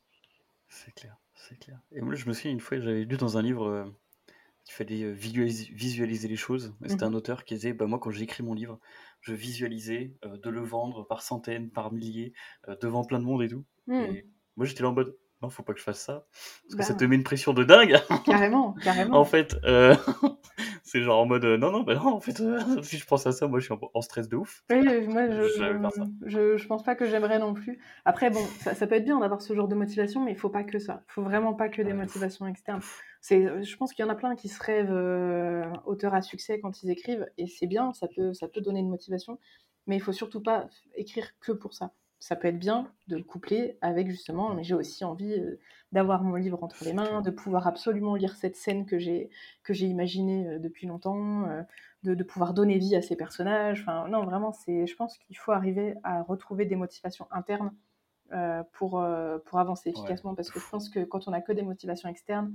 C'est 0.68 0.94
clair, 0.94 1.16
c'est 1.34 1.58
clair. 1.58 1.78
Et 1.92 2.00
moi, 2.00 2.14
je 2.14 2.26
me 2.26 2.32
souviens 2.32 2.52
une 2.52 2.60
fois, 2.60 2.78
j'avais 2.78 3.04
lu 3.04 3.16
dans 3.16 3.36
un 3.36 3.42
livre 3.42 3.92
qu'il 4.70 4.86
fallait 4.86 5.02
euh, 5.02 5.10
visualiser, 5.12 5.68
visualiser 5.72 6.28
les 6.28 6.36
choses. 6.36 6.74
C'était 6.86 7.04
Mhm. 7.04 7.10
un 7.12 7.14
auteur 7.14 7.44
qui 7.44 7.54
disait, 7.54 7.72
bah, 7.72 7.86
moi, 7.86 7.98
quand 7.98 8.10
j'ai 8.10 8.22
écrit 8.22 8.42
mon 8.44 8.54
livre, 8.54 8.78
je 9.20 9.34
visualisais 9.34 10.14
euh, 10.24 10.36
de 10.38 10.48
le 10.50 10.60
vendre 10.60 11.04
par 11.06 11.22
centaines, 11.22 11.70
par 11.70 11.92
milliers, 11.92 12.32
euh, 12.68 12.76
devant 12.80 13.04
plein 13.04 13.18
de 13.18 13.24
monde 13.24 13.42
et 13.42 13.48
tout. 13.48 13.64
Hmm. 13.88 13.94
Et 13.94 14.26
moi, 14.56 14.66
j'étais 14.66 14.82
là 14.82 14.90
en 14.90 14.92
mode, 14.92 15.16
non, 15.42 15.50
faut 15.50 15.62
pas 15.62 15.72
que 15.72 15.78
je 15.78 15.84
fasse 15.84 16.00
ça, 16.04 16.26
parce 16.64 16.74
que 16.76 16.82
ça 16.84 16.92
Bah, 16.92 16.98
te 17.00 17.04
met 17.04 17.16
une 17.16 17.24
pression 17.24 17.52
de 17.52 17.64
dingue. 17.64 17.96
carrément, 18.24 18.74
carrément. 18.74 19.16
En 19.20 19.24
fait, 19.24 19.56
euh, 19.64 19.96
c'est 20.90 21.02
genre 21.02 21.20
en 21.20 21.26
mode 21.26 21.44
euh, 21.44 21.56
non, 21.56 21.70
non, 21.72 21.82
bah 21.82 21.94
non, 21.94 22.08
en 22.14 22.20
fait, 22.20 22.40
euh, 22.40 22.58
si 22.82 22.98
je 22.98 23.06
pense 23.06 23.26
à 23.26 23.32
ça, 23.32 23.46
moi 23.48 23.58
je 23.60 23.64
suis 23.66 23.74
en, 23.74 23.80
en 23.94 24.00
stress 24.02 24.28
de 24.28 24.36
ouf. 24.36 24.64
Oui, 24.70 24.86
euh, 24.88 25.04
moi, 25.08 25.28
je, 25.28 25.48
Je 25.48 25.72
je, 26.26 26.56
je 26.56 26.66
pense 26.68 26.84
pas 26.84 26.94
que 26.94 27.04
j'aimerais 27.04 27.40
non 27.40 27.54
plus. 27.54 27.80
Après, 28.04 28.30
bon, 28.30 28.52
ça, 28.60 28.72
ça 28.74 28.86
peut 28.86 28.94
être 28.94 29.04
bien 29.04 29.18
d'avoir 29.18 29.42
ce 29.42 29.52
genre 29.52 29.66
de 29.66 29.74
motivation, 29.74 30.22
mais 30.24 30.30
il 30.30 30.38
faut 30.38 30.48
pas 30.48 30.62
que 30.62 30.78
ça. 30.78 31.02
Il 31.08 31.12
faut 31.12 31.22
vraiment 31.22 31.54
pas 31.54 31.68
que 31.68 31.82
des 31.82 31.92
Ouais, 31.92 31.92
motivations 31.92 32.46
externes. 32.46 32.84
C'est, 33.20 33.64
je 33.64 33.76
pense 33.76 33.92
qu'il 33.92 34.04
y 34.04 34.08
en 34.08 34.12
a 34.12 34.14
plein 34.14 34.36
qui 34.36 34.48
se 34.48 34.62
rêvent 34.62 34.92
euh, 34.92 35.64
auteurs 35.86 36.14
à 36.14 36.22
succès 36.22 36.60
quand 36.60 36.84
ils 36.84 36.90
écrivent, 36.90 37.26
et 37.36 37.48
c'est 37.48 37.66
bien, 37.66 37.92
ça 37.92 38.06
peut, 38.06 38.32
ça 38.32 38.46
peut 38.46 38.60
donner 38.60 38.78
une 38.80 38.88
motivation, 38.90 39.40
mais 39.88 39.96
il 39.96 40.00
faut 40.00 40.12
surtout 40.12 40.40
pas 40.40 40.68
écrire 40.94 41.36
que 41.40 41.50
pour 41.50 41.74
ça. 41.74 41.92
Ça 42.20 42.36
peut 42.36 42.48
être 42.48 42.58
bien 42.58 42.92
de 43.08 43.16
le 43.16 43.24
coupler 43.24 43.78
avec 43.80 44.08
justement, 44.10 44.54
mais 44.54 44.62
j'ai 44.62 44.74
aussi 44.74 45.04
envie 45.04 45.32
euh, 45.32 45.58
d'avoir 45.90 46.22
mon 46.22 46.36
livre 46.36 46.62
entre 46.62 46.84
les 46.84 46.92
mains, 46.92 47.22
de 47.22 47.30
pouvoir 47.30 47.66
absolument 47.66 48.14
lire 48.14 48.36
cette 48.36 48.56
scène 48.56 48.86
que 48.86 48.98
j'ai 48.98 49.30
que 49.64 49.72
j'ai 49.72 49.86
imaginée 49.86 50.46
euh, 50.46 50.58
depuis 50.58 50.86
longtemps, 50.86 51.48
euh, 51.48 51.62
de, 52.02 52.14
de 52.14 52.22
pouvoir 52.22 52.52
donner 52.54 52.78
vie 52.78 52.94
à 52.94 53.02
ces 53.02 53.16
personnages. 53.16 53.80
Enfin, 53.80 54.06
non, 54.08 54.24
vraiment, 54.24 54.52
c'est, 54.52 54.86
je 54.86 54.94
pense 54.96 55.16
qu'il 55.18 55.36
faut 55.38 55.52
arriver 55.52 55.94
à 56.04 56.22
retrouver 56.22 56.66
des 56.66 56.76
motivations 56.76 57.26
internes 57.30 57.72
pour, 58.74 59.04
pour 59.46 59.58
avancer 59.58 59.90
Ouais, 59.96 59.96
efficacement, 59.96 60.36
parce 60.36 60.50
que 60.50 60.60
je 60.60 60.68
pense 60.68 60.88
que 60.88 61.00
quand 61.04 61.26
on 61.26 61.32
a 61.32 61.40
que 61.40 61.50
des 61.52 61.62
motivations 61.62 62.08
externes, 62.08 62.54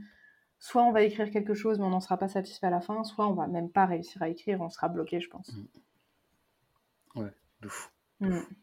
soit 0.59 0.83
on 0.83 0.91
va 0.93 1.01
écrire 1.01 1.29
quelque 1.31 1.53
chose 1.53 1.79
mais 1.79 1.85
on 1.85 1.89
n'en 1.89 1.99
sera 1.99 2.17
pas 2.17 2.29
satisfait 2.29 2.67
à 2.67 2.69
la 2.69 2.81
fin, 2.81 3.03
soit 3.03 3.27
on 3.27 3.33
va 3.33 3.47
même 3.47 3.69
pas 3.69 3.85
réussir 3.85 4.21
à 4.21 4.29
écrire, 4.29 4.61
on 4.61 4.69
sera 4.69 4.87
bloqué, 4.89 5.19
je 5.19 5.29
pense. 5.29 5.59
Ouais, 7.15 7.31
de 7.61 7.67
fou. 7.67 7.89
de 8.21 8.29
Mm. 8.29 8.31
fou. 8.31 8.53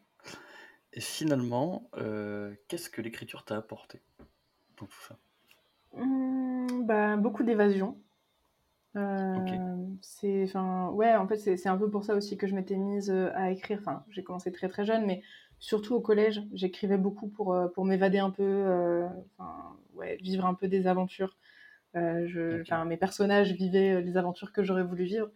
Et 0.95 1.01
finalement, 1.01 1.90
euh, 1.97 2.55
qu'est-ce 2.68 2.88
que 2.90 3.03
l'écriture 3.03 3.45
t'a 3.45 3.57
apporté 3.57 4.01
dans 4.76 4.86
tout 4.86 5.01
ça? 5.07 5.18
Mm, 5.97 6.84
bah, 6.86 7.16
beaucoup 7.16 7.43
d'évasion. 7.45 7.97
Euh, 8.97 9.86
c'est, 10.03 10.45
enfin, 10.45 10.90
ouais, 10.90 11.14
en 11.16 11.26
fait, 11.26 11.36
c'est 11.36 11.57
c'est 11.57 11.68
un 11.70 11.78
peu 11.78 11.90
pour 11.90 12.05
ça 12.05 12.14
aussi 12.14 12.36
que 12.36 12.47
je 12.47 12.55
m'étais 12.55 12.76
mise 12.76 13.11
euh, 13.11 13.30
à 13.34 13.51
écrire. 13.51 13.78
Enfin, 13.80 14.05
j'ai 14.11 14.22
commencé 14.22 14.53
très 14.53 14.68
très 14.68 14.84
jeune, 14.84 15.07
mais 15.07 15.22
surtout 15.59 15.95
au 15.95 16.01
collège, 16.01 16.43
j'écrivais 16.53 16.99
beaucoup 16.99 17.28
pour, 17.28 17.57
pour 17.74 17.84
m'évader 17.84 18.18
un 18.18 18.30
peu, 18.30 19.07
enfin, 19.38 19.76
ouais, 19.95 20.16
vivre 20.16 20.45
un 20.47 20.55
peu 20.55 20.68
des 20.68 20.86
aventures. 20.86 21.36
Je, 21.95 22.61
Ok. 22.61 22.62
enfin, 22.62 22.84
mes 22.84 22.97
personnages 22.97 23.53
vivaient 23.53 23.93
euh, 23.95 24.01
les 24.01 24.16
aventures 24.16 24.53
que 24.53 24.62
j'aurais 24.64 24.84
voulu 24.84 25.05
vivre. 25.05 25.30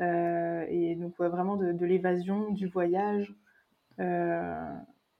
Et 0.00 0.96
donc, 0.96 1.18
ouais, 1.18 1.28
vraiment 1.28 1.56
de, 1.56 1.72
de 1.72 1.86
l'évasion, 1.86 2.50
du 2.52 2.66
voyage, 2.66 3.34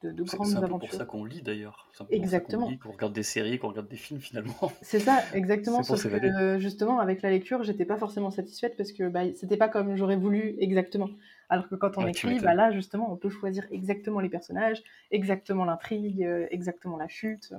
de, 0.03 0.11
de 0.13 0.25
C'est 0.25 0.37
grandes 0.37 0.49
c'est 0.49 0.57
un 0.57 0.61
peu 0.61 0.67
pour 0.69 0.77
aventures. 0.77 0.99
ça 0.99 1.05
qu'on 1.05 1.25
lit 1.25 1.43
d'ailleurs. 1.43 1.89
C'est 1.93 2.05
qu'on 2.07 2.11
Exactement. 2.11 2.71
qu'on 2.83 2.93
regarde 2.93 3.13
des 3.13 3.23
séries, 3.23 3.59
qu'on 3.59 3.69
regarde 3.69 3.89
des 3.89 3.97
films 3.97 4.21
finalement. 4.21 4.55
C'est 4.83 5.01
ça, 5.01 5.23
exactement. 5.35 5.83
C'est 5.83 5.93
pour 5.93 5.99
Sauf 5.99 6.11
que 6.13 6.27
euh, 6.27 6.59
justement, 6.59 7.01
avec 7.01 7.23
la 7.23 7.31
lecture, 7.31 7.63
j'étais 7.63 7.85
pas 7.85 7.97
forcément 7.97 8.31
satisfaite 8.31 8.77
parce 8.77 8.93
que 8.93 9.09
bah, 9.09 9.23
c'était 9.35 9.57
pas 9.57 9.69
comme 9.69 9.97
j'aurais 9.97 10.17
voulu 10.17 10.55
exactement. 10.59 11.11
Alors 11.49 11.69
que 11.69 11.75
quand 11.75 11.99
on 11.99 12.05
Ouais, 12.05 12.11
écrit, 12.11 12.39
bah, 12.41 12.55
là, 12.55 12.71
justement, 12.71 13.13
on 13.13 13.17
peut 13.17 13.29
choisir 13.29 13.67
exactement 13.71 14.21
les 14.21 14.29
personnages, 14.29 14.83
exactement 15.11 15.65
l'intrigue, 15.65 16.23
euh, 16.23 16.47
exactement 16.51 16.97
la 16.97 17.09
chute. 17.09 17.51
Mm. 17.51 17.57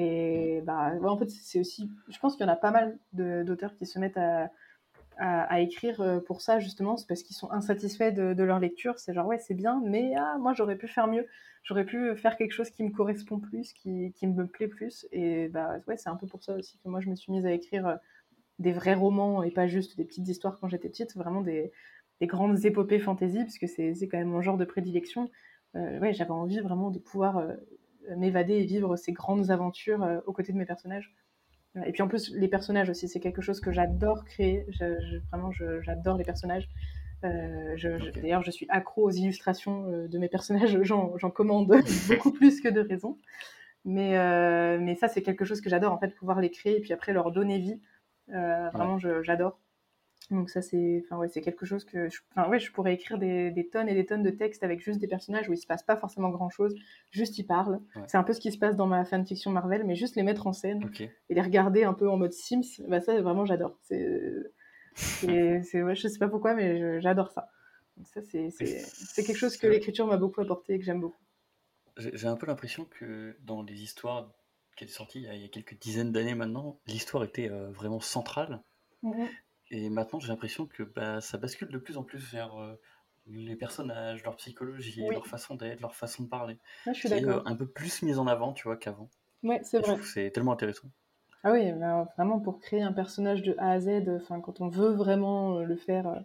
Et 0.00 0.62
bah, 0.64 0.94
ouais, 1.00 1.08
en 1.08 1.16
fait, 1.16 1.30
c'est 1.30 1.60
aussi. 1.60 1.90
Je 2.08 2.18
pense 2.18 2.36
qu'il 2.36 2.44
y 2.46 2.48
en 2.48 2.52
a 2.52 2.56
pas 2.56 2.70
mal 2.70 2.98
d'auteurs 3.12 3.74
qui 3.74 3.86
se 3.86 3.98
mettent 3.98 4.16
à, 4.18 4.50
à, 5.18 5.60
écrire 5.60 6.00
euh, 6.00 6.20
pour 6.20 6.40
ça, 6.40 6.58
justement. 6.58 6.96
C'est 6.96 7.06
parce 7.06 7.22
qu'ils 7.22 7.36
sont 7.36 7.50
insatisfaits 7.50 8.12
de, 8.12 8.42
leur 8.42 8.60
lecture. 8.60 8.98
C'est 8.98 9.12
genre, 9.12 9.26
ouais, 9.26 9.38
c'est 9.38 9.54
bien, 9.54 9.82
mais 9.84 10.14
ah, 10.16 10.36
moi, 10.38 10.54
j'aurais 10.54 10.76
pu 10.76 10.88
faire 10.88 11.08
mieux. 11.08 11.26
J'aurais 11.64 11.84
pu 11.84 12.16
faire 12.16 12.36
quelque 12.36 12.52
chose 12.52 12.70
qui 12.70 12.82
me 12.84 12.90
correspond 12.90 13.40
plus, 13.40 13.72
qui, 13.72 14.12
qui 14.12 14.26
me 14.26 14.46
plaît 14.46 14.68
plus. 14.68 15.06
Et 15.12 15.48
bah, 15.48 15.78
ouais, 15.86 15.96
c'est 15.96 16.08
un 16.08 16.16
peu 16.16 16.26
pour 16.26 16.42
ça 16.42 16.54
aussi 16.54 16.78
que 16.78 16.88
moi, 16.88 17.00
je 17.00 17.10
me 17.10 17.16
suis 17.16 17.32
mise 17.32 17.44
à 17.46 17.52
écrire 17.52 17.86
euh, 17.86 17.96
des 18.58 18.72
vrais 18.72 18.94
romans 18.94 19.42
et 19.42 19.50
pas 19.50 19.66
juste 19.66 19.96
des 19.96 20.04
petites 20.04 20.28
histoires 20.28 20.58
quand 20.60 20.68
j'étais 20.68 20.88
petite, 20.88 21.14
vraiment 21.16 21.42
des, 21.42 21.72
des 22.20 22.26
grandes 22.26 22.64
épopées 22.64 22.98
fantasy, 22.98 23.38
parce 23.38 23.58
que 23.58 23.66
c'est 23.66 24.08
quand 24.08 24.18
même 24.18 24.28
mon 24.28 24.42
genre 24.42 24.56
de 24.56 24.64
prédilection. 24.64 25.30
Euh, 25.76 25.98
ouais, 26.00 26.12
j'avais 26.12 26.30
envie 26.30 26.60
vraiment 26.60 26.90
de 26.90 26.98
pouvoir 26.98 27.42
m'évader 28.16 28.54
et 28.54 28.64
vivre 28.64 28.96
ces 28.96 29.12
grandes 29.12 29.50
aventures 29.50 30.22
aux 30.26 30.32
côtés 30.32 30.52
de 30.52 30.58
mes 30.58 30.64
personnages. 30.64 31.14
Et 31.86 31.92
puis 31.92 32.02
en 32.02 32.08
plus, 32.08 32.34
les 32.34 32.48
personnages 32.48 32.90
aussi, 32.90 33.08
c'est 33.08 33.20
quelque 33.20 33.42
chose 33.42 33.60
que 33.60 33.70
j'adore 33.72 34.24
créer. 34.24 34.64
Je- 34.70 34.98
je- 35.00 35.18
vraiment, 35.30 35.52
je- 35.52 35.80
j'adore 35.82 36.16
les 36.16 36.24
personnages. 36.24 36.68
Euh. 37.24 37.76
D'ailleurs, 38.22 38.42
je 38.42 38.50
suis 38.50 38.66
accro 38.68 39.02
aux 39.04 39.10
illustrations 39.10 39.84
euh, 39.90 40.08
de 40.08 40.18
mes 40.18 40.28
personnages. 40.28 40.78
J'en 40.82 41.30
commande 41.30 41.68
beaucoup 42.08 42.32
plus 42.32 42.60
que 42.60 42.68
de 42.68 42.80
raison. 42.80 43.18
Mais, 43.84 44.18
euh, 44.18 44.78
mais 44.80 44.94
ça, 44.96 45.08
c'est 45.08 45.22
quelque 45.22 45.44
chose 45.44 45.60
que 45.60 45.70
j'adore, 45.70 45.92
en 45.92 45.98
fait, 45.98 46.14
pouvoir 46.14 46.40
les 46.40 46.50
créer 46.50 46.76
et 46.78 46.80
puis 46.80 46.92
après 46.92 47.12
leur 47.12 47.30
donner 47.32 47.58
vie. 47.58 47.80
Euh, 48.34 48.68
vraiment, 48.70 48.98
j'adore. 49.22 49.58
Donc 50.30 50.50
ça, 50.50 50.60
c'est 50.60 51.02
enfin, 51.04 51.16
ouais, 51.16 51.28
quelque 51.30 51.64
chose 51.64 51.84
que... 51.84 52.10
Je, 52.10 52.20
enfin, 52.30 52.48
ouais, 52.50 52.58
je 52.58 52.70
pourrais 52.70 52.92
écrire 52.92 53.18
des, 53.18 53.50
des 53.50 53.68
tonnes 53.68 53.88
et 53.88 53.94
des 53.94 54.04
tonnes 54.04 54.22
de 54.22 54.30
textes 54.30 54.62
avec 54.62 54.80
juste 54.80 54.98
des 54.98 55.08
personnages 55.08 55.48
où 55.48 55.54
il 55.54 55.58
se 55.58 55.66
passe 55.66 55.82
pas 55.82 55.96
forcément 55.96 56.28
grand-chose, 56.28 56.74
juste 57.10 57.38
ils 57.38 57.46
parlent. 57.46 57.80
Ouais. 57.96 58.02
C'est 58.06 58.18
un 58.18 58.22
peu 58.22 58.34
ce 58.34 58.40
qui 58.40 58.52
se 58.52 58.58
passe 58.58 58.76
dans 58.76 58.86
ma 58.86 59.06
fanfiction 59.06 59.50
Marvel, 59.50 59.84
mais 59.84 59.94
juste 59.94 60.16
les 60.16 60.22
mettre 60.22 60.46
en 60.46 60.52
scène 60.52 60.90
et 61.00 61.34
les 61.34 61.40
regarder 61.40 61.84
un 61.84 61.94
peu 61.94 62.08
en 62.10 62.18
mode 62.18 62.32
Sims, 62.32 62.82
bah 62.88 63.00
ça, 63.00 63.18
vraiment, 63.22 63.46
j'adore. 63.46 63.78
C'est... 63.82 64.30
ouais, 65.24 65.94
je 65.94 66.08
sais 66.08 66.18
pas 66.18 66.28
pourquoi, 66.28 66.54
mais 66.54 67.00
j'adore 67.00 67.30
ça. 67.30 67.48
Donc 67.96 68.06
ça, 68.08 68.20
c'est, 68.22 69.24
quelque 69.24 69.36
chose 69.36 69.56
que 69.56 69.66
l'écriture 69.66 70.06
m'a 70.06 70.18
beaucoup 70.18 70.40
apporté 70.40 70.74
et 70.74 70.78
que 70.78 70.84
j'aime 70.84 71.00
beaucoup. 71.00 71.22
J'ai 71.96 72.26
un 72.26 72.36
peu 72.36 72.46
l'impression 72.46 72.84
que 72.84 73.36
dans 73.40 73.62
les 73.62 73.82
histoires 73.82 74.30
qui 74.76 74.84
étaient 74.84 74.92
sorties 74.92 75.18
il 75.18 75.24
y 75.24 75.28
a, 75.28 75.34
il 75.34 75.42
y 75.42 75.44
a 75.44 75.48
quelques 75.48 75.76
dizaines 75.80 76.12
d'années 76.12 76.36
maintenant, 76.36 76.78
l'histoire 76.86 77.24
était 77.24 77.50
euh, 77.50 77.70
vraiment 77.70 77.98
centrale. 77.98 78.62
Et 79.70 79.88
maintenant, 79.90 80.20
j'ai 80.20 80.28
l'impression 80.28 80.66
que 80.66 80.82
bah, 80.82 81.20
ça 81.20 81.38
bascule 81.38 81.68
de 81.68 81.78
plus 81.78 81.96
en 81.98 82.04
plus 82.04 82.18
vers 82.32 82.56
euh, 82.60 82.76
les 83.26 83.56
personnages, 83.56 84.22
leur 84.24 84.36
psychologie, 84.36 85.10
Oui. 85.10 85.14
leur 85.14 85.26
façon 85.26 85.54
d'être, 85.56 85.80
leur 85.80 85.94
façon 85.94 86.24
de 86.24 86.28
parler, 86.28 86.58
Ouais, 86.86 86.94
je 86.94 86.98
suis 86.98 87.08
d'accord. 87.08 87.40
euh, 87.40 87.42
un 87.46 87.56
peu 87.56 87.68
plus 87.70 88.02
mise 88.02 88.18
en 88.18 88.26
avant, 88.26 88.52
tu 88.54 88.64
vois, 88.64 88.76
qu'avant. 88.76 89.10
Ouais, 89.42 89.60
c'est 89.64 89.78
vrai. 89.80 89.96
trouve 89.96 90.02
que 90.02 90.06
c'est 90.08 90.30
tellement 90.32 90.52
intéressant. 90.52 90.90
Ah 91.42 91.52
oui, 91.52 91.72
bah, 91.72 92.04
vraiment 92.16 92.40
pour 92.40 92.58
créer 92.60 92.82
un 92.82 92.92
personnage 92.92 93.42
de 93.42 93.54
A 93.58 93.70
à 93.72 93.80
Z, 93.80 94.08
enfin 94.20 94.40
quand 94.40 94.60
on 94.60 94.68
veut 94.68 94.90
vraiment 94.92 95.58
euh, 95.58 95.64
le 95.64 95.76
faire 95.76 96.06
euh, 96.08 96.20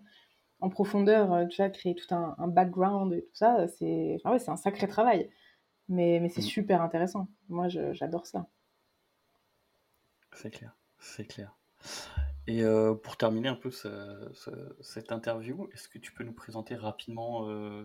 en 0.61 0.69
profondeur, 0.69 1.33
euh, 1.33 1.45
tu 1.47 1.57
vois, 1.57 1.69
créer 1.71 1.95
tout 1.95 2.13
un, 2.15 2.35
un 2.39 2.47
background 2.49 3.13
et 3.13 3.23
tout 3.23 3.35
ça, 3.35 3.67
c'est 3.69 4.15
enfin, 4.19 4.31
ouais, 4.33 4.39
c'est 4.39 4.51
un 4.51 4.57
sacré 4.57 4.87
travail. 4.87 5.31
Mais, 5.89 6.19
mais 6.21 6.29
c'est 6.29 6.41
Mm. 6.41 6.41
super 6.41 6.81
intéressant. 6.81 7.27
Moi, 7.49 7.67
j'adore 7.69 8.27
ça. 8.27 8.47
C'est 10.33 10.51
clair, 10.51 10.75
c'est 10.99 11.25
clair. 11.25 11.57
Et 12.47 12.63
euh, 12.63 12.93
pour 12.93 13.17
terminer 13.17 13.47
un 13.49 13.55
peu 13.55 13.71
ce- 13.71 14.29
ce- 14.33 14.75
cette 14.81 15.11
interview, 15.11 15.69
est-ce 15.73 15.87
que 15.87 15.97
tu 15.97 16.11
peux 16.11 16.23
nous 16.23 16.33
présenter 16.33 16.75
rapidement 16.75 17.49
euh, 17.49 17.83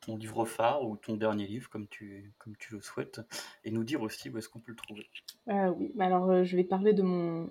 ton 0.00 0.16
livre 0.16 0.44
phare 0.44 0.82
ou 0.86 0.96
ton 0.96 1.16
dernier 1.16 1.46
livre, 1.46 1.70
comme 1.70 1.88
tu, 1.88 2.32
comme 2.38 2.56
tu 2.56 2.74
le 2.74 2.80
souhaites, 2.80 3.20
et 3.64 3.70
nous 3.70 3.84
dire 3.84 4.02
aussi 4.02 4.28
où 4.28 4.38
est-ce 4.38 4.48
qu'on 4.48 4.60
peut 4.60 4.72
le 4.72 4.76
trouver? 4.76 5.08
Euh, 5.48 5.70
oui, 5.70 5.92
mais 5.94 6.04
alors 6.04 6.30
euh, 6.30 6.44
je 6.44 6.56
vais 6.56 6.64
parler 6.64 6.92
de 6.92 7.02
mon, 7.02 7.50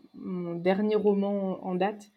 dernier 0.56 0.96
roman 0.96 1.66
en 1.66 1.76
date, 1.76 2.12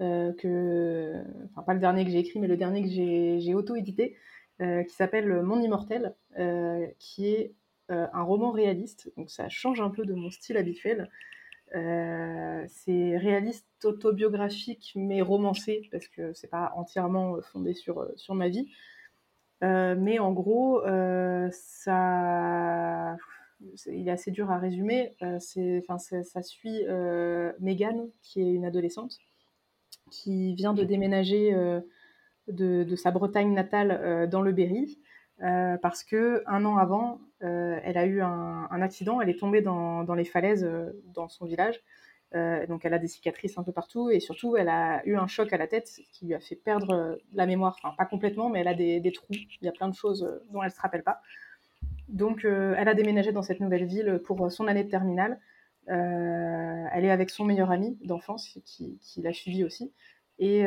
que, 0.00 1.22
enfin 1.50 1.62
pas 1.62 1.74
le 1.74 1.78
dernier 1.80 2.04
que 2.04 2.10
j'ai 2.10 2.18
écrit, 2.18 2.40
mais 2.40 2.48
le 2.48 2.56
dernier 2.56 2.82
que 2.82 2.88
j'ai 2.88 3.54
auto-édité, 3.54 4.16
qui 4.58 4.94
s'appelle 4.94 5.42
Mon 5.42 5.60
Immortel, 5.60 6.16
qui 6.98 7.26
est 7.28 7.54
un 7.88 8.22
roman 8.22 8.50
réaliste, 8.50 9.12
donc 9.16 9.30
ça 9.30 9.48
change 9.48 9.80
un 9.80 9.90
peu 9.90 10.04
de 10.04 10.14
mon 10.14 10.30
style 10.30 10.56
habituel. 10.56 11.08
Euh, 11.74 12.64
c'est 12.68 13.16
réaliste 13.16 13.66
autobiographique 13.84 14.92
mais 14.94 15.22
romancé 15.22 15.88
parce 15.90 16.06
que 16.06 16.34
c'est 16.34 16.50
pas 16.50 16.70
entièrement 16.76 17.36
euh, 17.36 17.40
fondé 17.40 17.72
sur, 17.72 18.00
euh, 18.00 18.12
sur 18.16 18.34
ma 18.34 18.48
vie. 18.48 18.68
Euh, 19.64 19.94
mais 19.98 20.18
en 20.18 20.32
gros, 20.32 20.84
euh, 20.84 21.48
ça, 21.52 23.16
il 23.86 24.08
est 24.08 24.10
assez 24.10 24.30
dur 24.32 24.50
à 24.50 24.58
résumer. 24.58 25.14
C'est, 25.38 25.82
enfin, 25.88 25.98
ça 25.98 26.42
suit 26.42 26.82
Megan, 27.60 28.08
qui 28.22 28.40
est 28.40 28.52
une 28.52 28.64
adolescente, 28.64 29.18
qui 30.10 30.54
vient 30.54 30.74
de 30.74 30.82
déménager 30.82 31.52
de, 32.48 32.82
de 32.82 32.96
sa 32.96 33.12
Bretagne 33.12 33.52
natale 33.54 34.28
dans 34.28 34.42
le 34.42 34.50
Berry, 34.50 34.98
euh, 35.42 35.76
parce 35.78 36.04
que 36.04 36.42
un 36.46 36.64
an 36.64 36.76
avant, 36.76 37.20
euh, 37.42 37.78
elle 37.82 37.98
a 37.98 38.06
eu 38.06 38.20
un, 38.20 38.68
accident. 38.82 39.20
Elle 39.20 39.28
est 39.28 39.38
tombée 39.38 39.60
dans, 39.60 40.14
les 40.14 40.24
falaises 40.24 40.64
euh, 40.64 40.92
dans 41.14 41.28
son 41.28 41.46
village. 41.46 41.80
Donc 42.66 42.86
elle 42.86 42.94
a 42.94 42.98
des 42.98 43.08
cicatrices 43.08 43.58
un 43.58 43.62
peu 43.62 43.72
partout 43.72 44.08
et 44.08 44.18
surtout 44.18 44.56
elle 44.56 44.70
a 44.70 45.06
eu 45.06 45.16
un 45.16 45.26
choc 45.26 45.52
à 45.52 45.58
la 45.58 45.66
tête 45.66 45.90
qui 46.14 46.24
lui 46.24 46.32
a 46.32 46.40
fait 46.40 46.56
perdre 46.56 47.18
la 47.34 47.44
mémoire, 47.44 47.76
enfin 47.82 47.94
pas 47.94 48.06
complètement, 48.06 48.48
mais 48.48 48.60
elle 48.60 48.68
a 48.68 48.74
des, 48.74 49.12
trous. 49.12 49.26
Il 49.34 49.66
y 49.66 49.68
a 49.68 49.72
plein 49.72 49.88
de 49.88 49.94
choses 49.94 50.40
dont 50.50 50.62
elle 50.62 50.70
se 50.70 50.80
rappelle 50.80 51.02
pas. 51.02 51.20
Donc, 52.08 52.46
elle 52.46 52.88
a 52.88 52.94
déménagé 52.94 53.32
dans 53.32 53.42
cette 53.42 53.60
nouvelle 53.60 53.84
ville 53.84 54.18
pour 54.24 54.50
son 54.50 54.66
année 54.66 54.82
de 54.82 54.88
terminale. 54.88 55.38
elle 55.88 57.04
est 57.04 57.10
avec 57.10 57.28
son 57.28 57.44
meilleur 57.44 57.70
ami 57.70 57.98
d'enfance 58.02 58.58
qui, 58.64 58.98
qui 59.02 59.20
l'a 59.20 59.34
suivi 59.34 59.62
aussi. 59.62 59.92
Et 60.38 60.64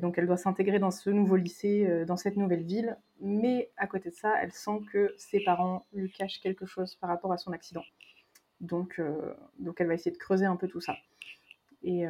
donc, 0.00 0.18
elle 0.18 0.26
doit 0.26 0.36
s'intégrer 0.36 0.78
dans 0.78 0.90
ce 0.90 1.10
nouveau 1.10 1.36
lycée, 1.36 2.04
dans 2.06 2.16
cette 2.16 2.36
nouvelle 2.36 2.64
ville. 2.64 2.96
Mais 3.20 3.70
à 3.76 3.86
côté 3.86 4.10
de 4.10 4.14
ça, 4.14 4.34
elle 4.42 4.52
sent 4.52 4.80
que 4.92 5.14
ses 5.16 5.40
parents 5.40 5.86
lui 5.92 6.10
cachent 6.10 6.40
quelque 6.40 6.66
chose 6.66 6.96
par 6.96 7.08
rapport 7.08 7.32
à 7.32 7.38
son 7.38 7.52
accident. 7.52 7.84
Donc, 8.60 9.00
donc 9.58 9.80
elle 9.80 9.86
va 9.86 9.94
essayer 9.94 10.10
de 10.10 10.18
creuser 10.18 10.46
un 10.46 10.56
peu 10.56 10.66
tout 10.66 10.80
ça. 10.80 10.96
Et, 11.82 12.04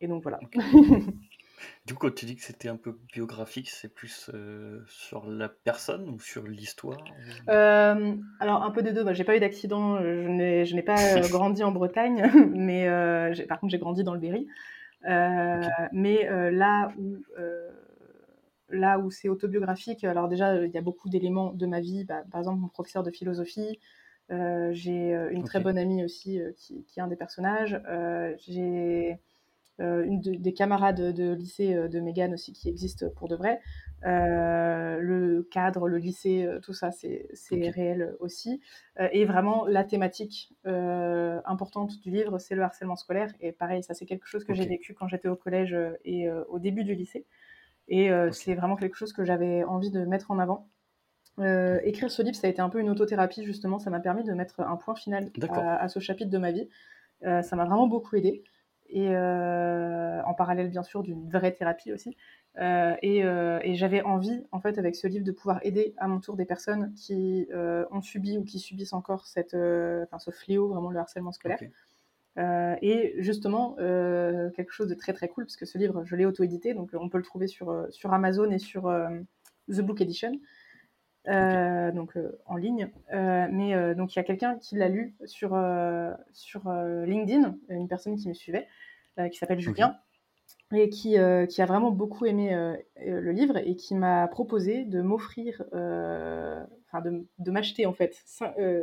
et 0.00 0.06
donc 0.08 0.22
voilà. 0.22 0.40
Du 1.86 1.94
coup, 1.94 2.06
quand 2.08 2.14
tu 2.14 2.26
dis 2.26 2.36
que 2.36 2.42
c'était 2.42 2.68
un 2.68 2.76
peu 2.76 2.98
biographique, 3.12 3.70
c'est 3.70 3.92
plus 3.92 4.30
euh, 4.34 4.80
sur 4.88 5.26
la 5.26 5.48
personne 5.48 6.08
ou 6.08 6.18
sur 6.18 6.46
l'histoire 6.46 7.02
euh, 7.48 8.14
Alors, 8.40 8.62
un 8.64 8.70
peu 8.70 8.82
des 8.82 8.92
deux. 8.92 9.04
Bah, 9.04 9.12
j'ai 9.12 9.24
pas 9.24 9.36
eu 9.36 9.40
d'accident, 9.40 9.98
je 10.00 10.74
n'ai 10.74 10.82
pas 10.82 11.16
euh, 11.16 11.28
grandi 11.28 11.62
en 11.62 11.72
Bretagne, 11.72 12.30
mais 12.54 12.88
par 13.48 13.60
contre, 13.60 13.70
j'ai 13.70 13.78
grandi 13.78 14.04
dans 14.04 14.14
le 14.14 14.20
Berry. 14.20 14.46
Mais 15.92 16.28
là 16.50 16.88
où, 16.98 17.16
là 18.70 18.98
où 18.98 19.10
c'est 19.10 19.28
autobiographique, 19.28 20.04
alors 20.04 20.28
déjà, 20.28 20.64
il 20.64 20.70
y 20.70 20.78
a 20.78 20.82
beaucoup 20.82 21.08
d'éléments 21.08 21.52
de 21.52 21.66
ma 21.66 21.80
vie. 21.80 22.04
Bah, 22.04 22.22
par 22.30 22.40
exemple, 22.40 22.60
mon 22.60 22.68
professeur 22.68 23.02
de 23.02 23.10
philosophie, 23.10 23.78
j'ai 24.28 25.12
une 25.30 25.44
très 25.44 25.60
bonne 25.60 25.78
amie 25.78 26.04
aussi 26.04 26.40
qui, 26.56 26.84
qui, 26.84 27.00
est 27.00 27.02
un 27.02 27.08
des 27.08 27.16
personnages. 27.16 27.80
j'ai 28.38 29.18
euh, 29.78 30.06
des 30.08 30.54
camarades 30.54 31.12
de, 31.12 31.34
lycée 31.34 31.74
euh, 31.74 31.86
de 31.86 32.00
Megan 32.00 32.32
aussi 32.32 32.54
qui 32.54 32.70
existent 32.70 33.10
pour 33.14 33.28
de 33.28 33.36
vrai. 33.36 33.60
Euh, 34.04 34.98
le 35.00 35.42
cadre, 35.42 35.88
le 35.88 35.96
lycée, 35.98 36.48
tout 36.62 36.72
ça, 36.72 36.90
c'est 36.90 37.28
réel 37.52 38.14
aussi. 38.20 38.60
et 39.12 39.24
vraiment, 39.24 39.66
la 39.66 39.84
thématique 39.84 40.54
importante 40.64 42.00
du 42.00 42.10
livre, 42.10 42.38
c'est 42.38 42.54
le 42.54 42.62
harcèlement 42.62 42.96
scolaire. 42.96 43.32
Et 43.40 43.52
pareil, 43.52 43.82
ça, 43.82 43.94
c'est 43.94 44.06
quelque 44.06 44.26
chose 44.26 44.44
que 44.44 44.54
j'ai 44.54 44.66
vécu 44.66 44.94
quand 44.94 45.08
j'étais 45.08 45.28
au 45.28 45.36
collège 45.36 45.76
et 46.04 46.30
au 46.30 46.58
début 46.58 46.84
du 46.84 46.94
lycée. 46.94 47.26
Et 47.88 48.10
c'est 48.32 48.54
vraiment 48.54 48.76
quelque 48.76 48.96
chose 48.96 49.12
que 49.12 49.24
j'avais 49.24 49.64
envie 49.64 49.90
de 49.90 50.04
mettre 50.04 50.30
en 50.30 50.38
avant. 50.38 50.68
écrire 51.38 52.10
ce 52.10 52.22
livre, 52.22 52.36
ça 52.36 52.46
a 52.46 52.50
été 52.50 52.60
un 52.60 52.68
peu 52.68 52.80
une 52.80 52.90
autothérapie, 52.90 53.44
justement. 53.44 53.78
Ça 53.78 53.90
m'a 53.90 54.00
permis 54.00 54.24
de 54.24 54.32
mettre 54.32 54.60
un 54.60 54.76
point 54.76 54.94
final 54.94 55.30
à, 55.50 55.76
à, 55.82 55.88
ce 55.88 56.00
chapitre 56.00 56.30
de 56.30 56.38
ma 56.38 56.52
vie. 56.52 56.68
ça 57.22 57.56
m'a 57.56 57.64
vraiment 57.64 57.88
beaucoup 57.88 58.16
aidé 58.16 58.44
et 58.88 59.08
euh, 59.10 60.22
en 60.24 60.34
parallèle 60.34 60.70
bien 60.70 60.82
sûr 60.82 61.02
d'une 61.02 61.28
vraie 61.28 61.52
thérapie 61.52 61.92
aussi. 61.92 62.16
Euh, 62.58 62.94
euh, 63.04 63.60
et, 63.62 63.74
j'avais 63.74 64.02
envie, 64.02 64.46
en 64.52 64.60
fait, 64.60 64.78
avec 64.78 64.96
ce 64.96 65.06
livre, 65.06 65.24
de 65.24 65.32
pouvoir 65.32 65.60
aider 65.62 65.94
à 65.98 66.08
mon 66.08 66.20
tour 66.20 66.36
des 66.36 66.46
personnes 66.46 66.94
qui 66.94 67.48
ont 67.90 68.02
subi 68.02 68.38
ou 68.38 68.44
qui 68.44 68.58
subissent 68.58 68.92
encore 68.92 69.26
cette, 69.26 69.52
ce 69.52 70.30
fléau, 70.30 70.68
vraiment 70.68 70.90
le 70.90 70.98
harcèlement 70.98 71.32
scolaire. 71.32 71.60
et 72.82 73.14
justement, 73.18 73.74
quelque 73.76 74.72
chose 74.72 74.88
de 74.88 74.94
très 74.94 75.12
très 75.12 75.28
cool, 75.28 75.44
parce 75.44 75.56
que 75.56 75.66
ce 75.66 75.78
livre, 75.78 76.04
je 76.04 76.16
l'ai 76.16 76.26
auto-édité, 76.26 76.74
donc 76.74 76.90
on 76.94 77.08
peut 77.08 77.18
le 77.18 77.24
trouver 77.24 77.46
sur, 77.46 77.86
sur 77.90 78.12
Amazon 78.12 78.50
et 78.50 78.58
sur 78.58 78.82
The 79.68 79.80
Book 79.80 80.00
Edition. 80.00 80.32
Euh, 81.28 81.90
donc 81.90 82.16
euh, 82.16 82.38
en 82.46 82.56
ligne. 82.56 82.88
Euh, 83.12 83.48
mais 83.50 83.94
donc 83.94 84.14
il 84.14 84.18
y 84.18 84.20
a 84.20 84.24
quelqu'un 84.24 84.58
qui 84.58 84.76
l'a 84.76 84.88
lu 84.88 85.14
sur, 85.24 85.58
sur 86.32 86.70
LinkedIn, 86.70 87.56
une 87.68 87.88
personne 87.88 88.16
qui 88.16 88.28
me 88.28 88.34
suivait, 88.34 88.66
qui 89.30 89.38
s'appelle 89.38 89.60
Julien, 89.60 89.96
et 90.72 90.88
qui, 90.88 91.16
qui, 91.48 91.62
a 91.62 91.66
vraiment 91.66 91.90
beaucoup 91.90 92.26
aimé 92.26 92.54
le 93.00 93.30
livre 93.30 93.56
et 93.56 93.76
qui 93.76 93.94
m'a 93.94 94.26
proposé 94.26 94.84
de 94.84 95.00
m'offrir, 95.00 95.62
enfin 95.72 97.00
de, 97.04 97.24
de 97.38 97.50
m'acheter 97.50 97.86
en 97.86 97.92
fait, 97.92 98.16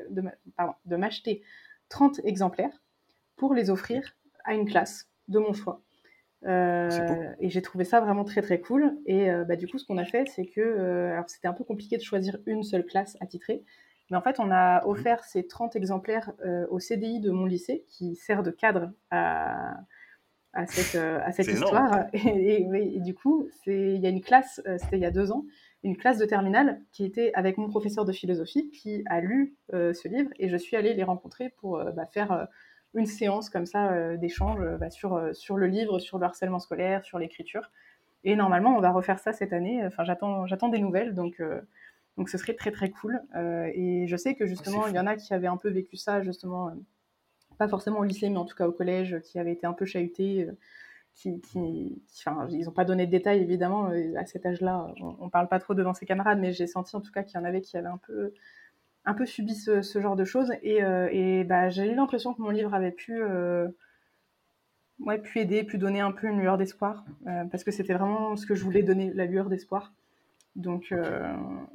de, 0.10 0.24
pardon, 0.56 0.74
de 0.86 0.96
m'acheter 0.96 1.42
30 1.90 2.22
exemplaires 2.24 2.82
pour 3.36 3.54
les 3.54 3.70
offrir 3.70 4.16
à 4.46 4.54
une 4.54 4.66
classe 4.66 5.10
de 5.28 5.40
mon 5.40 5.54
choix. 5.54 5.82
Euh, 6.46 7.34
et 7.40 7.50
j'ai 7.50 7.62
trouvé 7.62 7.86
ça 7.86 8.02
vraiment 8.02 8.24
très 8.24 8.42
très 8.42 8.60
cool. 8.60 8.98
Et 9.06 9.30
euh, 9.30 9.46
bah, 9.46 9.56
du 9.56 9.68
coup, 9.68 9.78
ce 9.78 9.86
qu'on 9.86 9.98
a 9.98 10.06
fait, 10.06 10.28
c'est 10.28 10.46
que 10.46 10.62
euh, 10.62 11.14
alors 11.14 11.30
c'était 11.30 11.48
un 11.48 11.54
peu 11.54 11.64
compliqué 11.64 11.98
de 11.98 12.02
choisir 12.02 12.38
une 12.46 12.64
seule 12.64 12.86
classe 12.86 13.18
attitrée, 13.22 13.64
mais 14.10 14.18
en 14.18 14.22
fait, 14.22 14.40
on 14.40 14.52
a 14.52 14.86
offert 14.86 15.24
ces 15.24 15.48
30 15.48 15.76
exemplaires 15.76 16.32
au 16.70 16.80
CDI 16.80 17.20
de 17.20 17.32
mon 17.32 17.46
lycée, 17.46 17.86
qui 17.88 18.16
sert 18.16 18.44
de 18.44 18.52
cadre 18.52 18.92
à, 19.10 19.78
à 20.54 20.66
cette, 20.68 20.96
à 20.96 21.32
cette 21.32 21.48
histoire. 21.48 22.06
Et, 22.14 22.68
et, 22.96 23.00
du 23.00 23.14
coup, 23.14 23.48
il 23.68 23.98
y 23.98 24.06
a 24.06 24.10
une 24.10 24.22
classe, 24.22 24.62
c'était 24.78 24.98
il 24.98 25.02
y 25.02 25.06
a 25.06 25.12
deux 25.12 25.32
ans, 25.32 25.46
une 25.84 25.98
classe 25.98 26.18
de 26.18 26.26
terminale 26.26 26.80
qui 26.92 27.04
était 27.06 27.32
avec 27.34 27.58
mon 27.58 27.68
professeur 27.68 28.06
de 28.06 28.12
philosophie 28.12 28.70
qui 28.72 29.04
a 29.08 29.20
lu 29.20 29.56
ce 29.72 30.08
livre, 30.08 30.30
et 30.40 30.50
je 30.50 30.58
suis 30.58 30.78
allée 30.78 30.94
les 30.94 31.04
rencontrer 31.04 31.50
pour 31.50 31.84
bah, 31.96 32.06
faire 32.06 32.48
une 32.96 33.06
séance 33.06 33.50
comme 33.50 33.66
ça 33.66 33.92
euh, 33.92 34.18
d'échange 34.18 34.60
euh, 34.62 34.78
bah, 34.78 34.90
sur, 34.90 35.16
euh, 35.16 35.34
sur 35.34 35.58
le 35.58 35.68
livre, 35.68 36.00
sur 36.00 36.20
le 36.20 36.26
harcèlement 36.26 36.60
scolaire, 36.60 37.04
sur 37.04 37.20
l'écriture. 37.20 37.72
Et 38.24 38.36
normalement, 38.36 38.76
on 38.78 38.80
va 38.80 38.92
refaire 38.92 39.20
ça 39.20 39.34
cette 39.34 39.54
année. 39.54 39.86
Enfin, 39.86 40.04
j'attends, 40.04 40.46
j'attends 40.48 40.70
des 40.70 40.80
nouvelles, 40.80 41.14
donc, 41.14 41.42
donc 42.16 42.30
ce 42.30 42.38
serait 42.38 42.54
très 42.54 42.72
très 42.72 42.90
cool. 42.90 43.22
et 43.36 44.06
je 44.08 44.16
sais 44.16 44.34
que 44.36 44.46
justement, 44.46 44.88
il 44.88 44.96
y 44.96 45.00
en 45.00 45.08
a 45.08 45.18
qui 45.18 45.34
avaient 45.34 45.48
un 45.48 45.58
peu 45.58 45.70
vécu 45.70 45.98
ça, 45.98 46.22
justement, 46.22 46.72
pas 47.58 47.68
forcément 47.68 48.00
au 48.00 48.04
lycée, 48.04 48.30
mais 48.30 48.38
en 48.38 48.46
tout 48.46 48.56
cas 48.56 48.68
au 48.68 48.72
collège, 48.72 49.20
qui 49.24 49.40
avaient 49.40 49.54
été 49.54 49.66
un 49.66 49.74
peu 49.74 49.86
chahutés. 49.86 50.48
Qui, 51.16 51.40
qui, 51.42 52.02
enfin, 52.18 52.48
ils 52.50 52.66
n'ont 52.66 52.72
pas 52.72 52.86
donné 52.86 53.06
de 53.06 53.12
détails 53.12 53.40
évidemment 53.40 53.92
à 54.18 54.26
cet 54.26 54.48
âge-là. 54.48 54.88
On, 55.00 55.26
ne 55.26 55.30
parle 55.30 55.48
pas 55.48 55.60
trop 55.60 55.76
devant 55.76 55.94
ses 55.94 56.08
camarades, 56.08 56.40
mais 56.40 56.54
j'ai 56.54 56.66
senti 56.66 56.96
en 56.96 57.02
tout 57.02 57.12
cas 57.12 57.22
qu'il 57.22 57.40
y 57.40 57.42
en 57.42 57.46
avait 57.46 57.62
qui 57.62 57.78
avaient 57.78 57.88
un 57.88 58.00
peu 58.00 58.34
un 59.06 59.14
peu 59.14 59.26
subi 59.26 59.56
ce, 59.56 59.82
genre 60.00 60.16
de 60.16 60.26
choses. 60.26 60.52
Et, 60.62 60.84
euh, 60.84 61.10
et 61.12 61.44
bah, 61.44 61.70
j'ai 61.70 61.92
eu 61.92 61.96
l'impression 61.96 62.34
que 62.34 62.42
mon 62.42 62.50
livre 62.50 62.74
avait 62.74 62.92
pu, 62.92 63.22
euh, 63.22 63.68
ouais, 65.00 65.20
pu 65.20 65.40
aider, 65.40 65.64
pu 65.64 65.78
donner 65.78 66.00
un 66.00 66.12
peu 66.12 66.28
une 66.28 66.40
lueur 66.40 66.58
d'espoir, 66.58 67.06
euh, 67.28 67.44
parce 67.46 67.64
que 67.64 67.72
c'était 67.72 67.94
vraiment 67.94 68.36
ce 68.36 68.46
que 68.46 68.56
je 68.56 68.64
voulais 68.64 68.84
donner, 68.84 69.12
la 69.14 69.26
lueur 69.26 69.50
d'espoir. 69.50 69.94
Donc, 70.56 70.94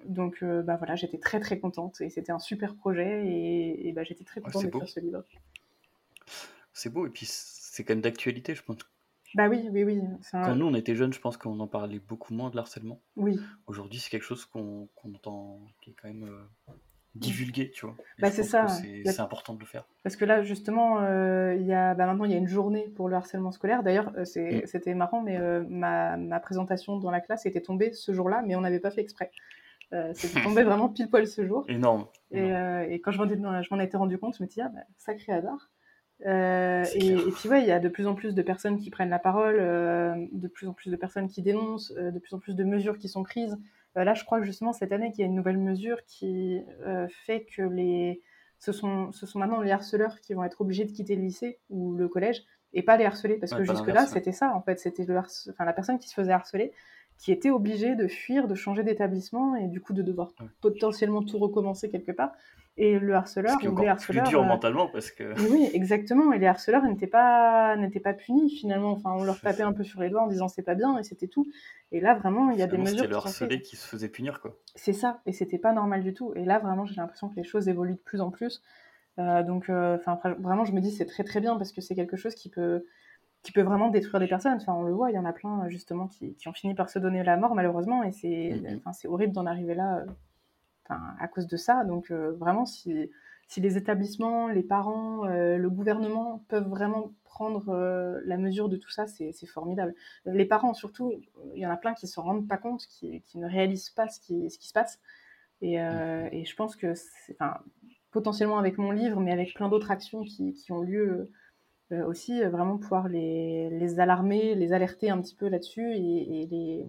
donc 0.05 0.45
bah, 0.45 0.77
voilà, 0.77 0.95
j'étais 0.95 1.19
très 1.19 1.41
très 1.41 1.59
contente 1.59 2.01
et 2.01 2.11
c'était 2.11 2.31
un 2.31 2.39
super 2.39 2.77
projet 2.77 3.27
et, 3.27 3.93
bah, 3.93 4.05
j'étais 4.05 4.23
très 4.23 4.41
contente 4.41 4.63
d'écrire 4.63 4.89
ce 4.89 5.01
livre. 5.01 5.25
C'est 6.79 6.91
beau 6.91 7.07
et 7.07 7.11
puis 7.11 7.27
c'est 7.29 7.85
quand 7.85 7.95
même 7.95 8.01
d'actualité, 8.01 8.55
je 8.55 8.63
pense. 8.63 8.79
Bah 9.35 9.49
oui, 9.49 9.69
oui, 9.73 9.85
oui. 9.85 10.01
Quand 10.33 10.55
nous 10.55 10.67
on 10.67 10.75
était 10.75 10.95
jeunes, 10.95 11.13
je 11.13 11.21
pense 11.21 11.37
qu'on 11.37 11.61
en 11.61 11.67
parlait 11.67 11.99
beaucoup 11.99 12.33
moins 12.33 12.51
de 12.51 12.57
l'harcèlement. 12.57 13.03
Oui. 13.17 13.39
Aujourd'hui, 13.67 13.99
c'est 13.99 14.09
quelque 14.09 14.23
chose 14.23 14.47
qu'on 14.47 14.89
entend, 15.05 15.61
qui 15.83 15.91
est 15.91 15.95
quand 16.01 16.09
même 16.09 16.31
divulguer, 17.15 17.71
tu 17.71 17.87
vois. 17.87 17.97
Bah, 18.19 18.31
c'est 18.31 18.43
ça. 18.43 18.67
C'est 18.69 19.21
important 19.21 19.55
de 19.55 19.61
le 19.61 19.67
faire. 19.67 19.85
Parce 20.03 20.17
que 20.17 20.25
là, 20.25 20.43
justement, 20.43 21.01
euh, 21.01 21.55
y 21.55 21.73
a, 21.73 21.95
bah, 21.95 22.07
maintenant, 22.07 22.25
il 22.25 22.31
y 22.31 22.35
a 22.35 22.39
une 22.39 22.49
journée 22.49 22.89
pour 22.97 23.09
le 23.09 23.17
harcèlement 23.17 23.51
scolaire. 23.51 23.83
D'ailleurs, 23.83 24.13
euh, 24.17 24.23
mm. 24.23 24.67
c'était 24.67 24.95
marrant, 24.95 25.23
mais 25.23 25.37
euh, 25.39 25.65
ma, 25.69 26.17
ma, 26.17 26.41
présentation 26.41 26.99
dans 26.99 27.11
la 27.11 27.21
classe 27.21 27.47
était 27.47 27.61
tombée 27.61 27.93
ce 27.93 28.13
jour-là, 28.13 28.43
mais 28.47 28.57
on 28.57 28.61
n'avait 28.61 28.81
pas 28.81 28.91
fait 28.91 29.01
exprès. 29.01 29.31
c'était 30.15 30.43
tombé 30.43 30.63
vraiment 30.65 30.89
pile 30.89 31.09
poil 31.09 31.27
ce 31.27 31.47
jour. 31.47 31.65
Énorme. 31.69 32.07
Et, 32.31 32.51
et 32.91 33.01
quand 33.01 33.11
je 33.11 33.19
m'en 33.19 33.81
étais 33.81 33.97
rendu 33.97 34.19
compte, 34.19 34.37
je 34.37 34.43
me 34.43 34.49
dit, 34.49 34.61
ah, 34.61 34.69
bah, 34.69 34.83
sacré 34.97 35.33
hasard. 35.33 35.71
Et, 36.25 37.13
et, 37.13 37.31
puis 37.31 37.49
ouais, 37.49 37.63
il 37.63 37.69
y 37.69 37.73
a 37.73 37.79
de 37.79 37.89
plus 37.89 38.07
en 38.07 38.15
plus 38.15 38.35
de 38.35 38.43
personnes 38.43 38.79
qui 38.79 38.91
prennent 38.91 39.11
la 39.11 39.19
parole, 39.19 39.57
de 39.57 40.49
plus 40.49 40.67
en 40.67 40.73
plus 40.73 40.91
de 40.91 40.97
personnes 40.97 41.29
qui 41.29 41.43
dénoncent, 41.43 41.93
de 41.93 42.19
plus 42.19 42.35
en 42.35 42.39
plus 42.39 42.55
de 42.55 42.65
mesures 42.65 42.99
qui 42.99 43.09
sont 43.09 43.23
prises. 43.23 43.57
Euh, 43.99 44.05
là, 44.05 44.15
je 44.15 44.25
crois 44.25 44.39
que 44.39 44.47
justement 44.47 44.73
cette 44.73 44.93
année 44.93 45.11
qu'il 45.11 45.21
y 45.21 45.23
a 45.23 45.27
une 45.27 45.35
nouvelle 45.35 45.59
mesure 45.59 45.99
qui 46.07 46.63
euh, 46.87 47.07
fait 47.27 47.45
que 47.45 47.63
les... 47.63 48.23
ce, 48.59 48.73
sont, 48.73 49.13
ce 49.13 49.27
sont 49.27 49.39
maintenant 49.39 49.61
les 49.61 49.71
harceleurs 49.71 50.21
qui 50.21 50.35
vont 50.35 50.45
être 50.45 50.61
obligés 50.61 50.85
de 50.85 50.93
quitter 50.93 51.17
le 51.17 51.23
lycée 51.23 51.59
ou 51.71 51.95
le 51.95 52.09
collège 52.09 52.45
et 52.75 52.83
pas 52.83 52.97
les 52.97 53.05
harceler 53.05 53.37
parce 53.37 53.55
que 53.55 53.65
jusque-là, 53.65 54.07
c'était 54.07 54.33
ça 54.33 54.55
en 54.55 54.61
fait. 54.61 54.79
C'était 54.79 55.07
enfin, 55.11 55.65
la 55.65 55.73
personne 55.73 55.99
qui 55.99 56.09
se 56.09 56.15
faisait 56.15 56.33
harceler 56.33 56.73
qui 57.19 57.33
était 57.33 57.51
obligée 57.51 57.97
de 57.97 58.07
fuir, 58.07 58.47
de 58.47 58.55
changer 58.55 58.85
d'établissement 58.85 59.57
et 59.57 59.67
du 59.67 59.81
coup 59.81 59.93
de 59.93 60.03
devoir 60.03 60.33
potentiellement 60.61 61.23
tout 61.23 61.39
recommencer 61.39 61.91
quelque 61.91 62.13
part. 62.13 62.33
Et 62.81 63.01
le 63.01 63.13
harceleur, 63.13 63.55
Ce 63.61 63.67
qui 63.67 64.13
plus 64.13 64.21
dur 64.23 64.43
euh, 64.43 64.45
mentalement 64.45 64.87
parce 64.87 65.11
que. 65.11 65.35
Oui, 65.51 65.69
exactement. 65.73 66.33
Et 66.33 66.39
les 66.39 66.47
harceleurs 66.47 66.85
n'étaient 66.85 67.09
pas, 67.09 67.75
n'étaient 67.75 67.99
pas 67.99 68.13
punis 68.13 68.51
finalement. 68.51 68.93
Enfin, 68.93 69.11
on 69.17 69.25
leur 69.25 69.41
tapait 69.41 69.65
un 69.65 69.73
peu 69.73 69.83
sur 69.83 70.01
les 70.01 70.11
doigts 70.11 70.23
en 70.23 70.29
disant 70.29 70.47
c'est 70.47 70.63
pas 70.63 70.77
bien 70.77 70.97
et 70.97 71.03
c'était 71.03 71.27
tout. 71.27 71.45
Et 71.91 72.01
là, 72.01 72.15
vraiment, 72.15 72.53
il 72.53 72.59
y 72.59 72.63
a 72.63 72.69
des 72.69 72.79
mesures. 72.79 72.99
C'était 72.99 73.11
le 73.11 73.17
harcelé 73.17 73.63
qui 73.63 73.75
se 73.75 73.85
faisait 73.85 74.09
punir, 74.09 74.41
quoi. 74.41 74.57
C'est 74.77 74.93
ça. 74.93 75.21
Et 75.27 75.33
c'était 75.33 75.59
pas 75.59 75.73
normal 75.73 76.05
du 76.05 76.15
tout. 76.15 76.33
Et 76.37 76.45
là, 76.45 76.61
vraiment, 76.61 76.87
j'ai 76.87 76.95
l'impression 76.95 77.29
que 77.29 77.35
les 77.35 77.43
choses 77.43 77.69
évoluent 77.69 77.95
de 77.95 77.99
plus 77.99 78.21
en 78.21 78.31
plus. 78.31 78.63
Euh, 79.19 79.43
donc, 79.43 79.71
euh, 79.71 79.97
enfin, 79.97 80.17
vraiment, 80.39 80.65
je 80.65 80.71
me 80.71 80.81
dis 80.81 80.93
c'est 80.93 81.07
très 81.07 81.25
très 81.25 81.41
bien 81.41 81.57
parce 81.57 81.73
que 81.73 81.81
c'est 81.81 81.97
quelque 81.97 82.17
chose 82.17 82.37
qui 82.37 82.49
peut 82.49 82.85
qui 83.43 83.53
peut 83.53 83.63
vraiment 83.63 83.89
détruire 83.89 84.21
des 84.21 84.27
personnes. 84.27 84.55
Enfin, 84.55 84.75
on 84.75 84.83
le 84.83 84.93
voit, 84.93 85.11
il 85.11 85.15
y 85.15 85.19
en 85.19 85.25
a 85.25 85.33
plein 85.33 85.69
justement 85.69 86.09
qui, 86.09 86.35
qui 86.35 86.49
ont 86.49 86.53
fini 86.53 86.75
par 86.75 86.91
se 86.91 86.99
donner 86.99 87.23
la 87.23 87.37
mort 87.37 87.55
malheureusement, 87.55 88.03
et 88.03 88.13
c'est, 88.13 88.29
mm-hmm. 88.29 88.81
enfin, 88.85 89.09
horrible 89.09 89.33
d'en 89.33 89.47
arriver 89.47 89.75
là 89.75 90.05
à 90.89 91.29
cause 91.29 91.47
de 91.47 91.57
ça. 91.57 91.85
Donc 91.85 92.11
euh, 92.11 92.33
vraiment, 92.33 92.67
si, 92.67 93.11
si, 93.49 93.61
les 93.61 93.77
établissements, 93.77 94.49
les 94.49 94.63
parents, 94.63 95.27
euh, 95.27 95.57
le 95.57 95.71
gouvernement 95.71 96.45
peuvent 96.49 96.69
vraiment 96.69 97.13
prendre 97.25 97.69
euh, 97.69 98.21
la 98.25 98.37
mesure 98.37 98.69
de 98.69 98.77
tout 98.77 98.91
ça, 98.91 99.07
c'est 99.07 99.33
formidable. 99.47 99.95
Les 100.27 100.45
parents, 100.45 100.75
surtout, 100.75 101.13
il 101.55 101.61
y 101.61 101.67
en 101.67 101.71
a 101.71 101.77
plein 101.77 101.95
qui 101.95 102.07
ne 102.07 102.11
se 102.11 102.21
rendent 102.21 102.49
pas 102.49 102.57
compte, 102.57 102.87
qui, 102.87 103.23
qui 103.23 103.39
ne 103.39 103.49
réalisent 103.49 103.91
pas 103.91 104.09
ce 104.09 104.21
qui, 104.21 104.51
ce 104.51 104.59
qui 104.59 104.69
se 104.69 104.73
passe. 104.73 105.01
Et, 105.61 105.75
et 105.75 106.45
je 106.45 106.57
pense 106.57 106.77
que, 106.77 106.95
enfin, 107.33 107.59
potentiellement 108.13 108.59
avec 108.59 108.79
mon 108.79 108.93
livre, 108.93 109.21
mais 109.21 109.33
avec 109.33 109.55
plein 109.55 109.69
d'autres 109.69 109.91
actions 109.91 110.23
qui, 110.23 110.53
qui 110.53 110.73
ont 110.73 110.81
lieu 110.81 111.31
aussi, 111.93 112.43
vraiment 112.43 112.79
pouvoir 112.79 113.09
les, 113.09 113.71
les, 113.71 114.01
alarmer, 114.01 114.55
les 114.55 114.73
alerter 114.73 115.11
un 115.11 115.21
petit 115.21 115.35
peu 115.35 115.49
là-dessus 115.49 115.95
et, 115.95 116.43
et 116.43 116.47
les 116.47 116.87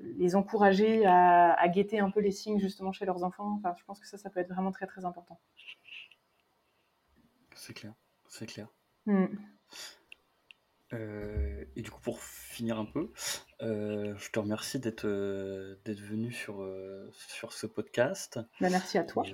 les 0.00 0.36
encourager 0.36 1.04
à, 1.06 1.68
guetter 1.68 1.98
un 2.00 2.10
peu 2.10 2.20
les 2.20 2.30
signes 2.30 2.60
justement 2.60 2.92
chez 2.92 3.04
leurs 3.04 3.24
enfants. 3.24 3.58
Enfin, 3.58 3.74
je 3.78 3.84
pense 3.84 4.00
que 4.00 4.06
ça, 4.06 4.18
ça 4.18 4.30
peut 4.30 4.40
être 4.40 4.48
vraiment 4.52 4.70
très 4.70 4.86
très 4.86 5.04
important. 5.04 5.40
C'est 7.54 7.74
clair, 7.74 7.94
c'est 8.28 8.46
clair. 8.46 8.68
Hmm. 9.06 9.26
Euh, 10.94 11.64
et 11.76 11.82
du 11.82 11.90
coup, 11.90 12.00
pour 12.00 12.22
finir 12.22 12.78
un 12.78 12.86
peu, 12.86 13.12
euh, 13.60 14.14
je 14.16 14.30
te 14.30 14.38
remercie 14.38 14.78
d'être 14.78 15.04
euh, 15.04 15.76
d'être 15.84 16.00
venu 16.00 16.32
sur, 16.32 16.66
sur 17.10 17.52
ce 17.52 17.66
podcast. 17.66 18.40
Bah, 18.60 18.70
merci 18.70 18.98
à 18.98 19.04
toi. 19.04 19.24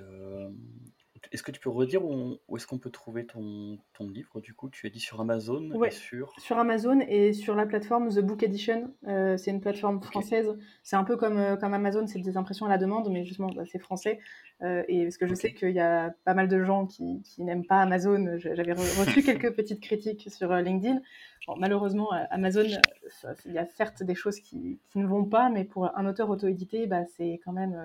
Est-ce 1.31 1.43
que 1.43 1.51
tu 1.51 1.59
peux 1.59 1.69
redire 1.69 2.03
où, 2.05 2.37
est-ce 2.55 2.67
qu'on 2.67 2.77
peut 2.77 2.89
trouver 2.89 3.25
ton, 3.25 3.77
ton, 3.93 4.09
livre 4.09 4.41
Du 4.41 4.53
coup, 4.53 4.69
tu 4.69 4.87
es 4.87 4.89
dit 4.89 4.99
sur 4.99 5.19
Amazon 5.21 5.83
et 5.83 5.91
sur... 5.91 6.33
Sur 6.39 6.57
Amazon 6.57 6.99
et 7.01 7.33
sur 7.33 7.55
la 7.55 7.65
plateforme 7.65 8.09
The 8.09 8.19
Book 8.19 8.43
Edition. 8.43 8.93
Euh, 9.07 9.37
c'est 9.37 9.51
une 9.51 9.61
plateforme 9.61 10.01
française. 10.01 10.57
C'est 10.83 10.95
un 10.95 11.03
peu 11.03 11.17
comme, 11.17 11.37
euh, 11.37 11.55
comme 11.55 11.73
Amazon, 11.73 12.07
c'est 12.07 12.19
des 12.19 12.37
impressions 12.37 12.65
à 12.65 12.69
la 12.69 12.77
demande, 12.77 13.09
mais 13.11 13.25
justement, 13.25 13.49
bah, 13.55 13.63
c'est 13.65 13.79
français. 13.79 14.19
Euh, 14.61 14.83
et 14.87 15.03
parce 15.03 15.17
que 15.17 15.27
je 15.27 15.35
sais 15.35 15.53
qu'il 15.53 15.71
y 15.71 15.79
a 15.79 16.13
pas 16.23 16.33
mal 16.33 16.47
de 16.47 16.63
gens 16.63 16.85
qui, 16.85 17.21
qui 17.23 17.43
n'aiment 17.43 17.65
pas 17.65 17.81
Amazon. 17.81 18.37
J'avais 18.37 18.73
reçu 18.73 19.23
quelques 19.23 19.53
petites 19.55 19.81
critiques 19.81 20.29
sur 20.31 20.53
LinkedIn. 20.53 21.01
malheureusement, 21.57 22.09
Amazon, 22.29 22.65
il 23.45 23.51
y 23.51 23.57
a 23.57 23.65
certes 23.65 24.03
des 24.03 24.15
choses 24.15 24.39
qui, 24.39 24.79
qui, 24.89 24.99
ne 24.99 25.07
vont 25.07 25.25
pas, 25.25 25.49
mais 25.49 25.63
pour 25.63 25.95
un 25.97 26.05
auteur 26.05 26.29
auto-édité, 26.29 26.87
bah, 26.87 27.05
c'est 27.17 27.39
quand 27.43 27.53
même 27.53 27.75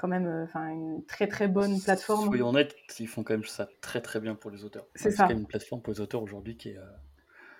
quand 0.00 0.08
même 0.08 0.26
euh, 0.26 0.44
enfin 0.44 0.68
une 0.68 1.04
très 1.04 1.26
très 1.26 1.46
bonne 1.46 1.78
plateforme. 1.78 2.28
Soyons 2.28 2.48
honnêtes, 2.48 2.74
ils 2.98 3.06
font 3.06 3.22
quand 3.22 3.34
même 3.34 3.44
ça 3.44 3.68
très 3.82 4.00
très 4.00 4.18
bien 4.18 4.34
pour 4.34 4.50
les 4.50 4.64
auteurs. 4.64 4.86
C'est 4.94 5.10
ça. 5.10 5.26
C'est 5.28 5.34
une 5.34 5.46
plateforme 5.46 5.82
pour 5.82 5.92
les 5.92 6.00
auteurs 6.00 6.22
aujourd'hui 6.22 6.56
qui 6.56 6.70
est. 6.70 6.78
Euh, 6.78 6.86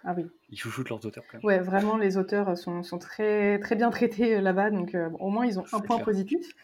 ah 0.05 0.15
oui. 0.17 0.25
Ils 0.49 0.59
chouchoutent 0.59 0.89
leurs 0.89 1.05
auteurs 1.05 1.25
quand 1.31 1.37
même. 1.37 1.45
Ouais, 1.45 1.59
vraiment, 1.59 1.99
les 1.99 2.17
auteurs 2.17 2.57
sont, 2.57 2.83
sont 2.83 2.99
très, 2.99 3.59
très 3.59 3.77
bien 3.77 3.91
traités 3.91 4.37
euh, 4.37 4.41
là-bas, 4.41 4.71
donc 4.71 4.97
au 5.19 5.29
moins 5.29 5.45
ils 5.45 5.59
ont 5.59 5.65
un 5.75 5.81
point 5.81 5.99
positif. 5.99 6.55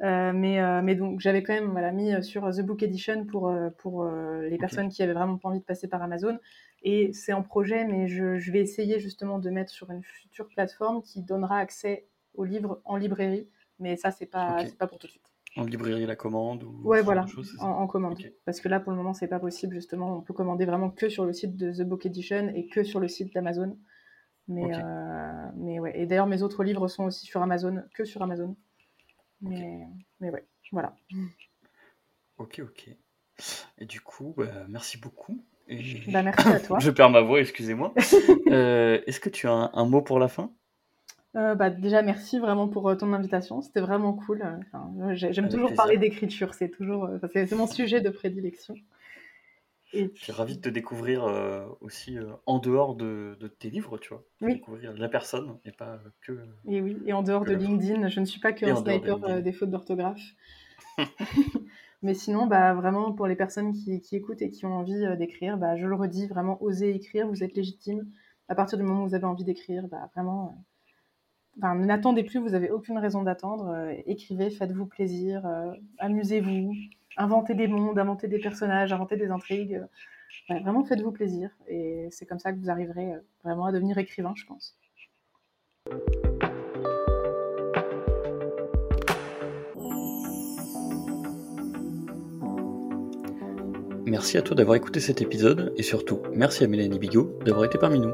mais, 0.00 0.82
mais 0.82 0.94
donc 0.94 1.20
j'avais 1.20 1.42
quand 1.42 1.52
même 1.52 1.70
voilà, 1.72 1.92
mis 1.92 2.24
sur 2.24 2.48
The 2.50 2.62
Book 2.62 2.82
Edition 2.82 3.26
pour, 3.26 3.54
pour 3.76 4.08
les 4.08 4.56
personnes 4.56 4.88
qui 4.88 5.02
avaient 5.02 5.12
vraiment 5.12 5.36
pas 5.36 5.50
envie 5.50 5.60
de 5.60 5.64
passer 5.64 5.88
par 5.88 6.02
Amazon. 6.02 6.38
Et 6.82 7.12
c'est 7.12 7.34
en 7.34 7.42
projet, 7.42 7.84
mais 7.84 8.08
je, 8.08 8.38
je, 8.38 8.52
vais 8.52 8.60
essayer 8.60 8.98
justement 8.98 9.38
de 9.38 9.50
mettre 9.50 9.70
sur 9.70 9.90
une 9.90 10.02
future 10.02 10.48
plateforme 10.48 11.02
qui 11.02 11.20
donnera 11.20 11.58
accès 11.58 12.06
aux 12.34 12.44
livres 12.44 12.80
en 12.84 12.96
librairie 12.96 13.48
mais 13.78 13.96
ça, 13.96 14.10
c'est 14.10 14.26
pas, 14.26 14.64
pas 14.78 14.86
pour 14.86 14.98
tout 14.98 15.06
de 15.06 15.12
suite. 15.12 15.30
En 15.56 15.64
librairie, 15.64 16.04
la 16.04 16.16
commande 16.16 16.64
ou 16.64 16.82
Ouais, 16.84 17.00
voilà, 17.00 17.24
en, 17.60 17.86
commande. 17.86 18.18
Parce 18.44 18.60
que 18.60 18.68
là, 18.68 18.78
pour 18.78 18.92
le 18.92 18.98
moment, 18.98 19.14
c'est 19.14 19.28
pas 19.28 19.38
possible, 19.38 19.74
justement. 19.74 20.18
On 20.18 20.20
peut 20.20 20.34
commander 20.34 20.66
vraiment 20.66 20.90
que 20.90 21.08
sur 21.08 21.24
le 21.24 21.32
site 21.32 21.56
de 21.56 21.72
The 21.72 21.88
Book 21.88 22.04
Edition 22.04 22.48
et 22.54 22.66
que 22.66 22.84
sur 22.84 23.00
le 23.00 23.08
site 23.08 23.32
d'Amazon. 23.32 23.78
Mais, 24.48 24.74
euh, 24.74 25.50
mais 25.56 25.80
ouais. 25.80 25.98
Et 25.98 26.06
d'ailleurs, 26.06 26.26
mes 26.26 26.42
autres 26.42 26.62
livres 26.62 26.88
sont 26.88 27.04
aussi 27.04 27.24
sur 27.24 27.42
Amazon, 27.42 27.82
que 27.94 28.04
sur 28.04 28.22
Amazon. 28.22 28.54
Mais, 29.40 29.86
mais 30.20 30.30
ouais, 30.30 30.46
voilà. 30.72 30.94
Ok, 32.36 32.60
ok. 32.62 32.90
Et 33.78 33.86
du 33.86 34.00
coup, 34.00 34.34
bah, 34.36 34.66
merci 34.68 34.98
beaucoup. 34.98 35.42
Bah, 36.08 36.22
merci 36.22 36.48
à 36.48 36.60
toi. 36.60 36.78
Je 36.80 36.90
perds 36.90 37.10
ma 37.10 37.22
voix, 37.22 37.40
excusez-moi. 37.40 37.94
Euh, 38.48 39.02
est-ce 39.08 39.18
que 39.18 39.28
tu 39.28 39.48
as 39.48 39.70
un 39.72 39.84
mot 39.86 40.02
pour 40.02 40.20
la 40.20 40.28
fin? 40.28 40.52
Euh, 41.36 41.54
bah, 41.54 41.68
déjà, 41.68 42.02
merci 42.02 42.38
vraiment 42.38 42.68
pour 42.68 42.88
euh, 42.88 42.94
ton 42.94 43.12
invitation. 43.12 43.60
C'était 43.60 43.80
vraiment 43.80 44.14
cool. 44.14 44.42
J'aime 45.12 45.48
toujours 45.48 45.74
parler 45.74 45.98
d'écriture. 45.98 46.54
C'est 46.54 46.70
toujours, 46.70 47.04
euh, 47.04 47.18
c'est 47.32 47.52
mon 47.54 47.66
sujet 47.66 48.00
de 48.00 48.08
prédilection. 48.08 48.74
Et 49.92 50.10
Je 50.14 50.24
suis 50.24 50.32
ravi 50.32 50.56
de 50.56 50.60
te 50.62 50.68
découvrir 50.68 51.24
aussi 51.80 52.18
en 52.46 52.58
dehors 52.58 52.96
de, 52.96 53.36
tes 53.58 53.70
livres, 53.70 53.98
tu 53.98 54.08
vois. 54.08 54.24
Découvrir 54.40 54.94
la 54.94 55.08
personne 55.08 55.58
et 55.64 55.72
pas 55.72 56.00
que. 56.22 56.40
Et 56.66 56.80
oui, 56.80 56.96
et 57.06 57.12
en 57.12 57.22
dehors 57.22 57.44
de 57.44 57.54
LinkedIn. 57.54 58.08
Je 58.08 58.20
ne 58.20 58.24
suis 58.24 58.40
pas 58.40 58.52
qu'un 58.52 58.74
sniper 58.74 59.42
des 59.42 59.52
fautes 59.52 59.70
d'orthographe. 59.70 60.22
Mais 62.02 62.14
sinon, 62.14 62.46
bah, 62.46 62.74
vraiment, 62.74 63.12
pour 63.12 63.26
les 63.26 63.36
personnes 63.36 63.72
qui, 63.72 64.00
qui 64.00 64.16
écoutent 64.16 64.42
et 64.42 64.50
qui 64.50 64.66
ont 64.66 64.74
envie 64.74 65.04
d'écrire, 65.18 65.56
bah, 65.56 65.76
je 65.76 65.86
le 65.86 65.94
redis, 65.94 66.26
vraiment, 66.26 66.62
osez 66.62 66.94
écrire. 66.94 67.28
Vous 67.28 67.44
êtes 67.44 67.54
légitime. 67.54 68.10
À 68.48 68.54
partir 68.54 68.78
du 68.78 68.84
moment 68.84 69.04
où 69.04 69.08
vous 69.08 69.14
avez 69.14 69.24
envie 69.24 69.44
d'écrire, 69.44 69.86
bah, 69.88 70.10
vraiment 70.14 70.64
n'attendez 71.56 72.24
plus, 72.24 72.38
vous 72.38 72.50
n'avez 72.50 72.70
aucune 72.70 72.98
raison 72.98 73.22
d'attendre. 73.22 73.68
Euh, 73.68 73.94
écrivez, 74.06 74.50
faites-vous 74.50 74.86
plaisir, 74.86 75.46
euh, 75.46 75.72
amusez-vous, 75.98 76.74
inventez 77.16 77.54
des 77.54 77.66
mondes, 77.66 77.98
inventez 77.98 78.28
des 78.28 78.38
personnages, 78.38 78.92
inventez 78.92 79.16
des 79.16 79.30
intrigues. 79.30 79.82
vraiment, 80.48 80.84
faites-vous 80.84 81.12
plaisir. 81.12 81.50
Et 81.68 82.08
c'est 82.10 82.26
comme 82.26 82.38
ça 82.38 82.52
que 82.52 82.58
vous 82.58 82.70
arriverez 82.70 83.14
euh, 83.14 83.20
vraiment 83.44 83.66
à 83.66 83.72
devenir 83.72 83.98
écrivain, 83.98 84.34
je 84.36 84.44
pense. 84.44 84.76
Merci 94.06 94.38
à 94.38 94.42
toi 94.42 94.54
d'avoir 94.54 94.76
écouté 94.76 95.00
cet 95.00 95.20
épisode 95.20 95.72
et 95.76 95.82
surtout 95.82 96.22
merci 96.32 96.62
à 96.62 96.68
Mélanie 96.68 96.98
Bigot 96.98 97.38
d'avoir 97.44 97.64
été 97.64 97.76
parmi 97.76 97.98
nous. 97.98 98.12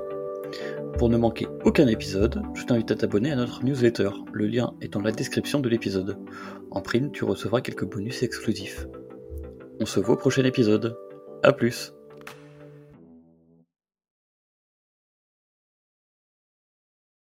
Pour 1.02 1.08
ne 1.08 1.16
manquer 1.16 1.48
aucun 1.64 1.88
épisode, 1.88 2.44
je 2.54 2.64
t'invite 2.64 2.92
à 2.92 2.94
t'abonner 2.94 3.32
à 3.32 3.34
notre 3.34 3.64
newsletter. 3.64 4.10
Le 4.32 4.46
lien 4.46 4.72
est 4.80 4.92
dans 4.92 5.00
la 5.00 5.10
description 5.10 5.58
de 5.58 5.68
l'épisode. 5.68 6.16
En 6.70 6.80
prime, 6.80 7.10
tu 7.10 7.24
recevras 7.24 7.60
quelques 7.60 7.86
bonus 7.86 8.22
exclusifs. 8.22 8.86
On 9.80 9.84
se 9.84 9.98
voit 9.98 10.14
au 10.14 10.16
prochain 10.16 10.44
épisode. 10.44 10.96
A 11.42 11.52
plus 11.52 11.92